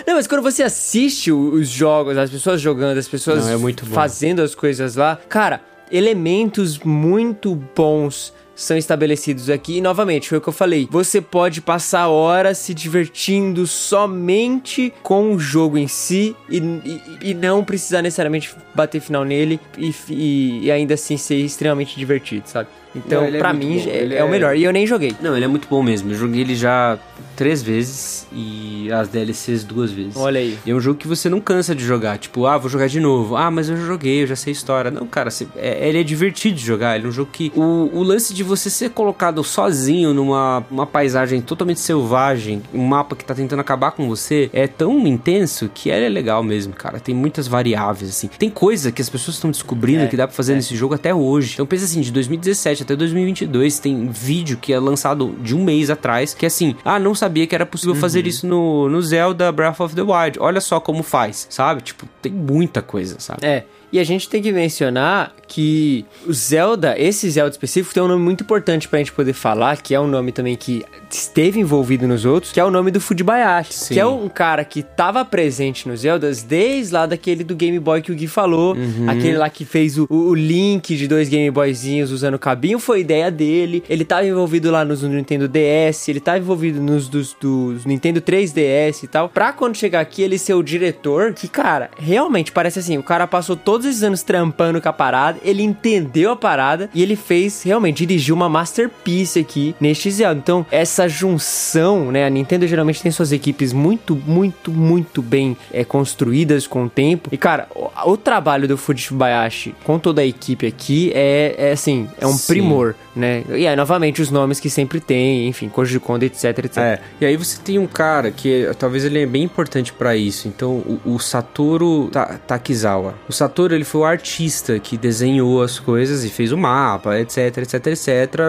não, 0.06 0.14
mas 0.14 0.26
quando 0.26 0.42
você 0.42 0.62
assiste 0.62 1.32
os 1.32 1.68
jogos, 1.68 2.16
as 2.16 2.30
pessoas 2.30 2.60
jogando, 2.60 2.98
as 2.98 3.08
pessoas 3.08 3.46
não, 3.46 3.68
é 3.68 3.72
fazendo 3.92 4.40
as 4.40 4.54
coisas 4.54 4.96
lá. 4.96 5.18
Cara, 5.28 5.60
elementos 5.90 6.78
muito 6.78 7.54
bons 7.54 8.32
são 8.60 8.76
estabelecidos 8.76 9.48
aqui. 9.48 9.78
E 9.78 9.80
novamente, 9.80 10.28
foi 10.28 10.38
o 10.38 10.40
que 10.40 10.48
eu 10.48 10.52
falei. 10.52 10.86
Você 10.90 11.20
pode 11.20 11.60
passar 11.60 12.08
horas 12.08 12.58
se 12.58 12.74
divertindo 12.74 13.66
somente 13.66 14.92
com 15.02 15.32
o 15.32 15.38
jogo 15.38 15.78
em 15.78 15.88
si 15.88 16.36
e, 16.48 16.58
e, 16.58 17.30
e 17.30 17.34
não 17.34 17.64
precisar 17.64 18.02
necessariamente 18.02 18.54
bater 18.74 19.00
final 19.00 19.24
nele 19.24 19.58
e, 19.78 19.94
e, 20.10 20.64
e 20.64 20.70
ainda 20.70 20.94
assim 20.94 21.16
ser 21.16 21.36
extremamente 21.36 21.96
divertido, 21.96 22.46
sabe? 22.48 22.68
Então, 22.94 23.26
para 23.26 23.36
é 23.36 23.38
pra 23.38 23.52
mim, 23.52 23.78
é, 23.86 24.16
é, 24.16 24.24
o 24.24 24.28
melhor. 24.28 24.56
E 24.56 24.64
eu 24.64 24.72
nem 24.72 24.86
joguei. 24.86 25.14
Não, 25.20 25.36
ele 25.36 25.44
é 25.44 25.48
muito 25.48 25.68
bom 25.68 25.82
mesmo. 25.82 26.10
Eu 26.10 26.16
joguei 26.16 26.40
ele 26.40 26.54
já 26.54 26.98
três 27.36 27.62
vezes 27.62 28.26
e 28.32 28.90
as 28.92 29.08
DLCs 29.08 29.64
duas 29.64 29.90
vezes. 29.90 30.16
Olha 30.16 30.40
aí. 30.40 30.58
E 30.66 30.70
é 30.70 30.74
um 30.74 30.80
jogo 30.80 30.98
que 30.98 31.08
você 31.08 31.28
não 31.28 31.40
cansa 31.40 31.74
de 31.74 31.84
jogar. 31.84 32.18
Tipo, 32.18 32.46
ah, 32.46 32.58
vou 32.58 32.68
jogar 32.68 32.88
de 32.88 33.00
novo. 33.00 33.36
Ah, 33.36 33.50
mas 33.50 33.68
eu 33.68 33.76
já 33.76 33.86
joguei, 33.86 34.22
eu 34.22 34.26
já 34.26 34.36
sei 34.36 34.50
a 34.50 34.52
história. 34.52 34.90
Não, 34.90 35.06
cara, 35.06 35.30
você, 35.30 35.46
é, 35.56 35.88
ele 35.88 36.00
é 36.00 36.02
divertido 36.02 36.56
de 36.56 36.64
jogar. 36.64 36.96
Ele 36.96 37.06
é 37.06 37.08
um 37.08 37.12
jogo 37.12 37.30
que. 37.32 37.52
O, 37.54 37.90
o 37.92 38.02
lance 38.02 38.34
de 38.34 38.42
você 38.42 38.68
ser 38.68 38.90
colocado 38.90 39.42
sozinho 39.44 40.12
numa 40.12 40.64
uma 40.70 40.86
paisagem 40.86 41.40
totalmente 41.40 41.80
selvagem, 41.80 42.62
um 42.74 42.84
mapa 42.84 43.14
que 43.14 43.24
tá 43.24 43.34
tentando 43.34 43.60
acabar 43.60 43.92
com 43.92 44.08
você, 44.08 44.50
é 44.52 44.66
tão 44.66 45.06
intenso 45.06 45.70
que 45.72 45.90
ele 45.90 46.06
é 46.06 46.08
legal 46.08 46.42
mesmo, 46.42 46.74
cara. 46.74 46.98
Tem 46.98 47.14
muitas 47.14 47.46
variáveis, 47.46 48.10
assim. 48.10 48.28
Tem 48.38 48.50
coisa 48.50 48.90
que 48.90 49.00
as 49.00 49.08
pessoas 49.08 49.36
estão 49.36 49.50
descobrindo 49.50 50.04
é, 50.04 50.06
que 50.08 50.16
dá 50.16 50.26
pra 50.26 50.36
fazer 50.36 50.52
é. 50.52 50.56
nesse 50.56 50.76
jogo 50.76 50.94
até 50.94 51.14
hoje. 51.14 51.54
Então 51.54 51.66
pensa 51.66 51.84
assim, 51.84 52.00
de 52.00 52.10
2017 52.10 52.79
até 52.82 52.96
2022 52.96 53.78
tem 53.78 54.08
vídeo 54.08 54.58
que 54.58 54.72
é 54.72 54.78
lançado 54.78 55.34
de 55.40 55.54
um 55.54 55.64
mês 55.64 55.90
atrás, 55.90 56.34
que 56.34 56.46
é 56.46 56.48
assim, 56.48 56.74
ah, 56.84 56.98
não 56.98 57.14
sabia 57.14 57.46
que 57.46 57.54
era 57.54 57.66
possível 57.66 57.94
uhum. 57.94 58.00
fazer 58.00 58.26
isso 58.26 58.46
no, 58.46 58.88
no 58.88 59.00
Zelda 59.02 59.50
Breath 59.52 59.80
of 59.80 59.94
the 59.94 60.02
Wild. 60.02 60.38
Olha 60.40 60.60
só 60.60 60.80
como 60.80 61.02
faz, 61.02 61.46
sabe? 61.50 61.82
Tipo, 61.82 62.06
tem 62.20 62.32
muita 62.32 62.82
coisa, 62.82 63.16
sabe? 63.18 63.44
É. 63.44 63.64
E 63.92 63.98
a 63.98 64.04
gente 64.04 64.28
tem 64.28 64.40
que 64.40 64.52
mencionar 64.52 65.34
que 65.48 66.04
o 66.26 66.32
Zelda, 66.32 66.94
esse 66.96 67.28
Zelda 67.28 67.50
específico, 67.50 67.92
tem 67.92 68.02
um 68.02 68.08
nome 68.08 68.22
muito 68.22 68.44
importante 68.44 68.86
pra 68.86 68.98
gente 69.00 69.12
poder 69.12 69.32
falar, 69.32 69.82
que 69.82 69.94
é 69.94 70.00
um 70.00 70.06
nome 70.06 70.30
também 70.30 70.56
que 70.56 70.84
esteve 71.10 71.58
envolvido 71.58 72.06
nos 72.06 72.24
outros, 72.24 72.52
que 72.52 72.60
é 72.60 72.64
o 72.64 72.70
nome 72.70 72.92
do 72.92 73.00
Fujibayashi, 73.00 73.72
Sim. 73.72 73.94
que 73.94 74.00
é 74.00 74.06
um 74.06 74.28
cara 74.28 74.64
que 74.64 74.82
tava 74.82 75.24
presente 75.24 75.88
nos 75.88 76.00
Zeldas 76.00 76.44
desde 76.44 76.94
lá 76.94 77.04
daquele 77.04 77.42
do 77.42 77.56
Game 77.56 77.78
Boy 77.80 78.00
que 78.00 78.12
o 78.12 78.14
Gui 78.14 78.28
falou, 78.28 78.76
aquele 79.08 79.36
lá 79.36 79.50
que 79.50 79.64
fez 79.64 79.98
o, 79.98 80.06
o 80.08 80.34
link 80.34 80.96
de 80.96 81.08
dois 81.08 81.28
Game 81.28 81.50
Boyzinhos 81.50 82.12
usando 82.12 82.38
cabinho, 82.38 82.78
foi 82.78 83.00
ideia 83.00 83.30
dele. 83.30 83.82
Ele 83.88 84.04
tava 84.04 84.24
envolvido 84.24 84.70
lá 84.70 84.84
nos 84.84 85.02
no 85.02 85.08
Nintendo 85.08 85.48
DS, 85.48 86.08
ele 86.08 86.20
tava 86.20 86.38
envolvido 86.38 86.80
nos 86.80 87.08
dos, 87.08 87.34
dos 87.40 87.84
Nintendo 87.84 88.20
3DS 88.20 89.02
e 89.02 89.06
tal. 89.06 89.28
Pra 89.28 89.52
quando 89.52 89.76
chegar 89.76 90.00
aqui, 90.00 90.22
ele 90.22 90.38
ser 90.38 90.54
o 90.54 90.62
diretor, 90.62 91.32
que, 91.32 91.48
cara, 91.48 91.90
realmente 91.98 92.52
parece 92.52 92.78
assim, 92.78 92.96
o 92.98 93.02
cara 93.02 93.26
passou 93.26 93.56
todos 93.80 93.86
esses 93.96 94.02
anos 94.02 94.22
trampando 94.22 94.80
com 94.80 94.88
a 94.88 94.92
parada, 94.92 95.38
ele 95.42 95.62
entendeu 95.62 96.32
a 96.32 96.36
parada 96.36 96.90
e 96.94 97.02
ele 97.02 97.16
fez, 97.16 97.62
realmente, 97.62 98.04
dirigiu 98.04 98.34
uma 98.34 98.48
masterpiece 98.48 99.38
aqui 99.38 99.74
neste 99.80 100.10
Zelda. 100.10 100.38
Então, 100.38 100.66
essa 100.70 101.08
junção, 101.08 102.12
né, 102.12 102.26
a 102.26 102.30
Nintendo 102.30 102.66
geralmente 102.66 103.02
tem 103.02 103.10
suas 103.10 103.32
equipes 103.32 103.72
muito, 103.72 104.14
muito, 104.26 104.70
muito 104.70 105.22
bem 105.22 105.56
é, 105.72 105.82
construídas 105.82 106.66
com 106.66 106.84
o 106.84 106.90
tempo. 106.90 107.30
E, 107.32 107.38
cara, 107.38 107.68
o, 107.74 107.88
o 108.12 108.16
trabalho 108.18 108.68
do 108.68 108.76
Fujibayashi 108.76 109.74
com 109.82 109.98
toda 109.98 110.20
a 110.20 110.26
equipe 110.26 110.66
aqui 110.66 111.10
é, 111.14 111.54
é 111.56 111.72
assim, 111.72 112.06
é 112.20 112.26
um 112.26 112.32
Sim. 112.32 112.46
primor, 112.52 112.94
né? 113.16 113.42
E 113.48 113.66
aí, 113.66 113.74
novamente, 113.74 114.20
os 114.20 114.30
nomes 114.30 114.60
que 114.60 114.68
sempre 114.68 115.00
tem, 115.00 115.48
enfim, 115.48 115.70
Koji 115.70 115.98
Kondo, 116.00 116.24
etc, 116.24 116.44
etc. 116.58 116.76
É, 116.76 117.00
e 117.18 117.24
aí 117.24 117.36
você 117.36 117.58
tem 117.62 117.78
um 117.78 117.86
cara 117.86 118.30
que 118.30 118.70
talvez 118.78 119.04
ele 119.06 119.22
é 119.22 119.26
bem 119.26 119.42
importante 119.44 119.90
pra 119.92 120.14
isso. 120.14 120.48
Então, 120.48 120.70
o, 120.70 121.00
o 121.14 121.18
Satoru 121.18 122.08
Ta- 122.12 122.38
Takizawa. 122.46 123.14
O 123.28 123.32
Satoru, 123.32 123.69
ele 123.74 123.84
foi 123.84 124.00
o 124.00 124.04
artista 124.04 124.78
que 124.78 124.96
desenhou 124.96 125.62
as 125.62 125.78
coisas 125.78 126.24
e 126.24 126.28
fez 126.28 126.52
o 126.52 126.58
mapa, 126.58 127.18
etc, 127.18 127.58
etc, 127.58 127.86
etc, 127.86 128.08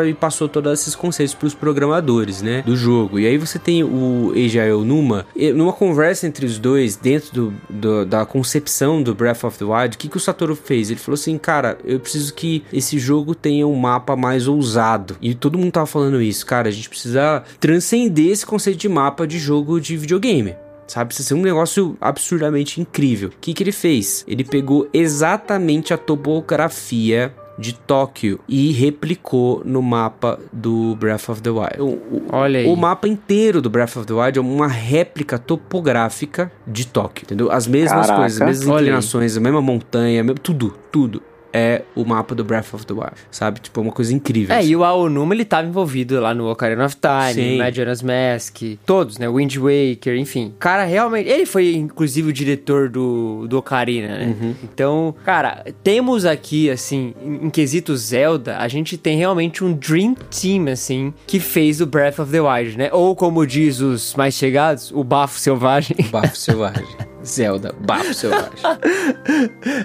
e 0.09 0.13
passou 0.13 0.47
todos 0.49 0.79
esses 0.79 0.95
conceitos 0.95 1.33
pros 1.33 1.53
programadores, 1.53 2.41
né, 2.41 2.61
do 2.65 2.75
jogo. 2.75 3.19
E 3.19 3.27
aí 3.27 3.37
você 3.37 3.57
tem 3.59 3.83
o 3.83 4.31
Eiji 4.35 4.59
Aonuma, 4.59 5.25
e 5.35 5.51
numa 5.51 5.73
conversa 5.73 6.27
entre 6.27 6.45
os 6.45 6.57
dois, 6.57 6.95
dentro 6.95 7.31
do, 7.33 7.53
do- 7.69 8.05
da 8.05 8.25
concepção 8.25 9.01
do 9.01 9.13
Breath 9.15 9.43
of 9.43 9.57
the 9.57 9.65
Wild, 9.65 9.95
o 9.95 9.97
que, 9.97 10.07
que 10.09 10.17
o 10.17 10.19
Satoru 10.19 10.55
fez? 10.55 10.89
Ele 10.89 10.99
falou 10.99 11.15
assim, 11.15 11.37
cara, 11.37 11.77
eu 11.83 11.99
preciso 11.99 12.33
que 12.33 12.63
esse 12.71 12.97
jogo 12.99 13.33
tenha 13.35 13.65
um 13.67 13.75
mapa 13.75 14.15
mais 14.15 14.47
ousado. 14.47 15.17
E 15.21 15.33
todo 15.33 15.57
mundo 15.57 15.71
tava 15.71 15.85
falando 15.85 16.21
isso, 16.21 16.45
cara, 16.45 16.69
a 16.69 16.71
gente 16.71 16.89
precisa 16.89 17.43
transcender 17.59 18.27
esse 18.31 18.45
conceito 18.45 18.77
de 18.79 18.89
mapa 18.89 19.25
de 19.27 19.39
jogo 19.39 19.79
de 19.79 19.95
videogame. 19.97 20.55
Sabe, 20.91 21.07
precisa 21.07 21.29
ser 21.29 21.33
um 21.35 21.41
negócio 21.41 21.95
absurdamente 22.01 22.81
incrível. 22.81 23.29
O 23.29 23.33
que, 23.39 23.53
que 23.53 23.63
ele 23.63 23.71
fez? 23.71 24.25
Ele 24.27 24.43
pegou 24.43 24.89
exatamente 24.93 25.93
a 25.93 25.97
topografia 25.97 27.33
de 27.57 27.73
Tóquio 27.73 28.39
e 28.47 28.71
replicou 28.71 29.61
no 29.63 29.81
mapa 29.81 30.37
do 30.51 30.95
Breath 30.95 31.29
of 31.29 31.41
the 31.41 31.49
Wild. 31.49 31.79
O, 31.79 31.85
o- 31.85 32.23
Olha 32.31 32.59
aí. 32.59 32.67
o 32.67 32.75
mapa 32.75 33.07
inteiro 33.07 33.61
do 33.61 33.69
Breath 33.69 33.95
of 33.97 34.05
the 34.05 34.13
Wild 34.13 34.37
é 34.37 34.41
uma 34.41 34.67
réplica 34.67 35.37
topográfica 35.37 36.51
de 36.67 36.85
Tóquio, 36.87 37.23
entendeu? 37.25 37.51
As 37.51 37.67
mesmas 37.67 38.07
Caraca. 38.07 38.15
coisas, 38.21 38.41
as 38.41 38.47
mesmas 38.47 38.67
inclinações, 38.79 39.37
a 39.37 39.39
mesma 39.39 39.61
montanha, 39.61 40.25
tudo, 40.41 40.73
tudo 40.91 41.21
é 41.53 41.81
o 41.95 42.05
mapa 42.05 42.33
do 42.33 42.43
Breath 42.43 42.73
of 42.73 42.85
the 42.85 42.93
Wild, 42.93 43.13
sabe? 43.29 43.59
Tipo, 43.59 43.79
é 43.79 43.83
uma 43.83 43.91
coisa 43.91 44.13
incrível. 44.13 44.55
É, 44.55 44.65
e 44.65 44.75
o 44.75 44.83
Aonuma, 44.83 45.33
ele 45.33 45.45
tava 45.45 45.67
envolvido 45.67 46.19
lá 46.19 46.33
no 46.33 46.49
Ocarina 46.49 46.85
of 46.85 46.95
Time, 46.95 47.33
Sim. 47.33 47.57
Majora's 47.57 48.01
Mask, 48.01 48.61
todos, 48.85 49.17
né? 49.17 49.29
Wind 49.29 49.55
Waker, 49.57 50.15
enfim. 50.17 50.53
Cara, 50.59 50.83
realmente, 50.85 51.29
ele 51.29 51.45
foi 51.45 51.75
inclusive 51.75 52.29
o 52.29 52.33
diretor 52.33 52.89
do, 52.89 53.47
do 53.47 53.57
Ocarina, 53.57 54.07
né? 54.07 54.35
Uhum. 54.39 54.55
Então, 54.63 55.15
cara, 55.23 55.65
temos 55.83 56.25
aqui, 56.25 56.69
assim, 56.69 57.13
em, 57.23 57.47
em 57.47 57.49
quesito 57.49 57.95
Zelda, 57.95 58.57
a 58.57 58.67
gente 58.67 58.97
tem 58.97 59.17
realmente 59.17 59.63
um 59.63 59.73
Dream 59.73 60.15
Team, 60.15 60.67
assim, 60.71 61.13
que 61.27 61.39
fez 61.39 61.81
o 61.81 61.85
Breath 61.85 62.19
of 62.19 62.31
the 62.31 62.41
Wild, 62.41 62.77
né? 62.77 62.89
Ou 62.91 63.15
como 63.15 63.45
diz 63.45 63.79
os 63.79 64.15
mais 64.15 64.35
chegados, 64.35 64.91
o 64.91 65.03
bafo 65.03 65.39
selvagem. 65.39 65.97
Bafo 66.11 66.35
selvagem. 66.35 66.85
Zelda, 67.25 67.73
bafo 67.79 68.13
selvagem. 68.13 68.51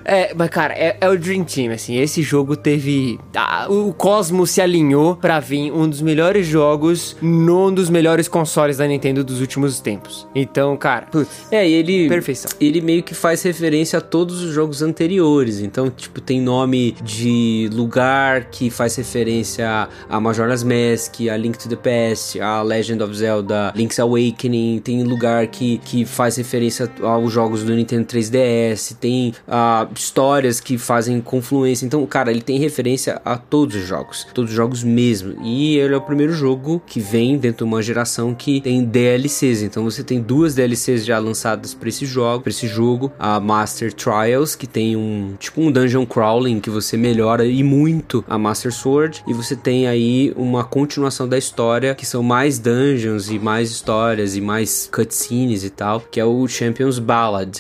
É, 0.05 0.32
mas 0.34 0.51
cara, 0.51 0.74
é, 0.74 0.97
é 1.01 1.09
o 1.09 1.18
Dream 1.18 1.45
Team, 1.45 1.72
assim. 1.72 1.97
Esse 1.97 2.22
jogo 2.22 2.57
teve. 2.57 3.18
ah, 3.34 3.66
o 3.68 3.93
cosmos 3.93 4.51
se 4.51 4.61
alinhou 4.61 5.16
pra 5.16 5.41
vir 5.41 5.72
um 5.72 5.89
dos 5.89 6.01
melhores 6.01 6.47
jogos 6.47 7.16
num 7.20 7.72
dos 7.72 7.91
melhores 7.91 8.28
consoles 8.28 8.76
da 8.76 8.87
Nintendo 8.87 9.24
dos 9.24 9.41
últimos 9.41 9.80
tempos. 9.80 10.26
Então, 10.34 10.76
cara, 10.76 11.07
putz, 11.07 11.47
É, 11.51 11.68
e 11.68 11.72
ele. 11.72 12.09
Perfeição. 12.09 12.51
Ele 12.61 12.80
meio 12.80 13.03
que 13.03 13.14
faz 13.14 13.43
referência 13.43 13.99
a 13.99 14.03
todos 14.03 14.43
os 14.43 14.53
jogos 14.53 14.82
anteriores. 14.82 15.61
Então, 15.61 15.91
tipo, 15.91 16.20
tem 16.20 16.41
nome 16.41 16.93
de 17.03 17.68
lugar 17.72 18.47
que 18.51 18.70
faz 18.70 18.97
referência 18.97 19.89
a, 20.09 20.20
Majora's 20.20 20.62
Mask, 20.62 21.20
a 21.30 21.37
Link 21.37 21.59
to 21.59 21.68
the 21.68 21.76
Past, 21.76 22.41
a 22.41 22.62
Legend 22.62 23.03
of 23.03 23.14
Zelda, 23.14 23.72
Link's 23.74 23.99
Awakening. 23.99 24.80
Tem 24.82 25.03
lugar 25.03 25.47
que, 25.49 25.78
que 25.78 26.05
faz 26.05 26.37
referência 26.37 26.91
aos 27.26 27.32
jogos 27.32 27.62
do 27.62 27.74
Nintendo 27.74 28.06
3DS. 28.06 28.96
Tem 28.98 29.34
ah, 29.46 29.86
histórias 29.94 30.60
que 30.60 30.78
fazem 30.78 31.20
confluência. 31.20 31.84
Então, 31.84 32.04
cara, 32.06 32.30
ele 32.30 32.42
tem 32.42 32.58
referência 32.58 33.20
a 33.24 33.36
todos 33.36 33.76
os 33.76 33.86
jogos. 33.86 34.26
Todos 34.32 34.50
os 34.50 34.56
jogos 34.56 34.82
mesmo. 34.82 35.36
E 35.42 35.76
ele 35.76 35.94
é 35.94 35.96
o 35.96 36.00
primeiro 36.00 36.32
jogo 36.32 36.82
que 36.86 37.00
vem 37.00 37.36
dentro 37.36 37.58
de 37.58 37.72
uma 37.72 37.82
geração 37.82 38.34
que 38.34 38.60
tem 38.60 38.84
DLCs. 38.84 39.62
Então 39.62 39.84
você 39.84 40.02
tem 40.02 40.20
duas 40.20 40.54
DLCs 40.54 41.04
já 41.04 41.18
lançadas 41.18 41.74
para 41.74 41.88
esse 41.88 42.06
jogo, 42.06 42.42
para 42.42 42.50
esse 42.50 42.66
jogo, 42.66 43.12
a 43.18 43.40
Master 43.40 43.92
Trials, 43.92 44.54
que 44.54 44.66
tem 44.66 44.96
um 44.96 45.34
tipo 45.38 45.60
um 45.60 45.70
dungeon 45.70 46.06
crawling 46.06 46.60
que 46.60 46.70
você 46.70 46.96
melhora 46.96 47.46
e 47.46 47.62
muito 47.62 48.24
a 48.28 48.38
Master 48.38 48.72
Sword, 48.72 49.22
e 49.26 49.32
você 49.32 49.56
tem 49.56 49.86
aí 49.86 50.32
uma 50.36 50.64
continuação 50.64 51.28
da 51.28 51.38
história, 51.38 51.94
que 51.94 52.06
são 52.06 52.22
mais 52.22 52.58
dungeons 52.58 53.30
e 53.30 53.38
mais 53.38 53.70
histórias 53.70 54.36
e 54.36 54.40
mais 54.40 54.88
cutscenes 54.92 55.64
e 55.64 55.70
tal, 55.70 56.00
que 56.00 56.20
é 56.20 56.24
o 56.24 56.46
Champions 56.46 56.98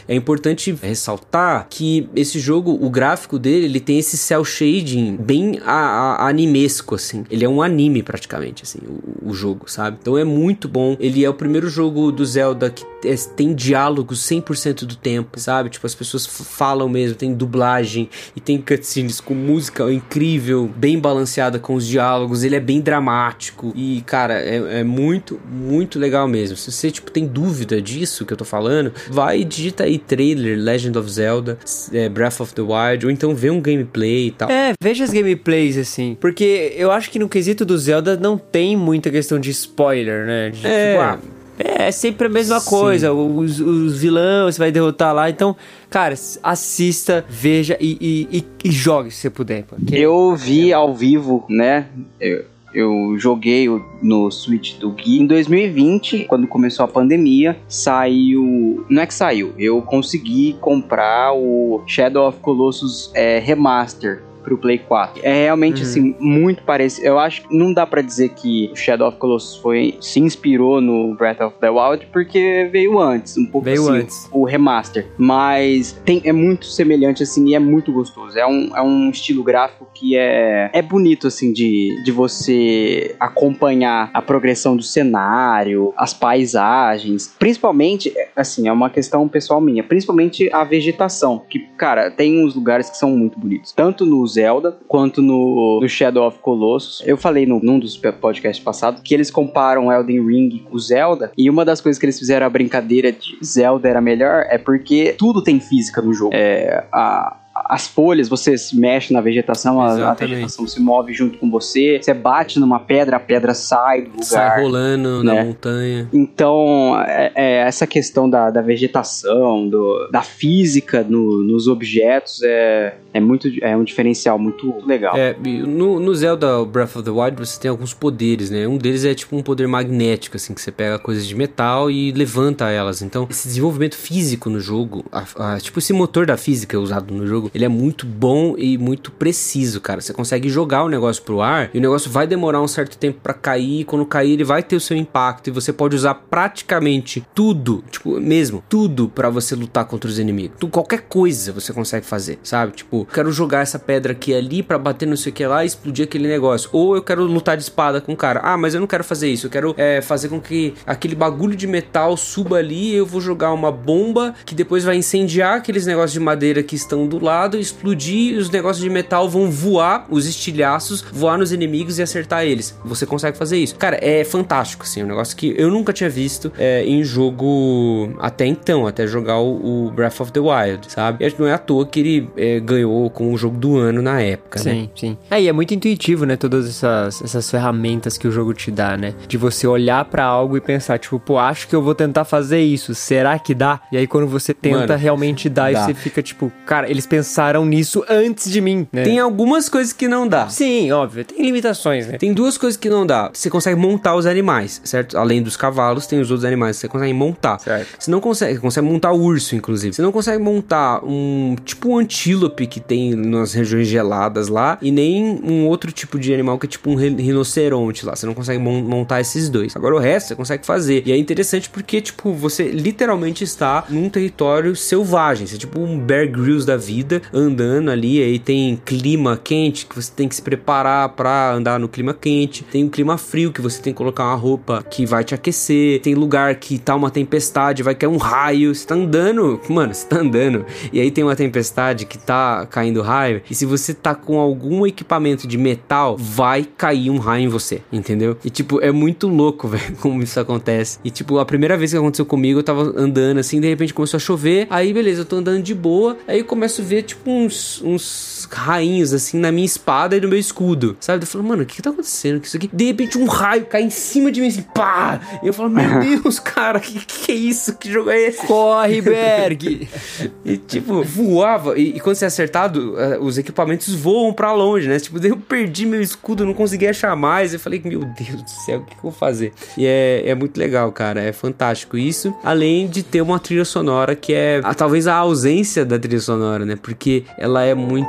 É 0.08 0.14
importante 0.14 0.76
ressaltar 0.82 1.66
que 1.70 2.08
esse 2.14 2.38
jogo, 2.38 2.76
o 2.80 2.90
gráfico 2.90 3.38
dele, 3.38 3.66
ele 3.66 3.80
tem 3.80 3.98
esse 3.98 4.16
cel 4.16 4.44
shading 4.44 5.16
bem 5.16 5.60
a, 5.64 5.72
a- 5.72 6.28
animesco 6.28 6.94
assim. 6.94 7.24
Ele 7.30 7.44
é 7.44 7.48
um 7.48 7.62
anime 7.62 8.02
praticamente 8.02 8.62
assim, 8.62 8.78
o, 8.86 9.30
o 9.30 9.34
jogo, 9.34 9.70
sabe? 9.70 9.98
Então 10.00 10.16
é 10.18 10.24
muito 10.24 10.68
bom. 10.68 10.96
Ele 11.00 11.24
é 11.24 11.28
o 11.30 11.34
primeiro 11.34 11.68
jogo 11.68 12.10
do 12.12 12.24
Zelda 12.24 12.70
que 12.70 12.84
é- 13.04 13.14
tem 13.36 13.54
diálogos 13.54 14.20
100% 14.26 14.84
do 14.84 14.96
tempo, 14.96 15.38
sabe? 15.38 15.70
Tipo 15.70 15.86
as 15.86 15.94
pessoas 15.94 16.26
falam 16.26 16.88
mesmo, 16.88 17.16
tem 17.16 17.32
dublagem 17.34 18.08
e 18.34 18.40
tem 18.40 18.58
cutscenes 18.60 19.20
com 19.20 19.34
música 19.34 19.90
incrível, 19.92 20.70
bem 20.76 20.98
balanceada 20.98 21.58
com 21.58 21.74
os 21.74 21.86
diálogos. 21.86 22.42
Ele 22.44 22.56
é 22.56 22.60
bem 22.60 22.80
dramático 22.80 23.72
e 23.74 24.02
cara, 24.06 24.34
é, 24.40 24.80
é 24.80 24.84
muito, 24.84 25.40
muito 25.50 25.98
legal 25.98 26.26
mesmo. 26.28 26.56
Se 26.56 26.70
você 26.72 26.90
tipo 26.90 27.10
tem 27.10 27.26
dúvida 27.26 27.80
disso 27.80 28.24
que 28.26 28.32
eu 28.32 28.36
tô 28.36 28.44
falando, 28.44 28.92
vai 29.10 29.44
digita 29.46 29.84
aí 29.84 29.98
trailer 29.98 30.58
Legend 30.58 30.98
of 30.98 31.10
Zelda, 31.10 31.58
é, 31.92 32.08
Breath 32.08 32.40
of 32.40 32.52
the 32.54 32.62
Wild 32.62 33.06
ou 33.06 33.10
então 33.12 33.34
vê 33.34 33.50
um 33.50 33.60
gameplay 33.60 34.26
e 34.28 34.30
tal. 34.32 34.50
É, 34.50 34.72
veja 34.82 35.04
as 35.04 35.10
gameplays, 35.12 35.76
assim. 35.78 36.16
Porque 36.20 36.74
eu 36.76 36.90
acho 36.90 37.10
que 37.10 37.18
no 37.18 37.28
quesito 37.28 37.64
do 37.64 37.76
Zelda 37.78 38.16
não 38.16 38.36
tem 38.36 38.76
muita 38.76 39.10
questão 39.10 39.38
de 39.38 39.50
spoiler, 39.50 40.26
né? 40.26 40.50
De, 40.50 40.66
É. 40.66 40.90
tipo, 40.92 41.02
ah, 41.02 41.18
é 41.58 41.90
sempre 41.90 42.26
a 42.26 42.30
mesma 42.30 42.60
Sim. 42.60 42.68
coisa. 42.70 43.12
Os, 43.12 43.60
os 43.60 43.98
vilões 43.98 44.54
você 44.54 44.58
vai 44.58 44.70
derrotar 44.70 45.14
lá. 45.14 45.30
Então, 45.30 45.56
cara, 45.88 46.14
assista, 46.42 47.24
veja 47.28 47.76
e, 47.80 47.96
e, 48.30 48.38
e, 48.38 48.44
e 48.68 48.70
jogue 48.70 49.10
se 49.10 49.22
você 49.22 49.30
puder. 49.30 49.64
Porque 49.64 49.96
Eu 49.96 50.36
vi 50.36 50.72
ao 50.72 50.94
vivo, 50.94 51.46
né? 51.48 51.86
Eu, 52.20 52.44
eu 52.76 53.16
joguei 53.16 53.66
no 54.02 54.30
Switch 54.30 54.76
do 54.78 54.90
Gui 54.90 55.18
em 55.18 55.26
2020, 55.26 56.26
quando 56.26 56.46
começou 56.46 56.84
a 56.84 56.88
pandemia. 56.88 57.56
Saiu. 57.66 58.84
Não 58.90 59.00
é 59.00 59.06
que 59.06 59.14
saiu, 59.14 59.54
eu 59.58 59.80
consegui 59.80 60.54
comprar 60.60 61.32
o 61.32 61.82
Shadow 61.86 62.28
of 62.28 62.38
Colossus 62.40 63.10
é, 63.14 63.38
Remaster. 63.38 64.22
Pro 64.46 64.56
Play 64.56 64.78
4. 64.78 65.20
É 65.24 65.42
realmente, 65.44 65.82
Uhum. 65.82 65.88
assim, 65.88 66.14
muito 66.20 66.62
parecido. 66.62 67.04
Eu 67.08 67.18
acho 67.18 67.42
que 67.42 67.56
não 67.56 67.72
dá 67.74 67.84
pra 67.84 68.00
dizer 68.00 68.28
que 68.30 68.70
o 68.72 68.76
Shadow 68.76 69.08
of 69.08 69.16
Colossus 69.18 69.56
foi, 69.60 69.96
se 70.00 70.20
inspirou 70.20 70.80
no 70.80 71.14
Breath 71.16 71.40
of 71.40 71.56
the 71.60 71.68
Wild, 71.68 72.06
porque 72.12 72.68
veio 72.70 72.96
antes, 73.00 73.36
um 73.36 73.44
pouco 73.44 73.64
Veio 73.64 73.82
assim, 73.88 73.98
antes. 74.02 74.28
o 74.30 74.44
remaster. 74.44 75.08
Mas 75.18 75.92
tem, 76.04 76.22
é 76.24 76.32
muito 76.32 76.66
semelhante, 76.66 77.24
assim, 77.24 77.48
e 77.48 77.54
é 77.56 77.58
muito 77.58 77.92
gostoso. 77.92 78.38
É 78.38 78.46
um, 78.46 78.70
é 78.76 78.80
um 78.80 79.10
estilo 79.10 79.42
gráfico 79.42 79.88
que 79.92 80.16
é, 80.16 80.70
é 80.72 80.80
bonito, 80.80 81.26
assim, 81.26 81.52
de, 81.52 82.00
de 82.04 82.12
você 82.12 83.16
acompanhar 83.18 84.10
a 84.14 84.22
progressão 84.22 84.76
do 84.76 84.82
cenário, 84.84 85.92
as 85.96 86.14
paisagens. 86.14 87.34
Principalmente, 87.38 88.12
assim, 88.36 88.68
é 88.68 88.72
uma 88.72 88.88
questão 88.90 89.26
pessoal 89.28 89.60
minha. 89.60 89.82
Principalmente 89.82 90.48
a 90.52 90.62
vegetação. 90.64 91.42
Que, 91.48 91.58
cara, 91.76 92.10
tem 92.10 92.44
uns 92.44 92.54
lugares 92.54 92.88
que 92.88 92.96
são 92.96 93.10
muito 93.16 93.38
bonitos. 93.38 93.72
Tanto 93.72 94.06
no 94.06 94.26
Zelda, 94.36 94.76
quanto 94.86 95.22
no, 95.22 95.80
no 95.80 95.88
Shadow 95.88 96.26
of 96.26 96.38
Colossus. 96.40 97.02
Eu 97.06 97.16
falei 97.16 97.46
no, 97.46 97.58
num 97.60 97.78
dos 97.78 97.96
podcasts 97.96 98.62
passados 98.62 99.00
que 99.02 99.14
eles 99.14 99.30
comparam 99.30 99.90
Elden 99.90 100.26
Ring 100.26 100.58
com 100.70 100.78
Zelda. 100.78 101.32
E 101.36 101.48
uma 101.48 101.64
das 101.64 101.80
coisas 101.80 101.98
que 101.98 102.04
eles 102.04 102.18
fizeram 102.18 102.46
a 102.46 102.50
brincadeira 102.50 103.10
de 103.10 103.38
Zelda 103.42 103.88
era 103.88 104.00
melhor 104.00 104.44
é 104.48 104.58
porque 104.58 105.14
tudo 105.18 105.42
tem 105.42 105.58
física 105.58 106.02
no 106.02 106.12
jogo. 106.12 106.34
É, 106.34 106.84
a, 106.92 107.36
as 107.68 107.86
folhas, 107.86 108.28
você 108.28 108.56
se 108.56 108.76
mexe 108.78 109.12
na 109.12 109.20
vegetação, 109.20 109.80
a, 109.80 110.10
a 110.10 110.14
vegetação 110.14 110.66
se 110.66 110.80
move 110.80 111.12
junto 111.12 111.38
com 111.38 111.50
você. 111.50 111.98
Você 112.02 112.14
bate 112.14 112.58
numa 112.60 112.78
pedra, 112.80 113.16
a 113.16 113.20
pedra 113.20 113.54
sai 113.54 114.02
do 114.02 114.10
lugar. 114.10 114.24
Sai 114.24 114.62
rolando 114.62 115.22
na 115.24 115.34
né? 115.34 115.44
montanha. 115.44 116.08
Então, 116.12 116.94
é, 117.06 117.32
é, 117.34 117.56
essa 117.66 117.86
questão 117.86 118.28
da, 118.28 118.50
da 118.50 118.62
vegetação, 118.62 119.68
do- 119.68 120.08
da 120.10 120.22
física 120.22 121.04
no- 121.08 121.42
nos 121.42 121.68
objetos 121.68 122.42
é, 122.42 122.96
é, 123.12 123.20
muito, 123.20 123.48
é 123.62 123.76
um 123.76 123.84
diferencial 123.84 124.38
muito 124.38 124.74
legal. 124.86 125.16
É, 125.16 125.34
no, 125.66 125.98
no 126.00 126.14
Zelda 126.14 126.64
Breath 126.64 126.96
of 126.96 127.02
the 127.04 127.10
Wild 127.10 127.36
você 127.38 127.58
tem 127.60 127.70
alguns 127.70 127.92
poderes, 127.94 128.50
né? 128.50 128.66
Um 128.66 128.76
deles 128.78 129.04
é 129.04 129.14
tipo 129.14 129.36
um 129.36 129.42
poder 129.42 129.66
magnético, 129.66 130.36
assim, 130.36 130.54
que 130.54 130.60
você 130.60 130.70
pega 130.72 130.98
coisas 130.98 131.26
de 131.26 131.34
metal 131.34 131.90
e 131.90 132.12
levanta 132.12 132.68
elas. 132.70 133.02
Então, 133.02 133.26
esse 133.30 133.48
desenvolvimento 133.48 133.96
físico 133.96 134.48
no 134.50 134.60
jogo, 134.60 135.04
a- 135.12 135.54
a- 135.54 135.58
tipo 135.60 135.78
esse 135.78 135.92
motor 135.92 136.26
da 136.26 136.36
física 136.36 136.78
usado 136.78 137.12
no 137.14 137.26
jogo, 137.26 137.50
ele 137.56 137.64
é 137.64 137.68
muito 137.68 138.04
bom 138.04 138.54
e 138.58 138.76
muito 138.76 139.10
preciso, 139.10 139.80
cara. 139.80 140.02
Você 140.02 140.12
consegue 140.12 140.46
jogar 140.50 140.84
o 140.84 140.90
negócio 140.90 141.22
pro 141.22 141.40
ar 141.40 141.70
e 141.72 141.78
o 141.78 141.80
negócio 141.80 142.10
vai 142.10 142.26
demorar 142.26 142.60
um 142.60 142.68
certo 142.68 142.98
tempo 142.98 143.18
pra 143.22 143.32
cair. 143.32 143.80
E 143.80 143.84
quando 143.84 144.04
cair, 144.04 144.32
ele 144.32 144.44
vai 144.44 144.62
ter 144.62 144.76
o 144.76 144.80
seu 144.80 144.94
impacto 144.94 145.48
e 145.48 145.50
você 145.50 145.72
pode 145.72 145.96
usar 145.96 146.12
praticamente 146.14 147.26
tudo, 147.34 147.82
tipo, 147.90 148.20
mesmo, 148.20 148.62
tudo 148.68 149.08
pra 149.08 149.30
você 149.30 149.54
lutar 149.54 149.86
contra 149.86 150.10
os 150.10 150.18
inimigos. 150.18 150.58
Tu, 150.60 150.68
qualquer 150.68 151.06
coisa 151.08 151.50
você 151.50 151.72
consegue 151.72 152.04
fazer, 152.04 152.38
sabe? 152.42 152.72
Tipo, 152.72 153.06
quero 153.06 153.32
jogar 153.32 153.60
essa 153.60 153.78
pedra 153.78 154.12
aqui 154.12 154.34
ali 154.34 154.62
pra 154.62 154.78
bater 154.78 155.06
não 155.06 155.16
sei 155.16 155.32
o 155.32 155.34
que 155.34 155.46
lá 155.46 155.64
e 155.64 155.66
explodir 155.66 156.04
aquele 156.04 156.28
negócio. 156.28 156.68
Ou 156.74 156.94
eu 156.94 157.02
quero 157.02 157.24
lutar 157.24 157.56
de 157.56 157.62
espada 157.62 158.02
com 158.02 158.12
o 158.12 158.16
cara. 158.16 158.40
Ah, 158.42 158.58
mas 158.58 158.74
eu 158.74 158.80
não 158.80 158.86
quero 158.86 159.02
fazer 159.02 159.30
isso. 159.30 159.46
Eu 159.46 159.50
quero 159.50 159.74
é, 159.78 160.02
fazer 160.02 160.28
com 160.28 160.38
que 160.38 160.74
aquele 160.86 161.14
bagulho 161.14 161.56
de 161.56 161.66
metal 161.66 162.18
suba 162.18 162.56
ali. 162.58 162.94
Eu 162.94 163.06
vou 163.06 163.20
jogar 163.22 163.50
uma 163.54 163.72
bomba 163.72 164.34
que 164.44 164.54
depois 164.54 164.84
vai 164.84 164.96
incendiar 164.96 165.56
aqueles 165.56 165.86
negócios 165.86 166.12
de 166.12 166.20
madeira 166.20 166.62
que 166.62 166.76
estão 166.76 167.06
do 167.06 167.18
lado, 167.18 167.45
explodir. 167.54 168.34
E 168.34 168.36
os 168.36 168.50
negócios 168.50 168.82
de 168.82 168.90
metal 168.90 169.28
vão 169.28 169.50
voar, 169.50 170.06
os 170.10 170.26
estilhaços, 170.26 171.02
voar 171.12 171.38
nos 171.38 171.52
inimigos 171.52 171.98
e 171.98 172.02
acertar 172.02 172.44
eles. 172.44 172.76
Você 172.84 173.06
consegue 173.06 173.36
fazer 173.36 173.58
isso. 173.58 173.76
Cara, 173.76 173.98
é 174.00 174.24
fantástico, 174.24 174.84
assim. 174.84 175.02
Um 175.02 175.06
negócio 175.06 175.36
que 175.36 175.54
eu 175.56 175.70
nunca 175.70 175.92
tinha 175.92 176.10
visto 176.10 176.52
é, 176.58 176.84
em 176.84 177.04
jogo 177.04 178.14
até 178.18 178.46
então, 178.46 178.86
até 178.86 179.06
jogar 179.06 179.38
o, 179.38 179.86
o 179.86 179.90
Breath 179.90 180.20
of 180.20 180.32
the 180.32 180.40
Wild, 180.40 180.90
sabe? 180.90 181.24
E 181.24 181.34
não 181.38 181.46
é 181.46 181.52
à 181.52 181.58
toa 181.58 181.86
que 181.86 182.00
ele 182.00 182.30
é, 182.36 182.60
ganhou 182.60 183.08
com 183.10 183.32
o 183.32 183.36
jogo 183.36 183.56
do 183.56 183.76
ano 183.76 184.00
na 184.00 184.20
época, 184.20 184.62
né? 184.62 184.72
Sim, 184.72 184.90
sim. 184.94 185.18
É, 185.30 185.40
e 185.40 185.48
é 185.48 185.52
muito 185.52 185.74
intuitivo, 185.74 186.24
né? 186.24 186.36
Todas 186.36 186.68
essas, 186.68 187.22
essas 187.22 187.50
ferramentas 187.50 188.16
que 188.16 188.26
o 188.26 188.30
jogo 188.30 188.54
te 188.54 188.70
dá, 188.70 188.96
né? 188.96 189.14
De 189.28 189.36
você 189.36 189.66
olhar 189.66 190.04
pra 190.06 190.24
algo 190.24 190.56
e 190.56 190.60
pensar, 190.60 190.98
tipo, 190.98 191.18
pô, 191.18 191.38
acho 191.38 191.68
que 191.68 191.74
eu 191.74 191.82
vou 191.82 191.94
tentar 191.94 192.24
fazer 192.24 192.60
isso. 192.60 192.94
Será 192.94 193.38
que 193.38 193.54
dá? 193.54 193.80
E 193.92 193.96
aí 193.96 194.06
quando 194.06 194.26
você 194.26 194.54
tenta, 194.54 194.78
Mano, 194.78 194.96
realmente 194.96 195.48
dá, 195.48 195.70
e 195.70 195.76
você 195.76 195.94
fica, 195.94 196.22
tipo, 196.22 196.50
cara, 196.64 196.90
eles 196.90 197.06
pensaram 197.06 197.35
nisso 197.64 198.04
antes 198.08 198.50
de 198.50 198.60
mim, 198.60 198.86
né? 198.92 199.04
Tem 199.04 199.18
algumas 199.18 199.68
coisas 199.68 199.92
que 199.92 200.08
não 200.08 200.26
dá. 200.26 200.48
Sim, 200.48 200.90
óbvio. 200.92 201.24
Tem 201.24 201.44
limitações, 201.44 202.06
né? 202.06 202.18
Tem 202.18 202.32
duas 202.32 202.56
coisas 202.58 202.76
que 202.76 202.88
não 202.88 203.06
dá. 203.06 203.30
Você 203.32 203.50
consegue 203.50 203.78
montar 203.78 204.14
os 204.16 204.26
animais, 204.26 204.80
certo? 204.84 205.16
Além 205.18 205.42
dos 205.42 205.56
cavalos, 205.56 206.06
tem 206.06 206.20
os 206.20 206.30
outros 206.30 206.44
animais 206.44 206.76
que 206.76 206.80
você 206.82 206.88
consegue 206.88 207.12
montar. 207.12 207.58
Certo. 207.58 207.86
Você 207.98 208.10
não 208.10 208.20
consegue, 208.20 208.54
você 208.54 208.60
consegue 208.60 208.86
montar 208.86 209.12
urso, 209.12 209.54
inclusive. 209.54 209.94
Você 209.94 210.02
não 210.02 210.12
consegue 210.12 210.42
montar 210.42 211.04
um 211.04 211.56
tipo 211.64 211.88
um 211.90 211.98
antílope 211.98 212.66
que 212.66 212.80
tem 212.80 213.14
nas 213.14 213.52
regiões 213.52 213.86
geladas 213.88 214.48
lá 214.48 214.78
e 214.82 214.90
nem 214.90 215.40
um 215.42 215.66
outro 215.66 215.90
tipo 215.92 216.18
de 216.18 216.32
animal 216.32 216.58
que 216.58 216.66
é 216.66 216.68
tipo 216.68 216.90
um 216.90 216.94
ri- 216.94 217.14
rinoceronte 217.16 218.04
lá. 218.04 218.14
Você 218.16 218.26
não 218.26 218.34
consegue 218.34 218.58
mon- 218.62 218.82
montar 218.82 219.20
esses 219.20 219.48
dois. 219.48 219.74
Agora 219.76 219.94
o 219.94 219.98
resto 219.98 220.28
você 220.28 220.34
consegue 220.34 220.66
fazer. 220.66 221.02
E 221.06 221.12
é 221.12 221.16
interessante 221.16 221.68
porque 221.70 222.00
tipo 222.00 222.32
você 222.32 222.68
literalmente 222.68 223.44
está 223.44 223.84
num 223.88 224.08
território 224.08 224.74
selvagem. 224.74 225.46
Você 225.46 225.56
é 225.56 225.58
tipo 225.58 225.80
um 225.80 225.98
Bear 225.98 226.28
Grylls 226.30 226.66
da 226.66 226.76
vida 226.76 227.22
andando 227.32 227.90
ali. 227.90 228.22
Aí 228.22 228.38
tem 228.38 228.80
clima 228.84 229.40
quente 229.42 229.86
que 229.86 229.94
você 229.94 230.12
tem 230.14 230.28
que 230.28 230.34
se 230.34 230.42
preparar 230.42 231.10
pra 231.10 231.52
andar 231.52 231.78
no 231.78 231.88
clima 231.88 232.14
quente. 232.14 232.64
Tem 232.64 232.84
um 232.84 232.88
clima 232.88 233.18
frio 233.18 233.52
que 233.52 233.60
você 233.60 233.80
tem 233.80 233.92
que 233.92 233.96
colocar 233.96 234.24
uma 234.24 234.34
roupa 234.34 234.84
que 234.88 235.06
vai 235.06 235.24
te 235.24 235.34
aquecer. 235.34 236.00
Tem 236.00 236.14
lugar 236.14 236.54
que 236.56 236.78
tá 236.78 236.94
uma 236.94 237.10
tempestade, 237.10 237.82
vai 237.82 237.94
cair 237.94 238.08
um 238.08 238.16
raio. 238.16 238.74
Você 238.74 238.86
tá 238.86 238.94
andando, 238.94 239.60
mano, 239.68 239.94
você 239.94 240.06
tá 240.06 240.18
andando. 240.18 240.64
E 240.92 241.00
aí 241.00 241.10
tem 241.10 241.24
uma 241.24 241.36
tempestade 241.36 242.06
que 242.06 242.18
tá 242.18 242.66
caindo 242.66 243.02
raio. 243.02 243.42
E 243.50 243.54
se 243.54 243.64
você 243.64 243.94
tá 243.94 244.14
com 244.14 244.38
algum 244.38 244.86
equipamento 244.86 245.46
de 245.46 245.58
metal, 245.58 246.16
vai 246.16 246.64
cair 246.64 247.10
um 247.10 247.18
raio 247.18 247.44
em 247.44 247.48
você, 247.48 247.82
entendeu? 247.92 248.36
E 248.44 248.50
tipo, 248.50 248.80
é 248.80 248.92
muito 248.92 249.28
louco, 249.28 249.68
velho, 249.68 249.96
como 250.00 250.22
isso 250.22 250.38
acontece. 250.38 250.98
E 251.04 251.10
tipo, 251.10 251.38
a 251.38 251.44
primeira 251.44 251.76
vez 251.76 251.90
que 251.90 251.96
aconteceu 251.96 252.26
comigo, 252.26 252.60
eu 252.60 252.64
tava 252.64 252.82
andando 252.96 253.38
assim, 253.38 253.60
de 253.60 253.68
repente 253.68 253.94
começou 253.94 254.18
a 254.18 254.20
chover. 254.20 254.66
Aí 254.70 254.92
beleza, 254.92 255.22
eu 255.22 255.24
tô 255.24 255.36
andando 255.36 255.62
de 255.62 255.74
boa. 255.74 256.16
Aí 256.26 256.38
eu 256.40 256.44
começo 256.44 256.80
a 256.82 256.84
ver 256.84 257.02
tipo 257.02 257.15
uns, 257.24 257.80
uns 257.80 258.35
rainhos 258.50 259.12
assim 259.12 259.38
na 259.38 259.50
minha 259.52 259.66
espada 259.66 260.16
e 260.16 260.20
no 260.20 260.28
meu 260.28 260.38
escudo, 260.38 260.96
sabe? 261.00 261.22
Eu 261.24 261.26
falo, 261.26 261.44
mano, 261.44 261.62
o 261.62 261.66
que 261.66 261.76
que 261.76 261.82
tá 261.82 261.90
acontecendo 261.90 262.38
com 262.40 262.46
isso 262.46 262.56
aqui? 262.56 262.70
De 262.72 262.84
repente 262.86 263.18
um 263.18 263.26
raio 263.26 263.66
cai 263.66 263.82
em 263.82 263.90
cima 263.90 264.30
de 264.32 264.40
mim 264.40 264.48
assim, 264.48 264.62
pá! 264.62 265.20
E 265.42 265.46
eu 265.46 265.52
falo, 265.52 265.70
meu 265.70 266.00
Deus, 266.00 266.38
cara, 266.38 266.80
que 266.80 267.04
que 267.04 267.32
é 267.32 267.34
isso? 267.34 267.76
Que 267.76 267.90
jogo 267.92 268.10
é 268.10 268.20
esse? 268.28 268.46
Corre, 268.46 269.00
Berg! 269.00 269.88
E 270.44 270.56
tipo, 270.56 271.02
voava. 271.02 271.76
E, 271.78 271.96
e 271.96 272.00
quando 272.00 272.14
você 272.16 272.24
é 272.24 272.28
acertado, 272.28 272.94
eh, 272.98 273.18
os 273.20 273.36
equipamentos 273.36 273.92
voam 273.94 274.32
pra 274.32 274.52
longe, 274.52 274.86
né? 274.88 274.98
Tipo, 275.00 275.24
eu 275.26 275.36
perdi 275.36 275.84
meu 275.84 276.00
escudo, 276.00 276.46
não 276.46 276.54
consegui 276.54 276.86
achar 276.86 277.14
mais. 277.16 277.52
Eu 277.52 277.58
falei, 277.60 277.80
meu 277.84 278.00
Deus 278.04 278.42
do 278.42 278.48
céu, 278.50 278.78
o 278.80 278.84
que, 278.84 278.92
que 278.92 278.98
eu 278.98 279.02
vou 279.02 279.12
fazer? 279.12 279.52
E 279.76 279.84
é, 279.84 280.22
é 280.28 280.34
muito 280.36 280.56
legal, 280.56 280.90
cara. 280.92 281.20
É 281.20 281.32
fantástico 281.32 281.96
isso. 281.98 282.32
Além 282.44 282.86
de 282.86 283.02
ter 283.02 283.20
uma 283.22 283.38
trilha 283.40 283.64
sonora 283.64 284.14
que 284.14 284.32
é 284.32 284.60
a- 284.62 284.72
talvez 284.74 285.06
a 285.08 285.14
ausência 285.16 285.84
da 285.84 285.98
trilha 285.98 286.20
sonora, 286.20 286.64
né? 286.64 286.76
Porque 286.80 287.24
ela 287.38 287.64
é 287.64 287.74
muito. 287.74 288.06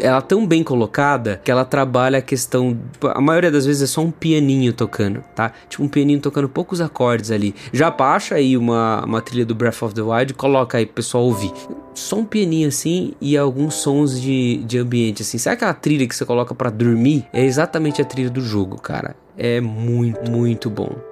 Ela 0.00 0.18
é 0.18 0.20
tão 0.20 0.46
bem 0.46 0.62
colocada 0.62 1.40
que 1.44 1.50
ela 1.50 1.64
trabalha 1.64 2.18
a 2.18 2.22
questão. 2.22 2.78
A 3.14 3.20
maioria 3.20 3.50
das 3.50 3.66
vezes 3.66 3.82
é 3.82 3.86
só 3.86 4.00
um 4.00 4.10
pianinho 4.10 4.72
tocando, 4.72 5.22
tá? 5.34 5.52
Tipo, 5.68 5.84
um 5.84 5.88
pianinho 5.88 6.20
tocando 6.20 6.48
poucos 6.48 6.80
acordes 6.80 7.30
ali. 7.30 7.54
Já 7.72 7.90
baixa 7.90 8.34
aí 8.34 8.56
uma, 8.56 9.04
uma 9.04 9.20
trilha 9.20 9.44
do 9.44 9.54
Breath 9.54 9.82
of 9.82 9.94
the 9.94 10.02
Wild, 10.02 10.34
coloca 10.34 10.78
aí 10.78 10.86
pro 10.86 10.96
pessoal 10.96 11.24
ouvir. 11.24 11.52
Só 11.94 12.16
um 12.16 12.24
pianinho 12.24 12.68
assim 12.68 13.12
e 13.20 13.36
alguns 13.36 13.74
sons 13.74 14.20
de, 14.20 14.58
de 14.64 14.78
ambiente, 14.78 15.22
assim. 15.22 15.38
Sabe 15.38 15.54
aquela 15.54 15.74
trilha 15.74 16.06
que 16.06 16.14
você 16.14 16.24
coloca 16.24 16.54
pra 16.54 16.70
dormir? 16.70 17.26
É 17.32 17.44
exatamente 17.44 18.00
a 18.00 18.04
trilha 18.04 18.30
do 18.30 18.40
jogo, 18.40 18.80
cara. 18.80 19.14
É 19.36 19.60
muito, 19.60 20.30
muito 20.30 20.70
bom. 20.70 21.11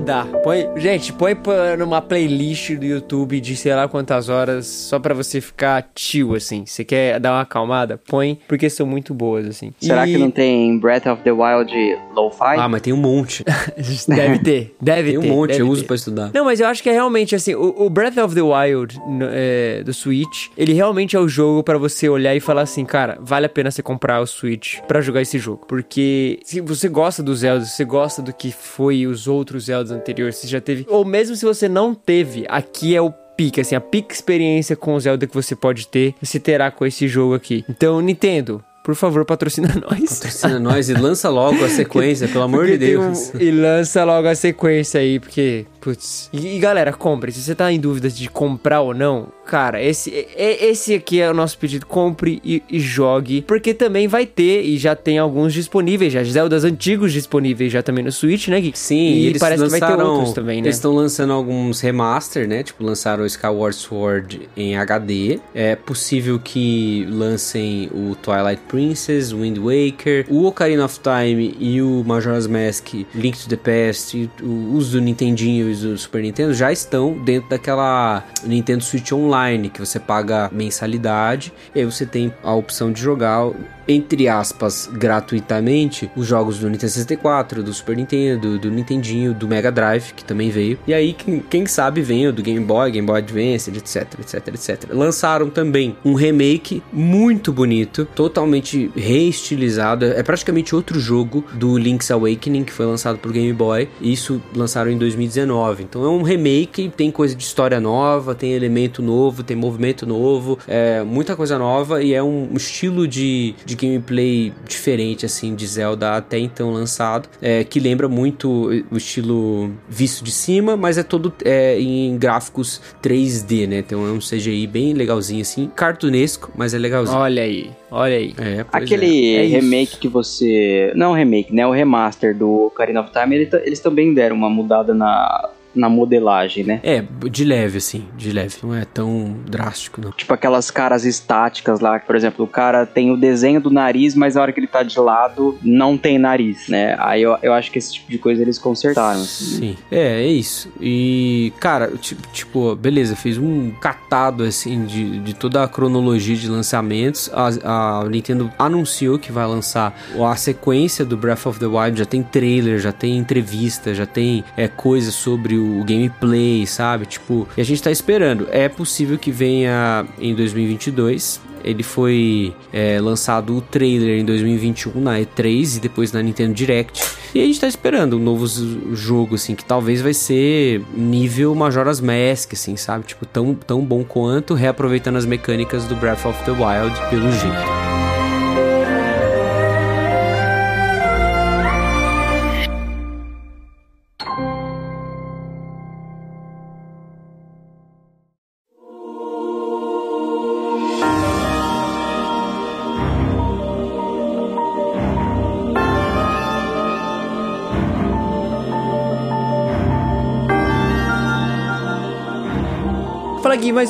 Tu 0.00 0.04
dá. 0.06 0.24
Põe, 0.42 0.66
gente, 0.76 1.12
põe 1.12 1.36
numa 1.78 2.00
playlist 2.00 2.70
do 2.76 2.86
YouTube 2.86 3.38
de 3.38 3.54
sei 3.54 3.74
lá 3.74 3.86
quantas 3.86 4.30
horas, 4.30 4.66
só 4.66 4.98
pra 4.98 5.12
você 5.12 5.42
ficar 5.42 5.90
chill, 5.94 6.34
assim. 6.34 6.64
Você 6.64 6.84
quer 6.86 7.20
dar 7.20 7.32
uma 7.32 7.42
acalmada? 7.42 7.98
Põe, 8.08 8.38
porque 8.48 8.70
são 8.70 8.86
muito 8.86 9.12
boas, 9.12 9.46
assim. 9.46 9.72
Será 9.78 10.08
E- 10.08 10.12
que 10.12 10.18
não 10.18 10.30
tem 10.30 10.78
Breath 10.78 11.06
of 11.06 11.22
the 11.22 11.30
Wild 11.32 11.70
Lo-Fi? 12.14 12.56
Ah, 12.58 12.66
mas 12.66 12.80
tem 12.80 12.94
um 12.94 12.96
monte. 12.96 13.44
Deve 14.08 14.38
ter, 14.38 14.74
deve 14.80 15.10
Tem 15.10 15.18
um 15.18 15.22
ter. 15.22 15.28
monte, 15.28 15.50
deve 15.50 15.62
eu 15.62 15.68
uso 15.68 15.82
ter. 15.82 15.86
pra 15.88 15.96
estudar. 15.96 16.30
Não, 16.32 16.44
mas 16.46 16.60
eu 16.60 16.66
acho 16.66 16.82
que 16.82 16.88
é 16.88 16.92
realmente 16.92 17.34
assim, 17.34 17.54
o, 17.54 17.84
o 17.84 17.90
Breath 17.90 18.16
of 18.16 18.34
the 18.34 18.40
Wild 18.42 18.98
no- 19.06 19.26
é, 19.30 19.82
do 19.84 19.92
Switch, 19.92 20.48
ele 20.56 20.72
realmente 20.72 21.14
é 21.14 21.20
o 21.20 21.28
jogo 21.28 21.62
pra 21.62 21.76
você 21.76 22.08
olhar 22.08 22.34
e 22.34 22.40
falar 22.40 22.62
assim, 22.62 22.84
cara, 22.86 23.18
vale 23.20 23.44
a 23.46 23.48
pena 23.50 23.70
você 23.70 23.82
comprar 23.82 24.20
o 24.20 24.26
Switch 24.26 24.78
pra 24.88 25.00
jogar 25.02 25.20
esse 25.20 25.38
jogo, 25.38 25.64
porque 25.68 26.40
se 26.44 26.60
você 26.62 26.88
gosta 26.88 27.22
do 27.22 27.34
Zelda, 27.36 27.64
se 27.66 27.72
você 27.76 27.84
gosta 27.84 28.22
do 28.22 28.32
que 28.32 28.50
foi 28.50 29.06
os 29.06 29.28
outros 29.28 29.64
Zeldas 29.66 29.90
você 30.32 30.46
já 30.46 30.60
teve, 30.60 30.86
ou 30.88 31.04
mesmo 31.04 31.36
se 31.36 31.44
você 31.44 31.68
não 31.68 31.94
teve, 31.94 32.44
aqui 32.48 32.94
é 32.94 33.00
o 33.00 33.12
pique, 33.36 33.60
assim, 33.60 33.74
a 33.74 33.80
pique 33.80 34.12
experiência 34.12 34.76
com 34.76 34.94
o 34.94 35.00
Zelda 35.00 35.26
que 35.26 35.34
você 35.34 35.56
pode 35.56 35.86
ter, 35.86 36.14
você 36.20 36.38
terá 36.38 36.70
com 36.70 36.84
esse 36.84 37.08
jogo 37.08 37.34
aqui. 37.34 37.64
Então, 37.68 38.00
Nintendo, 38.00 38.62
por 38.82 38.94
favor, 38.94 39.24
patrocina 39.24 39.68
nós. 39.88 40.14
Patrocina 40.18 40.58
nós 40.58 40.88
e 40.88 40.94
lança 40.94 41.28
logo 41.28 41.64
a 41.64 41.68
sequência, 41.70 42.28
pelo 42.28 42.44
amor 42.44 42.60
Porque 42.66 42.78
de 42.78 42.86
Deus. 42.86 43.32
um- 43.34 43.38
e 43.38 43.50
lança 43.50 44.04
logo 44.04 44.28
a 44.28 44.34
sequência 44.34 45.00
aí, 45.00 45.18
porque, 45.18 45.66
putz. 45.80 46.28
E, 46.32 46.56
e, 46.56 46.58
galera, 46.58 46.92
compre. 46.92 47.32
Se 47.32 47.40
você 47.42 47.54
tá 47.54 47.70
em 47.72 47.78
dúvida 47.80 48.08
de 48.08 48.28
comprar 48.28 48.80
ou 48.80 48.94
não, 48.94 49.28
cara, 49.46 49.82
esse, 49.82 50.10
esse 50.36 50.94
aqui 50.94 51.20
é 51.20 51.30
o 51.30 51.34
nosso 51.34 51.58
pedido. 51.58 51.84
Compre 51.86 52.40
e, 52.44 52.62
e 52.70 52.78
jogue. 52.80 53.42
Porque 53.42 53.74
também 53.74 54.06
vai 54.08 54.24
ter, 54.26 54.62
e 54.64 54.76
já 54.78 54.94
tem 54.94 55.18
alguns 55.18 55.52
disponíveis, 55.52 56.12
já 56.12 56.22
Zeldas 56.22 56.64
antigos 56.64 57.12
disponíveis 57.12 57.72
já 57.72 57.82
também 57.82 58.04
no 58.04 58.12
Switch, 58.12 58.48
né, 58.48 58.60
Gui? 58.60 58.72
Sim, 58.74 58.94
e 59.14 59.26
eles 59.26 59.40
parece 59.40 59.62
lançaram, 59.62 59.80
que 59.80 59.96
vai 59.96 59.96
ter 59.98 60.02
outros 60.10 60.32
também, 60.34 60.62
né? 60.62 60.68
Eles 60.68 60.76
estão 60.76 60.94
lançando 60.94 61.32
alguns 61.32 61.80
remaster, 61.80 62.46
né? 62.48 62.62
Tipo, 62.62 62.84
lançaram 62.84 63.24
o 63.24 63.26
Skyward 63.26 63.74
Sword 63.76 64.48
em 64.56 64.76
HD. 64.76 65.40
É 65.54 65.74
possível 65.76 66.38
que 66.38 67.06
lancem 67.10 67.90
o 67.92 68.14
Twilight 68.14 68.62
Princess, 68.70 69.32
Wind 69.32 69.58
Waker, 69.58 70.26
o 70.28 70.44
Ocarina 70.44 70.84
of 70.84 71.00
Time 71.00 71.56
e 71.58 71.82
o 71.82 72.04
Majora's 72.06 72.46
Mask, 72.46 72.94
Link 73.12 73.36
to 73.36 73.48
the 73.48 73.56
Past, 73.56 74.30
os 74.40 74.92
do 74.92 75.00
Nintendinho 75.00 75.68
e 75.68 75.72
os 75.72 75.80
do 75.80 75.98
Super 75.98 76.22
Nintendo 76.22 76.54
já 76.54 76.70
estão 76.70 77.18
dentro 77.24 77.50
daquela 77.50 78.24
Nintendo 78.44 78.84
Switch 78.84 79.10
Online, 79.10 79.68
que 79.68 79.80
você 79.80 79.98
paga 79.98 80.48
mensalidade, 80.52 81.52
e 81.74 81.80
aí 81.80 81.84
você 81.84 82.06
tem 82.06 82.32
a 82.44 82.54
opção 82.54 82.92
de 82.92 83.00
jogar 83.00 83.50
entre 83.90 84.28
aspas, 84.28 84.88
gratuitamente, 84.92 86.10
os 86.14 86.26
jogos 86.26 86.58
do 86.58 86.70
Nintendo 86.70 86.92
64, 86.92 87.62
do 87.62 87.74
Super 87.74 87.96
Nintendo, 87.96 88.58
do 88.58 88.70
Nintendinho, 88.70 89.34
do 89.34 89.48
Mega 89.48 89.72
Drive, 89.72 90.12
que 90.14 90.24
também 90.24 90.48
veio. 90.50 90.78
E 90.86 90.94
aí, 90.94 91.12
quem, 91.12 91.40
quem 91.40 91.66
sabe, 91.66 92.00
o 92.00 92.32
do 92.32 92.42
Game 92.42 92.64
Boy, 92.64 92.90
Game 92.90 93.06
Boy 93.06 93.18
Advance, 93.18 93.70
etc, 93.70 94.06
etc, 94.20 94.48
etc. 94.48 94.90
Lançaram 94.92 95.50
também 95.50 95.96
um 96.04 96.14
remake 96.14 96.82
muito 96.92 97.52
bonito, 97.52 98.06
totalmente 98.14 98.90
reestilizado. 98.94 100.04
É 100.04 100.22
praticamente 100.22 100.74
outro 100.74 101.00
jogo 101.00 101.44
do 101.54 101.76
Link's 101.76 102.10
Awakening, 102.10 102.64
que 102.64 102.72
foi 102.72 102.86
lançado 102.86 103.18
pro 103.18 103.32
Game 103.32 103.52
Boy. 103.52 103.88
Isso 104.00 104.40
lançaram 104.54 104.90
em 104.90 104.98
2019. 104.98 105.82
Então 105.84 106.04
é 106.04 106.08
um 106.08 106.22
remake, 106.22 106.92
tem 106.96 107.10
coisa 107.10 107.34
de 107.34 107.42
história 107.42 107.80
nova, 107.80 108.34
tem 108.34 108.52
elemento 108.52 109.02
novo, 109.02 109.42
tem 109.42 109.56
movimento 109.56 110.06
novo, 110.06 110.58
é 110.68 111.02
muita 111.02 111.34
coisa 111.34 111.58
nova 111.58 112.02
e 112.02 112.14
é 112.14 112.22
um 112.22 112.50
estilo 112.54 113.08
de, 113.08 113.54
de 113.64 113.79
gameplay 113.80 114.52
diferente, 114.66 115.24
assim, 115.24 115.54
de 115.54 115.66
Zelda 115.66 116.16
até 116.16 116.38
então 116.38 116.70
lançado, 116.70 117.28
é, 117.40 117.64
que 117.64 117.80
lembra 117.80 118.08
muito 118.08 118.68
o 118.90 118.96
estilo 118.96 119.72
visto 119.88 120.22
de 120.22 120.30
cima, 120.30 120.76
mas 120.76 120.98
é 120.98 121.02
todo 121.02 121.32
é, 121.44 121.80
em 121.80 122.16
gráficos 122.18 122.80
3D, 123.02 123.66
né? 123.66 123.78
Então 123.78 124.06
é 124.06 124.10
um 124.10 124.18
CGI 124.18 124.66
bem 124.66 124.92
legalzinho, 124.92 125.42
assim, 125.42 125.70
cartunesco, 125.74 126.50
mas 126.54 126.74
é 126.74 126.78
legalzinho. 126.78 127.18
Olha 127.18 127.42
aí, 127.42 127.70
olha 127.90 128.16
aí. 128.16 128.34
É, 128.38 128.64
Aquele 128.72 129.36
é. 129.36 129.44
É 129.44 129.46
remake 129.46 129.98
que 129.98 130.08
você. 130.08 130.92
Não 130.94 131.12
remake, 131.12 131.54
né? 131.54 131.66
O 131.66 131.70
remaster 131.70 132.36
do 132.36 132.66
Ocarina 132.66 133.00
of 133.00 133.10
Time, 133.12 133.36
ele 133.36 133.50
eles 133.64 133.80
também 133.80 134.12
deram 134.12 134.36
uma 134.36 134.50
mudada 134.50 134.94
na, 134.94 135.50
na 135.74 135.88
modelagem, 135.88 136.64
né? 136.64 136.80
É, 136.82 137.04
de 137.30 137.44
leve, 137.44 137.78
assim, 137.78 138.06
de 138.16 138.32
leve. 138.32 138.56
Não 138.62 138.74
é 138.74 138.84
tão 138.84 139.36
drástico, 139.46 140.00
não. 140.00 140.10
Tipo 140.12 140.34
aquelas 140.34 140.70
caras 140.70 141.04
estáticas 141.04 141.80
lá, 141.80 141.98
que, 141.98 142.06
por 142.06 142.16
exemplo, 142.16 142.44
o 142.44 142.48
cara 142.48 142.84
tem 142.86 143.10
o 143.10 143.16
desenho 143.16 143.60
do 143.60 143.70
nariz, 143.70 144.14
mas 144.14 144.34
na 144.34 144.42
hora 144.42 144.52
que 144.52 144.60
ele 144.60 144.66
tá 144.66 144.82
de 144.82 144.98
lado, 144.98 145.58
não 145.62 145.96
tem 145.96 146.18
nariz, 146.18 146.68
né? 146.68 146.96
Aí 146.98 147.22
eu, 147.22 147.36
eu 147.42 147.52
acho 147.52 147.70
que 147.70 147.78
esse 147.78 147.92
tipo 147.92 148.10
de 148.10 148.18
coisa 148.18 148.42
eles 148.42 148.58
consertaram. 148.58 149.20
assim. 149.20 149.58
Sim. 149.58 149.76
É, 149.90 150.22
é 150.22 150.26
isso. 150.26 150.70
E, 150.80 151.52
cara, 151.60 151.92
tipo, 151.96 152.26
tipo, 152.32 152.74
beleza, 152.74 153.14
fez 153.14 153.38
um 153.38 153.70
catado, 153.70 154.44
assim, 154.44 154.84
de, 154.84 155.20
de 155.20 155.34
toda 155.34 155.62
a 155.62 155.68
cronologia 155.68 156.36
de 156.36 156.48
lançamentos. 156.48 157.30
A, 157.32 158.00
a 158.00 158.08
Nintendo 158.08 158.50
anunciou 158.58 159.18
que 159.18 159.30
vai 159.30 159.46
lançar 159.46 159.96
a 160.18 160.36
sequência 160.36 161.04
do 161.04 161.16
Breath 161.16 161.46
of 161.46 161.58
the 161.58 161.66
Wild. 161.66 161.98
Já 161.98 162.04
tem 162.04 162.22
trailer, 162.22 162.78
já 162.78 162.92
tem 162.92 163.16
entrevista, 163.16 163.94
já 163.94 164.06
tem 164.06 164.44
é, 164.56 164.68
coisa 164.68 165.10
sobre 165.10 165.59
o 165.60 165.84
gameplay, 165.84 166.66
sabe? 166.66 167.06
Tipo, 167.06 167.46
e 167.56 167.60
a 167.60 167.64
gente 167.64 167.82
tá 167.82 167.90
esperando. 167.90 168.48
É 168.50 168.68
possível 168.68 169.18
que 169.18 169.30
venha 169.30 170.06
em 170.18 170.34
2022. 170.34 171.40
Ele 171.62 171.82
foi 171.82 172.54
é, 172.72 172.98
lançado 173.00 173.56
o 173.56 173.60
trailer 173.60 174.18
em 174.18 174.24
2021 174.24 174.98
na 175.00 175.18
E3 175.18 175.76
e 175.76 175.80
depois 175.80 176.10
na 176.10 176.22
Nintendo 176.22 176.54
Direct. 176.54 177.02
E 177.34 177.40
a 177.40 177.44
gente 177.44 177.60
tá 177.60 177.68
esperando 177.68 178.16
um 178.16 178.18
novo 178.18 178.46
jogo, 178.94 179.34
assim, 179.34 179.54
que 179.54 179.64
talvez 179.64 180.00
vai 180.00 180.14
ser 180.14 180.82
nível 180.94 181.54
Majora's 181.54 182.00
Mask, 182.00 182.54
assim, 182.54 182.76
sabe? 182.76 183.04
Tipo, 183.04 183.26
tão, 183.26 183.54
tão 183.54 183.84
bom 183.84 184.02
quanto, 184.02 184.54
reaproveitando 184.54 185.18
as 185.18 185.26
mecânicas 185.26 185.84
do 185.84 185.94
Breath 185.96 186.24
of 186.24 186.42
the 186.44 186.52
Wild 186.52 186.98
pelo 187.10 187.30
jeito. 187.30 187.79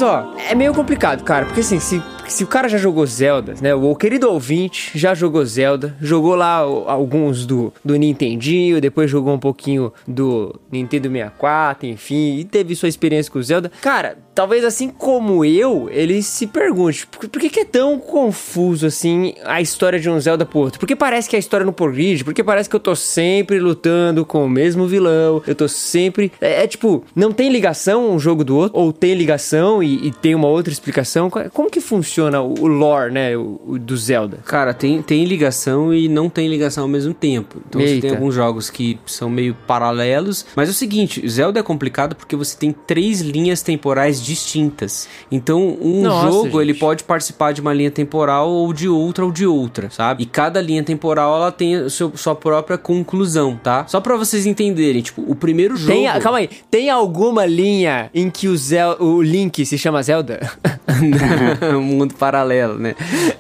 Mas 0.01 0.03
ó, 0.03 0.35
é 0.49 0.55
meio 0.55 0.73
complicado, 0.73 1.23
cara, 1.23 1.45
porque 1.45 1.61
assim, 1.61 1.79
se, 1.79 2.03
se 2.27 2.43
o 2.43 2.47
cara 2.47 2.69
já 2.69 2.79
jogou 2.79 3.05
Zelda, 3.07 3.55
né? 3.61 3.75
O 3.75 3.95
querido 3.95 4.31
ouvinte 4.31 4.99
já 4.99 5.15
jogou 5.15 5.45
Zelda, 5.45 5.95
jogou 6.01 6.35
lá 6.35 6.57
alguns 6.57 7.45
do, 7.45 7.73
do 7.85 7.97
Nintendinho, 7.97 8.81
depois 8.81 9.11
jogou 9.11 9.35
um 9.35 9.39
pouquinho 9.39 9.93
do 10.09 10.59
Nintendo 10.73 11.11
64, 11.11 11.87
enfim, 11.87 12.39
e 12.39 12.45
teve 12.45 12.75
sua 12.75 12.89
experiência 12.89 13.31
com 13.31 13.43
Zelda. 13.43 13.71
Cara, 13.83 14.17
talvez 14.35 14.65
assim 14.65 14.89
como 14.89 15.45
eu, 15.45 15.89
ele 15.91 16.23
se 16.23 16.47
pergunte, 16.47 17.07
por, 17.07 17.29
por 17.29 17.41
que, 17.41 17.49
que 17.51 17.61
é 17.61 17.65
tão 17.65 17.99
confuso 17.99 18.87
assim 18.87 19.35
a 19.45 19.61
história 19.61 19.99
de 19.99 20.09
um 20.09 20.19
Zelda 20.21 20.45
pro 20.47 20.59
outro? 20.61 20.79
Porque 20.81 20.97
parece 20.97 21.29
que 21.29 21.37
a 21.37 21.39
história 21.39 21.65
no 21.67 21.73
Porridge, 21.73 22.25
porque 22.25 22.43
parece 22.45 22.69
que 22.69 22.77
eu 22.77 22.81
tô 22.81 22.95
sempre 22.95 23.59
lutando 23.59 24.25
com 24.25 24.45
o 24.45 24.49
mesmo 24.49 24.87
vilão, 24.87 25.43
eu 25.47 25.55
tô 25.55 25.69
sempre. 25.69 26.33
É, 26.41 26.65
é 26.65 26.67
tipo, 26.67 27.05
não 27.15 27.33
tem 27.33 27.51
ligação 27.51 28.11
um 28.11 28.19
jogo 28.19 28.45
do 28.45 28.57
outro, 28.57 28.79
ou 28.79 28.93
tem 28.93 29.15
ligação 29.15 29.83
e, 29.83 30.07
e 30.09 30.11
tem 30.11 30.35
uma 30.35 30.49
outra 30.49 30.73
explicação? 30.73 31.29
Co- 31.31 31.51
Como 31.53 31.71
que 31.71 31.81
funciona 31.81 32.41
o, 32.41 32.55
o 32.61 32.67
lore, 32.67 33.13
né, 33.13 33.37
o, 33.37 33.61
o 33.67 33.79
do 33.79 33.97
Zelda? 33.97 34.39
Cara, 34.45 34.73
tem, 34.75 35.03
tem 35.03 35.25
ligação 35.25 35.93
e 35.93 36.09
não 36.09 36.29
tem 36.29 36.49
ligação 36.49 36.85
ao 36.85 36.89
mesmo 36.89 37.13
tempo. 37.15 37.61
Então 37.69 37.81
você 37.81 37.95
Eita. 37.95 38.07
tem 38.09 38.11
alguns 38.17 38.35
jogos 38.35 38.71
que 38.71 38.99
são 39.07 39.29
meio 39.29 39.55
paralelos. 39.67 40.47
Mas 40.55 40.69
é 40.69 40.73
o 40.73 40.75
seguinte, 40.75 41.27
Zelda 41.29 41.61
é 41.61 41.63
complicado 41.63 42.15
porque 42.15 42.37
você 42.37 42.57
tem 42.57 42.73
três 42.73 43.21
linhas 43.21 43.63
temporais 43.63 44.20
distintas. 44.25 45.09
Então 45.31 45.77
um 45.81 46.03
Nossa, 46.03 46.31
jogo 46.31 46.45
gente. 46.51 46.59
ele 46.61 46.75
pode 46.75 47.05
participar 47.05 47.53
de 47.53 47.61
uma 47.61 47.73
linha 47.73 47.91
temporal 47.91 48.49
ou 48.51 48.73
de 48.73 48.89
outra 48.89 49.25
ou 49.25 49.33
de 49.33 49.47
outra, 49.47 49.91
sabe? 49.91 50.23
E 50.23 50.27
cada 50.27 50.61
linha 50.61 50.83
temporal 50.83 51.37
ela 51.37 51.53
tem 51.53 51.77
a 51.77 51.91
seu- 51.91 52.13
sua 52.17 52.35
própria 52.35 52.79
conclusão, 52.79 53.57
tá? 53.63 53.87
Só 53.87 54.01
pra 54.01 54.17
vocês 54.17 54.47
entenderem, 54.47 55.03
tipo, 55.03 55.23
o 55.27 55.35
primeiro 55.35 55.77
jogo... 55.77 55.93
Tem, 55.93 56.09
a- 56.09 56.21
calma 56.21 56.39
aí, 56.39 56.49
tem 56.71 56.91
alguma 56.91 57.47
linha 57.47 58.11
em 58.15 58.31
que 58.31 58.49
o, 58.49 58.57
Zel, 58.57 58.97
o 59.01 59.23
Link 59.23 59.65
se 59.65 59.77
chama 59.79 60.03
Zelda? 60.03 60.41
um 61.77 61.81
mundo 61.81 62.15
paralelo, 62.15 62.79
né? 62.79 62.95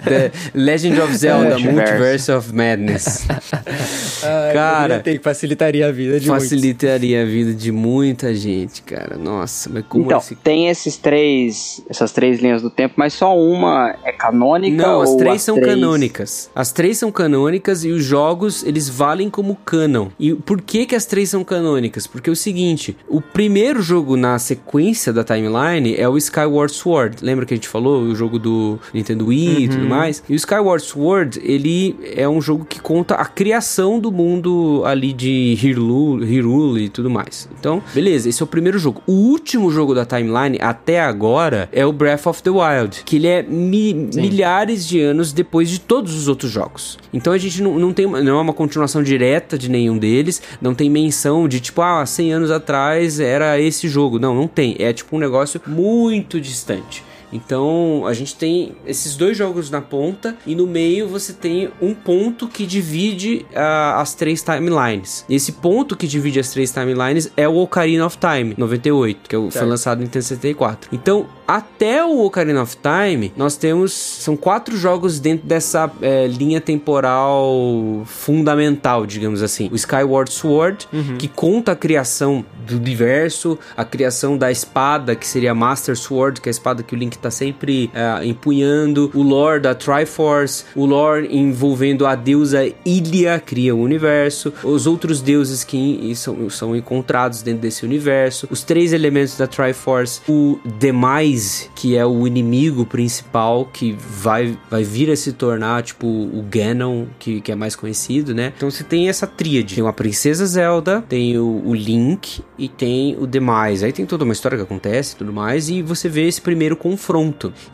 The 0.05 0.31
Legend 0.55 1.01
of 1.01 1.15
Zelda, 1.16 1.59
Multiverse. 1.59 2.31
Of 2.32 2.55
Madness. 2.55 3.27
Cara, 4.52 5.01
tem 5.01 5.16
que 5.19 5.23
facilitaria 5.24 5.86
a 5.89 5.93
vida 5.93 6.19
de 6.20 6.28
muitos. 6.28 6.44
facilitaria 6.48 7.23
a 7.23 7.24
vida 7.24 7.52
de 7.55 7.73
muita 7.73 8.35
gente, 8.35 8.82
cara. 8.82 9.16
Nossa, 9.16 9.70
mas 9.73 9.85
como 9.89 10.05
Então, 10.07 10.19
esse... 10.19 10.35
tem 10.36 10.69
esses 10.71 10.97
três, 10.97 11.83
essas 11.89 12.13
três 12.13 12.41
linhas 12.41 12.63
do 12.63 12.71
tempo, 12.71 12.95
mas 12.97 13.13
só 13.15 13.37
uma 13.39 13.95
é 14.05 14.13
canônica 14.13 14.77
Não, 14.77 15.01
as 15.03 15.15
três 15.17 15.43
são 15.43 15.55
três- 15.57 15.69
canônicas. 15.75 16.51
As 16.55 16.73
três 16.73 16.99
são 16.99 17.11
canônicas 17.13 17.85
e 17.85 17.89
os 17.91 18.05
jogos, 18.05 18.63
eles 18.65 18.89
valem 18.89 19.29
como 19.31 19.55
canon. 19.57 20.09
E 20.19 20.35
por 20.35 20.61
que 20.61 20.87
que 20.87 20.95
as 20.95 21.05
três 21.05 21.29
são 21.31 21.43
canônicas? 21.45 22.07
Porque 22.07 22.31
é 22.31 22.33
o 22.33 22.37
seguinte, 22.37 22.97
o 23.09 23.21
primeiro 23.21 23.83
jogo 23.83 24.17
na 24.17 24.39
sequência 24.39 25.13
da 25.13 25.25
timeline 25.25 25.95
é 25.97 26.09
o 26.09 26.17
Skyward 26.17 26.73
Sword. 26.73 27.17
Lembra 27.23 27.45
que 27.47 27.55
a 27.55 27.57
gente 27.57 27.69
falou? 27.69 28.03
O 28.03 28.15
jogo 28.15 28.39
do 28.39 28.79
Nintendo 28.95 29.27
Wii 29.27 29.65
e 29.65 29.69
tudo 29.69 29.87
mais. 29.87 30.23
E 30.29 30.33
o 30.33 30.37
Skyward 30.37 30.83
Sword, 30.85 31.41
ele 31.43 31.97
é 32.15 32.29
um 32.29 32.41
jogo 32.41 32.65
que 32.65 32.81
conta 32.81 33.15
a 33.15 33.25
criação 33.25 33.99
do 33.99 34.11
mundo 34.13 34.83
ali 34.85 35.13
de 35.13 35.55
Hyrule, 35.61 36.25
Hyrule 36.27 36.85
e 36.85 36.89
tudo 36.89 37.11
mais. 37.11 37.49
Então, 37.59 37.83
beleza, 37.95 38.29
esse 38.29 38.43
é 38.43 38.45
o 38.45 38.47
primeiro 38.47 38.79
jogo. 38.79 39.03
O 39.07 39.13
último 39.13 39.71
jogo 39.71 39.95
da 39.95 40.05
timeline 40.05 40.59
até 40.61 41.01
agora 41.01 41.69
é 41.73 41.85
o 41.87 41.93
Breath 41.93 42.27
of 42.27 42.43
the 42.43 42.51
Wild, 42.51 43.03
que 43.05 43.16
ele 43.16 43.27
é 43.27 43.43
mi- 43.43 43.95
milhares 44.15 44.87
de 44.87 45.01
anos 45.01 45.32
depois 45.32 45.69
de 45.69 45.81
todos 45.81 46.15
os 46.15 46.28
outros 46.28 46.51
jogos. 46.51 46.99
Então 47.12 47.32
a 47.32 47.39
gente 47.39 47.62
não, 47.62 47.78
não 47.78 47.93
tem 47.93 48.07
uma- 48.07 48.20
não 48.23 48.39
é 48.39 48.41
uma 48.43 48.53
continuação 48.53 49.03
direta 49.03 49.57
de 49.59 49.69
nenhum 49.70 49.99
deles, 49.99 50.41
não 50.61 50.74
tem 50.74 50.89
menção 50.91 51.49
de 51.49 51.61
tipo, 51.61 51.82
ah, 51.82 52.05
100 52.05 52.32
anos 52.32 52.51
atrás 52.51 53.20
era 53.20 53.59
esse 53.61 53.89
jogo. 53.89 54.19
Não, 54.19 54.35
não 54.35 54.47
tem. 54.47 54.77
É 54.78 54.93
tipo 54.93 55.16
um 55.16 55.19
negócio 55.19 55.61
muito 55.66 56.41
distante. 56.41 57.03
Então 57.32 58.05
a 58.07 58.12
gente 58.12 58.35
tem 58.35 58.73
esses 58.86 59.16
dois 59.16 59.36
jogos 59.36 59.70
na 59.70 59.81
ponta 59.81 60.36
e 60.47 60.55
no 60.55 60.66
meio 60.66 61.09
você 61.09 61.32
tem 61.32 61.70
um 61.81 61.94
ponto 61.94 62.48
que 62.48 62.66
divide 62.66 63.47
ah, 63.55 64.01
as 64.01 64.15
três 64.15 64.43
timelines. 64.43 65.24
E 65.28 65.35
esse 65.35 65.52
ponto 65.52 65.97
que 65.97 66.07
divide 66.07 66.40
as 66.40 66.51
três 66.51 66.70
timelines 66.73 67.31
é 67.36 67.48
o 67.48 67.57
Ocarina 67.57 68.07
of 68.07 68.19
Time 68.19 68.55
98, 68.57 69.28
que 69.28 69.36
é 69.36 69.39
foi 69.39 69.51
Certo. 69.51 69.69
lançado 69.69 69.98
no 69.98 70.05
Nintendo 70.05 70.24
64. 70.24 70.90
Então 70.93 71.27
até 71.47 72.05
o 72.05 72.24
Ocarina 72.24 72.62
of 72.62 72.77
Time 72.77 73.32
nós 73.36 73.57
temos 73.57 73.93
são 73.93 74.36
quatro 74.36 74.77
jogos 74.77 75.19
dentro 75.19 75.47
dessa 75.47 75.90
eh, 76.01 76.27
linha 76.28 76.61
temporal 76.61 78.02
fundamental, 78.07 79.07
digamos 79.07 79.43
assim. 79.43 79.69
O 79.73 79.77
Skyward 79.77 80.32
Sword 80.32 80.89
que 81.19 81.28
conta 81.28 81.73
a 81.73 81.77
criação 81.77 82.44
do 82.66 82.77
universo, 82.77 83.59
a 83.77 83.85
criação 83.85 84.36
da 84.39 84.51
espada 84.51 85.15
que 85.16 85.27
seria 85.27 85.55
Master 85.55 85.97
Sword, 85.97 86.40
que 86.40 86.48
é 86.48 86.51
a 86.51 86.52
espada 86.52 86.82
que 86.82 86.94
o 86.94 86.98
Link 86.98 87.19
tá 87.23 87.31
sempre 87.31 87.91
é, 87.95 88.25
empunhando, 88.27 89.11
o 89.15 89.23
lore 89.23 89.61
da 89.61 89.75
Triforce, 89.75 90.65
o 90.75 90.85
lore 90.87 91.29
envolvendo 91.31 92.07
a 92.07 92.15
deusa 92.15 92.71
Ilia, 92.85 93.41
cria 93.45 93.75
o 93.75 93.81
universo, 93.81 94.53
os 94.63 94.87
outros 94.87 95.21
deuses 95.21 95.65
que 95.65 96.13
são, 96.15 96.49
são 96.51 96.77
encontrados 96.77 97.43
dentro 97.43 97.63
desse 97.63 97.85
universo, 97.85 98.49
os 98.51 98.63
três 98.63 98.93
elementos 98.93 99.37
da 99.37 99.47
Triforce, 99.47 100.21
o 100.29 100.59
Demise, 100.79 101.69
que 101.75 101.97
é 101.97 102.05
o 102.05 102.27
inimigo 102.27 102.85
principal, 102.85 103.69
que 103.73 103.93
vai, 103.93 104.57
vai 104.71 104.83
vir 104.83 105.11
a 105.11 105.17
se 105.17 105.33
tornar, 105.33 105.83
tipo, 105.83 106.07
o 106.07 106.45
Ganon, 106.51 107.07
que, 107.19 107.41
que 107.41 107.53
é 107.53 107.55
mais 107.55 107.77
conhecido, 107.77 108.35
né? 108.35 108.53
Então 108.57 108.71
você 108.71 108.85
tem 108.85 109.09
essa 109.09 109.27
tríade. 109.27 109.75
Tem 109.75 109.85
uma 109.85 109.93
Princesa 109.93 110.47
Zelda, 110.47 111.03
tem 111.09 111.39
o, 111.39 111.63
o 111.65 111.75
Link 111.75 112.43
e 112.59 112.69
tem 112.69 113.17
o 113.19 113.27
Demise. 113.27 113.85
Aí 113.85 113.93
tem 113.93 114.07
toda 114.07 114.25
uma 114.25 114.33
história 114.33 114.57
que 114.57 114.65
acontece 114.65 115.15
e 115.15 115.19
tudo 115.19 115.33
mais, 115.33 115.69
e 115.69 115.83
você 115.83 116.09
vê 116.09 116.27
esse 116.27 116.41
primeiro 116.41 116.77
confronto. 116.77 117.10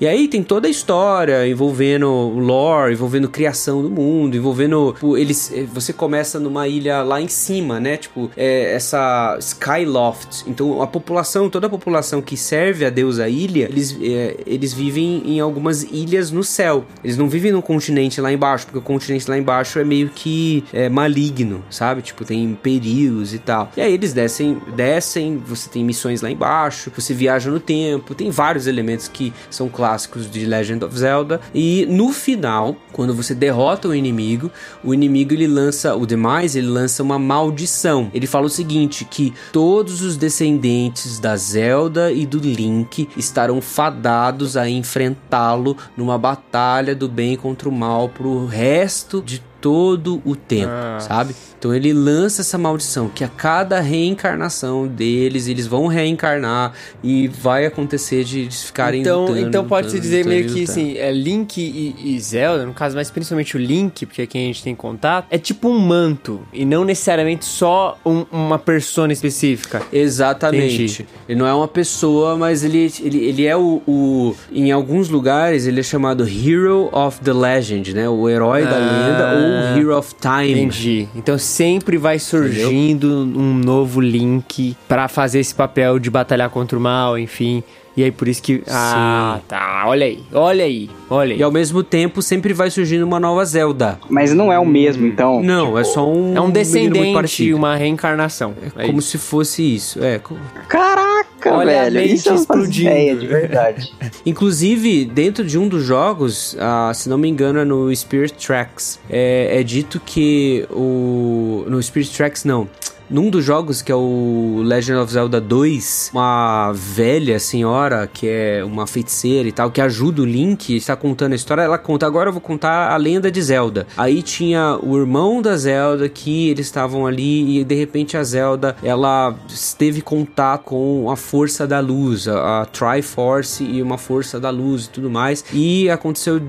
E 0.00 0.06
aí 0.06 0.28
tem 0.28 0.42
toda 0.42 0.66
a 0.66 0.70
história 0.70 1.46
envolvendo 1.48 2.08
lore, 2.30 2.92
envolvendo 2.92 3.28
criação 3.28 3.82
do 3.82 3.90
mundo, 3.90 4.36
envolvendo. 4.36 4.92
Tipo, 4.94 5.16
eles. 5.16 5.52
Eh, 5.52 5.66
você 5.72 5.92
começa 5.92 6.38
numa 6.38 6.66
ilha 6.68 7.02
lá 7.02 7.20
em 7.20 7.28
cima, 7.28 7.78
né? 7.78 7.96
Tipo, 7.96 8.30
é, 8.36 8.74
essa 8.74 9.36
Skyloft. 9.40 10.44
Então 10.46 10.82
a 10.82 10.86
população, 10.86 11.48
toda 11.50 11.66
a 11.66 11.70
população 11.70 12.22
que 12.22 12.36
serve 12.36 12.84
a 12.84 12.90
deusa 12.90 13.28
ilha, 13.28 13.64
eles, 13.64 13.96
é, 14.00 14.36
eles 14.46 14.72
vivem 14.72 15.22
em 15.26 15.40
algumas 15.40 15.82
ilhas 15.82 16.30
no 16.30 16.42
céu. 16.42 16.84
Eles 17.02 17.16
não 17.16 17.28
vivem 17.28 17.52
no 17.52 17.62
continente 17.62 18.20
lá 18.20 18.32
embaixo, 18.32 18.66
porque 18.66 18.78
o 18.78 18.82
continente 18.82 19.28
lá 19.28 19.38
embaixo 19.38 19.78
é 19.78 19.84
meio 19.84 20.08
que 20.08 20.64
é, 20.72 20.88
maligno, 20.88 21.62
sabe? 21.70 22.02
Tipo, 22.02 22.24
tem 22.24 22.58
perigos 22.62 23.34
e 23.34 23.38
tal. 23.38 23.70
E 23.76 23.80
aí 23.80 23.92
eles 23.92 24.12
descem, 24.12 24.58
descem, 24.74 25.36
você 25.38 25.68
tem 25.68 25.84
missões 25.84 26.22
lá 26.22 26.30
embaixo, 26.30 26.90
você 26.94 27.14
viaja 27.14 27.50
no 27.50 27.60
tempo, 27.60 28.14
tem 28.14 28.30
vários 28.30 28.66
elementos 28.66 29.08
que 29.08 29.26
são 29.51 29.69
clássicos 29.69 30.31
de 30.31 30.44
Legend 30.44 30.85
of 30.85 30.98
Zelda. 30.98 31.40
E 31.55 31.86
no 31.89 32.12
final, 32.12 32.77
quando 32.93 33.15
você 33.15 33.35
derrota 33.35 33.89
o 33.89 33.94
inimigo, 33.94 34.51
o 34.82 34.93
inimigo 34.93 35.32
ele 35.35 35.47
lança, 35.47 35.94
o 35.94 36.07
demais, 36.07 36.57
ele 36.57 36.66
lança 36.66 37.03
uma 37.03 37.19
maldição. 37.19 38.11
Ele 38.12 38.27
fala 38.27 38.47
o 38.47 38.51
seguinte, 38.51 39.05
que 39.05 39.32
todos 39.53 40.03
os 40.03 40.16
descendentes 40.16 41.19
da 41.19 41.36
Zelda 41.36 42.12
e 42.12 42.27
do 42.27 42.39
Link 42.39 43.09
estarão 43.16 43.61
fadados 43.61 44.57
a 44.57 44.69
enfrentá-lo 44.69 45.77
numa 45.97 46.19
batalha 46.19 46.94
do 46.94 47.09
bem 47.09 47.36
contra 47.36 47.69
o 47.69 47.73
mal 47.73 48.09
pro 48.09 48.47
resto 48.47 49.23
de 49.23 49.43
todo 49.66 50.22
o 50.24 50.36
tempo, 50.36 50.70
ah. 50.70 51.01
sabe? 51.01 51.34
Então 51.59 51.74
ele 51.74 51.93
lança 51.93 52.43
essa 52.43 52.56
maldição 52.56 53.09
que 53.09 53.24
a 53.24 53.28
cada 53.28 53.80
reencarnação 53.80 54.86
deles 54.86 55.48
eles 55.48 55.66
vão 55.66 55.88
reencarnar 55.88 56.72
e 57.02 57.26
vai 57.26 57.66
acontecer 57.66 58.22
de 58.22 58.43
eles 58.43 58.62
ficarem 58.62 59.01
então 59.01 59.22
lutando, 59.22 59.40
então 59.40 59.64
pode 59.64 59.90
se 59.90 59.98
dizer 59.98 60.18
lutando, 60.18 60.36
meio 60.36 60.48
que 60.48 60.62
assim 60.62 60.97
é 60.97 61.10
Link 61.10 61.59
e, 61.59 62.14
e, 62.14 62.20
Zelda 62.20 62.64
no 62.64 62.72
caso 62.72 62.94
mas 62.94 63.10
principalmente 63.10 63.56
o 63.56 63.59
Link 63.59 64.06
porque 64.06 64.22
é 64.22 64.26
quem 64.26 64.44
a 64.44 64.47
gente 64.47 64.62
tem 64.62 64.74
contato 64.74 65.26
é 65.30 65.38
tipo 65.38 65.68
um 65.68 65.80
manto 65.80 66.40
e 66.52 66.64
não 66.64 66.84
necessariamente 66.84 67.44
só 67.44 67.98
um, 68.06 68.24
uma 68.30 68.59
persona 68.59 69.12
específica 69.12 69.82
exatamente 69.93 70.74
Entendi. 70.74 71.06
ele 71.28 71.38
não 71.38 71.47
é 71.47 71.55
uma 71.55 71.66
pessoa 71.66 72.36
mas 72.36 72.62
ele 72.62 72.93
ele, 73.02 73.18
ele 73.24 73.47
é 73.47 73.56
o, 73.56 73.82
o, 73.84 74.36
em 74.52 74.70
alguns 74.70 75.09
lugares 75.09 75.66
ele 75.66 75.80
é 75.80 75.82
chamado 75.82 76.24
Hero 76.24 76.88
of 76.93 77.18
the 77.20 77.32
Legend 77.32 77.94
né 77.94 78.09
o 78.09 78.28
herói 78.28 78.62
ah. 78.62 78.70
da 78.70 78.76
lenda 78.76 79.34
ou 79.34 79.55
Hero 79.76 79.96
of 79.96 80.14
Time. 80.14 80.52
Entendi. 80.52 81.08
Então 81.14 81.38
sempre 81.38 81.96
vai 81.98 82.18
surgindo 82.18 83.22
Entendeu? 83.22 83.40
um 83.40 83.54
novo 83.54 84.00
Link 84.00 84.76
para 84.88 85.08
fazer 85.08 85.40
esse 85.40 85.54
papel 85.54 85.98
de 85.98 86.10
batalhar 86.10 86.50
contra 86.50 86.78
o 86.78 86.80
mal, 86.80 87.18
enfim. 87.18 87.62
E 87.97 88.05
aí 88.05 88.12
por 88.12 88.28
isso 88.28 88.43
que. 88.43 88.62
Ah, 88.68 89.40
tá. 89.48 89.85
Olha 89.86 90.05
aí, 90.05 90.23
olha 90.32 90.64
aí, 90.64 90.90
olha 91.09 91.35
aí. 91.35 91.40
E 91.40 91.43
ao 91.43 91.51
mesmo 91.51 91.82
tempo 91.82 92.20
sempre 92.20 92.52
vai 92.52 92.70
surgindo 92.70 93.05
uma 93.05 93.18
nova 93.18 93.43
Zelda. 93.44 93.98
Mas 94.10 94.35
não 94.35 94.52
é 94.52 94.59
o 94.59 94.66
mesmo, 94.66 95.06
então. 95.06 95.43
Não, 95.43 95.66
tipo, 95.66 95.78
é 95.78 95.85
só 95.85 96.06
um. 96.06 96.36
É 96.36 96.40
um 96.40 96.51
descendente, 96.51 97.55
uma 97.55 97.74
reencarnação. 97.74 98.55
É, 98.77 98.85
é 98.85 98.86
como 98.86 98.98
isso. 98.98 99.12
se 99.12 99.18
fosse 99.18 99.74
isso. 99.74 100.05
É. 100.05 100.20
Caraca, 100.68 101.55
olha 101.55 101.90
velho. 101.90 102.01
Isso 102.02 102.28
é 102.28 102.35
explodindo. 102.35 102.90
Ideia, 102.90 103.16
de 103.16 103.27
verdade. 103.27 103.93
Inclusive, 104.27 105.06
dentro 105.06 105.43
de 105.43 105.59
um 105.59 105.66
dos 105.66 105.82
jogos, 105.82 106.55
ah, 106.60 106.93
se 106.94 107.09
não 107.09 107.16
me 107.16 107.28
engano, 107.28 107.60
é 107.60 107.64
no 107.64 107.94
Spirit 107.97 108.35
Tracks, 108.35 109.01
é, 109.09 109.59
é 109.59 109.62
dito 109.62 109.98
que 110.05 110.66
o. 110.70 111.64
No 111.66 111.82
Spirit 111.82 112.14
Tracks, 112.14 112.44
não 112.44 112.68
num 113.08 113.30
dos 113.30 113.44
jogos, 113.44 113.82
que 113.82 113.92
é 113.92 113.94
o 113.94 114.60
Legend 114.64 115.00
of 115.00 115.12
Zelda 115.12 115.40
2, 115.40 116.10
uma 116.12 116.72
velha 116.72 117.38
senhora, 117.38 118.06
que 118.06 118.26
é 118.28 118.64
uma 118.64 118.86
feiticeira 118.86 119.48
e 119.48 119.52
tal, 119.52 119.70
que 119.70 119.80
ajuda 119.80 120.22
o 120.22 120.24
Link, 120.24 120.74
está 120.74 120.96
contando 120.96 121.32
a 121.32 121.36
história, 121.36 121.62
ela 121.62 121.78
conta, 121.78 122.06
agora 122.06 122.28
eu 122.28 122.32
vou 122.32 122.40
contar 122.40 122.90
a 122.90 122.96
lenda 122.96 123.30
de 123.30 123.40
Zelda. 123.40 123.86
Aí 123.96 124.22
tinha 124.22 124.78
o 124.82 124.96
irmão 124.96 125.40
da 125.40 125.56
Zelda, 125.56 126.08
que 126.08 126.48
eles 126.48 126.66
estavam 126.66 127.06
ali, 127.06 127.60
e 127.60 127.64
de 127.64 127.74
repente 127.74 128.16
a 128.16 128.22
Zelda, 128.22 128.76
ela 128.82 129.34
teve 129.78 130.00
contato 130.00 130.64
com 130.64 131.10
a 131.10 131.16
força 131.16 131.66
da 131.66 131.80
luz, 131.80 132.26
a, 132.26 132.62
a 132.62 132.66
Triforce 132.66 133.64
e 133.64 133.82
uma 133.82 133.98
força 133.98 134.40
da 134.40 134.50
luz 134.50 134.86
e 134.86 134.90
tudo 134.90 135.08
mais, 135.08 135.44
e 135.52 135.88
aconteceu 135.88 136.40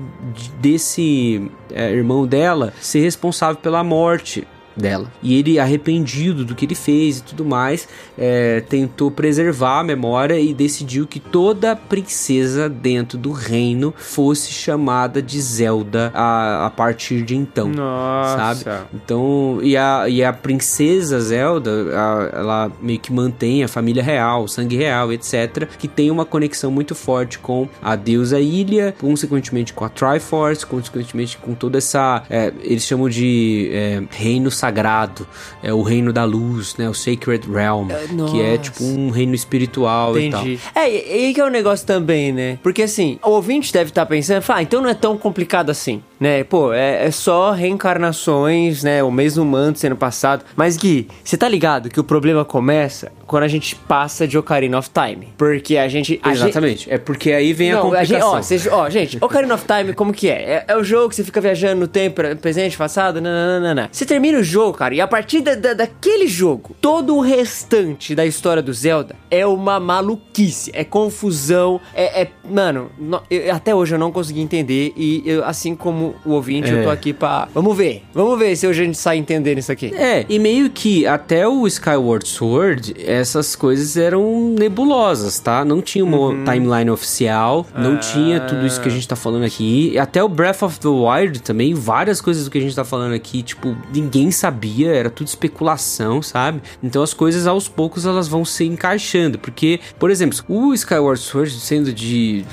desse 0.60 1.50
é, 1.72 1.92
irmão 1.92 2.26
dela 2.26 2.72
ser 2.80 3.00
responsável 3.00 3.56
pela 3.56 3.84
morte 3.84 4.46
dela. 4.78 5.12
E 5.22 5.38
ele, 5.38 5.58
arrependido 5.58 6.44
do 6.44 6.54
que 6.54 6.64
ele 6.64 6.74
fez 6.74 7.18
e 7.18 7.22
tudo 7.22 7.44
mais, 7.44 7.88
é, 8.16 8.60
tentou 8.68 9.10
preservar 9.10 9.80
a 9.80 9.84
memória 9.84 10.38
e 10.38 10.54
decidiu 10.54 11.06
que 11.06 11.20
toda 11.20 11.74
princesa 11.76 12.68
dentro 12.68 13.18
do 13.18 13.32
reino 13.32 13.92
fosse 13.96 14.52
chamada 14.52 15.20
de 15.20 15.40
Zelda 15.40 16.10
a, 16.14 16.66
a 16.66 16.70
partir 16.70 17.22
de 17.22 17.36
então. 17.36 17.68
Nossa. 17.68 18.54
Sabe? 18.54 18.86
Então, 18.94 19.58
e 19.62 19.76
a, 19.76 20.08
e 20.08 20.22
a 20.22 20.32
princesa 20.32 21.20
Zelda, 21.20 21.70
a, 21.70 22.38
ela 22.38 22.72
meio 22.80 22.98
que 22.98 23.12
mantém 23.12 23.64
a 23.64 23.68
família 23.68 24.02
real, 24.02 24.44
o 24.44 24.48
sangue 24.48 24.76
real, 24.76 25.12
etc. 25.12 25.68
Que 25.78 25.88
tem 25.88 26.10
uma 26.10 26.24
conexão 26.24 26.70
muito 26.70 26.94
forte 26.94 27.38
com 27.38 27.68
a 27.82 27.96
deusa 27.96 28.40
Ilha, 28.40 28.94
consequentemente 29.00 29.72
com 29.72 29.84
a 29.84 29.88
Triforce, 29.88 30.64
consequentemente 30.64 31.36
com 31.38 31.54
toda 31.54 31.78
essa. 31.78 32.22
É, 32.30 32.52
eles 32.62 32.84
chamam 32.84 33.08
de 33.08 33.70
é, 33.72 34.02
reino 34.10 34.50
sagrado 34.50 34.67
sagrado, 34.68 35.26
é 35.62 35.72
o 35.72 35.82
reino 35.82 36.12
da 36.12 36.24
luz, 36.24 36.76
né? 36.76 36.88
O 36.88 36.94
Sacred 36.94 37.50
Realm, 37.50 37.88
uh, 37.88 38.30
que 38.30 38.40
é 38.40 38.58
tipo 38.58 38.84
um 38.84 39.10
reino 39.10 39.34
espiritual 39.34 40.18
Entendi. 40.18 40.54
e 40.54 40.58
tal. 40.58 40.82
É, 40.82 40.90
e 40.90 41.26
aí 41.26 41.34
que 41.34 41.40
é 41.40 41.44
o 41.44 41.48
um 41.48 41.50
negócio 41.50 41.86
também, 41.86 42.32
né? 42.32 42.58
Porque 42.62 42.82
assim, 42.82 43.18
o 43.24 43.30
ouvinte 43.30 43.72
deve 43.72 43.90
estar 43.90 44.02
tá 44.02 44.06
pensando, 44.06 44.44
ah, 44.48 44.62
então 44.62 44.82
não 44.82 44.90
é 44.90 44.94
tão 44.94 45.16
complicado 45.16 45.70
assim, 45.70 46.02
né? 46.20 46.44
Pô, 46.44 46.72
é, 46.72 47.06
é 47.06 47.10
só 47.10 47.52
reencarnações, 47.52 48.82
né? 48.82 49.02
O 49.02 49.10
mesmo 49.10 49.44
manto 49.44 49.78
sendo 49.78 49.96
passado. 49.96 50.44
Mas 50.54 50.76
Gui, 50.76 51.08
você 51.24 51.36
tá 51.36 51.48
ligado 51.48 51.88
que 51.88 51.98
o 51.98 52.04
problema 52.04 52.44
começa 52.44 53.10
quando 53.26 53.44
a 53.44 53.48
gente 53.48 53.74
passa 53.74 54.26
de 54.26 54.36
Ocarina 54.36 54.78
of 54.78 54.90
Time? 54.90 55.32
Porque 55.36 55.76
a 55.76 55.88
gente... 55.88 56.20
A 56.22 56.32
Exatamente, 56.32 56.84
gente... 56.84 56.92
é 56.92 56.98
porque 56.98 57.32
aí 57.32 57.52
vem 57.52 57.72
não, 57.72 57.78
a 57.78 57.82
complicação. 57.82 58.34
A 58.34 58.40
gente, 58.42 58.68
ó, 58.68 58.84
ó, 58.84 58.90
gente, 58.90 59.18
Ocarina 59.20 59.54
of 59.54 59.64
Time 59.64 59.92
como 59.92 60.12
que 60.12 60.28
é? 60.28 60.42
é? 60.42 60.64
é? 60.68 60.76
o 60.76 60.84
jogo 60.84 61.10
que 61.10 61.16
você 61.16 61.24
fica 61.24 61.40
viajando 61.40 61.80
no 61.80 61.88
tempo, 61.88 62.20
presente, 62.40 62.76
passado, 62.76 63.20
nananana. 63.20 63.88
Você 63.90 64.04
termina 64.04 64.38
o 64.38 64.42
jogo 64.42 64.57
jogo, 64.58 64.76
cara. 64.76 64.94
E 64.94 65.00
a 65.00 65.06
partir 65.06 65.40
da, 65.40 65.54
da, 65.54 65.72
daquele 65.72 66.26
jogo, 66.26 66.74
todo 66.80 67.16
o 67.16 67.20
restante 67.20 68.14
da 68.14 68.26
história 68.26 68.60
do 68.60 68.72
Zelda 68.72 69.14
é 69.30 69.46
uma 69.46 69.78
maluquice, 69.78 70.70
é 70.74 70.82
confusão, 70.82 71.80
é. 71.94 72.22
é 72.22 72.28
mano, 72.48 72.90
no, 72.98 73.22
eu, 73.30 73.54
até 73.54 73.74
hoje 73.74 73.94
eu 73.94 73.98
não 73.98 74.10
consegui 74.10 74.40
entender. 74.40 74.92
E 74.96 75.22
eu, 75.24 75.44
assim 75.44 75.76
como 75.76 76.16
o 76.24 76.32
ouvinte, 76.32 76.70
é. 76.70 76.80
eu 76.80 76.84
tô 76.84 76.90
aqui 76.90 77.12
pra. 77.12 77.48
Vamos 77.54 77.76
ver, 77.76 78.02
vamos 78.12 78.36
ver 78.38 78.56
se 78.56 78.66
hoje 78.66 78.82
a 78.82 78.84
gente 78.84 78.98
sai 78.98 79.16
entendendo 79.16 79.58
isso 79.58 79.70
aqui. 79.70 79.94
É, 79.94 80.26
e 80.28 80.38
meio 80.38 80.70
que 80.70 81.06
até 81.06 81.46
o 81.46 81.66
Skyward 81.66 82.26
Sword, 82.26 82.94
essas 82.98 83.54
coisas 83.54 83.96
eram 83.96 84.54
nebulosas, 84.58 85.38
tá? 85.38 85.64
Não 85.64 85.80
tinha 85.80 86.04
uma 86.04 86.18
uhum. 86.18 86.44
timeline 86.44 86.90
oficial, 86.90 87.64
não 87.76 87.94
ah. 87.94 87.98
tinha 87.98 88.40
tudo 88.40 88.66
isso 88.66 88.80
que 88.80 88.88
a 88.88 88.90
gente 88.90 89.06
tá 89.06 89.14
falando 89.14 89.44
aqui. 89.44 89.96
Até 89.98 90.22
o 90.22 90.28
Breath 90.28 90.62
of 90.62 90.80
the 90.80 90.88
Wild 90.88 91.42
também, 91.42 91.74
várias 91.74 92.20
coisas 92.20 92.44
do 92.44 92.50
que 92.50 92.58
a 92.58 92.60
gente 92.60 92.74
tá 92.74 92.84
falando 92.84 93.14
aqui, 93.14 93.42
tipo, 93.42 93.76
ninguém 93.94 94.30
sabia 94.32 94.47
sabia, 94.48 94.94
era 94.94 95.10
tudo 95.10 95.26
especulação, 95.26 96.22
sabe? 96.22 96.62
Então 96.82 97.02
as 97.02 97.12
coisas 97.12 97.46
aos 97.46 97.68
poucos 97.68 98.06
elas 98.06 98.26
vão 98.28 98.44
se 98.44 98.64
encaixando, 98.64 99.38
porque, 99.38 99.78
por 99.98 100.10
exemplo, 100.10 100.38
o 100.48 100.72
Skyward 100.72 101.20
Sword 101.20 101.52
sendo 101.60 101.92
de 101.92 102.44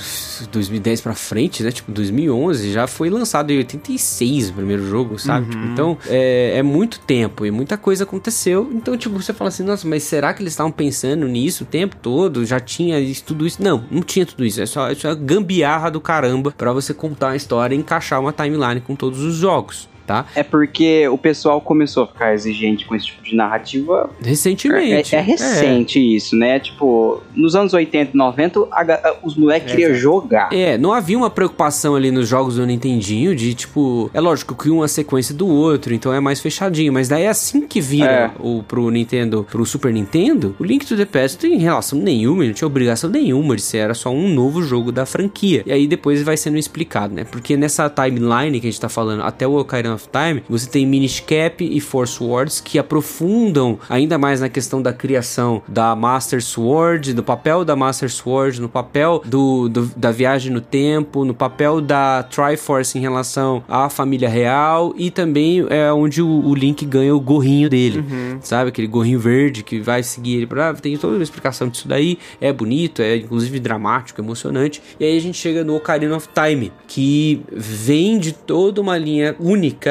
2010 0.51 1.01
para 1.01 1.15
frente, 1.15 1.63
né? 1.63 1.71
Tipo 1.71 1.91
2011, 1.91 2.73
já 2.73 2.85
foi 2.85 3.09
lançado 3.09 3.51
em 3.51 3.57
86 3.57 4.49
o 4.49 4.53
primeiro 4.53 4.87
jogo, 4.87 5.17
sabe? 5.17 5.45
Uhum. 5.45 5.51
Tipo, 5.51 5.65
então 5.65 5.97
é, 6.07 6.57
é, 6.57 6.63
muito 6.63 6.99
tempo 6.99 7.45
e 7.45 7.51
muita 7.51 7.77
coisa 7.77 8.03
aconteceu. 8.03 8.69
Então, 8.73 8.97
tipo, 8.97 9.21
você 9.21 9.33
fala 9.33 9.47
assim, 9.47 9.63
nossa, 9.63 9.87
mas 9.87 10.03
será 10.03 10.33
que 10.33 10.43
eles 10.43 10.53
estavam 10.53 10.71
pensando 10.71 11.27
nisso 11.27 11.63
o 11.63 11.67
tempo 11.67 11.95
todo? 11.95 12.45
Já 12.45 12.59
tinha 12.59 12.99
isso, 12.99 13.23
tudo 13.23 13.47
isso? 13.47 13.63
Não, 13.63 13.85
não 13.89 14.01
tinha 14.01 14.25
tudo 14.25 14.43
isso. 14.45 14.61
É 14.61 14.65
só, 14.65 14.89
é 14.89 14.95
só 14.95 15.15
gambiarra 15.15 15.89
do 15.89 16.01
caramba 16.01 16.51
para 16.51 16.73
você 16.73 16.93
contar 16.93 17.29
a 17.29 17.35
história 17.35 17.73
e 17.73 17.77
encaixar 17.77 18.19
uma 18.19 18.33
timeline 18.33 18.81
com 18.81 18.95
todos 18.95 19.21
os 19.21 19.35
jogos. 19.35 19.87
Tá? 20.05 20.25
É 20.35 20.43
porque 20.43 21.07
o 21.07 21.17
pessoal 21.17 21.59
começou 21.61 22.03
a 22.03 22.07
ficar 22.07 22.33
exigente 22.33 22.85
com 22.85 22.95
esse 22.95 23.07
tipo 23.07 23.23
de 23.23 23.35
narrativa. 23.35 24.09
Recentemente. 24.21 25.15
É, 25.15 25.19
é 25.19 25.21
recente 25.21 25.99
isso, 26.15 26.35
né? 26.35 26.59
Tipo, 26.59 27.21
nos 27.35 27.55
anos 27.55 27.73
80 27.73 28.11
e 28.13 28.17
90, 28.17 28.67
a 28.71 28.83
ga- 28.83 29.15
os 29.23 29.35
moleques 29.35 29.71
queriam 29.71 29.93
jogar. 29.95 30.49
É, 30.53 30.77
não 30.77 30.93
havia 30.93 31.17
uma 31.17 31.29
preocupação 31.29 31.95
ali 31.95 32.11
nos 32.11 32.27
jogos 32.27 32.55
do 32.55 32.65
Nintendinho 32.65 33.35
de, 33.35 33.53
tipo, 33.53 34.09
é 34.13 34.19
lógico 34.21 34.55
que 34.55 34.69
um 34.69 34.83
é 34.83 34.87
sequência 34.87 35.33
do 35.33 35.47
outro, 35.47 35.93
então 35.93 36.13
é 36.13 36.19
mais 36.19 36.39
fechadinho, 36.39 36.93
mas 36.93 37.07
daí 37.07 37.23
é 37.23 37.29
assim 37.29 37.61
que 37.67 37.81
vira 37.81 38.05
É. 38.11 38.31
o, 38.39 38.63
pro 38.63 38.89
Nintendo, 38.89 39.45
pro 39.49 39.65
Super 39.65 39.91
Nintendo, 39.91 40.55
o 40.59 40.63
Link 40.63 40.85
to 40.85 40.95
the 40.95 41.05
Past 41.05 41.37
não 41.43 41.51
tem 41.51 41.59
relação 41.59 41.97
nenhuma, 41.99 42.43
não 42.45 42.53
tinha 42.53 42.67
obrigação 42.67 43.09
nenhuma 43.09 43.55
de 43.55 43.61
ser, 43.61 43.77
era 43.79 43.93
só 43.93 44.09
um 44.11 44.27
novo 44.29 44.61
jogo 44.61 44.91
da 44.91 45.05
franquia. 45.05 45.63
E 45.65 45.71
aí 45.71 45.87
depois 45.87 46.21
vai 46.21 46.37
sendo 46.37 46.57
explicado, 46.57 47.13
né? 47.13 47.23
Porque 47.23 47.57
nessa 47.57 47.89
timeline 47.89 48.59
que 48.59 48.67
a 48.67 48.71
gente 48.71 48.79
tá 48.79 48.89
falando, 48.89 49.23
até 49.23 49.47
o 49.47 49.55
Ocarina 49.57 49.94
of 49.95 50.07
Time, 50.09 50.43
você 50.49 50.69
tem 50.69 50.85
Minish 50.85 51.19
Cap 51.21 51.63
e 51.63 51.79
Force 51.79 52.13
Swords 52.13 52.59
que 52.61 52.77
aprofundam 52.79 53.79
ainda 53.89 54.17
mais 54.17 54.41
na 54.41 54.49
questão 54.49 54.81
da 54.81 54.91
criação 54.93 55.61
da 55.67 55.95
Master 55.95 56.41
Sword, 56.43 57.13
do 57.13 57.23
papel 57.23 57.63
da 57.65 57.75
Master 57.75 58.09
Sword, 58.11 58.61
no 58.61 58.69
papel 58.69 59.21
do, 59.25 59.69
do- 59.69 59.91
da 59.95 60.11
viagem 60.11 60.51
no 60.51 60.61
tempo, 60.61 61.23
no 61.25 61.33
papel 61.33 61.81
da 61.81 62.23
Triforce 62.23 62.97
em 62.97 63.01
relação 63.01 63.63
à 63.67 63.89
família 63.89 64.29
real 64.29 64.93
e 64.97 65.09
também 65.09 65.65
é 65.69 65.91
onde 65.93 66.21
o, 66.21 66.27
o 66.45 66.53
Link 66.53 66.85
ganha 66.85 67.15
o 67.15 67.19
gorrinho 67.19 67.69
dele, 67.69 68.03
sabe? 68.41 68.69
Aquele 68.69 68.87
gorrinho 68.87 69.19
verde 69.19 69.63
que 69.63 69.79
vai 69.79 70.03
seguir 70.03 70.35
ele 70.37 70.47
pra... 70.47 70.73
Tem 70.73 70.97
toda 70.97 71.15
uma 71.15 71.23
explicação 71.23 71.67
disso 71.69 71.87
daí, 71.87 72.17
é 72.41 72.51
bonito, 72.51 73.01
é 73.01 73.15
inclusive 73.17 73.59
dramático, 73.59 74.19
emocionante. 74.21 74.81
E 74.99 75.05
aí 75.05 75.17
a 75.17 75.21
gente 75.21 75.37
chega 75.37 75.63
no 75.63 75.75
Ocarina 75.75 76.15
of 76.15 76.27
Time, 76.33 76.71
que 76.87 77.41
vem 77.51 78.17
de 78.19 78.33
toda 78.33 78.81
uma 78.81 78.97
linha 78.97 79.35
única 79.39 79.84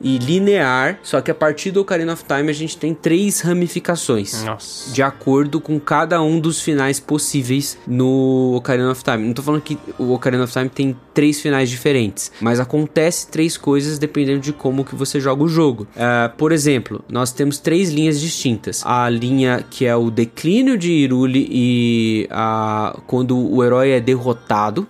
e 0.00 0.18
linear, 0.18 0.98
só 1.02 1.20
que 1.20 1.30
a 1.30 1.34
partir 1.34 1.70
do 1.70 1.80
Ocarina 1.80 2.12
of 2.12 2.24
Time 2.24 2.50
a 2.50 2.54
gente 2.54 2.76
tem 2.76 2.94
três 2.94 3.40
ramificações 3.40 4.42
Nossa. 4.44 4.92
de 4.92 5.02
acordo 5.02 5.60
com 5.60 5.78
cada 5.78 6.22
um 6.22 6.38
dos 6.38 6.60
finais 6.60 7.00
possíveis 7.00 7.78
no 7.86 8.54
Ocarina 8.56 8.90
of 8.90 9.02
Time. 9.02 9.26
Não 9.26 9.34
tô 9.34 9.42
falando 9.42 9.62
que 9.62 9.78
o 9.98 10.12
Ocarina 10.12 10.44
of 10.44 10.52
Time 10.52 10.68
tem 10.68 10.96
três 11.12 11.40
finais 11.40 11.68
diferentes, 11.68 12.32
mas 12.40 12.60
acontece 12.60 13.28
três 13.28 13.56
coisas 13.56 13.98
dependendo 13.98 14.40
de 14.40 14.52
como 14.52 14.84
que 14.84 14.94
você 14.94 15.20
joga 15.20 15.42
o 15.42 15.48
jogo. 15.48 15.86
Ah, 15.96 16.32
por 16.36 16.52
exemplo, 16.52 17.04
nós 17.08 17.32
temos 17.32 17.58
três 17.58 17.90
linhas 17.90 18.20
distintas. 18.20 18.82
A 18.84 19.08
linha 19.08 19.64
que 19.68 19.84
é 19.84 19.94
o 19.94 20.10
declínio 20.10 20.78
de 20.78 20.90
Hyrule 20.90 21.46
e 21.50 22.28
a, 22.30 22.98
quando 23.06 23.38
o 23.38 23.62
herói 23.64 23.90
é 23.90 24.00
derrotado, 24.00 24.86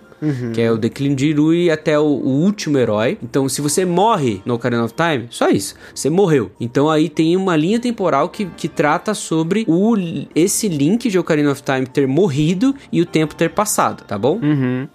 que 0.53 0.61
é 0.61 0.71
o 0.71 0.77
declínio 0.77 1.15
de 1.15 1.27
Irui 1.27 1.69
até 1.69 1.97
o, 1.99 2.03
o 2.03 2.29
último 2.43 2.77
herói. 2.77 3.17
Então, 3.23 3.47
se 3.49 3.61
você 3.61 3.85
morre 3.85 4.41
no 4.45 4.53
Ocarina 4.53 4.83
of 4.83 4.93
Time, 4.93 5.27
só 5.29 5.49
isso, 5.49 5.75
você 5.93 6.09
morreu. 6.09 6.51
Então, 6.59 6.89
aí 6.89 7.09
tem 7.09 7.35
uma 7.35 7.55
linha 7.55 7.79
temporal 7.79 8.29
que, 8.29 8.45
que 8.45 8.67
trata 8.67 9.13
sobre 9.13 9.65
o, 9.67 9.95
esse 10.35 10.67
link 10.67 11.09
de 11.09 11.17
Ocarina 11.17 11.51
of 11.51 11.63
Time 11.63 11.85
ter 11.87 12.07
morrido 12.07 12.75
e 12.91 13.01
o 13.01 13.05
tempo 13.05 13.33
ter 13.35 13.49
passado, 13.49 14.03
tá 14.05 14.17
bom? 14.17 14.39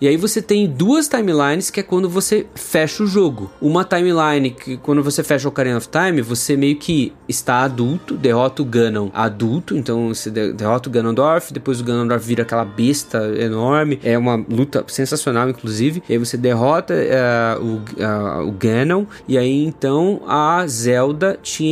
E 0.01 0.07
aí 0.07 0.17
você 0.17 0.41
tem 0.41 0.67
duas 0.69 1.09
timelines 1.09 1.71
que 1.71 1.81
é 1.81 1.83
quando 1.83 2.09
você 2.09 2.47
fecha 2.55 3.03
o 3.03 3.07
jogo. 3.07 3.51
Uma 3.61 3.85
timeline 3.85 4.51
que 4.51 4.77
quando 4.77 5.03
você 5.03 5.23
fecha 5.25 5.49
o 5.49 5.51
Ocarina 5.51 5.79
of 5.79 5.89
Time, 5.89 6.21
você 6.23 6.57
meio 6.57 6.77
que 6.77 7.13
está 7.29 7.63
adulto, 7.63 8.15
derrota 8.15 8.63
o 8.63 8.65
Ganon 8.65 9.09
adulto, 9.13 9.77
então 9.77 10.09
você 10.15 10.31
de- 10.31 10.53
derrota 10.53 10.89
o 10.89 10.93
Ganondorf, 10.93 11.53
depois 11.53 11.81
o 11.81 11.85
Ganondorf 11.85 12.25
vira 12.27 12.43
aquela 12.43 12.65
besta 12.65 13.19
enorme, 13.39 13.99
é 14.05 14.17
uma 14.17 14.37
luta 14.37 14.85
sensacional 14.87 15.16
inclusive, 15.49 16.03
e 16.09 16.13
aí 16.13 16.19
você 16.19 16.37
derrota 16.37 16.95
eh, 16.95 17.59
o, 17.61 17.81
ah, 18.03 18.43
o 18.43 18.53
Ganon, 18.53 19.05
e 19.29 19.37
aí 19.39 19.65
então 19.65 20.23
a 20.27 20.67
Zelda 20.67 21.39
te 21.43 21.65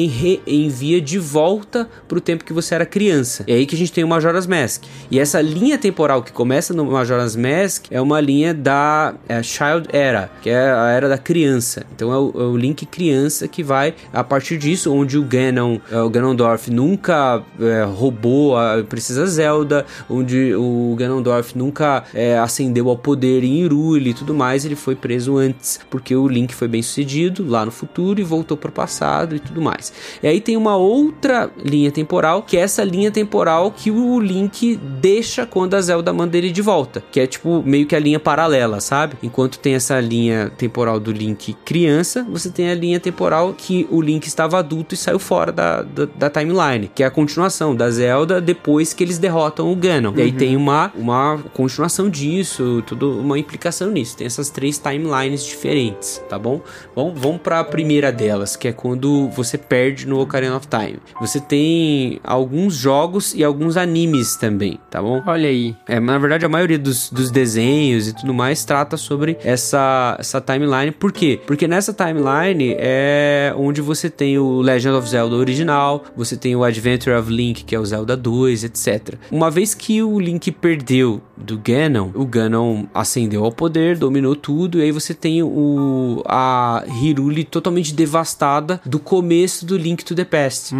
envia 0.47 1.01
de 1.01 1.19
volta 1.19 1.89
pro 2.09 2.21
tempo 2.21 2.45
que 2.45 2.53
você 2.53 2.75
era 2.75 2.87
criança. 2.87 3.45
É 3.47 3.55
aí 3.55 3.67
que 3.67 3.75
a 3.75 3.79
gente 3.79 3.93
tem 3.93 4.05
o 4.05 4.09
Majora's 4.09 4.47
Mask. 4.47 4.85
E 5.11 5.19
essa 5.19 5.41
linha 5.41 5.79
temporal 5.79 6.23
que 6.23 6.33
começa 6.33 6.73
no 6.75 6.85
Majora's 6.85 7.37
Mask 7.37 7.87
é 7.91 8.01
uma 8.01 8.21
linha 8.21 8.55
da 8.55 9.15
eh, 9.29 9.43
Child 9.43 9.89
Era, 9.93 10.31
que 10.43 10.51
é 10.51 10.71
a 10.71 10.91
era 10.91 11.09
da 11.09 11.19
criança. 11.19 11.85
Então 11.95 12.13
é 12.13 12.19
o, 12.19 12.33
é 12.35 12.45
o 12.45 12.57
Link 12.57 12.87
criança 12.87 13.49
que 13.49 13.63
vai 13.63 13.95
a 14.13 14.23
partir 14.23 14.59
disso, 14.59 14.93
onde 14.93 15.19
o 15.19 15.23
Ganon, 15.23 15.79
o 15.91 16.09
Ganondorf 16.09 16.71
nunca 16.71 17.43
eh, 17.61 17.85
roubou 17.85 18.57
a 18.57 18.83
Princesa 18.89 19.27
Zelda, 19.27 19.85
onde 20.09 20.55
o 20.55 20.95
Ganondorf 20.99 21.57
nunca 21.57 22.05
ascendeu 22.43 22.89
ao 22.89 22.97
poder 22.97 23.34
em 23.43 23.63
Hyrule 23.63 24.11
e 24.11 24.15
tudo 24.15 24.35
mais, 24.35 24.65
ele 24.65 24.77
foi 24.77 24.95
preso 24.95 25.37
antes, 25.37 25.81
porque 25.91 26.15
o 26.15 26.29
Link 26.29 26.55
foi 26.55 26.69
bem 26.69 26.83
sucedido 26.83 27.45
lá 27.49 27.65
no 27.65 27.71
futuro 27.71 28.21
e 28.21 28.25
voltou 28.25 28.57
pro 28.57 28.71
passado 28.71 29.35
e 29.35 29.41
tudo 29.41 29.61
mais. 29.61 29.93
E 30.23 30.29
aí 30.29 30.41
tem 30.41 30.57
uma 30.57 30.77
outra 30.77 31.51
linha 31.65 31.91
temporal, 31.91 32.43
que 32.43 32.57
é 32.57 32.61
essa 32.61 32.85
linha 32.85 33.11
temporal 33.11 33.71
que 33.71 33.91
o 33.91 34.21
Link 34.21 34.77
deixa 34.77 35.47
quando 35.47 35.75
a 35.75 35.81
Zelda 35.81 36.13
manda 36.13 36.37
ele 36.37 36.51
de 36.51 36.63
volta, 36.63 37.03
que 37.11 37.21
é 37.21 37.27
tipo 37.27 37.63
meio 37.65 37.87
que 37.87 37.97
a 37.97 38.01
linha 38.01 38.21
paralela, 38.21 38.81
sabe? 38.81 39.17
Enquanto 39.23 39.59
tem 39.59 39.75
essa 39.75 39.99
linha 40.01 40.53
temporal 40.57 41.01
do 41.01 41.13
Link 41.13 41.55
criança, 41.65 42.27
você 42.29 42.51
tem 42.51 42.71
a 42.71 42.75
linha 42.75 43.01
temporal 43.01 43.55
que 43.57 43.87
o 43.91 44.01
Link 44.01 44.27
estava 44.27 44.59
adulto 44.59 44.95
e 44.95 44.99
saiu 44.99 45.19
fora 45.19 45.51
da, 45.51 45.83
da, 45.83 46.07
da 46.07 46.31
timeline, 46.31 46.91
que 46.95 47.03
é 47.03 47.07
a 47.07 47.11
continuação 47.11 47.75
da 47.75 47.91
Zelda 47.91 48.41
depois 48.41 48.93
que 48.93 49.03
eles 49.03 49.19
derrotam 49.19 49.73
o 49.73 49.77
Ganon. 49.77 50.13
E 50.17 50.23
aí 50.23 50.33
tem 50.33 50.57
uma, 50.57 50.93
uma 50.95 51.39
continuação 51.53 52.09
disso, 52.09 52.83
tudo 52.87 53.23
uma 53.25 53.39
implicação 53.39 53.91
nisso. 53.91 54.17
Tem 54.17 54.27
essas 54.27 54.51
três 54.51 54.79
timelines 54.79 55.45
diferentes, 55.45 56.23
tá 56.29 56.39
bom? 56.39 56.61
Vamos, 56.95 57.19
vamos 57.19 57.41
para 57.41 57.61
a 57.61 57.65
primeira 57.65 58.13
delas, 58.13 58.57
que 58.57 58.69
é 58.69 58.73
quando 58.73 59.29
você 59.31 59.59
perde 59.59 60.07
no 60.07 60.21
Ocarina 60.21 60.57
of 60.57 60.67
Time. 60.67 60.99
Você 61.21 61.41
tem 61.41 62.21
alguns 62.23 62.75
jogos 62.75 63.35
e 63.35 63.43
alguns 63.43 63.77
animes 63.77 64.37
também, 64.37 64.79
tá 64.91 65.01
bom? 65.01 65.23
Olha 65.27 65.49
aí. 65.49 65.77
É, 65.89 65.99
na 65.99 66.19
verdade, 66.19 66.45
a 66.45 66.49
maioria 66.49 66.79
dos, 66.79 67.11
dos 67.11 67.31
desenhos 67.31 68.09
e 68.09 68.13
tudo 68.15 68.33
mais 68.35 68.65
trata 68.65 68.97
sobre 68.97 69.39
essa, 69.43 70.17
essa 70.19 70.41
timeline. 70.41 70.93
Por 70.93 71.13
quê? 71.13 71.41
Porque 71.47 71.67
nessa 71.67 71.93
timeline 71.93 72.75
é 72.79 73.55
onde 73.57 73.81
você 73.81 74.11
tem 74.11 74.39
o 74.39 74.61
Legend 74.61 74.97
of 74.97 75.09
Zelda 75.09 75.35
original, 75.37 76.05
você 76.17 76.37
tem 76.37 76.55
o 76.55 76.65
Adventure 76.65 77.17
of 77.17 77.31
Link, 77.31 77.65
que 77.65 77.75
é 77.75 77.79
o 77.79 77.85
Zelda 77.85 78.17
2, 78.17 78.65
etc. 78.65 79.15
Uma 79.31 79.51
vez 79.51 79.75
que 79.75 80.03
o 80.03 80.19
Link 80.19 80.51
perdeu 80.53 81.21
do 81.37 81.59
Ganon, 81.59 82.11
o 82.15 82.25
Ganon 82.27 82.85
ascendeu 83.15 83.45
ao 83.45 83.53
poder, 83.53 83.97
dominou 83.97 84.35
tudo, 84.35 84.79
e 84.79 84.83
aí 84.83 84.91
você 84.91 85.15
tem 85.15 85.43
o 85.43 86.23
a 86.27 86.85
Hyrule 86.87 87.45
totalmente 87.45 87.95
devastada 87.95 88.81
do 88.85 88.99
começo 88.99 89.65
do 89.65 89.77
Link 89.77 90.05
to 90.05 90.15
the 90.15 90.25
Past, 90.25 90.75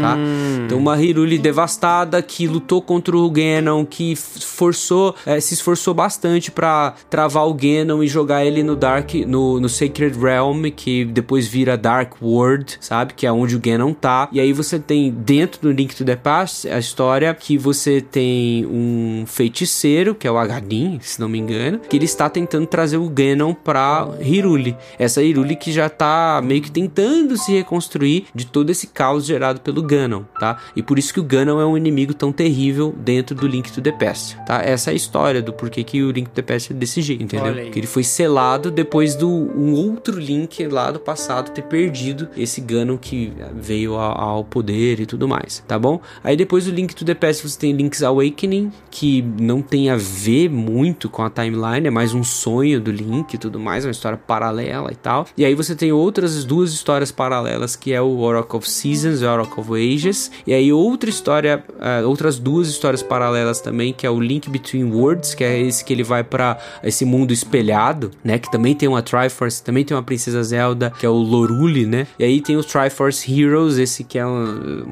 tá? 0.00 0.16
Então 0.64 0.78
uma 0.78 0.94
Hyrule 0.94 1.38
devastada 1.38 2.22
que 2.22 2.46
lutou 2.46 2.80
contra 2.80 3.16
o 3.16 3.28
Ganon, 3.28 3.84
que 3.84 4.14
forçou, 4.16 5.14
eh, 5.26 5.40
se 5.40 5.54
esforçou 5.54 5.92
bastante 5.92 6.50
pra 6.50 6.94
travar 7.10 7.48
o 7.48 7.54
Ganon 7.54 8.02
e 8.02 8.06
jogar 8.06 8.44
ele 8.44 8.62
no 8.62 8.76
Dark, 8.76 9.14
no, 9.26 9.58
no 9.58 9.68
Sacred 9.68 10.16
Realm, 10.18 10.66
que 10.70 11.04
depois 11.04 11.48
vira 11.48 11.76
Dark 11.76 12.14
World, 12.22 12.76
sabe? 12.80 13.14
Que 13.14 13.26
é 13.26 13.32
onde 13.32 13.56
o 13.56 13.60
Ganon 13.60 13.92
tá. 13.92 14.28
E 14.30 14.38
aí 14.38 14.52
você 14.52 14.78
tem 14.78 15.10
dentro 15.10 15.60
do 15.60 15.72
Link 15.72 15.94
to 15.96 16.04
the 16.04 16.16
Past 16.16 16.68
a 16.68 16.78
história 16.78 17.34
que 17.34 17.58
você 17.58 18.00
tem 18.00 18.64
um 18.66 19.24
feiticeiro, 19.26 20.14
que 20.14 20.26
é 20.26 20.30
o 20.30 20.38
Agadin, 20.38 21.00
se 21.00 21.20
não 21.20 21.28
me 21.28 21.38
engano, 21.38 21.71
que 21.78 21.96
ele 21.96 22.04
está 22.04 22.28
tentando 22.28 22.66
trazer 22.66 22.96
o 22.96 23.08
Ganon 23.08 23.54
pra 23.54 24.08
Hyrule. 24.20 24.76
Essa 24.98 25.20
Hyrule 25.22 25.56
que 25.56 25.72
já 25.72 25.88
tá 25.88 26.40
meio 26.44 26.62
que 26.62 26.70
tentando 26.70 27.36
se 27.36 27.52
reconstruir 27.52 28.26
de 28.34 28.46
todo 28.46 28.70
esse 28.70 28.86
caos 28.88 29.24
gerado 29.24 29.60
pelo 29.60 29.82
Ganon, 29.82 30.22
tá? 30.38 30.58
E 30.76 30.82
por 30.82 30.98
isso 30.98 31.12
que 31.12 31.20
o 31.20 31.24
Ganon 31.24 31.60
é 31.60 31.66
um 31.66 31.76
inimigo 31.76 32.14
tão 32.14 32.32
terrível 32.32 32.94
dentro 32.96 33.34
do 33.34 33.46
Link 33.46 33.70
to 33.72 33.80
the 33.80 33.92
Past, 33.92 34.36
tá? 34.46 34.62
Essa 34.62 34.90
é 34.90 34.92
a 34.92 34.96
história 34.96 35.42
do 35.42 35.52
porquê 35.52 35.82
que 35.84 36.02
o 36.02 36.10
Link 36.10 36.28
to 36.28 36.34
the 36.34 36.42
Past 36.42 36.72
é 36.72 36.76
desse 36.76 37.00
jeito, 37.02 37.22
entendeu? 37.24 37.52
Que 37.70 37.78
ele 37.78 37.86
foi 37.86 38.02
selado 38.04 38.70
depois 38.70 39.14
do 39.14 39.28
um 39.28 39.72
outro 39.74 40.18
Link 40.18 40.66
lá 40.66 40.90
do 40.90 40.98
passado 41.00 41.50
ter 41.52 41.62
perdido 41.62 42.28
esse 42.36 42.60
Ganon 42.60 42.96
que 42.98 43.32
veio 43.54 43.96
a- 43.96 44.12
ao 44.20 44.44
poder 44.44 45.00
e 45.00 45.06
tudo 45.06 45.26
mais, 45.28 45.62
tá 45.66 45.78
bom? 45.78 46.00
Aí 46.22 46.36
depois 46.36 46.64
do 46.66 46.70
Link 46.70 46.94
to 46.94 47.04
the 47.04 47.14
Past 47.14 47.48
você 47.48 47.58
tem 47.58 47.72
Link's 47.72 48.02
Awakening, 48.02 48.72
que 48.90 49.22
não 49.40 49.60
tem 49.62 49.90
a 49.90 49.96
ver 49.96 50.48
muito 50.48 51.08
com 51.08 51.22
a 51.22 51.30
timeline, 51.52 51.86
é 51.86 51.90
mais 51.90 52.14
um 52.14 52.24
sonho 52.24 52.80
do 52.80 52.90
Link 52.90 53.34
e 53.34 53.38
tudo 53.38 53.60
mais, 53.60 53.84
uma 53.84 53.90
história 53.90 54.16
paralela 54.16 54.90
e 54.90 54.96
tal. 54.96 55.26
E 55.36 55.44
aí 55.44 55.54
você 55.54 55.74
tem 55.74 55.92
outras 55.92 56.44
duas 56.44 56.72
histórias 56.72 57.12
paralelas, 57.12 57.76
que 57.76 57.92
é 57.92 58.00
o 58.00 58.18
Oracle 58.18 58.58
of 58.58 58.70
Seasons 58.70 59.20
e 59.20 59.24
o 59.24 59.30
Oracle 59.30 59.60
of 59.60 59.72
Ages. 59.74 60.30
E 60.46 60.54
aí 60.54 60.72
outra 60.72 61.10
história, 61.10 61.62
ah, 61.78 62.02
outras 62.06 62.38
duas 62.38 62.68
histórias 62.68 63.02
paralelas 63.02 63.60
também, 63.60 63.92
que 63.92 64.06
é 64.06 64.10
o 64.10 64.18
Link 64.18 64.48
Between 64.48 64.90
Worlds, 64.92 65.34
que 65.34 65.44
é 65.44 65.60
esse 65.60 65.84
que 65.84 65.92
ele 65.92 66.02
vai 66.02 66.24
pra 66.24 66.58
esse 66.82 67.04
mundo 67.04 67.32
espelhado, 67.32 68.10
né? 68.24 68.38
Que 68.38 68.50
também 68.50 68.74
tem 68.74 68.88
uma 68.88 69.02
Triforce, 69.02 69.62
também 69.62 69.84
tem 69.84 69.96
uma 69.96 70.02
Princesa 70.02 70.42
Zelda, 70.42 70.92
que 70.98 71.04
é 71.04 71.08
o 71.08 71.12
Lorule, 71.12 71.86
né? 71.86 72.06
E 72.18 72.24
aí 72.24 72.40
tem 72.40 72.56
os 72.56 72.66
Triforce 72.66 73.40
Heroes, 73.40 73.78
esse 73.78 74.04
que 74.04 74.18
é 74.18 74.26
um, 74.26 74.84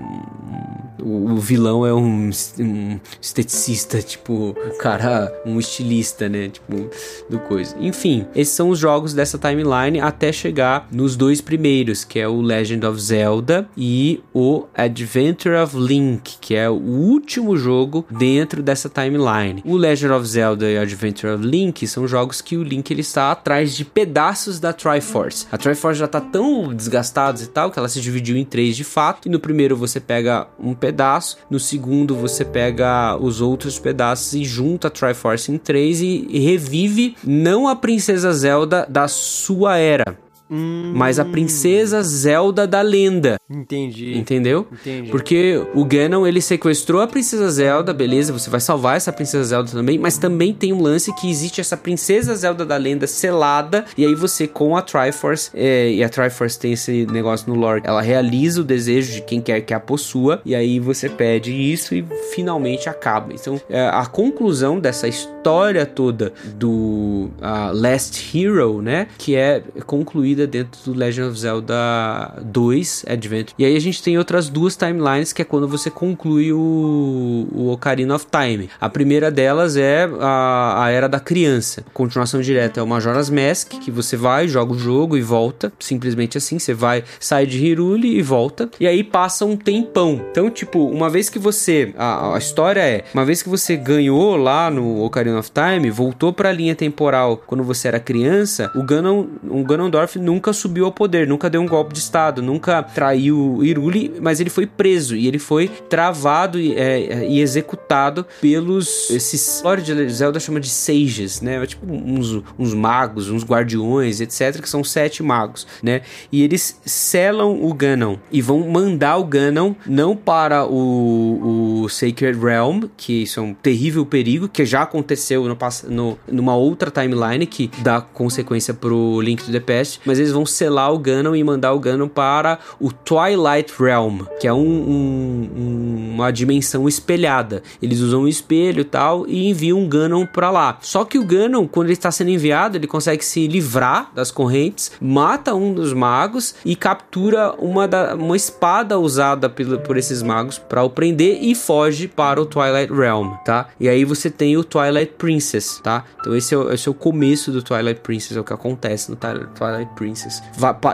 o, 1.03 1.32
o 1.32 1.37
vilão 1.37 1.87
é 1.87 1.93
um, 1.93 2.31
um 2.59 3.01
esteticista, 3.20 4.01
tipo, 4.03 4.57
um 4.65 4.78
cara, 4.78 5.32
um 5.45 5.59
estilista, 5.59 6.28
né? 6.28 6.49
Tipo, 6.51 6.90
do 7.28 7.39
coisa. 7.39 7.77
Enfim, 7.81 8.27
esses 8.35 8.55
são 8.55 8.70
os 8.70 8.78
jogos 8.78 9.14
dessa 9.14 9.39
timeline 9.39 10.01
até 10.01 10.32
chegar 10.32 10.89
nos 10.93 11.16
dois 11.16 11.40
primeiros, 11.40 12.05
que 12.05 12.18
é 12.18 12.28
o 12.28 12.40
Legend 12.40 12.85
of 12.86 13.01
Zelda 13.01 13.68
e 13.77 14.20
o 14.35 14.64
Adventure 14.74 15.56
of 15.56 15.77
Link, 15.77 16.36
que 16.40 16.55
é 16.55 16.68
o 16.68 16.74
último 16.74 17.56
jogo 17.56 18.05
dentro 18.10 18.62
dessa 18.62 18.89
timeline. 18.89 19.62
O 19.64 19.77
Legend 19.77 20.12
of 20.12 20.27
Zelda 20.27 20.70
e 20.70 20.77
o 20.77 20.81
Adventure 20.81 21.35
of 21.35 21.44
Link 21.44 21.86
são 21.86 22.06
jogos 22.06 22.40
que 22.40 22.56
o 22.56 22.62
Link 22.62 22.90
ele 22.90 23.01
está 23.01 23.31
atrás 23.31 23.74
de 23.74 23.85
pedaços 23.85 24.59
da 24.59 24.72
Triforce. 24.72 25.47
A 25.51 25.59
Triforce 25.59 25.98
já 25.98 26.06
está 26.06 26.20
tão 26.20 26.74
desgastada 26.74 27.43
e 27.43 27.47
tal 27.47 27.70
que 27.70 27.78
ela 27.78 27.89
se 27.89 28.01
dividiu 28.01 28.36
em 28.36 28.44
três 28.44 28.77
de 28.77 28.85
fato. 28.85 29.28
E 29.28 29.31
no 29.31 29.39
primeiro 29.39 29.77
você 29.77 30.01
pega 30.01 30.48
um 30.59 30.74
pedaço, 30.74 31.39
no 31.51 31.60
segundo 31.60 32.14
você 32.14 32.44
pega 32.44 33.16
os 33.16 33.40
outros 33.40 33.78
pedaços 33.78 34.35
e 34.35 34.44
junta 34.44 34.89
a 34.89 34.90
Triforce 34.90 35.52
em 35.52 35.59
três 35.59 36.01
e, 36.01 36.27
e 36.28 36.39
revive 36.40 37.16
não 37.24 37.68
a 37.68 37.76
Princesa 37.76 38.32
Zelda 38.32 38.86
da 38.88 39.06
sua 39.08 39.76
era, 39.76 40.18
Hum, 40.51 40.93
mas 40.94 41.18
a 41.18 41.24
Princesa 41.24 42.02
Zelda 42.02 42.66
da 42.66 42.82
lenda. 42.82 43.39
Entendi. 43.48 44.16
Entendeu? 44.16 44.66
Entendi. 44.72 45.10
Porque 45.10 45.62
o 45.74 45.85
Ganon, 45.85 46.27
ele 46.27 46.40
sequestrou 46.40 47.01
a 47.01 47.06
Princesa 47.06 47.48
Zelda, 47.51 47.93
beleza, 47.93 48.32
você 48.32 48.51
vai 48.51 48.60
salvar 48.60 48.97
essa 48.97 49.12
Princesa 49.12 49.44
Zelda 49.44 49.70
também, 49.70 49.98
mas 49.98 50.18
também 50.18 50.52
tem 50.52 50.72
um 50.72 50.81
lance 50.81 51.14
que 51.14 51.31
existe 51.31 51.60
essa 51.60 51.77
Princesa 51.77 52.35
Zelda 52.35 52.64
da 52.64 52.77
lenda 52.77 53.06
selada, 53.06 53.85
e 53.97 54.05
aí 54.05 54.14
você 54.14 54.47
com 54.47 54.77
a 54.77 54.82
Triforce, 54.82 55.51
é, 55.55 55.90
e 55.90 56.02
a 56.02 56.09
Triforce 56.09 56.59
tem 56.59 56.72
esse 56.72 57.06
negócio 57.06 57.52
no 57.52 57.59
lore, 57.59 57.82
ela 57.85 58.02
realiza 58.02 58.60
o 58.60 58.64
desejo 58.64 59.12
de 59.12 59.22
quem 59.22 59.40
quer 59.40 59.60
que 59.60 59.74
a 59.74 59.81
possua, 59.81 60.40
e 60.44 60.55
aí 60.55 60.78
você 60.78 61.09
pede 61.09 61.52
isso 61.52 61.94
e 61.94 62.05
finalmente 62.35 62.89
acaba. 62.89 63.32
Então, 63.32 63.60
é, 63.68 63.89
a 63.89 64.06
conclusão 64.06 64.78
dessa 64.78 65.09
história 65.09 65.86
toda 65.86 66.32
do 66.55 67.31
ah, 67.40 67.70
Last 67.74 68.36
Hero, 68.36 68.82
né, 68.82 69.06
que 69.18 69.35
é 69.35 69.62
concluída 69.86 70.39
dentro 70.46 70.80
do 70.84 70.98
Legend 70.98 71.30
of 71.30 71.38
Zelda 71.38 72.34
2 72.42 73.04
Adventure. 73.08 73.54
E 73.58 73.64
aí 73.64 73.76
a 73.76 73.80
gente 73.80 74.02
tem 74.02 74.18
outras 74.18 74.48
duas 74.48 74.76
timelines, 74.76 75.32
que 75.32 75.42
é 75.42 75.44
quando 75.44 75.68
você 75.68 75.90
conclui 75.90 76.52
o, 76.52 77.48
o 77.52 77.70
Ocarina 77.70 78.14
of 78.14 78.26
Time. 78.26 78.68
A 78.80 78.88
primeira 78.88 79.30
delas 79.30 79.76
é 79.76 80.08
a, 80.20 80.84
a 80.84 80.90
Era 80.90 81.08
da 81.08 81.20
Criança. 81.20 81.84
A 81.86 81.90
continuação 81.90 82.40
direta 82.40 82.80
é 82.80 82.82
o 82.82 82.86
Majora's 82.86 83.30
Mask, 83.30 83.68
que 83.80 83.90
você 83.90 84.16
vai, 84.16 84.48
joga 84.48 84.72
o 84.72 84.78
jogo 84.78 85.16
e 85.16 85.22
volta. 85.22 85.72
Simplesmente 85.78 86.38
assim, 86.38 86.58
você 86.58 86.74
vai, 86.74 87.04
sai 87.18 87.46
de 87.46 87.58
Hyrule 87.58 88.16
e 88.16 88.22
volta. 88.22 88.70
E 88.78 88.86
aí 88.86 89.02
passa 89.02 89.44
um 89.44 89.56
tempão. 89.56 90.20
Então, 90.30 90.50
tipo, 90.50 90.86
uma 90.86 91.08
vez 91.08 91.28
que 91.28 91.38
você... 91.38 91.94
A, 91.96 92.34
a 92.34 92.38
história 92.38 92.80
é, 92.80 93.04
uma 93.14 93.24
vez 93.24 93.42
que 93.42 93.48
você 93.48 93.76
ganhou 93.76 94.36
lá 94.36 94.70
no 94.70 95.02
Ocarina 95.04 95.38
of 95.38 95.50
Time, 95.50 95.90
voltou 95.90 96.32
pra 96.32 96.52
linha 96.52 96.74
temporal 96.74 97.42
quando 97.46 97.62
você 97.62 97.88
era 97.88 98.00
criança, 98.00 98.70
o 98.74 98.82
Ganon, 98.82 99.26
o 99.48 99.64
Ganondorf 99.64 100.18
nunca 100.31 100.52
subiu 100.52 100.85
ao 100.85 100.93
poder, 100.93 101.27
nunca 101.27 101.51
deu 101.51 101.61
um 101.61 101.66
golpe 101.66 101.93
de 101.93 101.98
estado, 101.98 102.40
nunca 102.40 102.82
traiu 102.85 103.59
Hyrule, 103.59 104.15
mas 104.20 104.39
ele 104.39 104.48
foi 104.48 104.65
preso 104.65 105.16
e 105.16 105.27
ele 105.27 105.40
foi 105.40 105.66
travado 105.89 106.59
e, 106.59 106.73
é, 106.74 107.27
e 107.28 107.40
executado 107.40 108.24
pelos 108.40 109.11
esses 109.11 109.61
Lord 109.65 109.82
de 109.82 110.09
Zelda 110.11 110.39
chama 110.39 110.61
de 110.61 110.69
sages, 110.69 111.40
né? 111.40 111.66
Tipo 111.66 111.93
uns, 111.93 112.43
uns 112.57 112.73
magos, 112.73 113.28
uns 113.28 113.44
guardiões, 113.44 114.20
etc, 114.20 114.61
que 114.62 114.69
são 114.69 114.85
sete 114.85 115.20
magos, 115.20 115.66
né? 115.82 116.02
E 116.31 116.43
eles 116.43 116.81
selam 116.85 117.65
o 117.65 117.74
Ganon 117.74 118.16
e 118.31 118.40
vão 118.40 118.69
mandar 118.69 119.16
o 119.16 119.24
Ganon 119.24 119.74
não 119.85 120.16
para 120.16 120.65
o, 120.65 121.82
o 121.82 121.89
Sacred 121.89 122.39
Realm, 122.39 122.85
que 122.97 123.24
isso 123.24 123.40
é 123.40 123.43
um 123.43 123.52
terrível 123.52 124.07
perigo 124.07 124.48
que 124.48 124.65
já 124.65 124.82
aconteceu 124.82 125.44
no, 125.44 125.59
no, 125.89 126.19
numa 126.31 126.55
outra 126.55 126.89
timeline 126.89 127.47
que 127.47 127.69
dá 127.82 128.01
consequência 128.01 128.73
pro 128.73 129.20
Link 129.20 129.43
to 129.43 129.51
the 129.51 129.59
Past, 129.59 130.01
mas 130.05 130.19
vão 130.30 130.44
selar 130.44 130.92
o 130.92 130.98
Ganon 130.98 131.34
e 131.34 131.42
mandar 131.44 131.72
o 131.72 131.78
Ganon 131.80 132.09
para 132.09 132.59
o 132.80 132.92
Twilight 132.92 133.72
Realm, 133.78 134.22
que 134.40 134.47
é 134.47 134.52
um, 134.52 134.59
um- 134.59 135.51
um- 135.56 136.10
uma 136.14 136.30
dimensão 136.32 136.88
espelhada. 136.88 137.62
Eles 137.80 138.01
usam 138.01 138.22
um 138.22 138.28
espelho 138.28 138.80
e 138.80 138.84
tal 138.84 139.26
e 139.26 139.48
enviam 139.48 139.78
um 139.78 139.88
Ganon 139.88 140.26
para 140.26 140.51
lá. 140.51 140.78
Só 140.80 141.05
que 141.05 141.18
o 141.18 141.24
Ganon, 141.24 141.66
quando 141.66 141.86
ele 141.86 141.92
está 141.94 142.10
sendo 142.10 142.30
enviado, 142.30 142.76
ele 142.76 142.86
consegue 142.86 143.24
se 143.24 143.47
livrar 143.47 144.10
das 144.14 144.30
correntes, 144.30 144.92
mata 145.01 145.55
um 145.55 145.72
dos 145.72 145.92
magos 145.92 146.55
e 146.64 146.74
captura 146.76 147.52
uma, 147.59 147.86
da, 147.86 148.14
uma 148.14 148.36
espada 148.36 148.98
usada 148.98 149.48
pelo, 149.48 149.78
por 149.78 149.97
esses 149.97 150.22
magos 150.22 150.59
para 150.59 150.82
o 150.82 150.90
prender 150.90 151.38
e 151.42 151.55
foge 151.55 152.09
para 152.09 152.40
o 152.40 152.47
Twilight 152.47 152.92
Realm, 152.92 153.34
tá? 153.44 153.68
E 153.78 153.88
aí 153.88 154.05
você 154.05 154.28
tem 154.30 154.56
o 154.56 154.64
Twilight 154.64 155.12
Princess, 155.16 155.80
tá? 155.82 156.05
Então 156.20 156.34
esse 156.34 156.55
é, 156.55 156.59
o- 156.59 156.72
esse 156.72 156.88
é 156.88 156.90
o 156.90 156.94
começo 156.94 157.52
do 157.52 157.62
Twilight 157.62 158.01
Princess, 158.01 158.36
é 158.36 158.40
o 158.40 158.44
que 158.44 158.52
acontece 158.52 159.10
no 159.10 159.16
Twilight 159.16 159.48
Twilight 159.55 159.90
Princess. 160.01 160.43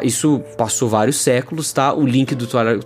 Isso 0.03 0.43
passou 0.59 0.89
vários 0.89 1.17
séculos, 1.17 1.73
tá? 1.73 1.95
O 1.95 2.05
link 2.05 2.35
do 2.35 2.45
Twilight, 2.45 2.85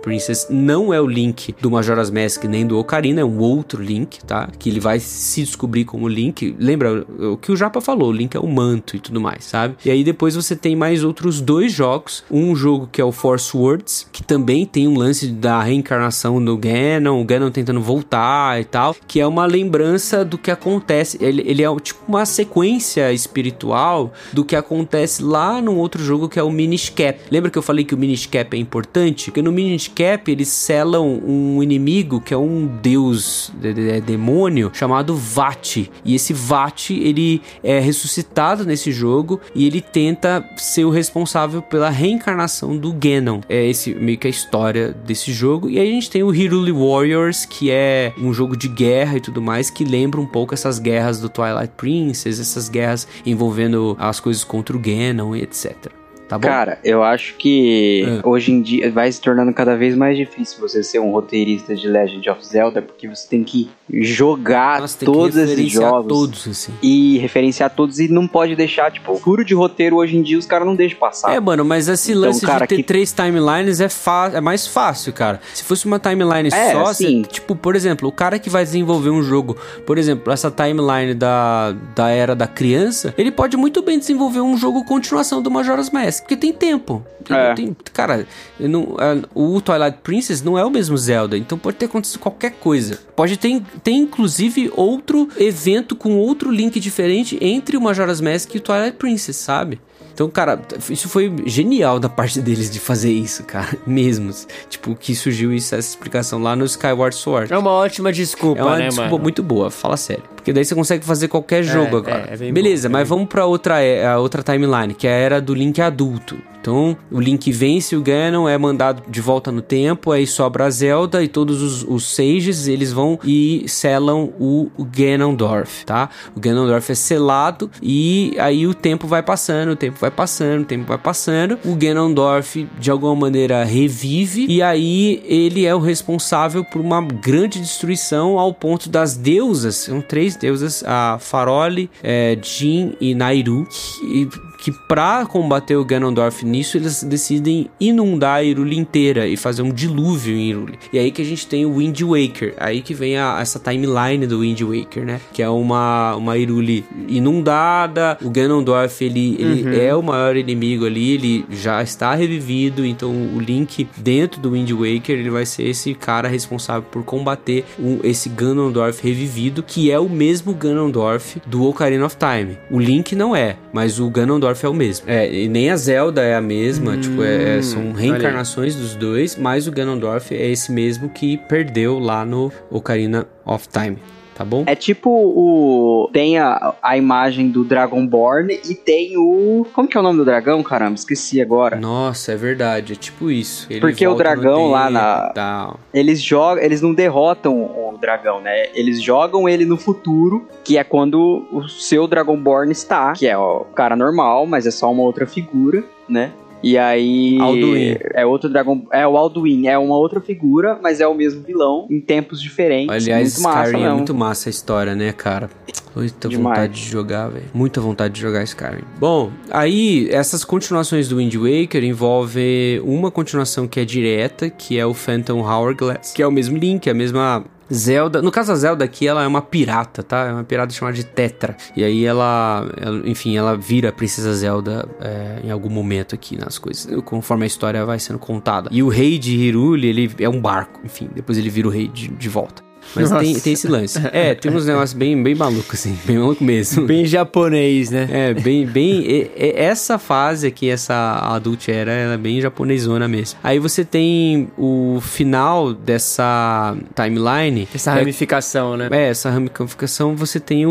Princess 0.00 0.46
não 0.48 0.94
é 0.94 1.00
o 1.00 1.06
link 1.08 1.52
do 1.60 1.68
Majora's 1.68 2.08
Mask 2.08 2.44
nem 2.44 2.64
do 2.64 2.78
Ocarina, 2.78 3.20
é 3.20 3.24
um 3.24 3.40
outro 3.40 3.82
link, 3.82 4.24
tá? 4.24 4.48
Que 4.56 4.70
ele 4.70 4.78
vai 4.78 5.00
se 5.00 5.42
descobrir 5.42 5.84
como 5.84 6.06
Link. 6.06 6.54
Lembra 6.56 7.04
o 7.18 7.36
que 7.36 7.50
o 7.50 7.56
Japa 7.56 7.80
falou? 7.80 8.10
O 8.10 8.12
Link 8.12 8.36
é 8.36 8.38
o 8.38 8.46
manto 8.46 8.94
e 8.94 9.00
tudo 9.00 9.20
mais, 9.20 9.44
sabe? 9.44 9.74
E 9.84 9.90
aí 9.90 10.04
depois 10.04 10.36
você 10.36 10.54
tem 10.54 10.76
mais 10.76 11.02
outros 11.02 11.40
dois 11.40 11.72
jogos. 11.72 12.22
Um 12.30 12.54
jogo 12.54 12.88
que 12.92 13.00
é 13.00 13.04
o 13.04 13.10
Force 13.10 13.56
Words, 13.56 14.06
que 14.12 14.22
também 14.22 14.64
tem 14.64 14.86
um 14.86 14.96
lance 14.96 15.26
da 15.26 15.60
reencarnação 15.60 16.42
do 16.42 16.56
Ganon, 16.56 17.20
o 17.20 17.24
Ganon 17.24 17.50
tentando 17.50 17.80
voltar 17.80 18.60
e 18.60 18.64
tal, 18.64 18.94
que 19.08 19.18
é 19.18 19.26
uma 19.26 19.46
lembrança 19.46 20.24
do 20.24 20.38
que 20.38 20.50
acontece. 20.50 21.18
Ele, 21.20 21.42
ele 21.44 21.64
é 21.64 21.76
tipo 21.80 22.00
uma 22.06 22.24
sequência 22.24 23.12
espiritual 23.12 24.12
do 24.32 24.44
que 24.44 24.54
acontece 24.54 25.23
lá 25.24 25.60
num 25.60 25.76
outro 25.76 26.02
jogo 26.02 26.28
que 26.28 26.38
é 26.38 26.42
o 26.42 26.50
Minish 26.50 26.90
Cap. 26.90 27.18
Lembra 27.30 27.50
que 27.50 27.58
eu 27.58 27.62
falei 27.62 27.84
que 27.84 27.94
o 27.94 27.98
Minish 27.98 28.26
Cap 28.26 28.56
é 28.56 28.60
importante? 28.60 29.26
Porque 29.26 29.42
no 29.42 29.50
Minish 29.50 29.88
Cap 29.88 30.30
eles 30.30 30.48
selam 30.48 31.20
um 31.26 31.62
inimigo 31.62 32.20
que 32.20 32.32
é 32.34 32.36
um 32.36 32.66
deus 32.66 33.50
de- 33.60 33.72
de- 33.74 34.00
demônio 34.02 34.70
chamado 34.74 35.16
Vati. 35.16 35.90
E 36.04 36.14
esse 36.14 36.32
Vati 36.32 36.94
ele 37.02 37.40
é 37.62 37.78
ressuscitado 37.80 38.64
nesse 38.64 38.92
jogo 38.92 39.40
e 39.54 39.66
ele 39.66 39.80
tenta 39.80 40.44
ser 40.56 40.84
o 40.84 40.90
responsável 40.90 41.62
pela 41.62 41.88
reencarnação 41.90 42.76
do 42.76 42.92
Ganon. 42.92 43.40
É 43.48 43.66
esse 43.68 43.94
meio 43.94 44.18
que 44.18 44.26
a 44.26 44.30
história 44.30 44.92
desse 45.06 45.32
jogo. 45.32 45.70
E 45.70 45.78
aí 45.78 45.88
a 45.88 45.92
gente 45.92 46.10
tem 46.10 46.22
o 46.22 46.28
Hyrule 46.30 46.72
Warriors, 46.72 47.44
que 47.46 47.70
é 47.70 48.12
um 48.20 48.32
jogo 48.32 48.56
de 48.56 48.68
guerra 48.68 49.16
e 49.16 49.20
tudo 49.20 49.40
mais, 49.40 49.70
que 49.70 49.84
lembra 49.84 50.20
um 50.20 50.26
pouco 50.26 50.52
essas 50.54 50.78
guerras 50.78 51.20
do 51.20 51.28
Twilight 51.28 51.72
Princess, 51.76 52.38
essas 52.40 52.68
guerras 52.68 53.06
envolvendo 53.24 53.96
as 53.98 54.20
coisas 54.20 54.44
contra 54.44 54.76
o 54.76 54.80
Ganon 54.80 55.13
e 55.34 55.42
etc. 55.42 56.03
Tá 56.34 56.38
bom? 56.38 56.48
Cara, 56.48 56.78
eu 56.82 57.00
acho 57.04 57.34
que 57.34 58.02
É. 58.24 58.28
hoje 58.28 58.50
em 58.50 58.60
dia 58.60 58.90
vai 58.90 59.10
se 59.12 59.20
tornando 59.20 59.52
cada 59.52 59.76
vez 59.76 59.94
mais 59.96 60.16
difícil 60.16 60.58
você 60.60 60.82
ser 60.82 60.98
um 60.98 61.12
roteirista 61.12 61.76
de 61.76 61.86
Legend 61.86 62.28
of 62.28 62.44
Zelda, 62.44 62.82
porque 62.82 63.06
você 63.06 63.28
tem 63.28 63.44
que 63.44 63.70
jogar 63.88 64.80
Nossa, 64.80 64.98
tem 64.98 65.06
que 65.08 65.12
todos 65.14 65.36
esses 65.36 65.50
referenciar 65.50 65.90
jogos 65.90 66.08
todos, 66.08 66.48
assim. 66.48 66.72
e 66.82 67.18
referenciar 67.18 67.70
todos 67.70 68.00
e 68.00 68.08
não 68.08 68.26
pode 68.26 68.56
deixar, 68.56 68.90
tipo, 68.90 69.14
furo 69.16 69.44
de 69.44 69.54
roteiro 69.54 69.96
hoje 69.96 70.16
em 70.16 70.22
dia 70.22 70.36
os 70.38 70.46
caras 70.46 70.66
não 70.66 70.74
deixam 70.74 70.98
passar. 70.98 71.32
É, 71.34 71.38
mano, 71.38 71.64
mas 71.64 71.86
esse 71.88 72.12
lance 72.14 72.38
Então, 72.38 72.48
cara, 72.50 72.64
de 72.64 72.68
ter 72.70 72.76
que- 72.78 72.82
três 72.82 73.12
timelines 73.12 73.80
é, 73.80 73.88
é 74.34 74.40
mais 74.40 74.66
fácil, 74.66 75.12
cara. 75.12 75.40
Se 75.54 75.62
fosse 75.62 75.86
uma 75.86 75.98
timeline 76.00 76.48
É, 76.52 76.72
só, 76.72 76.84
você- 76.86 77.04
sim. 77.06 77.22
tipo, 77.22 77.54
por 77.54 77.76
exemplo, 77.76 78.08
o 78.08 78.12
cara 78.12 78.38
que 78.38 78.50
vai 78.50 78.64
desenvolver 78.64 79.10
um 79.10 79.22
jogo, 79.22 79.56
por 79.86 79.98
exemplo, 79.98 80.32
essa 80.32 80.50
timeline 80.50 81.14
da, 81.14 81.74
da 81.94 82.08
era 82.10 82.34
da 82.34 82.46
criança, 82.46 83.14
ele 83.16 83.30
pode 83.30 83.56
muito 83.56 83.82
bem 83.82 83.98
desenvolver 83.98 84.40
um 84.40 84.56
jogo 84.56 84.84
continuação 84.84 85.40
do 85.42 85.50
Majora's 85.50 85.90
Mask, 85.90 86.23
porque 86.24 86.36
tem 86.36 86.52
tempo. 86.52 87.04
É. 87.28 87.54
Tem- 87.54 87.76
cara, 87.92 88.26
não- 88.58 88.96
o 89.34 89.60
Twilight 89.60 89.98
Princess 90.02 90.42
não 90.42 90.58
é 90.58 90.64
o 90.64 90.70
mesmo 90.70 90.96
Zelda, 90.96 91.36
então 91.38 91.56
pode 91.58 91.76
ter 91.76 91.86
acontecido 91.86 92.18
qualquer 92.20 92.52
coisa. 92.52 92.98
Pode 93.14 93.36
ter, 93.38 93.62
ter 93.82 93.92
inclusive 93.92 94.70
outro 94.74 95.28
evento 95.38 95.94
com 95.94 96.16
outro 96.16 96.50
link 96.50 96.78
diferente 96.80 97.38
entre 97.40 97.76
o 97.76 97.80
Majora's 97.80 98.20
Mask 98.20 98.54
e 98.54 98.58
o 98.58 98.60
Twilight 98.60 98.96
Princess, 98.96 99.36
sabe? 99.36 99.80
Então, 100.14 100.30
cara, 100.30 100.60
isso 100.88 101.08
foi 101.08 101.34
genial 101.44 101.98
da 101.98 102.08
parte 102.08 102.40
deles 102.40 102.70
de 102.70 102.78
fazer 102.78 103.10
isso, 103.10 103.42
cara. 103.42 103.76
Mesmo. 103.84 104.32
Tipo, 104.70 104.94
que 104.94 105.12
surgiu 105.14 105.52
isso, 105.52 105.74
essa 105.74 105.88
explicação 105.88 106.40
lá 106.40 106.54
no 106.54 106.64
Skyward 106.64 107.16
Sword. 107.16 107.52
É 107.52 107.58
uma 107.58 107.72
ótima 107.72 108.12
desculpa, 108.12 108.60
É 108.60 108.64
uma 108.64 108.78
né, 108.78 108.88
desculpa 108.88 109.10
mano? 109.10 109.22
muito 109.24 109.42
boa, 109.42 109.70
fala 109.70 109.96
sério. 109.96 110.22
Porque 110.36 110.52
daí 110.52 110.64
você 110.64 110.74
consegue 110.74 111.04
fazer 111.04 111.26
qualquer 111.26 111.64
jogo 111.64 111.96
é, 111.96 111.98
agora. 111.98 112.28
é 112.30 112.36
bem 112.36 112.52
Beleza, 112.52 112.88
bom, 112.88 112.94
é 112.96 113.00
mas 113.00 113.08
vamos 113.08 113.26
pra 113.28 113.44
outra, 113.44 113.80
é, 113.80 114.06
a 114.06 114.18
outra 114.18 114.42
timeline, 114.42 114.94
que 114.94 115.06
é 115.08 115.10
a 115.12 115.16
era 115.16 115.40
do 115.40 115.52
Link 115.52 115.80
adulto. 115.80 116.38
Então, 116.64 116.96
o 117.12 117.20
Link 117.20 117.52
vence 117.52 117.94
o 117.94 118.00
Ganon, 118.00 118.48
é 118.48 118.56
mandado 118.56 119.02
de 119.06 119.20
volta 119.20 119.52
no 119.52 119.60
tempo, 119.60 120.10
aí 120.10 120.26
sobra 120.26 120.64
a 120.64 120.70
Zelda 120.70 121.22
e 121.22 121.28
todos 121.28 121.60
os, 121.60 121.82
os 121.86 122.14
Sages, 122.14 122.66
eles 122.66 122.90
vão 122.90 123.18
e 123.22 123.66
selam 123.68 124.32
o, 124.40 124.70
Ganondorf, 124.78 125.84
tá? 125.84 126.08
O 126.34 126.40
Ganondorf 126.40 126.90
é 126.90 126.94
selado 126.94 127.70
e 127.82 128.34
aí 128.38 128.66
o 128.66 128.72
tempo 128.72 129.06
vai 129.06 129.22
passando, 129.22 129.72
o 129.72 129.76
tempo 129.76 129.98
vai 130.00 130.10
passando, 130.10 130.62
o 130.62 130.64
tempo 130.64 130.86
vai 130.86 130.96
passando. 130.96 131.58
O 131.66 131.74
Ganondorf, 131.74 132.66
de 132.78 132.90
alguma 132.90 133.14
maneira, 133.14 133.62
revive 133.62 134.46
e 134.48 134.62
aí 134.62 135.22
ele 135.26 135.66
é 135.66 135.74
o 135.74 135.80
responsável 135.80 136.64
por 136.64 136.80
uma 136.80 137.02
grande 137.02 137.60
destruição 137.60 138.38
ao 138.38 138.54
ponto 138.54 138.88
das 138.88 139.18
deusas, 139.18 139.76
são 139.76 140.00
três 140.00 140.34
deusas, 140.34 140.82
a 140.86 141.18
Farole, 141.20 141.90
é, 142.02 142.38
Jin 142.40 142.94
e 142.98 143.14
Nairu, 143.14 143.68
que 143.70 144.30
que 144.64 144.72
para 144.72 145.26
combater 145.26 145.76
o 145.76 145.84
Ganondorf 145.84 146.42
nisso, 146.42 146.78
eles 146.78 147.02
decidem 147.02 147.68
inundar 147.78 148.38
a 148.38 148.40
Hyrule 148.40 148.78
inteira 148.78 149.28
e 149.28 149.36
fazer 149.36 149.60
um 149.60 149.70
dilúvio 149.70 150.34
em 150.34 150.48
Hyrule. 150.48 150.78
E 150.90 150.98
aí 150.98 151.10
que 151.10 151.20
a 151.20 151.24
gente 151.24 151.46
tem 151.46 151.66
o 151.66 151.76
Wind 151.76 152.00
Waker, 152.00 152.54
aí 152.56 152.80
que 152.80 152.94
vem 152.94 153.18
a, 153.18 153.38
essa 153.42 153.58
timeline 153.58 154.26
do 154.26 154.40
Wind 154.40 154.62
Waker, 154.62 155.04
né? 155.04 155.20
Que 155.34 155.42
é 155.42 155.50
uma, 155.50 156.16
uma 156.16 156.32
Hyrule 156.32 156.82
inundada, 157.06 158.16
o 158.22 158.30
Ganondorf, 158.30 159.04
ele, 159.04 159.36
ele 159.38 159.64
uhum. 159.64 159.82
é 159.82 159.94
o 159.94 160.02
maior 160.02 160.34
inimigo 160.34 160.86
ali, 160.86 161.10
ele 161.10 161.44
já 161.50 161.82
está 161.82 162.14
revivido, 162.14 162.86
então 162.86 163.10
o 163.10 163.38
Link 163.38 163.86
dentro 163.98 164.40
do 164.40 164.52
Wind 164.52 164.70
Waker, 164.70 165.18
ele 165.18 165.28
vai 165.28 165.44
ser 165.44 165.64
esse 165.64 165.92
cara 165.92 166.26
responsável 166.26 166.88
por 166.90 167.04
combater 167.04 167.66
um, 167.78 168.00
esse 168.02 168.30
Ganondorf 168.30 169.06
revivido, 169.06 169.62
que 169.62 169.90
é 169.90 169.98
o 169.98 170.08
mesmo 170.08 170.54
Ganondorf 170.54 171.38
do 171.44 171.66
Ocarina 171.66 172.06
of 172.06 172.16
Time. 172.16 172.56
O 172.70 172.80
Link 172.80 173.14
não 173.14 173.36
é, 173.36 173.56
mas 173.70 174.00
o 174.00 174.08
Ganondorf 174.08 174.53
Ganondorf 174.54 174.64
é 174.64 174.68
o 174.68 174.74
mesmo. 174.74 175.04
É, 175.08 175.32
e 175.32 175.48
nem 175.48 175.70
a 175.70 175.76
Zelda 175.76 176.22
é 176.22 176.34
a 176.34 176.40
mesma, 176.40 176.92
hum, 176.92 177.00
tipo, 177.00 177.22
é, 177.22 177.58
é 177.58 177.62
são 177.62 177.92
reencarnações 177.92 178.74
dos 178.74 178.94
dois, 178.94 179.36
mas 179.36 179.66
o 179.66 179.72
Ganondorf 179.72 180.34
é 180.34 180.50
esse 180.50 180.70
mesmo 180.70 181.08
que 181.08 181.36
perdeu 181.36 181.98
lá 181.98 182.24
no 182.24 182.52
Ocarina 182.70 183.26
of 183.44 183.68
Time 183.68 183.98
tá 184.34 184.44
bom? 184.44 184.64
É 184.66 184.74
tipo 184.74 185.10
o. 185.10 186.08
Tem 186.12 186.38
a, 186.38 186.74
a 186.82 186.96
imagem 186.96 187.48
do 187.48 187.64
Dragonborn 187.64 188.58
e 188.68 188.74
tem 188.74 189.16
o. 189.16 189.66
Como 189.72 189.88
que 189.88 189.96
é 189.96 190.00
o 190.00 190.02
nome 190.02 190.18
do 190.18 190.24
dragão, 190.24 190.62
caramba? 190.62 190.94
Esqueci 190.94 191.40
agora. 191.40 191.76
Nossa, 191.76 192.32
é 192.32 192.36
verdade. 192.36 192.92
É 192.92 192.96
tipo 192.96 193.30
isso. 193.30 193.66
Ele 193.70 193.80
Porque 193.80 194.06
o 194.06 194.14
dragão 194.14 194.70
lá 194.70 194.90
na. 194.90 195.76
Eles 195.92 196.20
jogam. 196.20 196.62
Eles 196.62 196.82
não 196.82 196.92
derrotam 196.92 197.54
o 197.62 197.96
dragão, 198.04 198.40
né? 198.40 198.66
Eles 198.74 199.02
jogam 199.02 199.48
ele 199.48 199.64
no 199.64 199.76
futuro, 199.76 200.46
que 200.62 200.76
é 200.76 200.84
quando 200.84 201.46
o 201.50 201.66
seu 201.68 202.06
Dragonborn 202.06 202.70
está, 202.70 203.12
que 203.12 203.26
é 203.26 203.36
o 203.36 203.60
cara 203.74 203.96
normal, 203.96 204.46
mas 204.46 204.66
é 204.66 204.70
só 204.70 204.90
uma 204.90 205.02
outra 205.02 205.26
figura, 205.26 205.82
né? 206.08 206.32
E 206.64 206.78
aí. 206.78 207.38
Alduin. 207.40 207.96
É 208.14 208.24
outro 208.24 208.48
dragão. 208.48 208.86
É 208.90 209.06
o 209.06 209.16
Alduin. 209.16 209.66
É 209.66 209.76
uma 209.76 209.96
outra 209.96 210.20
figura, 210.20 210.78
mas 210.82 211.00
é 211.00 211.06
o 211.06 211.14
mesmo 211.14 211.42
vilão 211.42 211.86
em 211.90 212.00
tempos 212.00 212.40
diferentes. 212.40 212.94
Aliás, 212.94 213.34
muito 213.34 213.42
massa, 213.42 213.64
Skyrim 213.64 213.84
é 213.84 213.92
muito 213.92 214.14
massa 214.14 214.48
a 214.48 214.50
história, 214.50 214.94
né, 214.94 215.12
cara? 215.12 215.50
Muita 215.94 216.28
Demais. 216.28 216.58
vontade 216.58 216.72
de 216.74 216.90
jogar, 216.90 217.28
velho. 217.28 217.44
Muita 217.52 217.80
vontade 217.80 218.14
de 218.14 218.20
jogar 218.20 218.42
Skyrim. 218.42 218.82
Bom, 218.98 219.30
aí 219.50 220.08
essas 220.10 220.44
continuações 220.44 221.08
do 221.08 221.18
Wind 221.18 221.34
Waker 221.34 221.84
envolvem 221.84 222.80
uma 222.80 223.10
continuação 223.10 223.68
que 223.68 223.78
é 223.78 223.84
direta, 223.84 224.50
que 224.50 224.78
é 224.78 224.84
o 224.84 224.94
Phantom 224.94 225.40
Hourglass, 225.40 226.12
que 226.12 226.22
é 226.22 226.26
o 226.26 226.32
mesmo 226.32 226.56
Link, 226.56 226.88
a 226.90 226.94
mesma 226.94 227.44
Zelda, 227.72 228.20
no 228.20 228.30
caso 228.30 228.52
a 228.52 228.54
Zelda 228.54 228.84
aqui, 228.84 229.06
ela 229.06 229.22
é 229.22 229.26
uma 229.26 229.42
pirata, 229.42 230.02
tá? 230.02 230.26
É 230.26 230.32
uma 230.32 230.44
pirata 230.44 230.72
chamada 230.72 230.96
de 230.96 231.04
Tetra. 231.04 231.56
E 231.76 231.82
aí 231.82 232.04
ela, 232.04 232.68
ela 232.76 233.08
enfim, 233.08 233.36
ela 233.36 233.56
vira 233.56 233.88
a 233.88 233.92
Princesa 233.92 234.32
Zelda 234.34 234.88
é, 235.00 235.40
em 235.44 235.50
algum 235.50 235.70
momento 235.70 236.14
aqui 236.14 236.36
nas 236.36 236.58
coisas, 236.58 236.88
conforme 237.04 237.44
a 237.44 237.46
história 237.46 237.84
vai 237.84 237.98
sendo 237.98 238.18
contada. 238.18 238.68
E 238.72 238.82
o 238.82 238.88
rei 238.88 239.18
de 239.18 239.36
Hyrule, 239.36 239.88
ele 239.88 240.14
é 240.18 240.28
um 240.28 240.40
barco, 240.40 240.80
enfim, 240.84 241.08
depois 241.14 241.38
ele 241.38 241.50
vira 241.50 241.68
o 241.68 241.70
rei 241.70 241.88
de, 241.88 242.08
de 242.08 242.28
volta. 242.28 242.62
Mas 242.94 243.10
tem, 243.10 243.38
tem 243.40 243.52
esse 243.52 243.68
lance. 243.68 244.00
É, 244.12 244.34
tem 244.34 244.52
uns 244.52 244.66
negócios 244.66 244.92
bem, 244.92 245.20
bem 245.22 245.34
malucos, 245.34 245.80
assim. 245.80 245.98
Bem 246.04 246.18
maluco 246.18 246.44
mesmo. 246.44 246.86
Bem 246.86 247.04
japonês, 247.04 247.90
né? 247.90 248.08
É, 248.10 248.34
bem, 248.34 248.66
bem... 248.66 249.00
E, 249.00 249.30
e, 249.36 249.52
essa 249.56 249.98
fase 249.98 250.46
aqui, 250.46 250.68
essa 250.68 251.18
Adult 251.34 251.68
Era, 251.68 251.92
ela 251.92 252.14
é 252.14 252.18
bem 252.18 252.40
japonesona 252.40 253.08
mesmo. 253.08 253.38
Aí 253.42 253.58
você 253.58 253.84
tem 253.84 254.48
o 254.56 255.00
final 255.00 255.72
dessa 255.72 256.76
timeline... 256.94 257.68
Essa 257.74 257.92
é 257.92 257.98
ramificação, 257.98 258.76
né? 258.76 258.88
É, 258.90 259.08
essa 259.08 259.30
ramificação, 259.30 260.14
você 260.14 260.38
tem 260.38 260.66
o, 260.66 260.70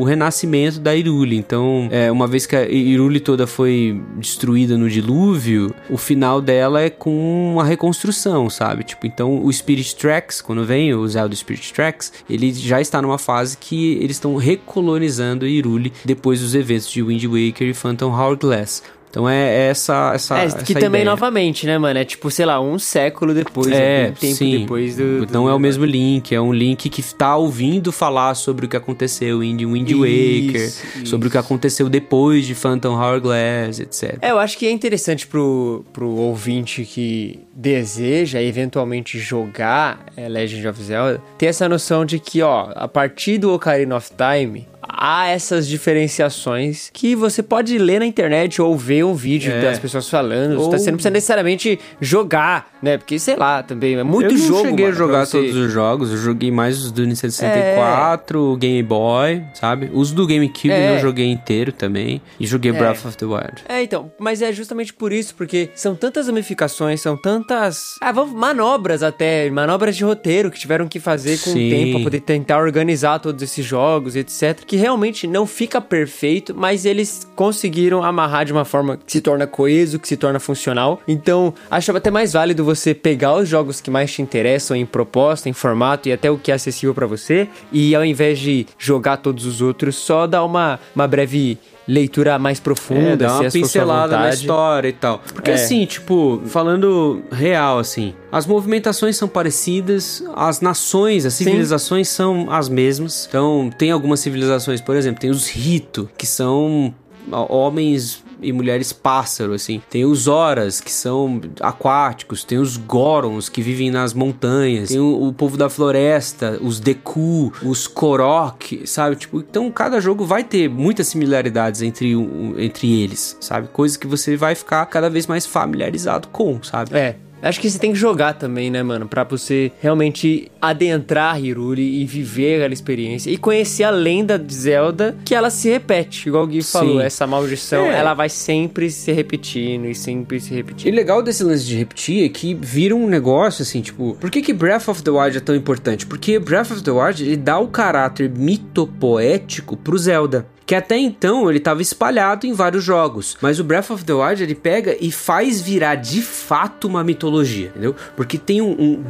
o 0.00 0.04
renascimento 0.04 0.78
da 0.78 0.94
Irule. 0.94 1.36
Então, 1.36 1.88
é, 1.90 2.10
uma 2.12 2.26
vez 2.26 2.46
que 2.46 2.54
a 2.54 2.68
Irule 2.68 3.20
toda 3.20 3.46
foi 3.46 4.00
destruída 4.16 4.76
no 4.76 4.88
dilúvio, 4.88 5.74
o 5.88 5.96
final 5.96 6.40
dela 6.40 6.80
é 6.80 6.90
com 6.90 7.52
uma 7.52 7.64
reconstrução, 7.64 8.48
sabe? 8.50 8.84
Tipo, 8.84 9.06
então 9.06 9.44
o 9.44 9.52
Spirit 9.52 9.96
Tracks, 9.96 10.40
quando 10.40 10.64
vem 10.64 10.94
o 10.94 11.06
Zelda 11.08 11.34
Spirit 11.34 11.45
Tracks, 11.72 12.12
ele 12.28 12.52
já 12.52 12.80
está 12.80 13.00
numa 13.00 13.18
fase 13.18 13.56
que 13.56 13.94
eles 13.94 14.16
estão 14.16 14.36
recolonizando 14.36 15.46
Hyrule 15.46 15.92
depois 16.04 16.40
dos 16.40 16.54
eventos 16.54 16.90
de 16.90 17.02
Wind 17.02 17.24
Waker 17.24 17.68
e 17.68 17.74
Phantom 17.74 18.10
Hourglass. 18.10 18.82
Então 19.16 19.26
é, 19.26 19.48
é 19.48 19.68
essa 19.70 20.12
essa 20.14 20.36
É, 20.36 20.46
que 20.48 20.72
essa 20.72 20.74
também 20.74 21.00
ideia. 21.00 21.04
novamente, 21.06 21.64
né, 21.64 21.78
mano? 21.78 21.98
É 21.98 22.04
tipo, 22.04 22.30
sei 22.30 22.44
lá, 22.44 22.60
um 22.60 22.78
século 22.78 23.32
depois, 23.32 23.72
é, 23.72 24.10
um 24.10 24.12
tempo 24.12 24.34
sim. 24.34 24.58
depois 24.58 24.94
do, 24.94 25.24
do 25.24 25.32
Não 25.32 25.48
é 25.48 25.54
o 25.54 25.58
mesmo 25.58 25.86
Link, 25.86 26.34
é 26.34 26.40
um 26.40 26.52
Link 26.52 26.90
que 26.90 27.02
tá 27.14 27.34
ouvindo 27.34 27.90
falar 27.90 28.34
sobre 28.34 28.66
o 28.66 28.68
que 28.68 28.76
aconteceu 28.76 29.42
em 29.42 29.56
Wind 29.56 29.90
Waker, 29.90 30.66
isso. 30.66 31.06
sobre 31.06 31.28
o 31.28 31.30
que 31.30 31.38
aconteceu 31.38 31.88
depois 31.88 32.44
de 32.44 32.54
Phantom 32.54 32.94
Hourglass, 32.94 33.80
etc. 33.80 34.18
É, 34.20 34.32
eu 34.32 34.38
acho 34.38 34.58
que 34.58 34.66
é 34.66 34.70
interessante 34.70 35.26
pro, 35.26 35.82
pro 35.94 36.10
ouvinte 36.10 36.84
que 36.84 37.40
deseja 37.54 38.42
eventualmente 38.42 39.18
jogar 39.18 40.04
é, 40.14 40.28
Legend 40.28 40.68
of 40.68 40.82
Zelda 40.82 41.22
ter 41.38 41.46
essa 41.46 41.66
noção 41.66 42.04
de 42.04 42.18
que, 42.18 42.42
ó, 42.42 42.70
a 42.74 42.86
partir 42.86 43.38
do 43.38 43.50
Ocarina 43.50 43.96
of 43.96 44.10
Time, 44.10 44.68
há 44.82 45.28
essas 45.28 45.66
diferenciações 45.66 46.90
que 46.92 47.14
você 47.14 47.42
pode 47.42 47.78
ler 47.78 48.00
na 48.00 48.06
internet 48.06 48.60
ou 48.60 48.76
ver 48.76 49.04
um 49.04 49.14
vídeo 49.14 49.52
é. 49.52 49.60
das 49.60 49.78
pessoas 49.78 50.08
falando. 50.08 50.60
Ou... 50.60 50.70
Você 50.70 50.90
não 50.90 50.96
precisa 50.96 51.10
necessariamente 51.10 51.78
jogar, 52.00 52.75
né? 52.82 52.98
Porque, 52.98 53.18
sei 53.18 53.36
lá, 53.36 53.62
também 53.62 53.94
é 53.94 54.02
muito 54.02 54.34
eu 54.34 54.38
jogo. 54.38 54.46
Eu 54.46 54.50
não 54.50 54.70
cheguei 54.70 54.84
mano, 54.86 54.96
a 54.96 54.98
jogar 54.98 55.26
todos 55.26 55.54
os 55.54 55.72
jogos. 55.72 56.10
Eu 56.10 56.18
joguei 56.18 56.50
mais 56.50 56.78
os 56.84 56.92
do 56.92 57.02
Nintendo 57.02 57.32
64, 57.32 58.54
é... 58.54 58.58
Game 58.58 58.82
Boy, 58.82 59.42
sabe? 59.54 59.90
Os 59.92 60.12
do 60.12 60.26
GameCube 60.26 60.70
é. 60.70 60.96
eu 60.96 61.00
joguei 61.00 61.26
inteiro 61.30 61.72
também. 61.72 62.20
E 62.38 62.46
joguei 62.46 62.70
é. 62.70 62.74
Breath 62.74 63.04
of 63.04 63.16
the 63.16 63.26
Wild. 63.26 63.64
É, 63.68 63.82
então. 63.82 64.10
Mas 64.18 64.42
é 64.42 64.52
justamente 64.52 64.92
por 64.92 65.12
isso, 65.12 65.34
porque 65.34 65.70
são 65.74 65.94
tantas 65.94 66.26
ramificações, 66.26 67.00
são 67.00 67.16
tantas... 67.16 67.96
Ah, 68.00 68.12
vamos, 68.12 68.34
manobras 68.34 69.02
até, 69.02 69.50
manobras 69.50 69.96
de 69.96 70.04
roteiro 70.04 70.50
que 70.50 70.58
tiveram 70.58 70.86
que 70.88 71.00
fazer 71.00 71.38
com 71.38 71.50
Sim. 71.50 71.66
o 71.66 71.70
tempo 71.70 71.90
pra 71.92 72.04
poder 72.04 72.20
tentar 72.20 72.58
organizar 72.58 73.18
todos 73.18 73.42
esses 73.42 73.64
jogos, 73.64 74.16
etc. 74.16 74.60
Que 74.66 74.76
realmente 74.76 75.26
não 75.26 75.46
fica 75.46 75.80
perfeito, 75.80 76.54
mas 76.54 76.84
eles 76.84 77.26
conseguiram 77.34 78.02
amarrar 78.02 78.44
de 78.44 78.52
uma 78.52 78.64
forma 78.64 78.96
que 78.96 79.12
se 79.12 79.20
torna 79.20 79.46
coeso, 79.46 79.98
que 79.98 80.08
se 80.08 80.16
torna 80.16 80.38
funcional. 80.38 81.00
Então, 81.06 81.54
acho 81.70 81.96
até 81.96 82.10
mais 82.10 82.32
válido 82.32 82.65
você 82.66 82.92
pegar 82.92 83.34
os 83.36 83.48
jogos 83.48 83.80
que 83.80 83.90
mais 83.90 84.12
te 84.12 84.20
interessam 84.20 84.76
em 84.76 84.84
proposta, 84.84 85.48
em 85.48 85.52
formato 85.52 86.08
e 86.08 86.12
até 86.12 86.30
o 86.30 86.36
que 86.36 86.50
é 86.50 86.54
acessível 86.54 86.94
para 86.94 87.06
você, 87.06 87.48
e 87.72 87.94
ao 87.94 88.04
invés 88.04 88.38
de 88.38 88.66
jogar 88.78 89.18
todos 89.18 89.46
os 89.46 89.62
outros, 89.62 89.96
só 89.96 90.26
dar 90.26 90.44
uma, 90.44 90.78
uma 90.94 91.06
breve 91.06 91.58
leitura 91.86 92.38
mais 92.38 92.58
profunda, 92.58 93.12
é, 93.12 93.16
dá 93.16 93.40
uma 93.40 93.50
pincelada 93.50 94.18
na 94.18 94.30
história 94.30 94.88
e 94.88 94.92
tal. 94.92 95.22
Porque 95.32 95.52
é. 95.52 95.54
assim, 95.54 95.86
tipo, 95.86 96.42
falando 96.46 97.22
real 97.30 97.78
assim, 97.78 98.12
as 98.30 98.44
movimentações 98.44 99.16
são 99.16 99.28
parecidas, 99.28 100.24
as 100.34 100.60
nações, 100.60 101.24
as 101.24 101.34
civilizações 101.34 102.08
Sim. 102.08 102.14
são 102.14 102.50
as 102.50 102.68
mesmas. 102.68 103.26
Então, 103.28 103.70
tem 103.78 103.92
algumas 103.92 104.20
civilizações, 104.20 104.80
por 104.80 104.96
exemplo, 104.96 105.20
tem 105.20 105.30
os 105.30 105.48
Rito, 105.48 106.10
que 106.18 106.26
são 106.26 106.92
homens 107.30 108.24
e 108.40 108.52
mulheres 108.52 108.92
pássaro, 108.92 109.52
assim. 109.52 109.82
Tem 109.90 110.04
os 110.04 110.26
Horas, 110.26 110.80
que 110.80 110.90
são 110.90 111.40
aquáticos, 111.60 112.44
tem 112.44 112.58
os 112.58 112.76
Gorons, 112.76 113.48
que 113.48 113.62
vivem 113.62 113.90
nas 113.90 114.12
montanhas, 114.12 114.88
tem 114.88 115.00
o, 115.00 115.28
o 115.28 115.32
povo 115.32 115.56
da 115.56 115.68
floresta, 115.68 116.58
os 116.60 116.80
Deku, 116.80 117.52
os 117.62 117.86
Korok, 117.86 118.86
sabe? 118.86 119.16
Tipo, 119.16 119.40
então 119.40 119.70
cada 119.70 120.00
jogo 120.00 120.24
vai 120.24 120.44
ter 120.44 120.68
muitas 120.68 121.08
similaridades 121.08 121.82
entre, 121.82 122.12
entre 122.58 123.02
eles, 123.02 123.36
sabe? 123.40 123.68
Coisas 123.68 123.96
que 123.96 124.06
você 124.06 124.36
vai 124.36 124.54
ficar 124.54 124.84
cada 124.86 125.08
vez 125.08 125.26
mais 125.26 125.46
familiarizado 125.46 126.28
com, 126.28 126.62
sabe? 126.62 126.96
É, 126.96 127.16
Acho 127.42 127.60
que 127.60 127.70
você 127.70 127.78
tem 127.78 127.92
que 127.92 127.98
jogar 127.98 128.34
também, 128.34 128.70
né, 128.70 128.82
mano? 128.82 129.06
Pra 129.06 129.24
você 129.24 129.70
realmente 129.80 130.50
adentrar 130.60 131.42
Hiruli 131.42 132.02
e 132.02 132.04
viver 132.04 132.56
aquela 132.56 132.74
experiência. 132.74 133.30
E 133.30 133.36
conhecer 133.36 133.84
a 133.84 133.90
lenda 133.90 134.38
de 134.38 134.54
Zelda, 134.54 135.16
que 135.24 135.34
ela 135.34 135.50
se 135.50 135.68
repete. 135.68 136.28
Igual 136.28 136.44
o 136.44 136.46
Gui 136.46 136.62
Sim. 136.62 136.72
falou, 136.72 137.00
essa 137.00 137.26
maldição, 137.26 137.86
é. 137.86 137.98
ela 137.98 138.14
vai 138.14 138.28
sempre 138.28 138.90
se 138.90 139.12
repetindo 139.12 139.86
e 139.86 139.94
sempre 139.94 140.40
se 140.40 140.52
repetindo. 140.52 140.88
E 140.88 140.90
legal 140.90 141.22
desse 141.22 141.44
lance 141.44 141.64
de 141.64 141.76
repetir 141.76 142.24
é 142.24 142.28
que 142.28 142.54
vira 142.54 142.94
um 142.94 143.06
negócio 143.06 143.62
assim, 143.62 143.80
tipo... 143.80 144.16
Por 144.20 144.30
que 144.30 144.42
que 144.42 144.52
Breath 144.52 144.88
of 144.88 145.02
the 145.02 145.10
Wild 145.10 145.36
é 145.36 145.40
tão 145.40 145.54
importante? 145.54 146.06
Porque 146.06 146.38
Breath 146.38 146.70
of 146.70 146.82
the 146.82 146.90
Wild, 146.90 147.22
ele 147.22 147.36
dá 147.36 147.58
o 147.58 147.68
caráter 147.68 148.30
mitopoético 148.30 149.76
pro 149.76 149.96
Zelda. 149.98 150.46
Que 150.66 150.74
até 150.74 150.98
então 150.98 151.48
ele 151.48 151.58
estava 151.58 151.80
espalhado 151.80 152.46
em 152.46 152.52
vários 152.52 152.82
jogos, 152.82 153.36
mas 153.40 153.60
o 153.60 153.64
Breath 153.64 153.90
of 153.90 154.04
the 154.04 154.12
Wild 154.12 154.42
ele 154.42 154.54
pega 154.54 154.96
e 155.00 155.12
faz 155.12 155.60
virar 155.60 155.94
de 155.94 156.20
fato 156.20 156.88
uma 156.88 157.04
mitologia, 157.04 157.68
entendeu? 157.68 157.94
Porque 158.16 158.36
tem 158.36 158.60
um, 158.60 158.72
um 158.72 159.04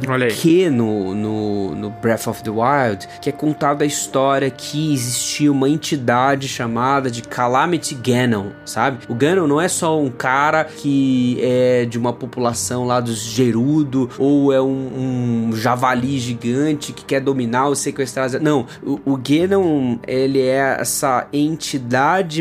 no, 0.71 1.15
no, 1.15 1.75
no 1.75 1.89
Breath 1.89 2.27
of 2.27 2.43
the 2.43 2.51
Wild 2.51 3.07
que 3.21 3.29
é 3.29 3.31
contada 3.31 3.83
a 3.83 3.87
história 3.87 4.49
que 4.51 4.93
existia 4.93 5.51
uma 5.51 5.67
entidade 5.67 6.47
chamada 6.47 7.09
de 7.09 7.23
Calamity 7.23 7.95
Ganon, 7.95 8.51
sabe? 8.63 8.99
O 9.09 9.15
Ganon 9.15 9.47
não 9.47 9.59
é 9.59 9.67
só 9.67 9.99
um 9.99 10.09
cara 10.11 10.63
que 10.63 11.39
é 11.41 11.85
de 11.85 11.97
uma 11.97 12.13
população 12.13 12.85
lá 12.85 12.99
dos 12.99 13.17
Gerudo 13.17 14.09
ou 14.19 14.53
é 14.53 14.61
um, 14.61 15.49
um 15.49 15.55
javali 15.55 16.19
gigante 16.19 16.93
que 16.93 17.03
quer 17.03 17.19
dominar 17.19 17.67
ou 17.67 17.75
sequestrar. 17.75 18.29
Não, 18.41 18.67
o, 18.83 18.99
o 19.05 19.17
Ganon 19.17 19.97
ele 20.07 20.41
é 20.41 20.77
essa 20.79 21.27
entidade 21.33 21.46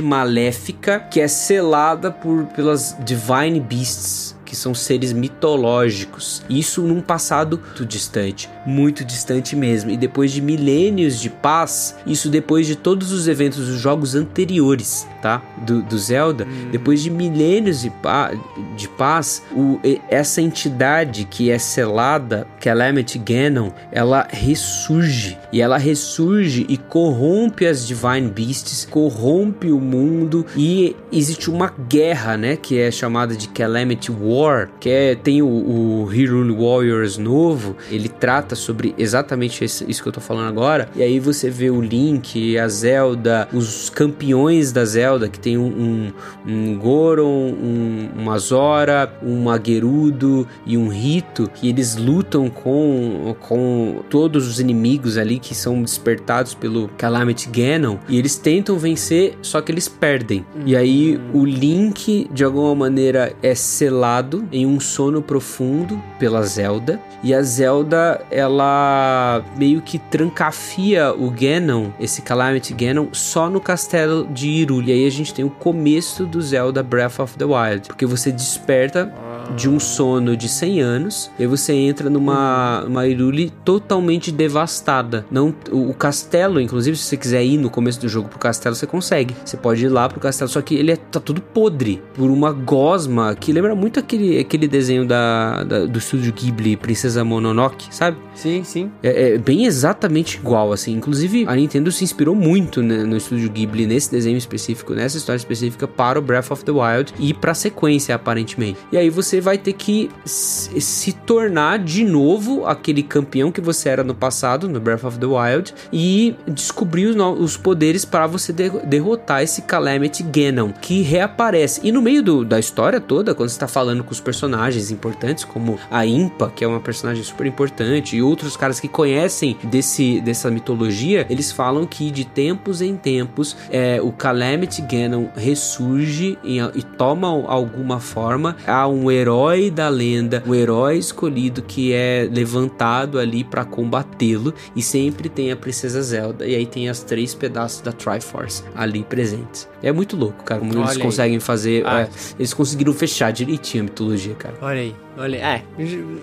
maléfica 0.03 1.01
que 1.01 1.21
é 1.21 1.29
selada 1.29 2.11
por 2.11 2.45
pelas 2.47 2.97
Divine 3.05 3.61
Beasts 3.61 4.36
que 4.47 4.57
são 4.57 4.75
seres 4.75 5.13
mitológicos. 5.13 6.43
Isso 6.49 6.81
num 6.83 7.03
passado 7.03 7.61
muito 7.67 7.85
distante, 7.85 8.49
muito 8.65 9.05
distante 9.05 9.55
mesmo. 9.55 9.91
E 9.91 9.97
depois 9.97 10.33
de 10.33 10.41
milênios 10.41 11.21
de 11.21 11.29
paz, 11.29 11.97
isso 12.07 12.31
depois 12.31 12.67
de 12.67 12.77
todos 12.77 13.13
os 13.13 13.29
eventos 13.29 13.67
dos 13.67 13.79
jogos 13.79 14.15
anteriores, 14.15 15.07
tá? 15.21 15.43
Do, 15.67 15.83
do 15.83 15.99
Zelda, 15.99 16.47
depois 16.71 17.03
de 17.03 17.11
milênios 17.11 17.81
de, 17.81 17.91
pa 17.91 18.31
de 18.77 18.89
paz, 18.89 19.43
o, 19.53 19.81
essa 20.09 20.41
entidade 20.41 21.25
que 21.25 21.51
é 21.51 21.59
selada, 21.59 22.47
Calamity 22.61 23.19
Ganon, 23.19 23.71
ela 23.91 24.27
ressurge. 24.31 25.37
E 25.53 25.61
ela 25.61 25.79
ressurge 25.79 26.65
e 26.69 26.77
corrompe 26.77 27.67
as 27.67 27.87
Divine 27.87 28.31
Beasts, 28.31 28.87
corrompe 28.89 29.73
o 29.73 29.81
mundo 29.81 30.47
e 30.57 30.95
existe 31.13 31.51
uma 31.51 31.73
guerra, 31.89 32.37
né? 32.37 32.57
Que 32.57 32.79
é 32.79 32.91
chamada 32.91 33.35
de 33.37 33.49
Calamity 33.49 34.13
War, 34.13 34.36
que 34.81 34.89
é, 34.89 35.15
tem 35.15 35.43
o, 35.43 35.47
o 35.47 36.05
Hyrule 36.05 36.55
Warriors 36.55 37.17
novo, 37.19 37.77
ele 37.91 38.09
trata 38.09 38.55
sobre 38.55 38.95
exatamente 38.99 39.65
isso 39.65 40.03
que 40.03 40.09
eu 40.09 40.13
tô 40.13 40.21
falando 40.21 40.49
agora. 40.49 40.89
E 40.95 41.03
aí 41.03 41.19
você 41.19 41.51
vê 41.51 41.71
o 41.71 41.81
Link, 41.81 42.59
a 42.59 42.69
Zelda, 42.69 43.49
os 43.53 43.91
campeões 43.91 44.73
da 44.73 44.85
Zelda, 44.85 45.29
que 45.29 45.39
tem 45.39 45.57
um, 45.57 45.67
um, 45.67 46.13
um 46.47 46.79
Goron, 46.79 47.53
um, 47.53 48.11
uma 48.17 48.39
Zora, 48.39 49.13
uma 49.23 49.61
Gerudo 49.65 50.47
e 50.65 50.77
um 50.77 50.89
Rito, 50.89 51.51
que 51.55 51.69
eles 51.69 51.97
lutam 51.97 52.49
com, 52.49 53.35
com 53.41 54.03
todos 54.11 54.47
os 54.49 54.61
inimigos 54.61 55.19
ali 55.19 55.39
que 55.39 55.55
são 55.55 55.83
despertados 55.83 56.55
pelo 56.55 56.89
Calamity 56.97 57.49
Ganon 57.49 57.97
e 58.09 58.19
eles 58.19 58.37
tentam 58.37 58.79
vencer, 58.79 59.37
só 59.43 59.61
que 59.61 59.73
eles 59.73 59.89
perdem. 59.89 60.45
E 60.65 60.77
aí 60.77 61.21
o 61.33 61.45
Link 61.45 62.29
de 62.33 62.45
alguma 62.45 62.75
maneira 62.75 63.35
é 63.43 63.55
selado 63.55 64.26
em 64.53 64.67
um 64.67 64.81
sono 64.81 65.23
profundo 65.23 66.03
pela 66.19 66.43
Zelda 66.43 67.01
e 67.23 67.35
a 67.35 67.43
Zelda 67.43 68.25
ela 68.31 69.43
meio 69.57 69.81
que 69.81 69.99
trancafia 69.99 71.13
o 71.13 71.31
Ganon, 71.31 71.91
esse 71.99 72.23
Calamity 72.23 72.75
Ganon, 72.75 73.09
só 73.13 73.49
no 73.49 73.61
castelo 73.61 74.27
de 74.27 74.49
Hyrule. 74.49 74.91
E 74.91 74.95
aí 74.95 75.07
a 75.07 75.11
gente 75.11 75.33
tem 75.33 75.45
o 75.45 75.51
começo 75.51 76.27
do 76.27 76.41
Zelda 76.41 76.83
Breath 76.83 77.19
of 77.19 77.37
the 77.37 77.45
Wild, 77.45 77.89
porque 77.89 78.07
você 78.07 78.31
desperta 78.33 79.13
de 79.55 79.69
um 79.69 79.79
sono 79.79 80.37
de 80.37 80.49
100 80.49 80.81
anos 80.81 81.31
e 81.39 81.47
você 81.47 81.73
entra 81.73 82.11
numa 82.11 82.85
uma 82.87 83.03
Hyrule 83.03 83.51
totalmente 83.65 84.33
devastada. 84.33 85.25
Não, 85.31 85.55
o, 85.71 85.91
o 85.91 85.95
castelo, 85.95 86.61
inclusive, 86.61 86.97
se 86.97 87.05
você 87.05 87.17
quiser 87.17 87.45
ir 87.45 87.59
no 87.59 87.71
começo 87.71 88.01
do 88.01 88.09
jogo 88.09 88.29
pro 88.29 88.39
castelo, 88.39 88.75
você 88.75 88.87
consegue. 88.87 89.35
Você 89.45 89.57
pode 89.57 89.85
ir 89.85 89.89
lá 89.89 90.09
pro 90.09 90.19
castelo, 90.21 90.49
só 90.51 90.61
que 90.61 90.75
ele 90.75 90.93
é, 90.93 90.97
tá 90.97 91.21
tudo 91.21 91.41
podre 91.41 92.03
por 92.15 92.31
uma 92.31 92.53
gosma 92.53 93.35
que 93.35 93.53
lembra 93.53 93.75
muito 93.75 94.01
aquele, 94.01 94.39
aquele 94.39 94.67
desenho 94.67 95.07
da, 95.07 95.63
da- 95.65 95.87
do 95.87 95.99
estúdio 95.99 96.33
Ghibli, 96.33 96.77
Princesa 96.77 97.25
Mononoke, 97.25 97.87
sabe? 97.95 98.17
Sim, 98.35 98.63
sim. 98.65 98.91
É, 99.03 99.35
é 99.35 99.39
bem 99.39 99.65
exatamente 99.67 100.37
igual, 100.37 100.73
assim. 100.73 100.93
Inclusive, 100.93 101.45
a 101.47 101.55
Nintendo 101.55 101.91
se 101.93 102.05
inspirou 102.05 102.35
muito 102.35 102.83
né, 102.83 103.05
no 103.05 103.17
estúdio 103.17 103.49
Ghibli, 103.51 103.87
nesse 103.87 104.11
desenho 104.11 104.37
específico, 104.37 104.95
nessa 104.95 105.17
história 105.17 105.39
específica, 105.39 105.87
para 105.87 106.19
o 106.19 106.23
Breath 106.23 106.51
of 106.51 106.65
the 106.65 106.73
Wild 106.73 107.13
e 107.19 107.33
pra 107.33 107.55
sequência, 107.55 108.15
aparentemente. 108.15 108.79
E 108.93 108.97
aí 108.97 109.09
você 109.11 109.36
vai 109.41 109.59
ter 109.59 109.73
que 109.75 110.11
se 110.25 111.13
tornar 111.13 111.79
de 111.79 112.05
novo 112.05 112.67
aquele 112.67 113.03
campeão 113.03 113.51
que 113.53 113.61
você 113.61 113.89
era 113.89 114.03
no 114.05 114.15
passado, 114.15 114.69
no 114.69 114.81
Breath 114.81 115.05
of 115.05 115.19
the 115.19 115.27
Wild, 115.27 115.75
e 115.93 116.35
descobrir 116.49 117.07
os, 117.07 117.57
poderes 117.57 118.05
para 118.05 118.27
você 118.27 118.53
de- 118.53 118.71
derrotar 118.85 119.43
esse 119.43 119.63
Calamity 119.63 120.23
Ganon, 120.23 120.71
que 120.73 121.03
reaparece. 121.03 121.81
E 121.83 121.91
no 121.93 122.03
meio 122.03 122.23
do- 122.23 122.45
da 122.45 122.59
história 122.59 123.01
toda, 123.01 123.35
quando 123.35 123.49
você 123.49 123.59
tá 123.59 123.69
falando 123.69 124.03
com 124.05 124.13
os 124.13 124.21
personagens 124.21 124.91
importantes, 124.91 125.45
como 125.45 125.79
a 125.91 126.05
Impa, 126.07 126.51
que 126.55 126.65
é 126.65 126.69
uma 126.69 126.81
personagem 126.81 127.23
super 127.23 127.47
importante, 127.47 128.17
e 128.17 128.23
outros 128.23 128.57
caras 128.57 128.81
que 128.81 128.89
conhecem 128.89 129.57
desse, 129.65 130.21
dessa 130.21 130.51
mitologia, 130.51 131.27
eles 131.29 131.53
falam 131.53 131.87
que 131.87 132.11
de 132.11 132.25
tempos 132.25 132.81
em 132.81 132.97
tempos 132.97 133.57
é, 133.71 134.01
o 134.03 134.13
Calamity 134.13 134.83
Ganon 134.83 135.27
ressurge 135.37 136.39
e, 136.45 136.59
e 136.75 136.83
toma 136.83 137.29
alguma 137.29 137.99
forma. 138.01 138.57
Há 138.67 138.87
um 138.89 139.11
herói 139.11 139.26
da 139.73 139.89
lenda, 139.89 140.43
o 140.47 140.55
herói 140.55 140.99
escolhido 140.99 141.61
que 141.63 141.93
é 141.93 142.29
levantado 142.33 143.19
ali 143.19 143.43
para 143.43 143.65
combatê-lo, 143.65 144.55
e 144.75 144.83
sempre 144.83 145.29
tem 145.29 145.51
a 145.51 145.57
Princesa 145.57 146.01
Zelda, 146.01 146.47
e 146.47 146.55
aí 146.55 146.65
tem 146.67 146.89
as 146.89 147.03
três 147.03 147.35
pedaços 147.35 147.81
da 147.81 147.91
Triforce 147.91 148.63
ali 148.75 149.03
presentes. 149.03 149.69
É 149.83 149.91
muito 149.91 150.17
louco, 150.17 150.45
cara, 150.45 150.61
como 150.61 150.73
Olha 150.73 150.81
eles 150.81 150.97
aí. 150.97 151.03
conseguem 151.03 151.41
fazer. 151.41 151.85
Ah. 151.87 152.03
é, 152.03 152.09
eles 152.39 152.55
conseguiram 152.55 152.93
fechar 152.93 153.33
direitinho 153.33 153.83
a 153.83 153.85
mitologia, 153.85 154.35
cara. 154.35 154.55
Olha 154.63 154.81
aí, 154.81 154.95
olha. 155.17 155.37
É, 155.37 155.63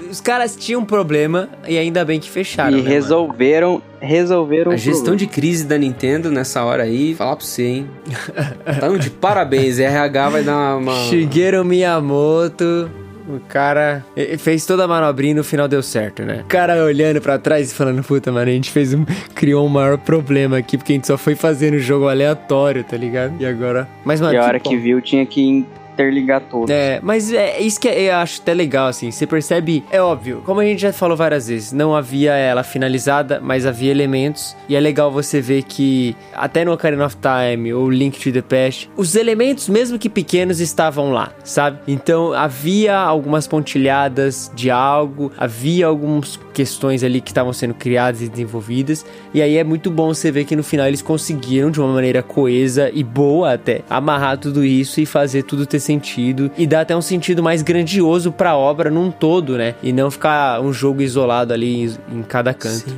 os 0.10 0.22
caras 0.22 0.56
tinham 0.56 0.82
um 0.82 0.86
problema 0.86 1.50
e 1.68 1.78
ainda 1.78 2.04
bem 2.06 2.20
que 2.20 2.30
fecharam. 2.30 2.78
e 2.78 2.82
né, 2.82 2.90
resolveram, 2.90 3.82
resolveram 4.00 4.72
A 4.72 4.76
gestão 4.76 5.06
problema. 5.06 5.18
de 5.18 5.28
crise 5.28 5.66
da 5.66 5.78
Nintendo 5.78 6.30
nessa 6.32 6.64
hora 6.64 6.84
aí, 6.84 7.16
falar 7.16 7.36
pra 7.36 7.46
você, 7.46 7.64
hein? 7.64 7.90
Tamo 8.80 9.00
de 9.00 9.10
parabéns, 9.10 9.80
RH 9.80 10.30
vai 10.30 10.44
dar 10.44 10.56
uma. 10.78 10.80
mano? 10.80 11.10
Shigeru 11.10 11.64
Miyamoto. 11.66 12.90
O 13.26 13.40
cara 13.48 14.06
fez 14.38 14.66
toda 14.66 14.84
a 14.84 14.88
manobrinha 14.88 15.32
e 15.32 15.36
no 15.36 15.46
final 15.46 15.66
deu 15.66 15.82
certo, 15.82 16.24
né? 16.24 16.42
O 16.44 16.46
cara 16.46 16.84
olhando 16.84 17.22
pra 17.22 17.40
trás 17.40 17.72
e 17.72 17.74
falando, 17.74 18.04
puta, 18.04 18.34
mano, 18.34 18.50
a 18.52 18.54
gente 18.54 18.70
fez 18.70 18.94
um. 18.94 19.06
criou 19.34 19.66
um 19.66 19.70
maior 19.70 19.98
problema 19.98 20.58
aqui, 20.58 20.78
porque 20.78 20.92
a 20.92 20.96
gente 20.96 21.08
só 21.08 21.18
foi 21.18 21.34
fazendo 21.34 21.80
jogo 21.80 22.10
aleatório, 22.10 22.84
tá 22.84 22.98
ligado? 22.98 23.34
E 23.40 23.46
agora. 23.46 23.88
Mas, 24.04 24.20
mano. 24.20 24.34
E 24.34 24.38
a 24.38 24.44
hora 24.44 24.60
bom. 24.62 24.70
que 24.70 24.76
viu, 24.76 25.02
tinha 25.02 25.26
que 25.26 25.66
interligar 25.94 26.42
tudo. 26.42 26.72
É, 26.72 27.00
mas 27.02 27.32
é 27.32 27.60
isso 27.60 27.80
que 27.80 27.88
eu 27.88 28.16
acho 28.16 28.42
até 28.42 28.54
legal, 28.54 28.88
assim. 28.88 29.12
Você 29.12 29.26
percebe, 29.26 29.84
é 29.92 30.02
óbvio, 30.02 30.42
como 30.46 30.60
a 30.60 30.66
gente 30.66 30.82
já 30.82 30.92
falou 30.92 31.16
várias 31.16 31.48
vezes, 31.48 31.72
não 31.72 31.96
havia 31.96 32.34
ela 32.34 32.64
finalizada, 32.64 33.40
mas 33.42 33.66
havia 33.66 33.92
elementos. 33.92 34.56
E 34.68 34.76
é 34.76 34.80
legal 34.80 35.12
você 35.12 35.40
ver 35.40 35.64
que, 35.64 36.16
até 36.34 36.66
no 36.66 36.74
Ocarina 36.74 37.06
of 37.06 37.16
Time 37.18 37.74
ou 37.74 37.90
Link 37.90 38.20
to 38.20 38.32
the 38.32 38.42
Past, 38.42 38.90
os 38.98 39.16
elementos, 39.16 39.70
mesmo 39.70 40.00
que 40.00 40.10
pequenos, 40.10 40.60
estavam 40.60 41.12
lá, 41.12 41.32
sabe? 41.44 41.80
Então 41.88 42.34
havia 42.34 42.98
algumas 42.98 43.48
pontilhadas 43.48 44.52
de 44.56 44.70
algo, 44.70 45.32
havia 45.38 45.88
algumas 45.88 46.40
questões 46.54 47.04
ali 47.04 47.22
que 47.22 47.32
estavam 47.32 47.54
sendo 47.54 47.74
criadas 47.74 48.22
e 48.22 48.30
desenvolvidas. 48.30 49.06
E 49.34 49.42
aí 49.42 49.58
é 49.58 49.64
muito 49.64 49.92
bom 49.92 50.14
você 50.14 50.32
ver 50.32 50.46
que 50.46 50.56
no 50.56 50.64
final 50.64 50.88
eles 50.88 51.02
conseguiram, 51.02 51.72
de 51.72 51.80
uma 51.80 51.94
maneira 51.94 52.24
coesa 52.24 52.90
e 52.94 53.04
boa 53.04 53.54
até, 53.54 53.82
amarrar 53.90 54.38
tudo 54.38 54.64
isso 54.64 55.00
e 55.00 55.06
fazer 55.06 55.44
tudo 55.44 55.66
ter 55.66 55.80
sentido. 55.84 56.52
E 56.58 56.66
dar 56.66 56.82
até 56.82 56.96
um 56.96 57.02
sentido 57.02 57.44
mais 57.44 57.62
grandioso 57.62 58.32
pra 58.32 58.56
obra 58.56 58.90
num 58.90 59.12
todo, 59.12 59.58
né? 59.58 59.76
E 59.84 59.92
não 59.92 60.10
ficar 60.10 60.62
um 60.62 60.74
jogo 60.74 61.02
isolado 61.02 61.54
ali 61.54 61.84
em, 61.84 62.18
em 62.18 62.24
cada 62.24 62.54
canto. 62.54 62.96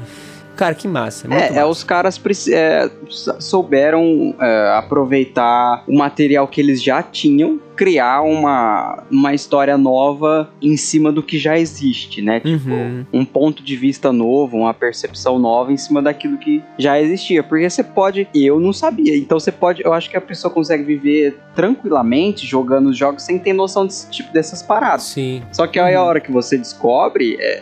Cara, 0.56 0.74
que 0.74 0.88
massa. 0.88 1.28
muito 1.28 1.42
É, 1.42 1.48
é, 1.48 1.50
massa. 1.52 1.68
os 1.68 1.84
caras 1.84 2.22
é, 2.50 2.90
souberam 3.40 4.36
é, 4.40 4.74
aproveitar 4.78 5.84
o 5.88 5.98
material 5.98 6.48
que 6.48 6.60
eles 6.62 6.82
já 6.82 7.02
tinham, 7.04 7.60
criar 7.76 8.22
uma, 8.22 9.04
uma 9.12 9.34
história 9.34 9.78
nova 9.78 10.50
em 10.62 10.78
cima 10.78 11.12
do 11.12 11.22
que 11.22 11.38
já 11.38 11.58
existe, 11.60 12.22
né? 12.22 12.40
Tipo, 12.40 12.70
Uhum. 12.70 13.06
um 13.12 13.26
ponto 13.26 13.62
de 13.62 13.76
vista 13.76 14.14
novo, 14.14 14.58
uma 14.58 14.74
percepção 14.74 15.38
nova 15.38 15.74
em 15.74 15.78
cima 15.78 16.02
daquilo 16.02 16.38
que 16.38 16.64
já 16.78 17.00
existia. 17.02 17.44
Porque 17.44 17.70
você 17.70 17.84
pode. 17.84 18.28
Eu 18.34 18.60
não 18.60 18.72
sabia. 18.72 19.18
Então 19.18 19.38
você 19.40 19.52
pode. 19.52 19.84
Eu 19.84 19.92
acho 19.94 20.10
que 20.10 20.16
a 20.16 20.22
pessoa 20.22 20.52
consegue 20.54 20.84
viver 20.84 21.38
tranquilamente 21.54 22.46
jogando 22.48 22.88
os 22.90 22.98
jogos 22.98 23.24
sem 23.24 23.38
ter 23.38 23.52
noção 23.54 23.86
desse 23.86 24.10
tipo 24.10 24.32
dessas 24.32 24.64
paradas. 24.64 25.04
Sim. 25.04 25.44
Só 25.52 25.68
que 25.68 25.78
aí 25.78 25.96
a 25.96 26.04
hora 26.04 26.22
que 26.22 26.32
você 26.32 26.58
descobre, 26.58 27.36
é, 27.40 27.62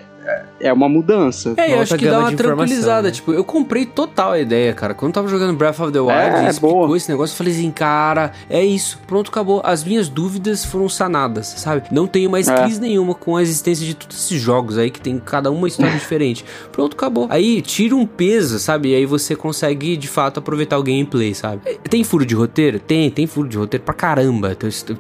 é 0.60 0.72
uma 0.72 0.88
mudança. 0.90 1.54
É, 1.58 1.74
eu 1.74 1.80
acho 1.82 1.98
que 1.98 2.06
dá 2.08 2.20
uma 2.20 2.32
tranquilizada. 2.34 3.08
né? 3.08 3.12
Tipo, 3.12 3.34
eu 3.34 3.44
comprei 3.44 3.86
total 3.86 4.32
a 4.34 4.40
ideia, 4.40 4.74
cara. 4.74 4.94
Quando 4.94 5.10
eu 5.10 5.14
tava 5.16 5.28
jogando 5.28 5.56
Breath 5.58 5.80
of 5.80 5.92
the 5.92 6.00
Wild, 6.00 6.12
É, 6.14 6.44
e 6.44 6.46
é 6.46 6.50
explicou 6.50 6.96
esse 6.96 7.10
negócio, 7.10 7.34
eu 7.34 7.38
falei 7.38 7.54
assim, 7.54 7.72
cara, 7.72 8.32
é 8.50 8.64
isso. 8.64 9.00
Pronto, 9.08 9.30
acabou. 9.30 9.62
As 9.64 9.84
minhas 9.84 10.08
dúvidas 10.10 10.64
foram 10.66 10.88
sanadas, 10.90 11.48
sabe? 11.58 11.84
Não 11.92 12.08
tenho 12.08 12.30
mais 12.30 12.48
É. 12.48 12.56
crise 12.56 12.80
nenhuma 12.80 13.14
com 13.16 13.36
a 13.36 13.42
existência 13.42 13.86
de 13.86 13.94
todos 13.96 14.18
esses 14.18 14.42
jogos 14.42 14.78
aí, 14.78 14.90
que 14.90 15.02
tem 15.02 15.18
cada 15.20 15.52
uma 15.52 15.68
história 15.68 15.92
diferente. 15.98 16.46
Pronto, 16.72 16.94
acabou. 16.96 17.28
Aí 17.30 17.62
tira 17.62 17.96
um 17.96 18.06
peso, 18.06 18.60
sabe? 18.60 18.90
E 18.90 18.96
aí 18.96 19.06
você 19.06 19.36
consegue, 19.36 19.96
de 19.98 20.08
fato, 20.08 20.40
aproveitar 20.40 20.78
o 20.78 20.84
gameplay, 20.84 21.34
sabe? 21.34 21.62
Tem 21.90 22.04
furo 22.04 22.26
de 22.26 22.36
roteiro? 22.36 22.80
Tem, 22.80 23.10
tem 23.10 23.28
furo 23.28 23.48
de 23.48 23.58
roteiro 23.58 23.84
pra 23.84 23.94
caramba. 23.94 24.56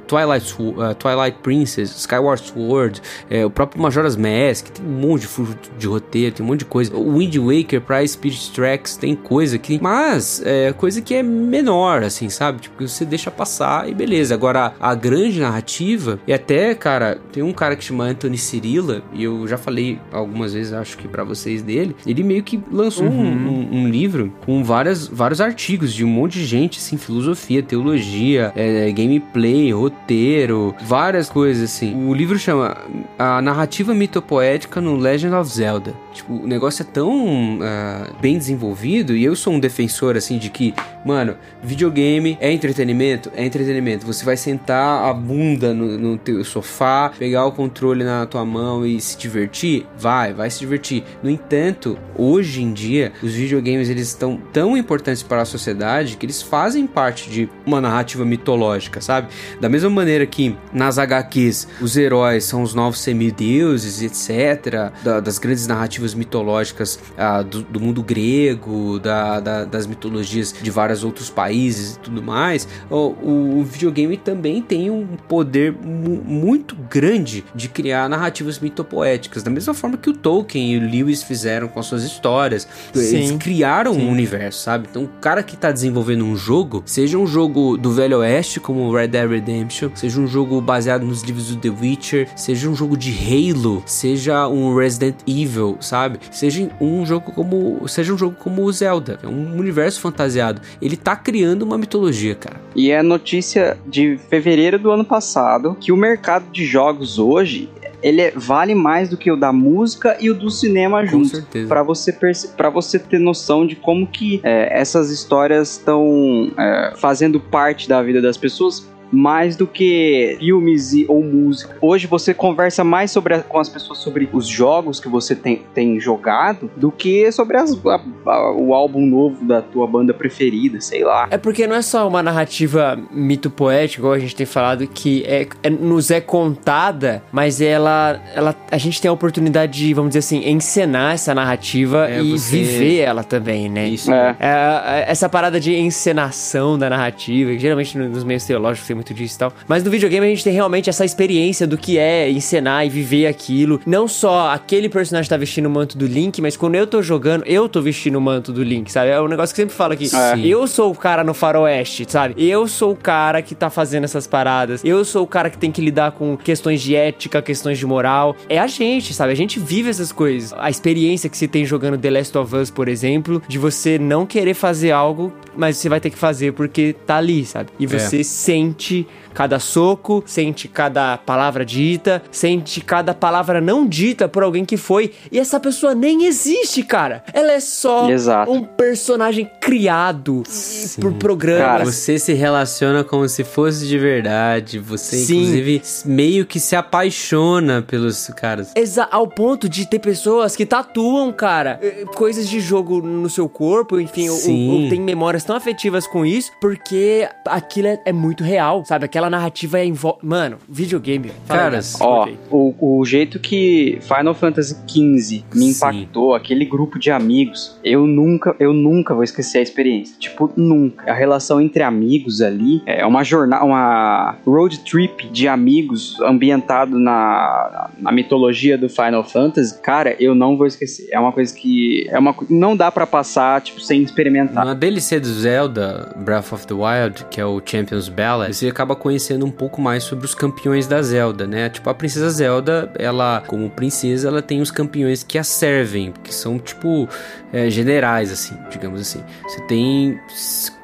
Twilight, 0.07 0.55
uh, 0.59 0.95
Twilight 0.95 1.37
Princess, 1.41 1.91
Skyward 1.97 2.41
Sword, 2.43 3.01
é, 3.29 3.45
o 3.45 3.49
próprio 3.49 3.81
Majora's 3.81 4.15
Mask, 4.15 4.67
tem 4.69 4.85
um 4.85 4.89
monte 4.89 5.12
de 5.21 5.27
furo 5.27 5.55
de 5.77 5.87
roteiro, 5.87 6.35
tem 6.35 6.45
um 6.45 6.49
monte 6.49 6.59
de 6.59 6.65
coisa. 6.65 6.95
O 6.95 7.17
Wind 7.17 7.35
Waker 7.37 7.81
pra 7.81 8.05
Spirit 8.05 8.51
Tracks 8.51 8.95
tem 8.97 9.15
coisa 9.15 9.57
que. 9.57 9.79
Mas 9.81 10.41
é 10.45 10.73
coisa 10.73 11.01
que 11.01 11.13
é 11.13 11.23
menor, 11.23 12.03
assim, 12.03 12.29
sabe? 12.29 12.61
Tipo, 12.61 12.77
que 12.77 12.87
você 12.87 13.05
deixa 13.05 13.29
passar 13.31 13.89
e 13.89 13.93
beleza. 13.93 14.33
Agora, 14.33 14.73
a 14.79 14.95
grande 14.95 15.39
narrativa, 15.39 16.19
e 16.27 16.33
até, 16.33 16.73
cara, 16.75 17.19
tem 17.31 17.43
um 17.43 17.53
cara 17.53 17.75
que 17.75 17.83
chama 17.83 18.05
Anthony 18.05 18.37
Cirilla, 18.37 19.03
e 19.13 19.23
eu 19.23 19.47
já 19.47 19.57
falei 19.57 19.99
algumas 20.11 20.53
vezes, 20.53 20.73
acho 20.73 20.97
que 20.97 21.07
pra 21.07 21.23
vocês 21.23 21.61
dele, 21.61 21.95
ele 22.05 22.23
meio 22.23 22.43
que 22.43 22.59
lançou 22.71 23.05
um, 23.07 23.21
um- 23.21 23.67
um 23.83 23.87
livro 23.87 24.33
com 24.45 24.63
várias, 24.63 25.07
vários 25.07 25.41
artigos 25.41 25.93
de 25.93 26.03
um 26.03 26.07
monte 26.07 26.33
de 26.39 26.45
gente, 26.45 26.79
assim, 26.79 26.97
filosofia, 26.97 27.61
teologia, 27.61 28.51
é, 28.55 28.91
gameplay, 28.91 29.71
roteiro, 29.71 30.75
várias 30.85 31.29
coisas, 31.29 31.63
assim. 31.63 32.07
O 32.07 32.13
livro 32.13 32.37
chama 32.37 32.77
A 33.17 33.41
Narrativa 33.41 33.93
Mitopoética 33.93 34.79
no 34.81 34.95
Legend 35.03 35.33
of 35.33 35.47
Zelda. 35.47 35.93
Tipo, 36.13 36.33
o 36.43 36.47
negócio 36.47 36.83
é 36.83 36.85
tão 36.85 37.59
ah, 37.61 38.09
bem 38.21 38.37
desenvolvido 38.37 39.15
e 39.15 39.23
eu 39.23 39.35
sou 39.35 39.53
um 39.53 39.59
defensor, 39.59 40.15
assim, 40.15 40.37
de 40.37 40.49
que, 40.49 40.73
mano, 41.05 41.35
videogame 41.63 42.37
é 42.39 42.51
entretenimento? 42.51 43.31
É 43.35 43.43
entretenimento. 43.45 44.05
Você 44.05 44.23
vai 44.23 44.37
sentar 44.37 45.09
a 45.09 45.13
bunda 45.13 45.73
no, 45.73 45.97
no 45.97 46.17
teu 46.17 46.43
sofá, 46.43 47.11
pegar 47.17 47.45
o 47.45 47.51
controle 47.51 48.03
na 48.03 48.25
tua 48.25 48.45
mão 48.45 48.85
e 48.85 48.99
se 49.01 49.17
divertir? 49.17 49.85
Vai, 49.97 50.33
vai 50.33 50.49
se 50.49 50.59
divertir. 50.59 51.03
No 51.23 51.29
entanto, 51.29 51.97
hoje 52.15 52.61
em 52.61 52.71
dia, 52.73 53.11
os 53.23 53.33
videogames 53.33 53.89
eles 53.89 54.07
estão 54.09 54.37
tão 54.51 54.77
importantes 54.77 55.23
para 55.23 55.41
a 55.41 55.45
sociedade 55.45 56.15
que 56.17 56.25
eles 56.25 56.41
fazem 56.41 56.85
parte 56.85 57.29
de 57.29 57.49
uma 57.65 57.81
narrativa 57.81 58.23
mitológica, 58.25 59.01
sabe? 59.01 59.27
Da 59.59 59.67
mesma 59.69 59.89
maneira 59.89 60.25
que 60.25 60.55
nas 60.71 60.97
HQs 60.97 61.67
os 61.81 61.97
heróis 61.97 62.43
são 62.43 62.61
os 62.61 62.73
novos 62.73 62.99
semideuses, 62.99 64.01
etc., 64.01 64.91
da- 65.03 65.19
das 65.19 65.37
grandes 65.39 65.65
narrativas 65.67 66.02
mitológicas 66.13 66.99
ah, 67.17 67.41
do, 67.43 67.61
do 67.61 67.79
mundo 67.79 68.01
grego, 68.01 68.99
da- 68.99 69.39
da- 69.39 69.65
das 69.65 69.85
mitologias 69.85 70.53
de 70.59 70.71
vários 70.71 71.03
outros 71.03 71.29
países 71.29 71.95
e 71.95 71.99
tudo 71.99 72.23
mais, 72.23 72.67
o, 72.89 72.95
o- 73.21 73.63
videogame 73.63 74.17
também 74.17 74.61
tem 74.61 74.89
um 74.89 75.05
poder 75.27 75.71
mu- 75.71 76.23
muito 76.25 76.75
grande 76.89 77.43
de 77.53 77.69
criar 77.69 78.09
narrativas 78.09 78.57
mitopoéticas, 78.59 79.43
da 79.43 79.51
mesma 79.51 79.73
forma 79.73 79.97
que 79.97 80.09
o 80.09 80.13
Tolkien 80.13 80.73
e 80.73 80.77
o 80.77 80.81
Lewis 80.89 81.21
fizeram 81.21 81.67
com 81.67 81.79
as 81.79 81.85
suas 81.85 82.03
histórias. 82.03 82.67
Eles 82.95 83.29
Sim. 83.29 83.37
criaram 83.37 83.93
um 83.93 84.09
universo, 84.09 84.63
sabe? 84.63 84.87
Então, 84.89 85.03
o 85.03 85.07
cara 85.21 85.43
que 85.43 85.55
tá 85.55 85.71
desenvolvendo 85.71 86.25
um 86.25 86.35
jogo, 86.35 86.81
seja 86.85 87.17
um 87.17 87.27
jogo 87.27 87.77
do 87.77 87.91
Velho 87.91 88.19
Oeste, 88.19 88.59
como 88.59 88.91
Red 88.91 89.09
Dead 89.09 89.29
Redemption, 89.29 89.89
seja 89.93 90.19
um 90.19 90.25
jogo 90.27 90.59
baseado 90.61 91.05
nos 91.05 91.21
livros 91.21 91.47
do 91.49 91.57
The 91.57 91.69
Witcher, 91.69 92.27
seja 92.35 92.69
um 92.69 92.75
jogo 92.75 92.97
de 92.97 93.11
Halo, 93.13 93.83
seja 93.85 94.47
um 94.47 94.75
Resident 94.75 95.15
Evil, 95.27 95.77
sabe? 95.79 95.92
Seja 96.31 96.69
um 96.81 97.05
jogo 97.05 97.31
como, 97.31 97.87
seja 97.87 98.13
um 98.13 98.17
jogo 98.17 98.35
como 98.39 98.63
o 98.63 98.71
Zelda, 98.71 99.19
é 99.23 99.27
um 99.27 99.57
universo 99.57 99.99
fantasiado. 100.01 100.61
Ele 100.81 100.97
tá 100.97 101.15
criando 101.15 101.63
uma 101.63 101.77
mitologia, 101.77 102.35
cara. 102.35 102.57
E 102.75 102.91
é 102.91 103.01
notícia 103.03 103.77
de 103.87 104.17
fevereiro 104.29 104.79
do 104.79 104.91
ano 104.91 105.05
passado 105.05 105.75
que 105.79 105.91
o 105.91 105.97
mercado 105.97 106.45
de 106.51 106.65
jogos 106.65 107.19
hoje 107.19 107.69
ele 108.01 108.19
é- 108.19 108.33
vale 108.35 108.75
mais 108.75 109.07
do 109.09 109.15
que 109.15 109.31
o 109.31 109.37
da 109.37 109.53
música 109.53 110.17
e 110.19 110.29
o 110.29 110.33
do 110.33 110.49
cinema 110.49 110.99
Com 111.03 111.07
juntos. 111.07 111.31
certeza. 111.31 111.69
Pra 111.69 111.81
você, 111.83 112.11
pra 112.57 112.69
você 112.69 112.99
ter 112.99 113.17
noção 113.17 113.65
de 113.65 113.77
como 113.77 114.05
que 114.05 114.41
é, 114.43 114.77
essas 114.77 115.09
histórias 115.09 115.71
estão 115.77 116.51
é, 116.57 116.93
fazendo 116.97 117.39
parte 117.39 117.87
da 117.87 118.01
vida 118.03 118.21
das 118.21 118.35
pessoas 118.35 118.85
mais 119.13 119.55
do 119.55 119.67
que 119.67 120.35
filmes 120.39 120.93
e, 120.93 121.05
ou 121.07 121.23
música. 121.23 121.75
Hoje 121.79 122.07
você 122.07 122.33
conversa 122.33 122.83
mais 122.83 123.11
sobre 123.11 123.35
a- 123.35 123.39
com 123.43 123.59
as 123.59 123.69
pessoas 123.69 123.99
sobre 123.99 124.27
os 124.33 124.47
jogos 124.47 124.99
que 124.99 125.07
você 125.07 125.35
tem, 125.35 125.61
tem 125.73 125.99
jogado 125.99 126.69
do 126.75 126.91
que 126.91 127.31
sobre 127.31 127.57
as- 127.57 127.73
a- 127.85 128.01
a- 128.25 128.51
o 128.53 128.73
álbum 128.73 129.05
novo 129.05 129.45
da 129.45 129.61
tua 129.61 129.85
banda 129.87 130.13
preferida, 130.13 130.81
sei 130.81 131.03
lá. 131.03 131.27
É 131.29 131.37
porque 131.37 131.67
não 131.67 131.75
é 131.75 131.81
só 131.81 132.07
uma 132.07 132.23
narrativa 132.23 132.99
mito 133.11 133.49
poética, 133.49 134.01
igual 134.01 134.13
a 134.13 134.19
gente 134.19 134.35
tem 134.35 134.45
falado, 134.45 134.87
que 134.87 135.23
é, 135.25 135.47
é- 135.61 135.69
nos 135.69 136.09
é 136.11 136.19
contada, 136.19 137.23
mas 137.31 137.61
ela, 137.61 138.19
ela. 138.35 138.55
A 138.71 138.77
gente 138.77 139.01
tem 139.01 139.09
a 139.09 139.11
oportunidade 139.13 139.73
de, 139.73 139.93
vamos 139.93 140.09
dizer 140.09 140.19
assim, 140.19 140.47
encenar 140.49 141.13
essa 141.13 141.33
narrativa 141.35 142.09
É, 142.09 142.21
e 142.21 142.31
você- 142.37 142.57
viver 142.57 142.99
ela 142.99 143.23
também, 143.23 143.69
né? 143.69 143.87
Isso. 143.87 144.11
É. 144.11 144.35
É, 144.39 144.47
é, 144.49 145.05
essa 145.11 145.27
parada 145.29 145.59
de 145.59 145.73
encenação 145.75 146.77
da 146.77 146.89
narrativa, 146.89 147.51
que 147.51 147.59
geralmente 147.59 147.97
no- 147.97 148.09
nos 148.09 148.23
meios 148.23 148.45
teológicos 148.45 148.87
tem 148.87 148.95
muito 148.95 149.02
disso 149.11 149.35
e 149.35 149.39
tal. 149.39 149.53
Mas 149.67 149.83
no 149.83 149.89
videogame 149.89 150.27
a 150.27 150.29
gente 150.29 150.43
tem 150.43 150.53
realmente 150.53 150.87
essa 150.87 151.03
experiência 151.03 151.65
do 151.65 151.75
que 151.75 151.97
é 151.97 152.29
encenar 152.29 152.85
e 152.85 152.89
viver 152.89 153.25
aquilo. 153.25 153.81
Não 153.87 154.07
só 154.07 154.51
aquele 154.51 154.87
personagem 154.87 155.27
tá 155.27 155.35
vestindo 155.35 155.65
o 155.65 155.69
manto 155.69 155.97
do 155.97 156.05
Link, 156.05 156.39
mas 156.39 156.55
quando 156.55 156.75
eu 156.75 156.85
tô 156.85 157.01
jogando, 157.01 157.43
eu 157.47 157.67
tô 157.67 157.81
vestindo 157.81 158.17
o 158.17 158.21
manto 158.21 158.53
do 158.53 158.61
Link, 158.61 158.91
sabe? 158.91 159.09
É 159.09 159.19
um 159.19 159.27
negócio 159.27 159.55
que 159.55 159.61
eu 159.61 159.65
sempre 159.65 159.75
falo 159.75 159.93
aqui. 159.93 160.09
É. 160.15 160.45
Eu 160.45 160.67
sou 160.67 160.91
o 160.91 160.95
cara 160.95 161.23
no 161.23 161.33
faroeste, 161.33 162.05
sabe? 162.07 162.35
Eu 162.37 162.67
sou 162.67 162.91
o 162.91 162.95
cara 162.95 163.41
que 163.41 163.55
tá 163.55 163.69
fazendo 163.69 164.03
essas 164.03 164.27
paradas. 164.27 164.83
Eu 164.83 165.03
sou 165.03 165.23
o 165.23 165.27
cara 165.27 165.49
que 165.49 165.57
tem 165.57 165.71
que 165.71 165.81
lidar 165.81 166.11
com 166.11 166.37
questões 166.37 166.81
de 166.81 166.95
ética, 166.95 167.41
questões 167.41 167.79
de 167.79 167.85
moral. 167.85 168.35
É 168.47 168.59
a 168.59 168.67
gente, 168.67 169.13
sabe? 169.13 169.31
A 169.31 169.35
gente 169.35 169.59
vive 169.59 169.89
essas 169.89 170.11
coisas. 170.11 170.53
A 170.57 170.69
experiência 170.69 171.29
que 171.29 171.37
se 171.37 171.47
tem 171.47 171.65
jogando 171.65 171.97
The 171.97 172.09
Last 172.09 172.37
of 172.37 172.55
Us, 172.55 172.69
por 172.69 172.87
exemplo, 172.87 173.41
de 173.47 173.57
você 173.57 173.97
não 173.97 174.25
querer 174.25 174.53
fazer 174.53 174.91
algo, 174.91 175.33
mas 175.55 175.77
você 175.77 175.89
vai 175.89 175.99
ter 175.99 176.09
que 176.09 176.17
fazer 176.17 176.53
porque 176.53 176.95
tá 177.05 177.17
ali, 177.17 177.45
sabe? 177.45 177.69
E 177.79 177.87
você 177.87 178.23
sente 178.23 178.92
Hoje 178.93 179.07
cada 179.33 179.59
soco, 179.59 180.23
sente 180.25 180.67
cada 180.67 181.17
palavra 181.17 181.65
dita, 181.65 182.21
sente 182.31 182.81
cada 182.81 183.13
palavra 183.13 183.59
não 183.59 183.87
dita 183.87 184.27
por 184.27 184.43
alguém 184.43 184.63
que 184.65 184.77
foi. 184.77 185.11
E 185.31 185.39
essa 185.39 185.59
pessoa 185.59 185.93
nem 185.95 186.25
existe, 186.25 186.83
cara. 186.83 187.23
Ela 187.33 187.53
é 187.53 187.59
só 187.59 188.09
Exato. 188.09 188.51
um 188.51 188.63
personagem 188.63 189.49
criado 189.61 190.43
e- 190.47 191.01
por 191.01 191.13
programa. 191.13 191.63
Cara, 191.65 191.85
Você 191.85 192.17
se 192.19 192.33
relaciona 192.33 193.03
como 193.03 193.27
se 193.27 193.43
fosse 193.43 193.87
de 193.87 193.97
verdade. 193.97 194.79
Você, 194.79 195.17
Sim. 195.17 195.37
inclusive, 195.41 195.81
meio 196.05 196.45
que 196.45 196.59
se 196.59 196.75
apaixona 196.75 197.81
pelos 197.81 198.27
caras. 198.35 198.71
Exa 198.75 199.07
ao 199.11 199.27
ponto 199.27 199.67
de 199.69 199.85
ter 199.87 199.99
pessoas 199.99 200.55
que 200.55 200.65
tatuam, 200.65 201.31
cara, 201.31 201.79
eh, 201.81 202.05
coisas 202.15 202.47
de 202.49 202.59
jogo 202.59 203.01
no 203.01 203.29
seu 203.29 203.47
corpo, 203.49 203.99
enfim, 203.99 204.29
ou, 204.29 204.35
Sim. 204.37 204.69
ou- 204.69 204.81
ou 204.83 204.89
tem 204.89 205.01
memórias 205.01 205.43
tão 205.43 205.55
afetivas 205.55 206.07
com 206.07 206.25
isso, 206.25 206.51
porque 206.59 207.27
aquilo 207.45 207.87
é, 207.87 207.99
é 208.05 208.13
muito 208.13 208.43
real, 208.43 208.83
sabe? 208.85 209.05
Aquela 209.05 209.22
narrativa 209.29 209.79
é 209.79 209.85
envol... 209.85 210.19
Mano, 210.21 210.57
videogame. 210.67 211.31
Gato, 211.47 211.77
Ó, 211.99 212.27
o, 212.49 212.99
o 212.99 213.05
jeito 213.05 213.39
que 213.39 213.97
Final 214.01 214.33
Fantasy 214.33 214.75
XV 214.87 215.43
me 215.53 215.65
Sim. 215.65 215.69
impactou, 215.71 216.35
aquele 216.35 216.65
grupo 216.65 216.99
de 216.99 217.11
amigos, 217.11 217.77
eu 217.83 218.05
nunca, 218.05 218.55
eu 218.59 218.73
nunca 218.73 219.13
vou 219.13 219.23
esquecer 219.23 219.59
a 219.59 219.61
experiência. 219.61 220.15
Tipo, 220.19 220.51
nunca. 220.55 221.09
A 221.11 221.13
relação 221.13 221.61
entre 221.61 221.83
amigos 221.83 222.41
ali 222.41 222.81
é 222.85 223.05
uma 223.05 223.23
jornada, 223.23 223.63
uma 223.63 224.37
road 224.45 224.79
trip 224.79 225.27
de 225.29 225.47
amigos 225.47 226.19
ambientado 226.21 226.97
na, 226.99 227.89
na 227.97 228.11
mitologia 228.11 228.77
do 228.77 228.89
Final 228.89 229.23
Fantasy. 229.23 229.79
Cara, 229.81 230.15
eu 230.19 230.35
não 230.35 230.57
vou 230.57 230.67
esquecer. 230.67 231.07
É 231.11 231.19
uma 231.19 231.31
coisa 231.31 231.53
que 231.53 232.07
é 232.09 232.19
uma 232.19 232.33
não 232.49 232.75
dá 232.75 232.91
pra 232.91 233.05
passar 233.05 233.61
tipo 233.61 233.79
sem 233.79 234.01
experimentar. 234.01 234.65
Na 234.65 234.73
DLC 234.73 235.19
do 235.19 235.27
Zelda, 235.27 236.13
Breath 236.17 236.51
of 236.53 236.67
the 236.67 236.73
Wild, 236.73 237.25
que 237.29 237.39
é 237.39 237.45
o 237.45 237.61
Champions 237.63 238.09
Ballad, 238.09 238.53
você 238.53 238.67
acaba 238.67 238.95
conhecendo 239.13 239.45
um 239.45 239.51
pouco 239.51 239.79
mais 239.79 240.03
sobre 240.03 240.25
os 240.25 240.33
campeões 240.33 240.87
da 240.87 240.99
Zelda, 241.01 241.45
né? 241.45 241.69
Tipo, 241.69 241.87
a 241.89 241.93
princesa 241.93 242.29
Zelda, 242.31 242.91
ela, 242.97 243.43
como 243.45 243.69
princesa, 243.69 244.27
ela 244.27 244.41
tem 244.41 244.59
os 244.59 244.71
campeões 244.71 245.21
que 245.21 245.37
a 245.37 245.43
servem, 245.43 246.11
que 246.23 246.33
são, 246.33 246.57
tipo, 246.57 247.07
é, 247.51 247.69
generais, 247.69 248.31
assim, 248.31 248.57
digamos 248.71 248.99
assim. 248.99 249.23
Você 249.43 249.61
tem 249.67 250.19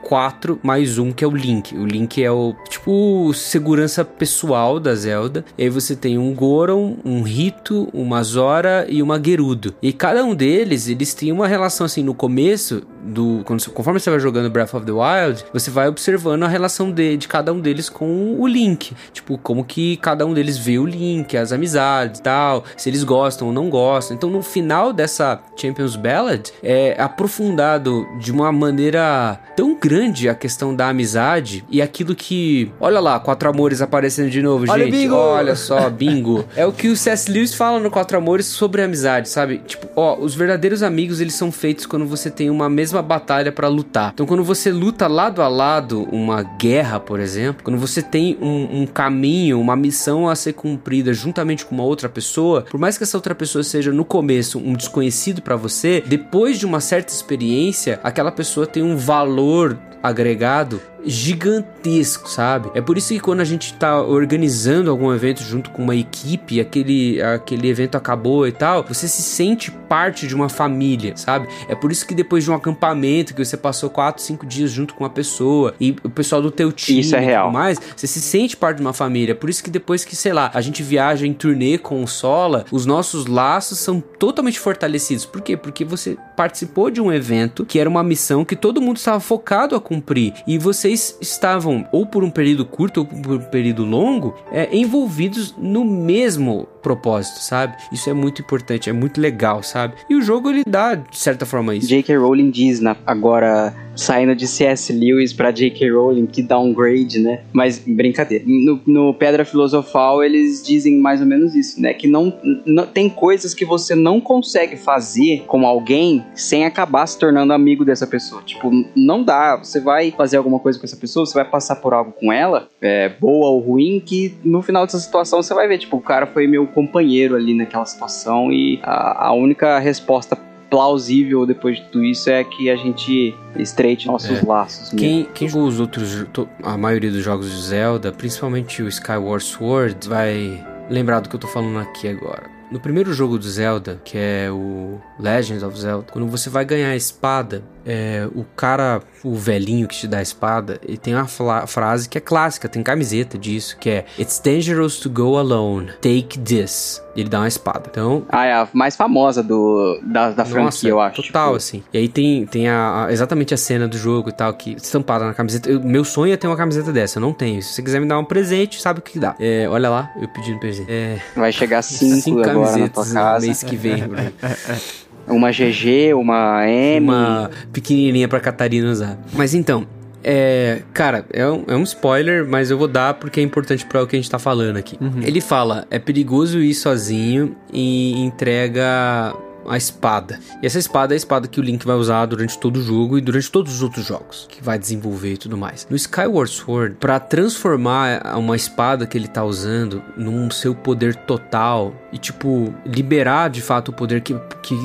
s- 0.09 0.19
quatro 0.19 0.59
mais 0.63 0.97
um, 0.97 1.11
que 1.11 1.23
é 1.23 1.27
o 1.27 1.31
Link. 1.31 1.75
O 1.77 1.85
Link 1.85 2.23
é 2.23 2.31
o, 2.31 2.55
tipo, 2.67 3.31
segurança 3.33 4.03
pessoal 4.03 4.79
da 4.79 4.95
Zelda. 4.95 5.45
E 5.57 5.63
aí 5.63 5.69
você 5.69 5.95
tem 5.95 6.17
um 6.17 6.33
Goron, 6.33 6.97
um 7.05 7.21
Rito, 7.21 7.87
uma 7.93 8.23
Zora 8.23 8.85
e 8.89 9.01
uma 9.03 9.21
Gerudo. 9.23 9.73
E 9.81 9.93
cada 9.93 10.23
um 10.23 10.33
deles, 10.33 10.87
eles 10.87 11.13
têm 11.13 11.31
uma 11.31 11.47
relação 11.47 11.85
assim 11.85 12.03
no 12.03 12.13
começo 12.13 12.81
do 13.01 13.41
quando, 13.45 13.69
conforme 13.71 13.99
você 13.99 14.09
vai 14.09 14.19
jogando 14.19 14.49
Breath 14.49 14.73
of 14.73 14.85
the 14.85 14.91
Wild, 14.91 15.45
você 15.53 15.71
vai 15.71 15.87
observando 15.87 16.43
a 16.43 16.47
relação 16.47 16.91
de, 16.91 17.15
de 17.15 17.27
cada 17.27 17.53
um 17.53 17.59
deles 17.59 17.87
com 17.89 18.35
o 18.37 18.45
Link, 18.47 18.93
tipo 19.13 19.37
como 19.37 19.63
que 19.63 19.95
cada 19.97 20.25
um 20.25 20.33
deles 20.33 20.57
vê 20.57 20.77
o 20.77 20.85
Link, 20.85 21.35
as 21.37 21.51
amizades, 21.53 22.19
tal, 22.19 22.63
se 22.75 22.89
eles 22.89 23.03
gostam 23.03 23.47
ou 23.47 23.53
não 23.53 23.69
gostam. 23.69 24.15
Então 24.17 24.29
no 24.29 24.41
final 24.41 24.91
dessa 24.91 25.39
Champions 25.55 25.95
Ballad 25.95 26.49
é 26.61 26.95
aprofundado 27.01 28.05
de 28.19 28.31
uma 28.31 28.51
maneira 28.51 29.39
tão 29.55 29.75
grande 29.79 29.98
a 30.29 30.35
questão 30.35 30.75
da 30.75 30.89
amizade 30.89 31.63
e 31.69 31.81
aquilo 31.81 32.15
que, 32.15 32.71
olha 32.79 32.99
lá, 32.99 33.19
quatro 33.19 33.49
amores 33.49 33.81
aparecendo 33.81 34.29
de 34.29 34.41
novo, 34.41 34.65
Olha 34.69 34.85
gente. 34.85 35.09
Olha 35.09 35.55
só, 35.55 35.87
bingo. 35.91 36.45
é 36.55 36.65
o 36.65 36.71
que 36.71 36.87
o 36.87 36.95
C.S. 36.95 37.31
Lewis 37.31 37.53
fala 37.53 37.79
no 37.79 37.89
Quatro 37.91 38.17
Amores 38.17 38.45
sobre 38.45 38.81
amizade, 38.81 39.27
sabe? 39.29 39.59
Tipo, 39.65 39.87
ó, 39.95 40.17
os 40.19 40.35
verdadeiros 40.35 40.83
amigos, 40.83 41.19
eles 41.19 41.33
são 41.33 41.51
feitos 41.51 41.85
quando 41.85 42.05
você 42.05 42.29
tem 42.29 42.49
uma 42.49 42.69
mesma 42.69 43.01
batalha 43.01 43.51
pra 43.51 43.67
lutar. 43.67 44.11
Então, 44.13 44.25
quando 44.25 44.43
você 44.43 44.71
luta 44.71 45.07
lado 45.07 45.41
a 45.41 45.47
lado 45.47 46.03
uma 46.11 46.43
guerra, 46.43 46.99
por 46.99 47.19
exemplo, 47.19 47.63
quando 47.63 47.77
você 47.77 48.01
tem 48.01 48.37
um, 48.41 48.81
um 48.81 48.85
caminho, 48.87 49.59
uma 49.59 49.75
missão 49.75 50.29
a 50.29 50.35
ser 50.35 50.53
cumprida 50.53 51.13
juntamente 51.13 51.65
com 51.65 51.75
uma 51.75 51.83
outra 51.83 52.07
pessoa, 52.07 52.61
por 52.69 52.79
mais 52.79 52.97
que 52.97 53.03
essa 53.03 53.17
outra 53.17 53.35
pessoa 53.35 53.63
seja 53.63 53.91
no 53.91 54.05
começo 54.05 54.59
um 54.59 54.73
desconhecido 54.73 55.41
pra 55.41 55.55
você, 55.55 56.03
depois 56.05 56.57
de 56.57 56.65
uma 56.65 56.79
certa 56.79 57.11
experiência, 57.11 57.99
aquela 58.03 58.31
pessoa 58.31 58.65
tem 58.67 58.83
um 58.83 58.95
valor 58.97 59.77
agregado 60.01 60.81
gigantesco, 61.05 62.29
sabe? 62.29 62.69
É 62.73 62.81
por 62.81 62.97
isso 62.97 63.13
que 63.13 63.19
quando 63.19 63.41
a 63.41 63.45
gente 63.45 63.73
tá 63.73 64.01
organizando 64.01 64.89
algum 64.89 65.13
evento 65.13 65.41
junto 65.43 65.69
com 65.71 65.83
uma 65.83 65.95
equipe, 65.95 66.59
aquele, 66.59 67.21
aquele 67.21 67.67
evento 67.69 67.95
acabou 67.95 68.47
e 68.47 68.51
tal, 68.51 68.83
você 68.83 69.07
se 69.07 69.21
sente 69.21 69.71
parte 69.71 70.27
de 70.27 70.35
uma 70.35 70.49
família, 70.49 71.15
sabe? 71.15 71.47
É 71.67 71.75
por 71.75 71.91
isso 71.91 72.05
que 72.05 72.13
depois 72.13 72.43
de 72.43 72.51
um 72.51 72.53
acampamento 72.53 73.33
que 73.33 73.43
você 73.43 73.57
passou 73.57 73.89
4, 73.89 74.21
5 74.21 74.45
dias 74.45 74.71
junto 74.71 74.93
com 74.93 75.03
uma 75.03 75.09
pessoa 75.09 75.73
e 75.79 75.95
o 76.03 76.09
pessoal 76.09 76.41
do 76.41 76.51
teu 76.51 76.71
time 76.71 76.99
Isso 76.99 77.15
é 77.15 77.21
e 77.21 77.25
real. 77.25 77.45
tudo 77.47 77.53
mais, 77.53 77.79
você 77.95 78.07
se 78.07 78.21
sente 78.21 78.55
parte 78.55 78.77
de 78.77 78.81
uma 78.83 78.93
família. 78.93 79.31
É 79.31 79.35
por 79.35 79.49
isso 79.49 79.63
que 79.63 79.69
depois 79.69 80.05
que, 80.05 80.15
sei 80.15 80.33
lá, 80.33 80.51
a 80.53 80.61
gente 80.61 80.83
viaja 80.83 81.25
em 81.25 81.33
turnê 81.33 81.77
com 81.77 82.03
o 82.03 82.07
Sola, 82.07 82.65
os 82.71 82.85
nossos 82.85 83.25
laços 83.25 83.79
são 83.79 83.99
totalmente 83.99 84.59
fortalecidos. 84.59 85.25
Por 85.25 85.41
quê? 85.41 85.57
Porque 85.57 85.83
você 85.83 86.17
participou 86.35 86.89
de 86.89 87.01
um 87.01 87.11
evento 87.11 87.65
que 87.65 87.79
era 87.79 87.89
uma 87.89 88.03
missão 88.03 88.45
que 88.45 88.55
todo 88.55 88.81
mundo 88.81 88.97
estava 88.97 89.19
focado 89.19 89.75
a 89.75 89.81
cumprir 89.81 90.33
e 90.47 90.57
vocês 90.89 91.15
estavam 91.21 91.87
ou 91.91 92.05
por 92.05 92.23
um 92.23 92.31
período 92.31 92.65
curto 92.65 93.01
ou 93.01 93.05
por 93.05 93.35
um 93.35 93.39
período 93.39 93.85
longo 93.85 94.35
é, 94.51 94.75
envolvidos 94.75 95.53
no 95.57 95.85
mesmo 95.85 96.67
propósito, 96.81 97.39
sabe? 97.39 97.75
Isso 97.91 98.09
é 98.09 98.13
muito 98.13 98.41
importante, 98.41 98.89
é 98.89 98.93
muito 98.93 99.19
legal, 99.19 99.61
sabe? 99.63 99.95
E 100.09 100.15
o 100.15 100.21
jogo 100.21 100.49
ele 100.49 100.63
dá 100.67 100.95
de 100.95 101.17
certa 101.17 101.45
forma 101.45 101.75
isso. 101.75 101.87
J.K. 101.87 102.17
Rowling 102.17 102.49
diz 102.51 102.79
na- 102.79 102.95
agora 103.05 103.73
saindo 103.95 104.33
de 104.33 104.47
C.S. 104.47 104.93
Lewis 104.93 105.33
pra 105.33 105.51
J.K. 105.51 105.89
Rowling 105.91 106.25
que 106.25 106.41
downgrade, 106.41 107.19
né? 107.19 107.41
Mas 107.51 107.79
brincadeira. 107.79 108.45
No, 108.47 108.79
no 108.87 109.13
Pedra 109.13 109.43
Filosofal 109.43 110.23
eles 110.23 110.63
dizem 110.65 110.97
mais 110.97 111.19
ou 111.19 111.27
menos 111.27 111.53
isso, 111.53 111.81
né? 111.81 111.93
Que 111.93 112.07
não, 112.07 112.33
não 112.65 112.85
tem 112.85 113.09
coisas 113.09 113.53
que 113.53 113.65
você 113.65 113.95
não 113.95 114.21
consegue 114.21 114.77
fazer 114.77 115.43
com 115.47 115.65
alguém 115.65 116.23
sem 116.33 116.65
acabar 116.65 117.05
se 117.07 117.19
tornando 117.19 117.51
amigo 117.51 117.83
dessa 117.83 118.07
pessoa. 118.07 118.41
Tipo, 118.43 118.71
não 118.95 119.21
dá. 119.23 119.57
Você 119.57 119.81
vai 119.81 120.11
fazer 120.11 120.37
alguma 120.37 120.59
coisa 120.59 120.79
com 120.79 120.85
essa 120.85 120.95
pessoa, 120.95 121.25
você 121.25 121.33
vai 121.33 121.45
passar 121.45 121.75
por 121.77 121.93
algo 121.93 122.13
com 122.13 122.31
ela, 122.31 122.69
é, 122.81 123.09
boa 123.09 123.49
ou 123.49 123.59
ruim, 123.59 124.01
que 124.05 124.33
no 124.45 124.61
final 124.61 124.85
dessa 124.85 124.99
situação 124.99 125.41
você 125.43 125.53
vai 125.53 125.67
ver, 125.67 125.77
tipo, 125.77 125.97
o 125.97 126.01
cara 126.01 126.25
foi 126.25 126.47
meu 126.47 126.67
companheiro 126.69 127.35
ali 127.35 127.53
naquela 127.53 127.85
situação 127.85 128.51
e 128.51 128.79
a, 128.83 129.27
a 129.27 129.33
única 129.33 129.79
resposta 129.79 130.37
plausível 130.69 131.45
depois 131.45 131.77
de 131.77 131.83
tudo 131.85 132.03
isso 132.03 132.29
é 132.29 132.43
que 132.43 132.69
a 132.69 132.75
gente 132.75 133.35
estreite 133.55 134.07
nossos 134.07 134.41
laços. 134.43 134.93
mesmo. 134.93 134.99
Quem, 134.99 135.27
quem 135.33 135.47
jogou 135.47 135.67
os 135.67 135.79
outros, 135.79 136.25
a 136.63 136.77
maioria 136.77 137.11
dos 137.11 137.23
jogos 137.23 137.49
de 137.49 137.61
Zelda, 137.61 138.11
principalmente 138.11 138.83
o 138.83 138.87
Skyward 138.87 139.43
Sword, 139.43 140.07
vai 140.07 140.63
lembrar 140.89 141.19
do 141.21 141.29
que 141.29 141.35
eu 141.35 141.39
tô 141.39 141.47
falando 141.47 141.79
aqui 141.79 142.07
agora. 142.07 142.43
No 142.71 142.79
primeiro 142.79 143.11
jogo 143.13 143.39
do 143.39 143.49
Zelda, 143.49 143.99
que 144.03 144.17
é 144.17 144.49
o 144.51 144.99
Legends 145.19 145.63
of 145.63 145.77
Zelda, 145.79 146.05
quando 146.11 146.27
você 146.27 146.49
vai 146.49 146.63
ganhar 146.63 146.89
a 146.89 146.95
espada, 146.95 147.61
é, 147.85 148.27
o 148.35 148.43
cara, 148.55 149.01
o 149.23 149.35
velhinho 149.35 149.87
que 149.87 149.95
te 149.95 150.07
dá 150.07 150.19
a 150.19 150.21
espada, 150.21 150.79
ele 150.83 150.97
tem 150.97 151.13
uma 151.15 151.27
frase 151.67 152.07
que 152.07 152.17
é 152.17 152.21
clássica, 152.21 152.69
tem 152.69 152.81
camiseta 152.83 153.37
disso, 153.37 153.77
que 153.77 153.89
é 153.89 154.05
It's 154.17 154.39
dangerous 154.39 154.97
to 154.99 155.09
go 155.09 155.37
alone, 155.37 155.91
take 156.01 156.39
this. 156.39 157.03
Ele 157.15 157.27
dá 157.27 157.39
uma 157.39 157.47
espada. 157.49 157.83
Então, 157.91 158.23
Ah, 158.29 158.45
é 158.45 158.53
a 158.53 158.67
mais 158.71 158.95
famosa 158.95 159.43
do, 159.43 159.99
da, 160.03 160.29
da 160.31 160.45
franquia, 160.45 160.63
nossa, 160.63 160.87
eu 160.87 160.99
acho. 161.01 161.21
Total, 161.23 161.45
tipo, 161.47 161.55
assim. 161.57 161.83
E 161.91 161.97
aí 161.97 162.07
tem, 162.07 162.45
tem 162.45 162.69
a, 162.69 163.05
a- 163.07 163.11
exatamente 163.11 163.53
a 163.53 163.57
cena 163.57 163.87
do 163.89 163.97
jogo 163.97 164.29
e 164.29 164.31
tal, 164.31 164.53
que 164.53 164.75
estampada 164.75 165.25
na 165.25 165.33
camiseta. 165.33 165.69
Eu- 165.69 165.81
meu 165.81 166.05
sonho 166.05 166.31
é 166.33 166.37
ter 166.37 166.47
uma 166.47 166.55
camiseta 166.55 166.93
dessa, 166.93 167.17
eu 167.17 167.21
não 167.21 167.33
tenho. 167.33 167.61
Se 167.61 167.73
você 167.73 167.81
quiser 167.83 167.99
me 167.99 168.07
dar 168.07 168.17
um 168.19 168.23
presente, 168.23 168.81
sabe 168.81 168.99
o 168.99 169.01
que 169.01 169.19
dá. 169.19 169.35
É, 169.39 169.67
olha 169.67 169.89
lá, 169.89 170.09
eu 170.21 170.29
pedindo 170.29 170.59
presente. 170.59 170.89
É, 170.89 171.19
Vai 171.35 171.51
chegar 171.51 171.81
cinco, 171.83 172.15
cinco 172.21 172.39
agora 172.39 172.53
na 172.55 172.61
tua 172.87 173.03
camisetas 173.03 173.07
no 173.09 173.13
casa. 173.13 173.45
mês 173.45 173.63
que 173.63 173.75
vem. 173.75 174.07
Bruno. 174.07 174.31
Uma 175.29 175.51
GG, 175.51 176.13
uma 176.13 176.67
M. 176.67 177.07
uma 177.07 177.51
pequenininha 177.71 178.27
pra 178.27 178.39
Catarina 178.39 178.89
usar. 178.89 179.17
Mas 179.33 179.53
então, 179.53 179.85
é, 180.23 180.81
cara, 180.93 181.25
é 181.31 181.47
um, 181.47 181.63
é 181.67 181.75
um 181.75 181.83
spoiler, 181.83 182.45
mas 182.47 182.69
eu 182.69 182.77
vou 182.77 182.87
dar 182.87 183.13
porque 183.13 183.39
é 183.39 183.43
importante 183.43 183.85
para 183.85 184.03
o 184.03 184.07
que 184.07 184.15
a 184.15 184.19
gente 184.19 184.29
tá 184.29 184.39
falando 184.39 184.77
aqui. 184.77 184.97
Ele 185.21 185.39
fala: 185.41 185.87
é 185.89 185.97
perigoso 185.99 186.59
ir 186.59 186.73
sozinho 186.73 187.55
e 187.71 188.19
entrega 188.19 189.33
a 189.67 189.77
espada. 189.77 190.39
E 190.61 190.65
essa 190.65 190.79
espada 190.79 191.13
é 191.13 191.15
a 191.15 191.17
espada 191.17 191.47
que 191.47 191.59
o 191.59 191.63
Link 191.63 191.85
vai 191.85 191.95
usar 191.95 192.25
durante 192.25 192.57
todo 192.57 192.77
o 192.77 192.83
jogo 192.83 193.17
e 193.17 193.21
durante 193.21 193.51
todos 193.51 193.73
os 193.73 193.81
outros 193.83 194.05
jogos 194.05 194.47
que 194.49 194.63
vai 194.63 194.77
desenvolver 194.79 195.33
e 195.33 195.37
tudo 195.37 195.57
mais. 195.57 195.87
No 195.89 195.95
Skyward 195.95 196.51
Sword, 196.51 196.95
para 196.99 197.19
transformar 197.19 198.37
uma 198.37 198.55
espada 198.55 199.05
que 199.05 199.17
ele 199.17 199.27
tá 199.27 199.43
usando 199.43 200.03
num 200.17 200.49
seu 200.49 200.73
poder 200.73 201.15
total 201.15 201.93
e 202.11 202.17
tipo 202.17 202.73
liberar 202.85 203.49
de 203.49 203.61
fato 203.61 203.89
o 203.89 203.93
poder 203.93 204.21
que, 204.21 204.35
que 204.61 204.75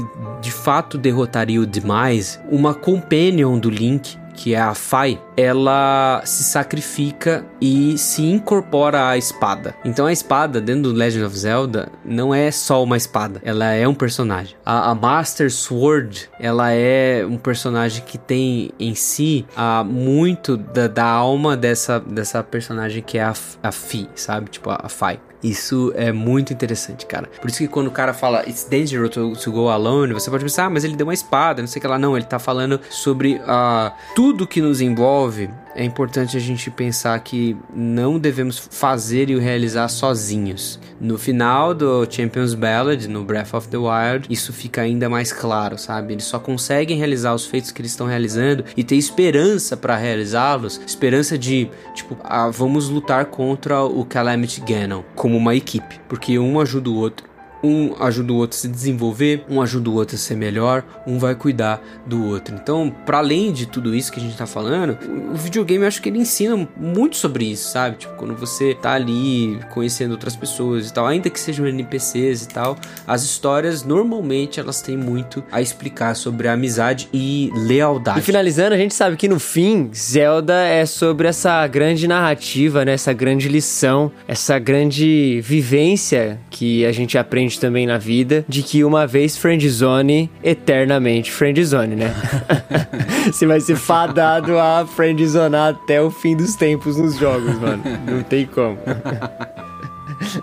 de 0.40 0.50
fato 0.50 0.98
derrotaria 0.98 1.60
o 1.60 1.66
demais, 1.66 2.40
uma 2.50 2.74
companion 2.74 3.58
do 3.58 3.70
Link 3.70 4.16
que 4.34 4.54
é 4.54 4.60
a 4.60 4.74
Fai, 4.74 5.20
ela 5.36 6.22
se 6.24 6.44
sacrifica 6.44 7.44
e 7.60 7.96
se 7.96 8.22
incorpora 8.22 9.08
à 9.08 9.16
espada. 9.16 9.74
Então 9.84 10.06
a 10.06 10.12
espada 10.12 10.60
dentro 10.60 10.84
do 10.84 10.92
Legend 10.92 11.24
of 11.24 11.38
Zelda 11.38 11.88
não 12.04 12.34
é 12.34 12.50
só 12.50 12.82
uma 12.82 12.96
espada, 12.96 13.40
ela 13.44 13.66
é 13.72 13.86
um 13.86 13.94
personagem. 13.94 14.56
A, 14.64 14.90
a 14.90 14.94
Master 14.94 15.50
Sword, 15.50 16.28
ela 16.38 16.70
é 16.70 17.24
um 17.24 17.36
personagem 17.36 18.02
que 18.04 18.18
tem 18.18 18.70
em 18.78 18.94
si 18.94 19.46
ah, 19.56 19.84
muito 19.84 20.56
da, 20.56 20.88
da 20.88 21.06
alma 21.06 21.56
dessa, 21.56 22.00
dessa 22.00 22.42
personagem 22.42 23.02
que 23.02 23.18
é 23.18 23.24
a, 23.24 23.34
a 23.62 23.72
Fi, 23.72 24.08
sabe? 24.14 24.50
Tipo 24.50 24.70
a, 24.70 24.80
a 24.84 24.88
Fai. 24.88 25.20
Isso 25.44 25.92
é 25.94 26.10
muito 26.10 26.54
interessante, 26.54 27.04
cara. 27.04 27.28
Por 27.38 27.50
isso 27.50 27.58
que 27.58 27.68
quando 27.68 27.88
o 27.88 27.90
cara 27.90 28.14
fala 28.14 28.42
It's 28.48 28.64
dangerous 28.64 29.10
to, 29.10 29.34
to 29.36 29.52
go 29.52 29.68
alone, 29.68 30.14
você 30.14 30.30
pode 30.30 30.42
pensar, 30.42 30.64
ah, 30.64 30.70
mas 30.70 30.84
ele 30.84 30.96
deu 30.96 31.06
uma 31.06 31.12
espada, 31.12 31.60
não 31.60 31.68
sei 31.68 31.80
o 31.80 31.82
que 31.82 31.86
lá. 31.86 31.98
Não, 31.98 32.16
ele 32.16 32.24
tá 32.24 32.38
falando 32.38 32.80
sobre 32.88 33.38
ah, 33.46 33.92
tudo 34.14 34.46
que 34.46 34.62
nos 34.62 34.80
envolve. 34.80 35.50
É 35.76 35.82
importante 35.82 36.36
a 36.36 36.40
gente 36.40 36.70
pensar 36.70 37.18
que 37.18 37.56
não 37.74 38.16
devemos 38.16 38.58
fazer 38.58 39.28
e 39.28 39.38
realizar 39.38 39.88
sozinhos. 39.88 40.78
No 41.00 41.18
final 41.18 41.74
do 41.74 42.06
Champions 42.08 42.54
Ballad, 42.54 43.08
no 43.08 43.24
Breath 43.24 43.54
of 43.54 43.66
the 43.68 43.76
Wild, 43.76 44.28
isso 44.30 44.52
fica 44.52 44.82
ainda 44.82 45.08
mais 45.08 45.32
claro, 45.32 45.76
sabe? 45.76 46.12
Eles 46.12 46.24
só 46.24 46.38
conseguem 46.38 46.96
realizar 46.96 47.34
os 47.34 47.44
feitos 47.44 47.72
que 47.72 47.80
eles 47.80 47.90
estão 47.90 48.06
realizando 48.06 48.64
e 48.76 48.84
ter 48.84 48.94
esperança 48.94 49.76
para 49.76 49.96
realizá-los, 49.96 50.80
esperança 50.86 51.36
de, 51.36 51.68
tipo, 51.92 52.16
ah, 52.22 52.48
vamos 52.50 52.88
lutar 52.88 53.24
contra 53.26 53.82
o 53.82 54.04
Calamity 54.04 54.60
Ganon 54.60 55.02
como 55.16 55.36
uma 55.36 55.56
equipe, 55.56 55.98
porque 56.08 56.38
um 56.38 56.60
ajuda 56.60 56.88
o 56.88 56.96
outro. 56.96 57.33
Um 57.64 57.94
ajuda 57.98 58.32
o 58.32 58.36
outro 58.36 58.58
a 58.58 58.60
se 58.60 58.68
desenvolver, 58.68 59.42
um 59.48 59.62
ajuda 59.62 59.88
o 59.88 59.94
outro 59.94 60.16
a 60.16 60.18
ser 60.18 60.36
melhor, 60.36 60.84
um 61.06 61.18
vai 61.18 61.34
cuidar 61.34 61.82
do 62.06 62.22
outro. 62.26 62.54
Então, 62.54 62.94
para 63.06 63.18
além 63.18 63.52
de 63.52 63.64
tudo 63.64 63.94
isso 63.94 64.12
que 64.12 64.20
a 64.20 64.22
gente 64.22 64.36
tá 64.36 64.46
falando, 64.46 64.98
o 65.32 65.34
videogame 65.34 65.82
eu 65.82 65.88
acho 65.88 66.02
que 66.02 66.10
ele 66.10 66.18
ensina 66.18 66.68
muito 66.76 67.16
sobre 67.16 67.46
isso, 67.46 67.70
sabe? 67.70 67.96
Tipo, 67.96 68.14
quando 68.16 68.36
você 68.36 68.74
tá 68.74 68.92
ali 68.92 69.58
conhecendo 69.72 70.12
outras 70.12 70.36
pessoas 70.36 70.90
e 70.90 70.92
tal, 70.92 71.06
ainda 71.06 71.30
que 71.30 71.40
sejam 71.40 71.66
NPCs 71.66 72.42
e 72.42 72.48
tal, 72.48 72.76
as 73.06 73.22
histórias 73.22 73.82
normalmente 73.82 74.60
elas 74.60 74.82
têm 74.82 74.96
muito 74.96 75.42
a 75.50 75.62
explicar 75.62 76.14
sobre 76.14 76.48
a 76.48 76.52
amizade 76.52 77.08
e 77.12 77.50
lealdade. 77.54 78.18
E 78.18 78.22
finalizando, 78.22 78.74
a 78.74 78.78
gente 78.78 78.94
sabe 78.94 79.16
que 79.16 79.28
no 79.28 79.40
fim, 79.40 79.90
Zelda 79.94 80.60
é 80.64 80.84
sobre 80.84 81.28
essa 81.28 81.66
grande 81.66 82.06
narrativa, 82.06 82.84
né? 82.84 82.92
Essa 82.92 83.12
grande 83.12 83.48
lição, 83.48 84.12
essa 84.28 84.58
grande 84.58 85.40
vivência 85.40 86.38
que 86.50 86.84
a 86.84 86.92
gente 86.92 87.16
aprende 87.16 87.53
gente 87.54 87.60
também 87.60 87.86
na 87.86 87.98
vida, 87.98 88.44
de 88.48 88.62
que 88.62 88.84
uma 88.84 89.06
vez 89.06 89.36
friendzone, 89.36 90.30
eternamente 90.42 91.32
friendzone, 91.32 91.94
né? 91.94 92.14
Você 93.26 93.46
vai 93.46 93.60
ser 93.60 93.76
fadado 93.76 94.58
a 94.58 94.86
friendzonar 94.86 95.74
até 95.74 96.00
o 96.00 96.10
fim 96.10 96.36
dos 96.36 96.54
tempos 96.56 96.96
nos 96.96 97.16
jogos, 97.16 97.58
mano. 97.58 97.82
Não 98.06 98.22
tem 98.22 98.46
como. 98.46 98.78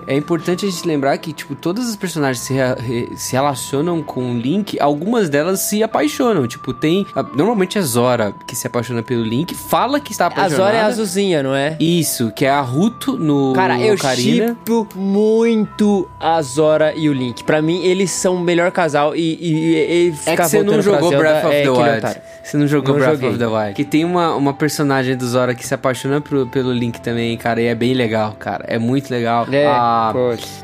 É 0.08 0.16
importante 0.16 0.66
a 0.66 0.70
gente 0.70 0.88
lembrar 0.88 1.18
que, 1.18 1.34
tipo, 1.34 1.56
todas 1.56 1.88
as 1.90 1.96
personagens 1.96 2.40
se, 2.46 2.54
re- 2.54 3.10
se 3.16 3.34
relacionam 3.34 4.02
com 4.02 4.32
o 4.32 4.38
Link, 4.38 4.80
algumas 4.80 5.30
delas 5.30 5.60
se 5.62 5.82
apaixonam. 5.84 6.48
Tipo, 6.48 6.74
tem. 6.74 7.06
a- 7.16 7.24
normalmente 7.24 7.78
a 7.78 7.82
Zora, 7.82 8.34
que 8.48 8.56
se 8.56 8.68
apaixona 8.68 9.02
pelo 9.04 9.24
Link, 9.24 9.54
fala 9.56 10.00
que 10.00 10.12
está 10.12 10.26
A 10.26 10.28
apaixonada. 10.28 10.56
Zora 10.64 10.78
é 10.78 10.82
azulzinha, 10.82 11.44
não 11.44 11.56
é? 11.56 11.76
Isso, 11.80 12.32
que 12.32 12.46
é 12.46 12.50
a 12.50 12.62
Ruto 12.62 13.18
no 13.18 13.54
Cara, 13.54 13.80
eu 13.80 13.98
shippo 13.98 14.88
muito 14.96 16.08
a 16.20 16.42
Zora 16.42 16.94
e 16.96 17.10
o 17.10 17.14
Link. 17.14 17.44
Pra 17.44 17.62
mim, 17.62 17.84
eles 17.84 18.12
são 18.12 18.36
o 18.36 18.40
melhor 18.40 18.72
casal 18.72 19.16
e, 19.16 19.38
e, 19.42 19.76
e 19.76 20.10
É 20.10 20.12
ficar 20.14 20.44
que 20.44 20.50
você 20.50 20.64
não 20.64 20.82
jogou 20.82 21.10
Zelda 21.10 21.18
Breath 21.18 21.46
of 21.46 21.56
é 21.56 21.64
the 21.64 21.70
Wild. 21.70 22.22
Você 22.44 22.58
não 22.58 22.68
jogou 22.68 22.94
Não 22.94 23.00
Breath 23.00 23.14
joguei. 23.16 23.30
of 23.30 23.38
the 23.38 23.46
Wild. 23.48 23.74
Que 23.76 23.84
tem 23.86 24.04
uma, 24.04 24.36
uma 24.36 24.54
personagem 24.54 25.16
do 25.16 25.28
Zora 25.28 25.54
que 25.54 25.66
se 25.66 25.74
apaixona 25.74 26.20
pro- 26.20 26.48
pelo 26.48 26.72
Link 26.74 27.00
também, 27.00 27.38
cara. 27.38 27.62
E 27.62 27.66
é 27.68 27.76
bem 27.76 27.94
legal, 27.94 28.36
cara. 28.40 28.66
É 28.68 28.80
muito 28.80 29.12
legal. 29.12 29.46
É, 29.52 29.68
Ah, 29.68 29.81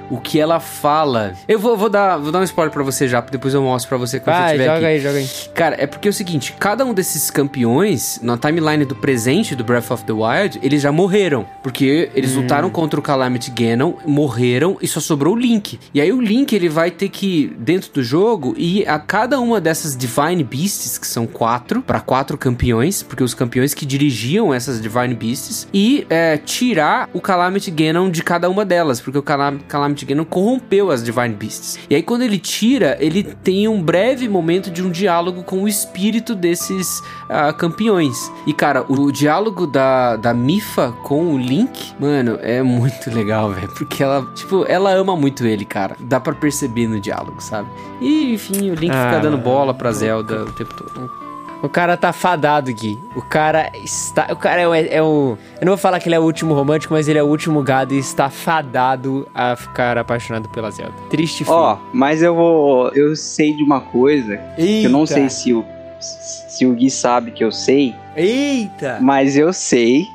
o 0.09 0.17
que 0.19 0.39
ela 0.39 0.59
fala. 0.59 1.33
Eu 1.47 1.59
vou, 1.59 1.75
vou 1.77 1.89
dar, 1.89 2.17
vou 2.17 2.31
dar 2.31 2.39
um 2.39 2.43
spoiler 2.43 2.71
pra 2.73 2.83
você 2.83 3.07
já, 3.07 3.21
depois 3.21 3.53
eu 3.53 3.61
mostro 3.61 3.89
pra 3.89 3.97
você 3.97 4.19
quando 4.19 4.35
você 4.35 4.41
Vai, 4.41 4.47
estiver 4.55 4.65
joga 4.65 4.77
aqui. 4.77 4.85
aí, 4.85 4.99
joga 4.99 5.17
aí. 5.17 5.29
Cara, 5.53 5.75
é 5.79 5.87
porque 5.87 6.07
é 6.07 6.11
o 6.11 6.13
seguinte, 6.13 6.53
cada 6.59 6.85
um 6.85 6.93
desses 6.93 7.29
campeões, 7.29 8.19
na 8.21 8.37
timeline 8.37 8.85
do 8.85 8.95
presente 8.95 9.55
do 9.55 9.63
Breath 9.63 9.91
of 9.91 10.03
the 10.05 10.13
Wild, 10.13 10.59
eles 10.61 10.81
já 10.81 10.91
morreram. 10.91 11.45
Porque 11.63 12.09
eles 12.13 12.35
Hum. 12.35 12.41
lutaram 12.41 12.69
contra 12.69 12.99
o 12.99 13.03
Calamity 13.03 13.51
Ganon, 13.51 13.93
morreram 14.05 14.77
e 14.81 14.87
só 14.87 14.99
sobrou 14.99 15.33
o 15.33 15.37
Link. 15.37 15.79
E 15.93 15.99
aí 16.01 16.11
o 16.11 16.21
Link, 16.21 16.53
ele 16.53 16.69
vai 16.69 16.91
ter 16.91 17.09
que, 17.09 17.55
dentro 17.57 17.91
do 17.91 18.03
jogo, 18.03 18.53
ir 18.57 18.87
a 18.87 18.99
cada 18.99 19.39
uma 19.39 19.59
dessas 19.59 19.95
Divine 19.97 20.43
Beasts, 20.43 20.97
que 20.97 21.07
são 21.07 21.25
quatro, 21.25 21.81
pra 21.81 21.99
quatro 21.99 22.37
campeões, 22.37 23.01
porque 23.03 23.23
os 23.23 23.33
campeões 23.33 23.73
que 23.73 23.85
dirigiam 23.85 24.53
essas 24.53 24.81
Divine 24.81 25.13
Beasts, 25.15 25.67
e 25.73 26.05
é, 26.09 26.37
tirar 26.37 27.09
o 27.13 27.19
Calamity 27.21 27.71
Ganon 27.71 28.09
de 28.09 28.21
cada 28.23 28.49
uma 28.49 28.63
delas, 28.65 28.96
porque 29.03 29.17
o 29.17 29.23
Calam 29.23 29.59
Calamity 29.67 30.05
Ganon 30.05 30.25
corrompeu 30.25 30.91
as 30.91 31.03
Divine 31.03 31.33
Beasts. 31.33 31.79
E 31.89 31.95
aí 31.95 32.03
quando 32.03 32.21
ele 32.21 32.37
tira, 32.37 32.97
ele 32.99 33.23
tem 33.23 33.67
um 33.67 33.81
breve 33.81 34.27
momento 34.27 34.69
de 34.69 34.83
um 34.83 34.89
diálogo 34.89 35.43
com 35.43 35.63
o 35.63 35.67
espírito 35.67 36.35
desses 36.35 37.01
ah, 37.29 37.53
campeões. 37.53 38.31
E 38.45 38.53
cara, 38.53 38.85
o, 38.87 39.11
diálogo 39.11 39.67
da, 39.67 40.15
da 40.15 40.33
Mifa 40.33 40.93
com 41.03 41.33
o 41.33 41.37
Link, 41.37 41.93
mano, 41.99 42.37
é 42.41 42.61
muito 42.61 43.13
legal, 43.13 43.51
velho, 43.53 43.69
porque 43.69 44.03
ela, 44.03 44.25
tipo, 44.33 44.65
ela 44.67 44.91
ama 44.91 45.15
muito 45.15 45.45
ele, 45.45 45.65
cara. 45.65 45.95
Dá 45.99 46.19
pra 46.19 46.33
perceber 46.33 46.87
no 46.87 46.99
diálogo, 46.99 47.41
sabe? 47.41 47.69
E 48.01 48.33
enfim, 48.33 48.71
o 48.71 48.75
Link 48.75 48.93
Ah, 48.93 49.09
fica 49.09 49.19
dando 49.19 49.37
bola 49.37 49.73
pra 49.73 49.91
Zelda 49.91 50.43
o 50.43 50.51
tempo 50.51 50.73
todo. 50.73 51.26
O 51.61 51.67
cara 51.69 51.97
tá 51.97 52.13
fadado, 52.13 52.71
Gui. 52.71 52.99
O 53.15 53.21
cara 53.21 53.71
está. 53.83 54.27
O 54.31 54.35
cara 54.35 54.61
é, 54.61 54.67
o- 54.67 54.73
é 54.75 55.01
o. 55.01 55.37
Eu 55.59 55.65
não 55.65 55.71
vou 55.71 55.77
falar 55.77 55.99
que 55.99 56.07
ele 56.07 56.15
é 56.15 56.19
o 56.19 56.23
último 56.23 56.53
romântico, 56.53 56.93
mas 56.93 57.07
ele 57.07 57.17
é 57.17 57.23
o 57.23 57.27
último 57.27 57.61
gado 57.63 57.93
e 57.93 57.97
está 57.97 58.29
fadado 58.29 59.27
a 59.33 59.55
ficar 59.55 59.97
apaixonado 59.97 60.47
pela 60.49 60.69
Zelda. 60.69 60.93
Triste. 61.09 61.43
Ó, 61.47 61.77
mas 61.91 62.21
eu 62.21 62.35
vou. 62.35 62.89
Eu 62.89 63.15
sei 63.15 63.53
de 63.53 63.63
uma 63.63 63.81
coisa 63.81 64.37
que 64.55 64.83
eu 64.85 64.89
não 64.91 65.01
Eita. 65.01 65.13
sei 65.13 65.29
se 65.29 65.53
o, 65.53 65.65
se 65.99 66.65
o 66.65 66.73
Gui 66.73 66.89
sabe 66.91 67.31
que 67.31 67.43
eu 67.43 67.51
sei, 67.51 67.95
Eita! 68.15 68.99
mas 69.01 69.35
eu 69.35 69.51
sei 69.51 70.07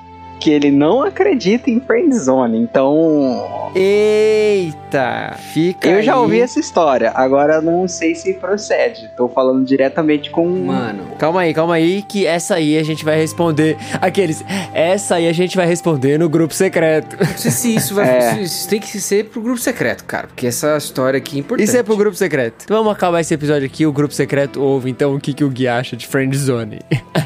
que 0.42 0.50
ele 0.50 0.72
não 0.72 1.02
acredita 1.02 1.70
em 1.70 1.78
friendzone. 1.78 2.58
Então, 2.58 3.70
Eita! 3.76 5.36
Fica. 5.38 5.88
eu 5.88 6.02
já 6.02 6.14
aí. 6.14 6.18
ouvi 6.18 6.40
essa 6.40 6.58
história. 6.58 7.12
Agora 7.14 7.54
eu 7.54 7.62
não 7.62 7.86
sei 7.86 8.16
se 8.16 8.34
procede. 8.34 9.08
Tô 9.16 9.28
falando 9.28 9.64
diretamente 9.64 10.30
com 10.30 10.48
Mano, 10.48 11.04
Calma 11.16 11.42
aí, 11.42 11.54
calma 11.54 11.74
aí, 11.74 12.02
que 12.02 12.26
essa 12.26 12.56
aí 12.56 12.76
a 12.76 12.82
gente 12.82 13.04
vai 13.04 13.16
responder. 13.16 13.76
Aqueles. 14.00 14.44
Essa 14.74 15.14
aí 15.14 15.28
a 15.28 15.32
gente 15.32 15.56
vai 15.56 15.66
responder 15.66 16.18
no 16.18 16.28
grupo 16.28 16.52
secreto. 16.52 17.16
não 17.18 17.38
sei 17.38 17.50
se 17.50 17.74
isso 17.76 17.94
vai. 17.94 18.02
É. 18.12 18.42
Isso 18.42 18.68
tem 18.68 18.80
que 18.80 19.00
ser 19.00 19.26
pro 19.26 19.40
grupo 19.40 19.58
secreto, 19.58 20.04
cara. 20.04 20.26
Porque 20.26 20.46
essa 20.46 20.76
história 20.76 21.18
aqui 21.18 21.36
é 21.36 21.40
importante. 21.40 21.66
Isso 21.68 21.76
é 21.76 21.82
pro 21.82 21.96
grupo 21.96 22.16
secreto. 22.16 22.64
Então 22.64 22.76
vamos 22.76 22.92
acabar 22.92 23.20
esse 23.20 23.32
episódio 23.32 23.64
aqui. 23.64 23.86
O 23.86 23.92
grupo 23.92 24.12
secreto 24.12 24.60
ouve 24.60 24.90
então 24.90 25.14
o 25.14 25.20
que, 25.20 25.32
que 25.32 25.44
o 25.44 25.48
Gui 25.48 25.68
acha 25.68 25.96
de 25.96 26.06
Friendzone. 26.06 26.80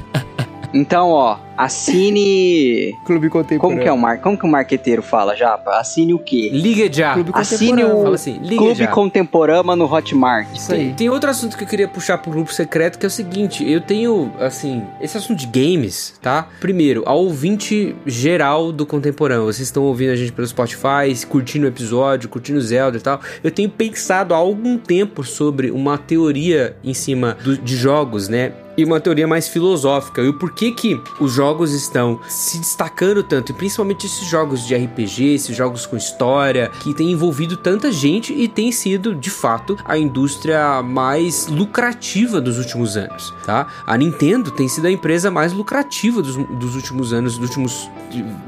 Então, 0.75 1.09
ó, 1.09 1.39
assine. 1.57 2.95
Clube 3.05 3.29
contemporâneo. 3.29 3.61
Como 3.61 3.79
que 3.83 3.89
é 3.89 3.93
o 3.93 3.99
mar... 3.99 4.19
Como 4.21 4.37
que 4.39 4.45
o 4.45 4.49
marqueteiro 4.49 5.03
fala, 5.03 5.35
Japa? 5.37 5.79
Assine 5.79 6.15
o 6.15 6.19
quê? 6.19 6.51
Liga 6.53 6.93
já. 6.93 7.15
Clube 7.15 7.31
Assine 7.35 7.71
contemporâneo. 7.71 7.99
o 7.99 8.03
Fala 8.03 8.15
assim, 8.15 8.39
liga 8.43 8.57
Clube 8.57 8.75
já. 8.75 8.87
Contemporama 8.89 9.77
no 9.77 9.85
Hotmart. 9.93 10.49
Isso 10.55 10.69
Tem, 10.71 10.81
aí. 10.89 10.95
tem 10.95 11.09
outro 11.11 11.31
assunto 11.31 11.57
que 11.57 11.65
eu 11.65 11.69
queria 11.69 11.89
puxar 11.89 12.19
pro 12.19 12.31
grupo 12.31 12.53
secreto, 12.53 12.99
que 12.99 13.07
é 13.07 13.09
o 13.09 13.11
seguinte, 13.11 13.69
eu 13.69 13.81
tenho, 13.81 14.33
assim, 14.41 14.83
esse 15.01 15.17
assunto 15.17 15.39
de 15.39 15.47
games, 15.47 16.15
tá? 16.23 16.49
Primeiro, 16.61 17.03
ao 17.07 17.19
ouvinte 17.25 17.95
geral 18.07 18.73
do 18.73 18.85
contemporâneo, 18.87 19.45
vocês 19.45 19.69
estão 19.69 19.83
ouvindo 19.85 20.11
a 20.11 20.17
gente 20.17 20.33
pelo 20.33 20.47
Spotify, 20.47 21.15
curtindo 21.29 21.67
o 21.67 21.69
episódio, 21.69 22.29
curtindo 22.29 22.59
o 22.59 22.63
Zelda 22.63 22.97
e 22.97 23.01
tal, 23.01 23.21
eu 23.43 23.51
tenho 23.51 23.69
pensado 23.71 24.35
há 24.35 24.37
algum 24.37 24.77
tempo 24.79 25.23
sobre 25.25 25.71
uma 25.71 25.99
teoria 25.99 26.77
em 26.85 26.95
cima 26.95 27.37
do- 27.43 27.59
de 27.59 27.77
jogos, 27.77 28.29
né? 28.29 28.53
E 28.79 28.85
uma 28.85 29.01
teoria 29.01 29.27
mais 29.27 29.49
filosófica. 29.49 30.21
E 30.21 30.29
o 30.29 30.39
porquê 30.39 30.71
que 30.71 31.01
os 31.19 31.33
jogos 31.33 31.46
estão 31.73 32.19
se 32.29 32.59
destacando 32.59 33.23
tanto, 33.23 33.53
e 33.53 33.55
principalmente 33.55 34.07
esses 34.07 34.27
jogos 34.27 34.67
de 34.67 34.75
RPG, 34.75 35.35
esses 35.35 35.57
jogos 35.57 35.87
com 35.87 35.97
história, 35.97 36.71
que 36.81 36.95
tem 36.95 37.13
envolvido 37.13 37.57
tanta 37.57 37.93
gente 37.93 38.33
e 38.33 38.49
tem 38.49 38.73
sido, 38.73 39.15
de 39.15 39.31
fato, 39.31 39.77
a 39.85 39.97
indústria 39.99 40.83
mais 40.83 41.47
lucrativa 41.47 42.41
dos 42.41 42.59
últimos 42.59 42.97
anos, 42.97 43.35
tá? 43.45 43.67
A 43.87 43.97
Nintendo 43.97 44.51
tem 44.51 44.69
sido 44.69 44.87
a 44.87 44.91
empresa 44.91 45.31
mais 45.31 45.53
lucrativa 45.53 46.23
dos, 46.23 46.37
dos 46.37 46.75
últimos 46.75 47.13
anos, 47.13 47.39
dos 47.39 47.49
últimos 47.49 47.91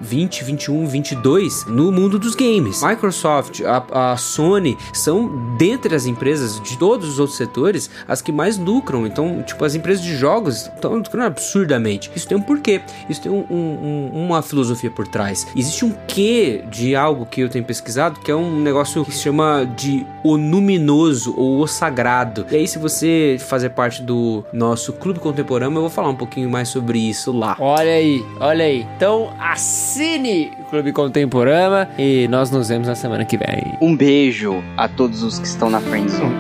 20, 0.01 0.45
21, 0.45 0.87
22 0.87 1.67
no 1.67 1.91
mundo 1.93 2.19
dos 2.19 2.35
games. 2.35 2.83
Microsoft, 2.83 3.61
a, 3.63 4.13
a 4.13 4.17
Sony 4.17 4.77
são 4.93 5.29
dentre 5.57 5.95
as 5.95 6.07
empresas 6.07 6.61
de 6.61 6.79
todos 6.79 7.09
os 7.09 7.19
outros 7.19 7.37
setores 7.37 7.91
as 8.07 8.23
que 8.23 8.33
mais 8.33 8.57
lucram. 8.57 9.07
Então, 9.07 9.43
tipo, 9.43 9.65
as 9.65 9.75
empresas 9.75 10.03
de 10.03 10.17
jogos 10.17 10.67
estão 10.67 10.95
lucrando 10.95 11.27
absurdamente. 11.27 12.11
Isso 12.15 12.29
tem 12.29 12.37
um 12.37 12.43
porquê. 12.43 12.81
Isso 13.09 13.21
tem 13.21 13.31
um- 13.33 13.45
um- 13.51 14.11
um- 14.15 14.25
uma 14.27 14.43
filosofia 14.43 14.91
por 14.91 15.07
trás. 15.09 15.47
Existe 15.57 15.85
um 15.85 15.93
quê 16.07 16.63
de 16.71 16.95
algo 16.95 17.27
que 17.27 17.41
eu 17.41 17.49
tenho 17.49 17.65
pesquisado 17.65 18.21
que 18.21 18.31
é 18.31 18.35
um 18.35 18.61
negócio 18.61 19.05
que 19.05 19.13
se 19.13 19.23
chama 19.23 19.69
de 19.77 20.07
o 20.25 20.37
luminoso 20.37 21.35
ou 21.37 21.61
o 21.61 21.67
sagrado. 21.67 22.47
E 22.51 22.57
aí, 22.57 22.69
se 22.69 22.79
você 22.79 23.37
fazer 23.39 23.71
parte 23.71 24.03
do 24.03 24.45
nosso 24.53 24.93
clube 24.93 25.19
contemporâneo, 25.21 25.77
eu 25.77 25.81
vou 25.83 25.91
falar 25.91 26.09
um 26.09 26.15
pouquinho 26.17 26.49
mais 26.51 26.69
sobre 26.69 26.99
isso 26.99 27.33
lá. 27.33 27.57
Olha 27.59 27.91
aí, 27.93 28.25
olha 28.41 28.65
aí. 28.65 28.87
Então 28.97 29.31
assine 29.41 30.53
o 30.61 30.65
Clube 30.65 30.93
Contemporâneo 30.93 31.89
e 31.99 32.27
nós 32.29 32.51
nos 32.51 32.69
vemos 32.69 32.89
na 32.89 32.95
semana 32.95 33.25
que 33.25 33.37
vem. 33.37 33.75
Um 33.81 33.97
beijo 33.97 34.63
a 34.77 34.89
todos 34.89 35.23
os 35.23 35.39
que 35.39 35.47
estão 35.47 35.71
na 35.71 35.81
friendzone. 35.81 36.35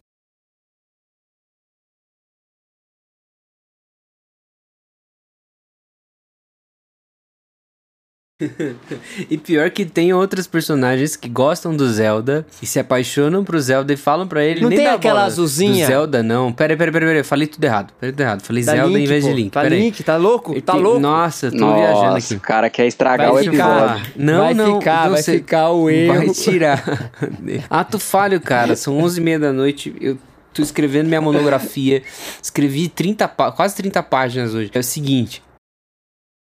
e 9.28 9.36
pior 9.36 9.68
que 9.70 9.84
tem 9.84 10.12
outros 10.12 10.46
personagens 10.46 11.16
que 11.16 11.28
gostam 11.28 11.74
do 11.74 11.90
Zelda 11.92 12.46
e 12.62 12.66
se 12.66 12.78
apaixonam 12.78 13.42
pro 13.44 13.60
Zelda 13.60 13.92
e 13.92 13.96
falam 13.96 14.28
pra 14.28 14.44
ele 14.44 14.60
Não 14.60 14.68
nem 14.68 14.78
tem 14.78 14.86
aquela 14.86 15.14
bola. 15.16 15.26
azulzinha? 15.26 15.84
Do 15.84 15.88
Zelda 15.90 16.22
não. 16.22 16.52
Pera, 16.52 16.76
pera, 16.76 16.92
pera, 16.92 17.06
pera. 17.06 17.24
Falei 17.24 17.48
tudo 17.48 17.64
errado. 17.64 17.92
Falei 17.98 18.12
tudo 18.12 18.20
errado. 18.20 18.40
Falei 18.42 18.64
Tá 18.64 18.72
Zelda 18.72 18.88
Link, 18.96 19.02
em 19.04 19.06
vez 19.08 19.24
pô. 19.24 19.30
de 19.30 19.36
Link. 19.36 19.50
Tá 19.50 19.62
Pera 19.62 19.74
aí. 19.74 19.80
Link, 19.80 20.02
tá 20.04 20.16
louco? 20.16 20.52
Ele 20.52 20.60
Tá 20.62 20.72
tem- 20.74 20.82
louco? 20.82 21.00
Nossa, 21.00 21.50
tô 21.50 21.74
viajando 21.74 22.04
Nossa, 22.12 22.16
aqui. 22.18 22.34
o 22.36 22.40
cara 22.40 22.70
quer 22.70 22.86
estragar 22.86 23.32
Vai 23.32 23.42
o 23.48 23.50
ficar. 23.50 23.88
episódio. 23.96 24.12
Não, 24.16 24.38
vai 24.44 24.54
não. 24.54 24.78
ficar, 24.78 25.08
vai 25.08 25.22
você- 25.22 25.32
ficar 25.38 25.70
o 25.70 25.90
erro. 25.90 26.14
Vai 26.26 26.28
tirar. 26.30 27.10
Ato 27.68 27.98
falho, 27.98 28.40
cara. 28.40 28.76
São 28.76 28.96
11h30 29.02 29.40
da 29.40 29.52
noite. 29.52 29.92
Eu 30.00 30.16
tô 30.54 30.62
escrevendo 30.62 31.08
minha 31.08 31.20
monografia. 31.20 32.04
Escrevi 32.40 32.88
30 32.88 33.26
pá- 33.26 33.50
quase 33.50 33.74
30 33.74 34.00
páginas 34.00 34.54
hoje. 34.54 34.70
É 34.72 34.78
o 34.78 34.84
seguinte. 34.84 35.42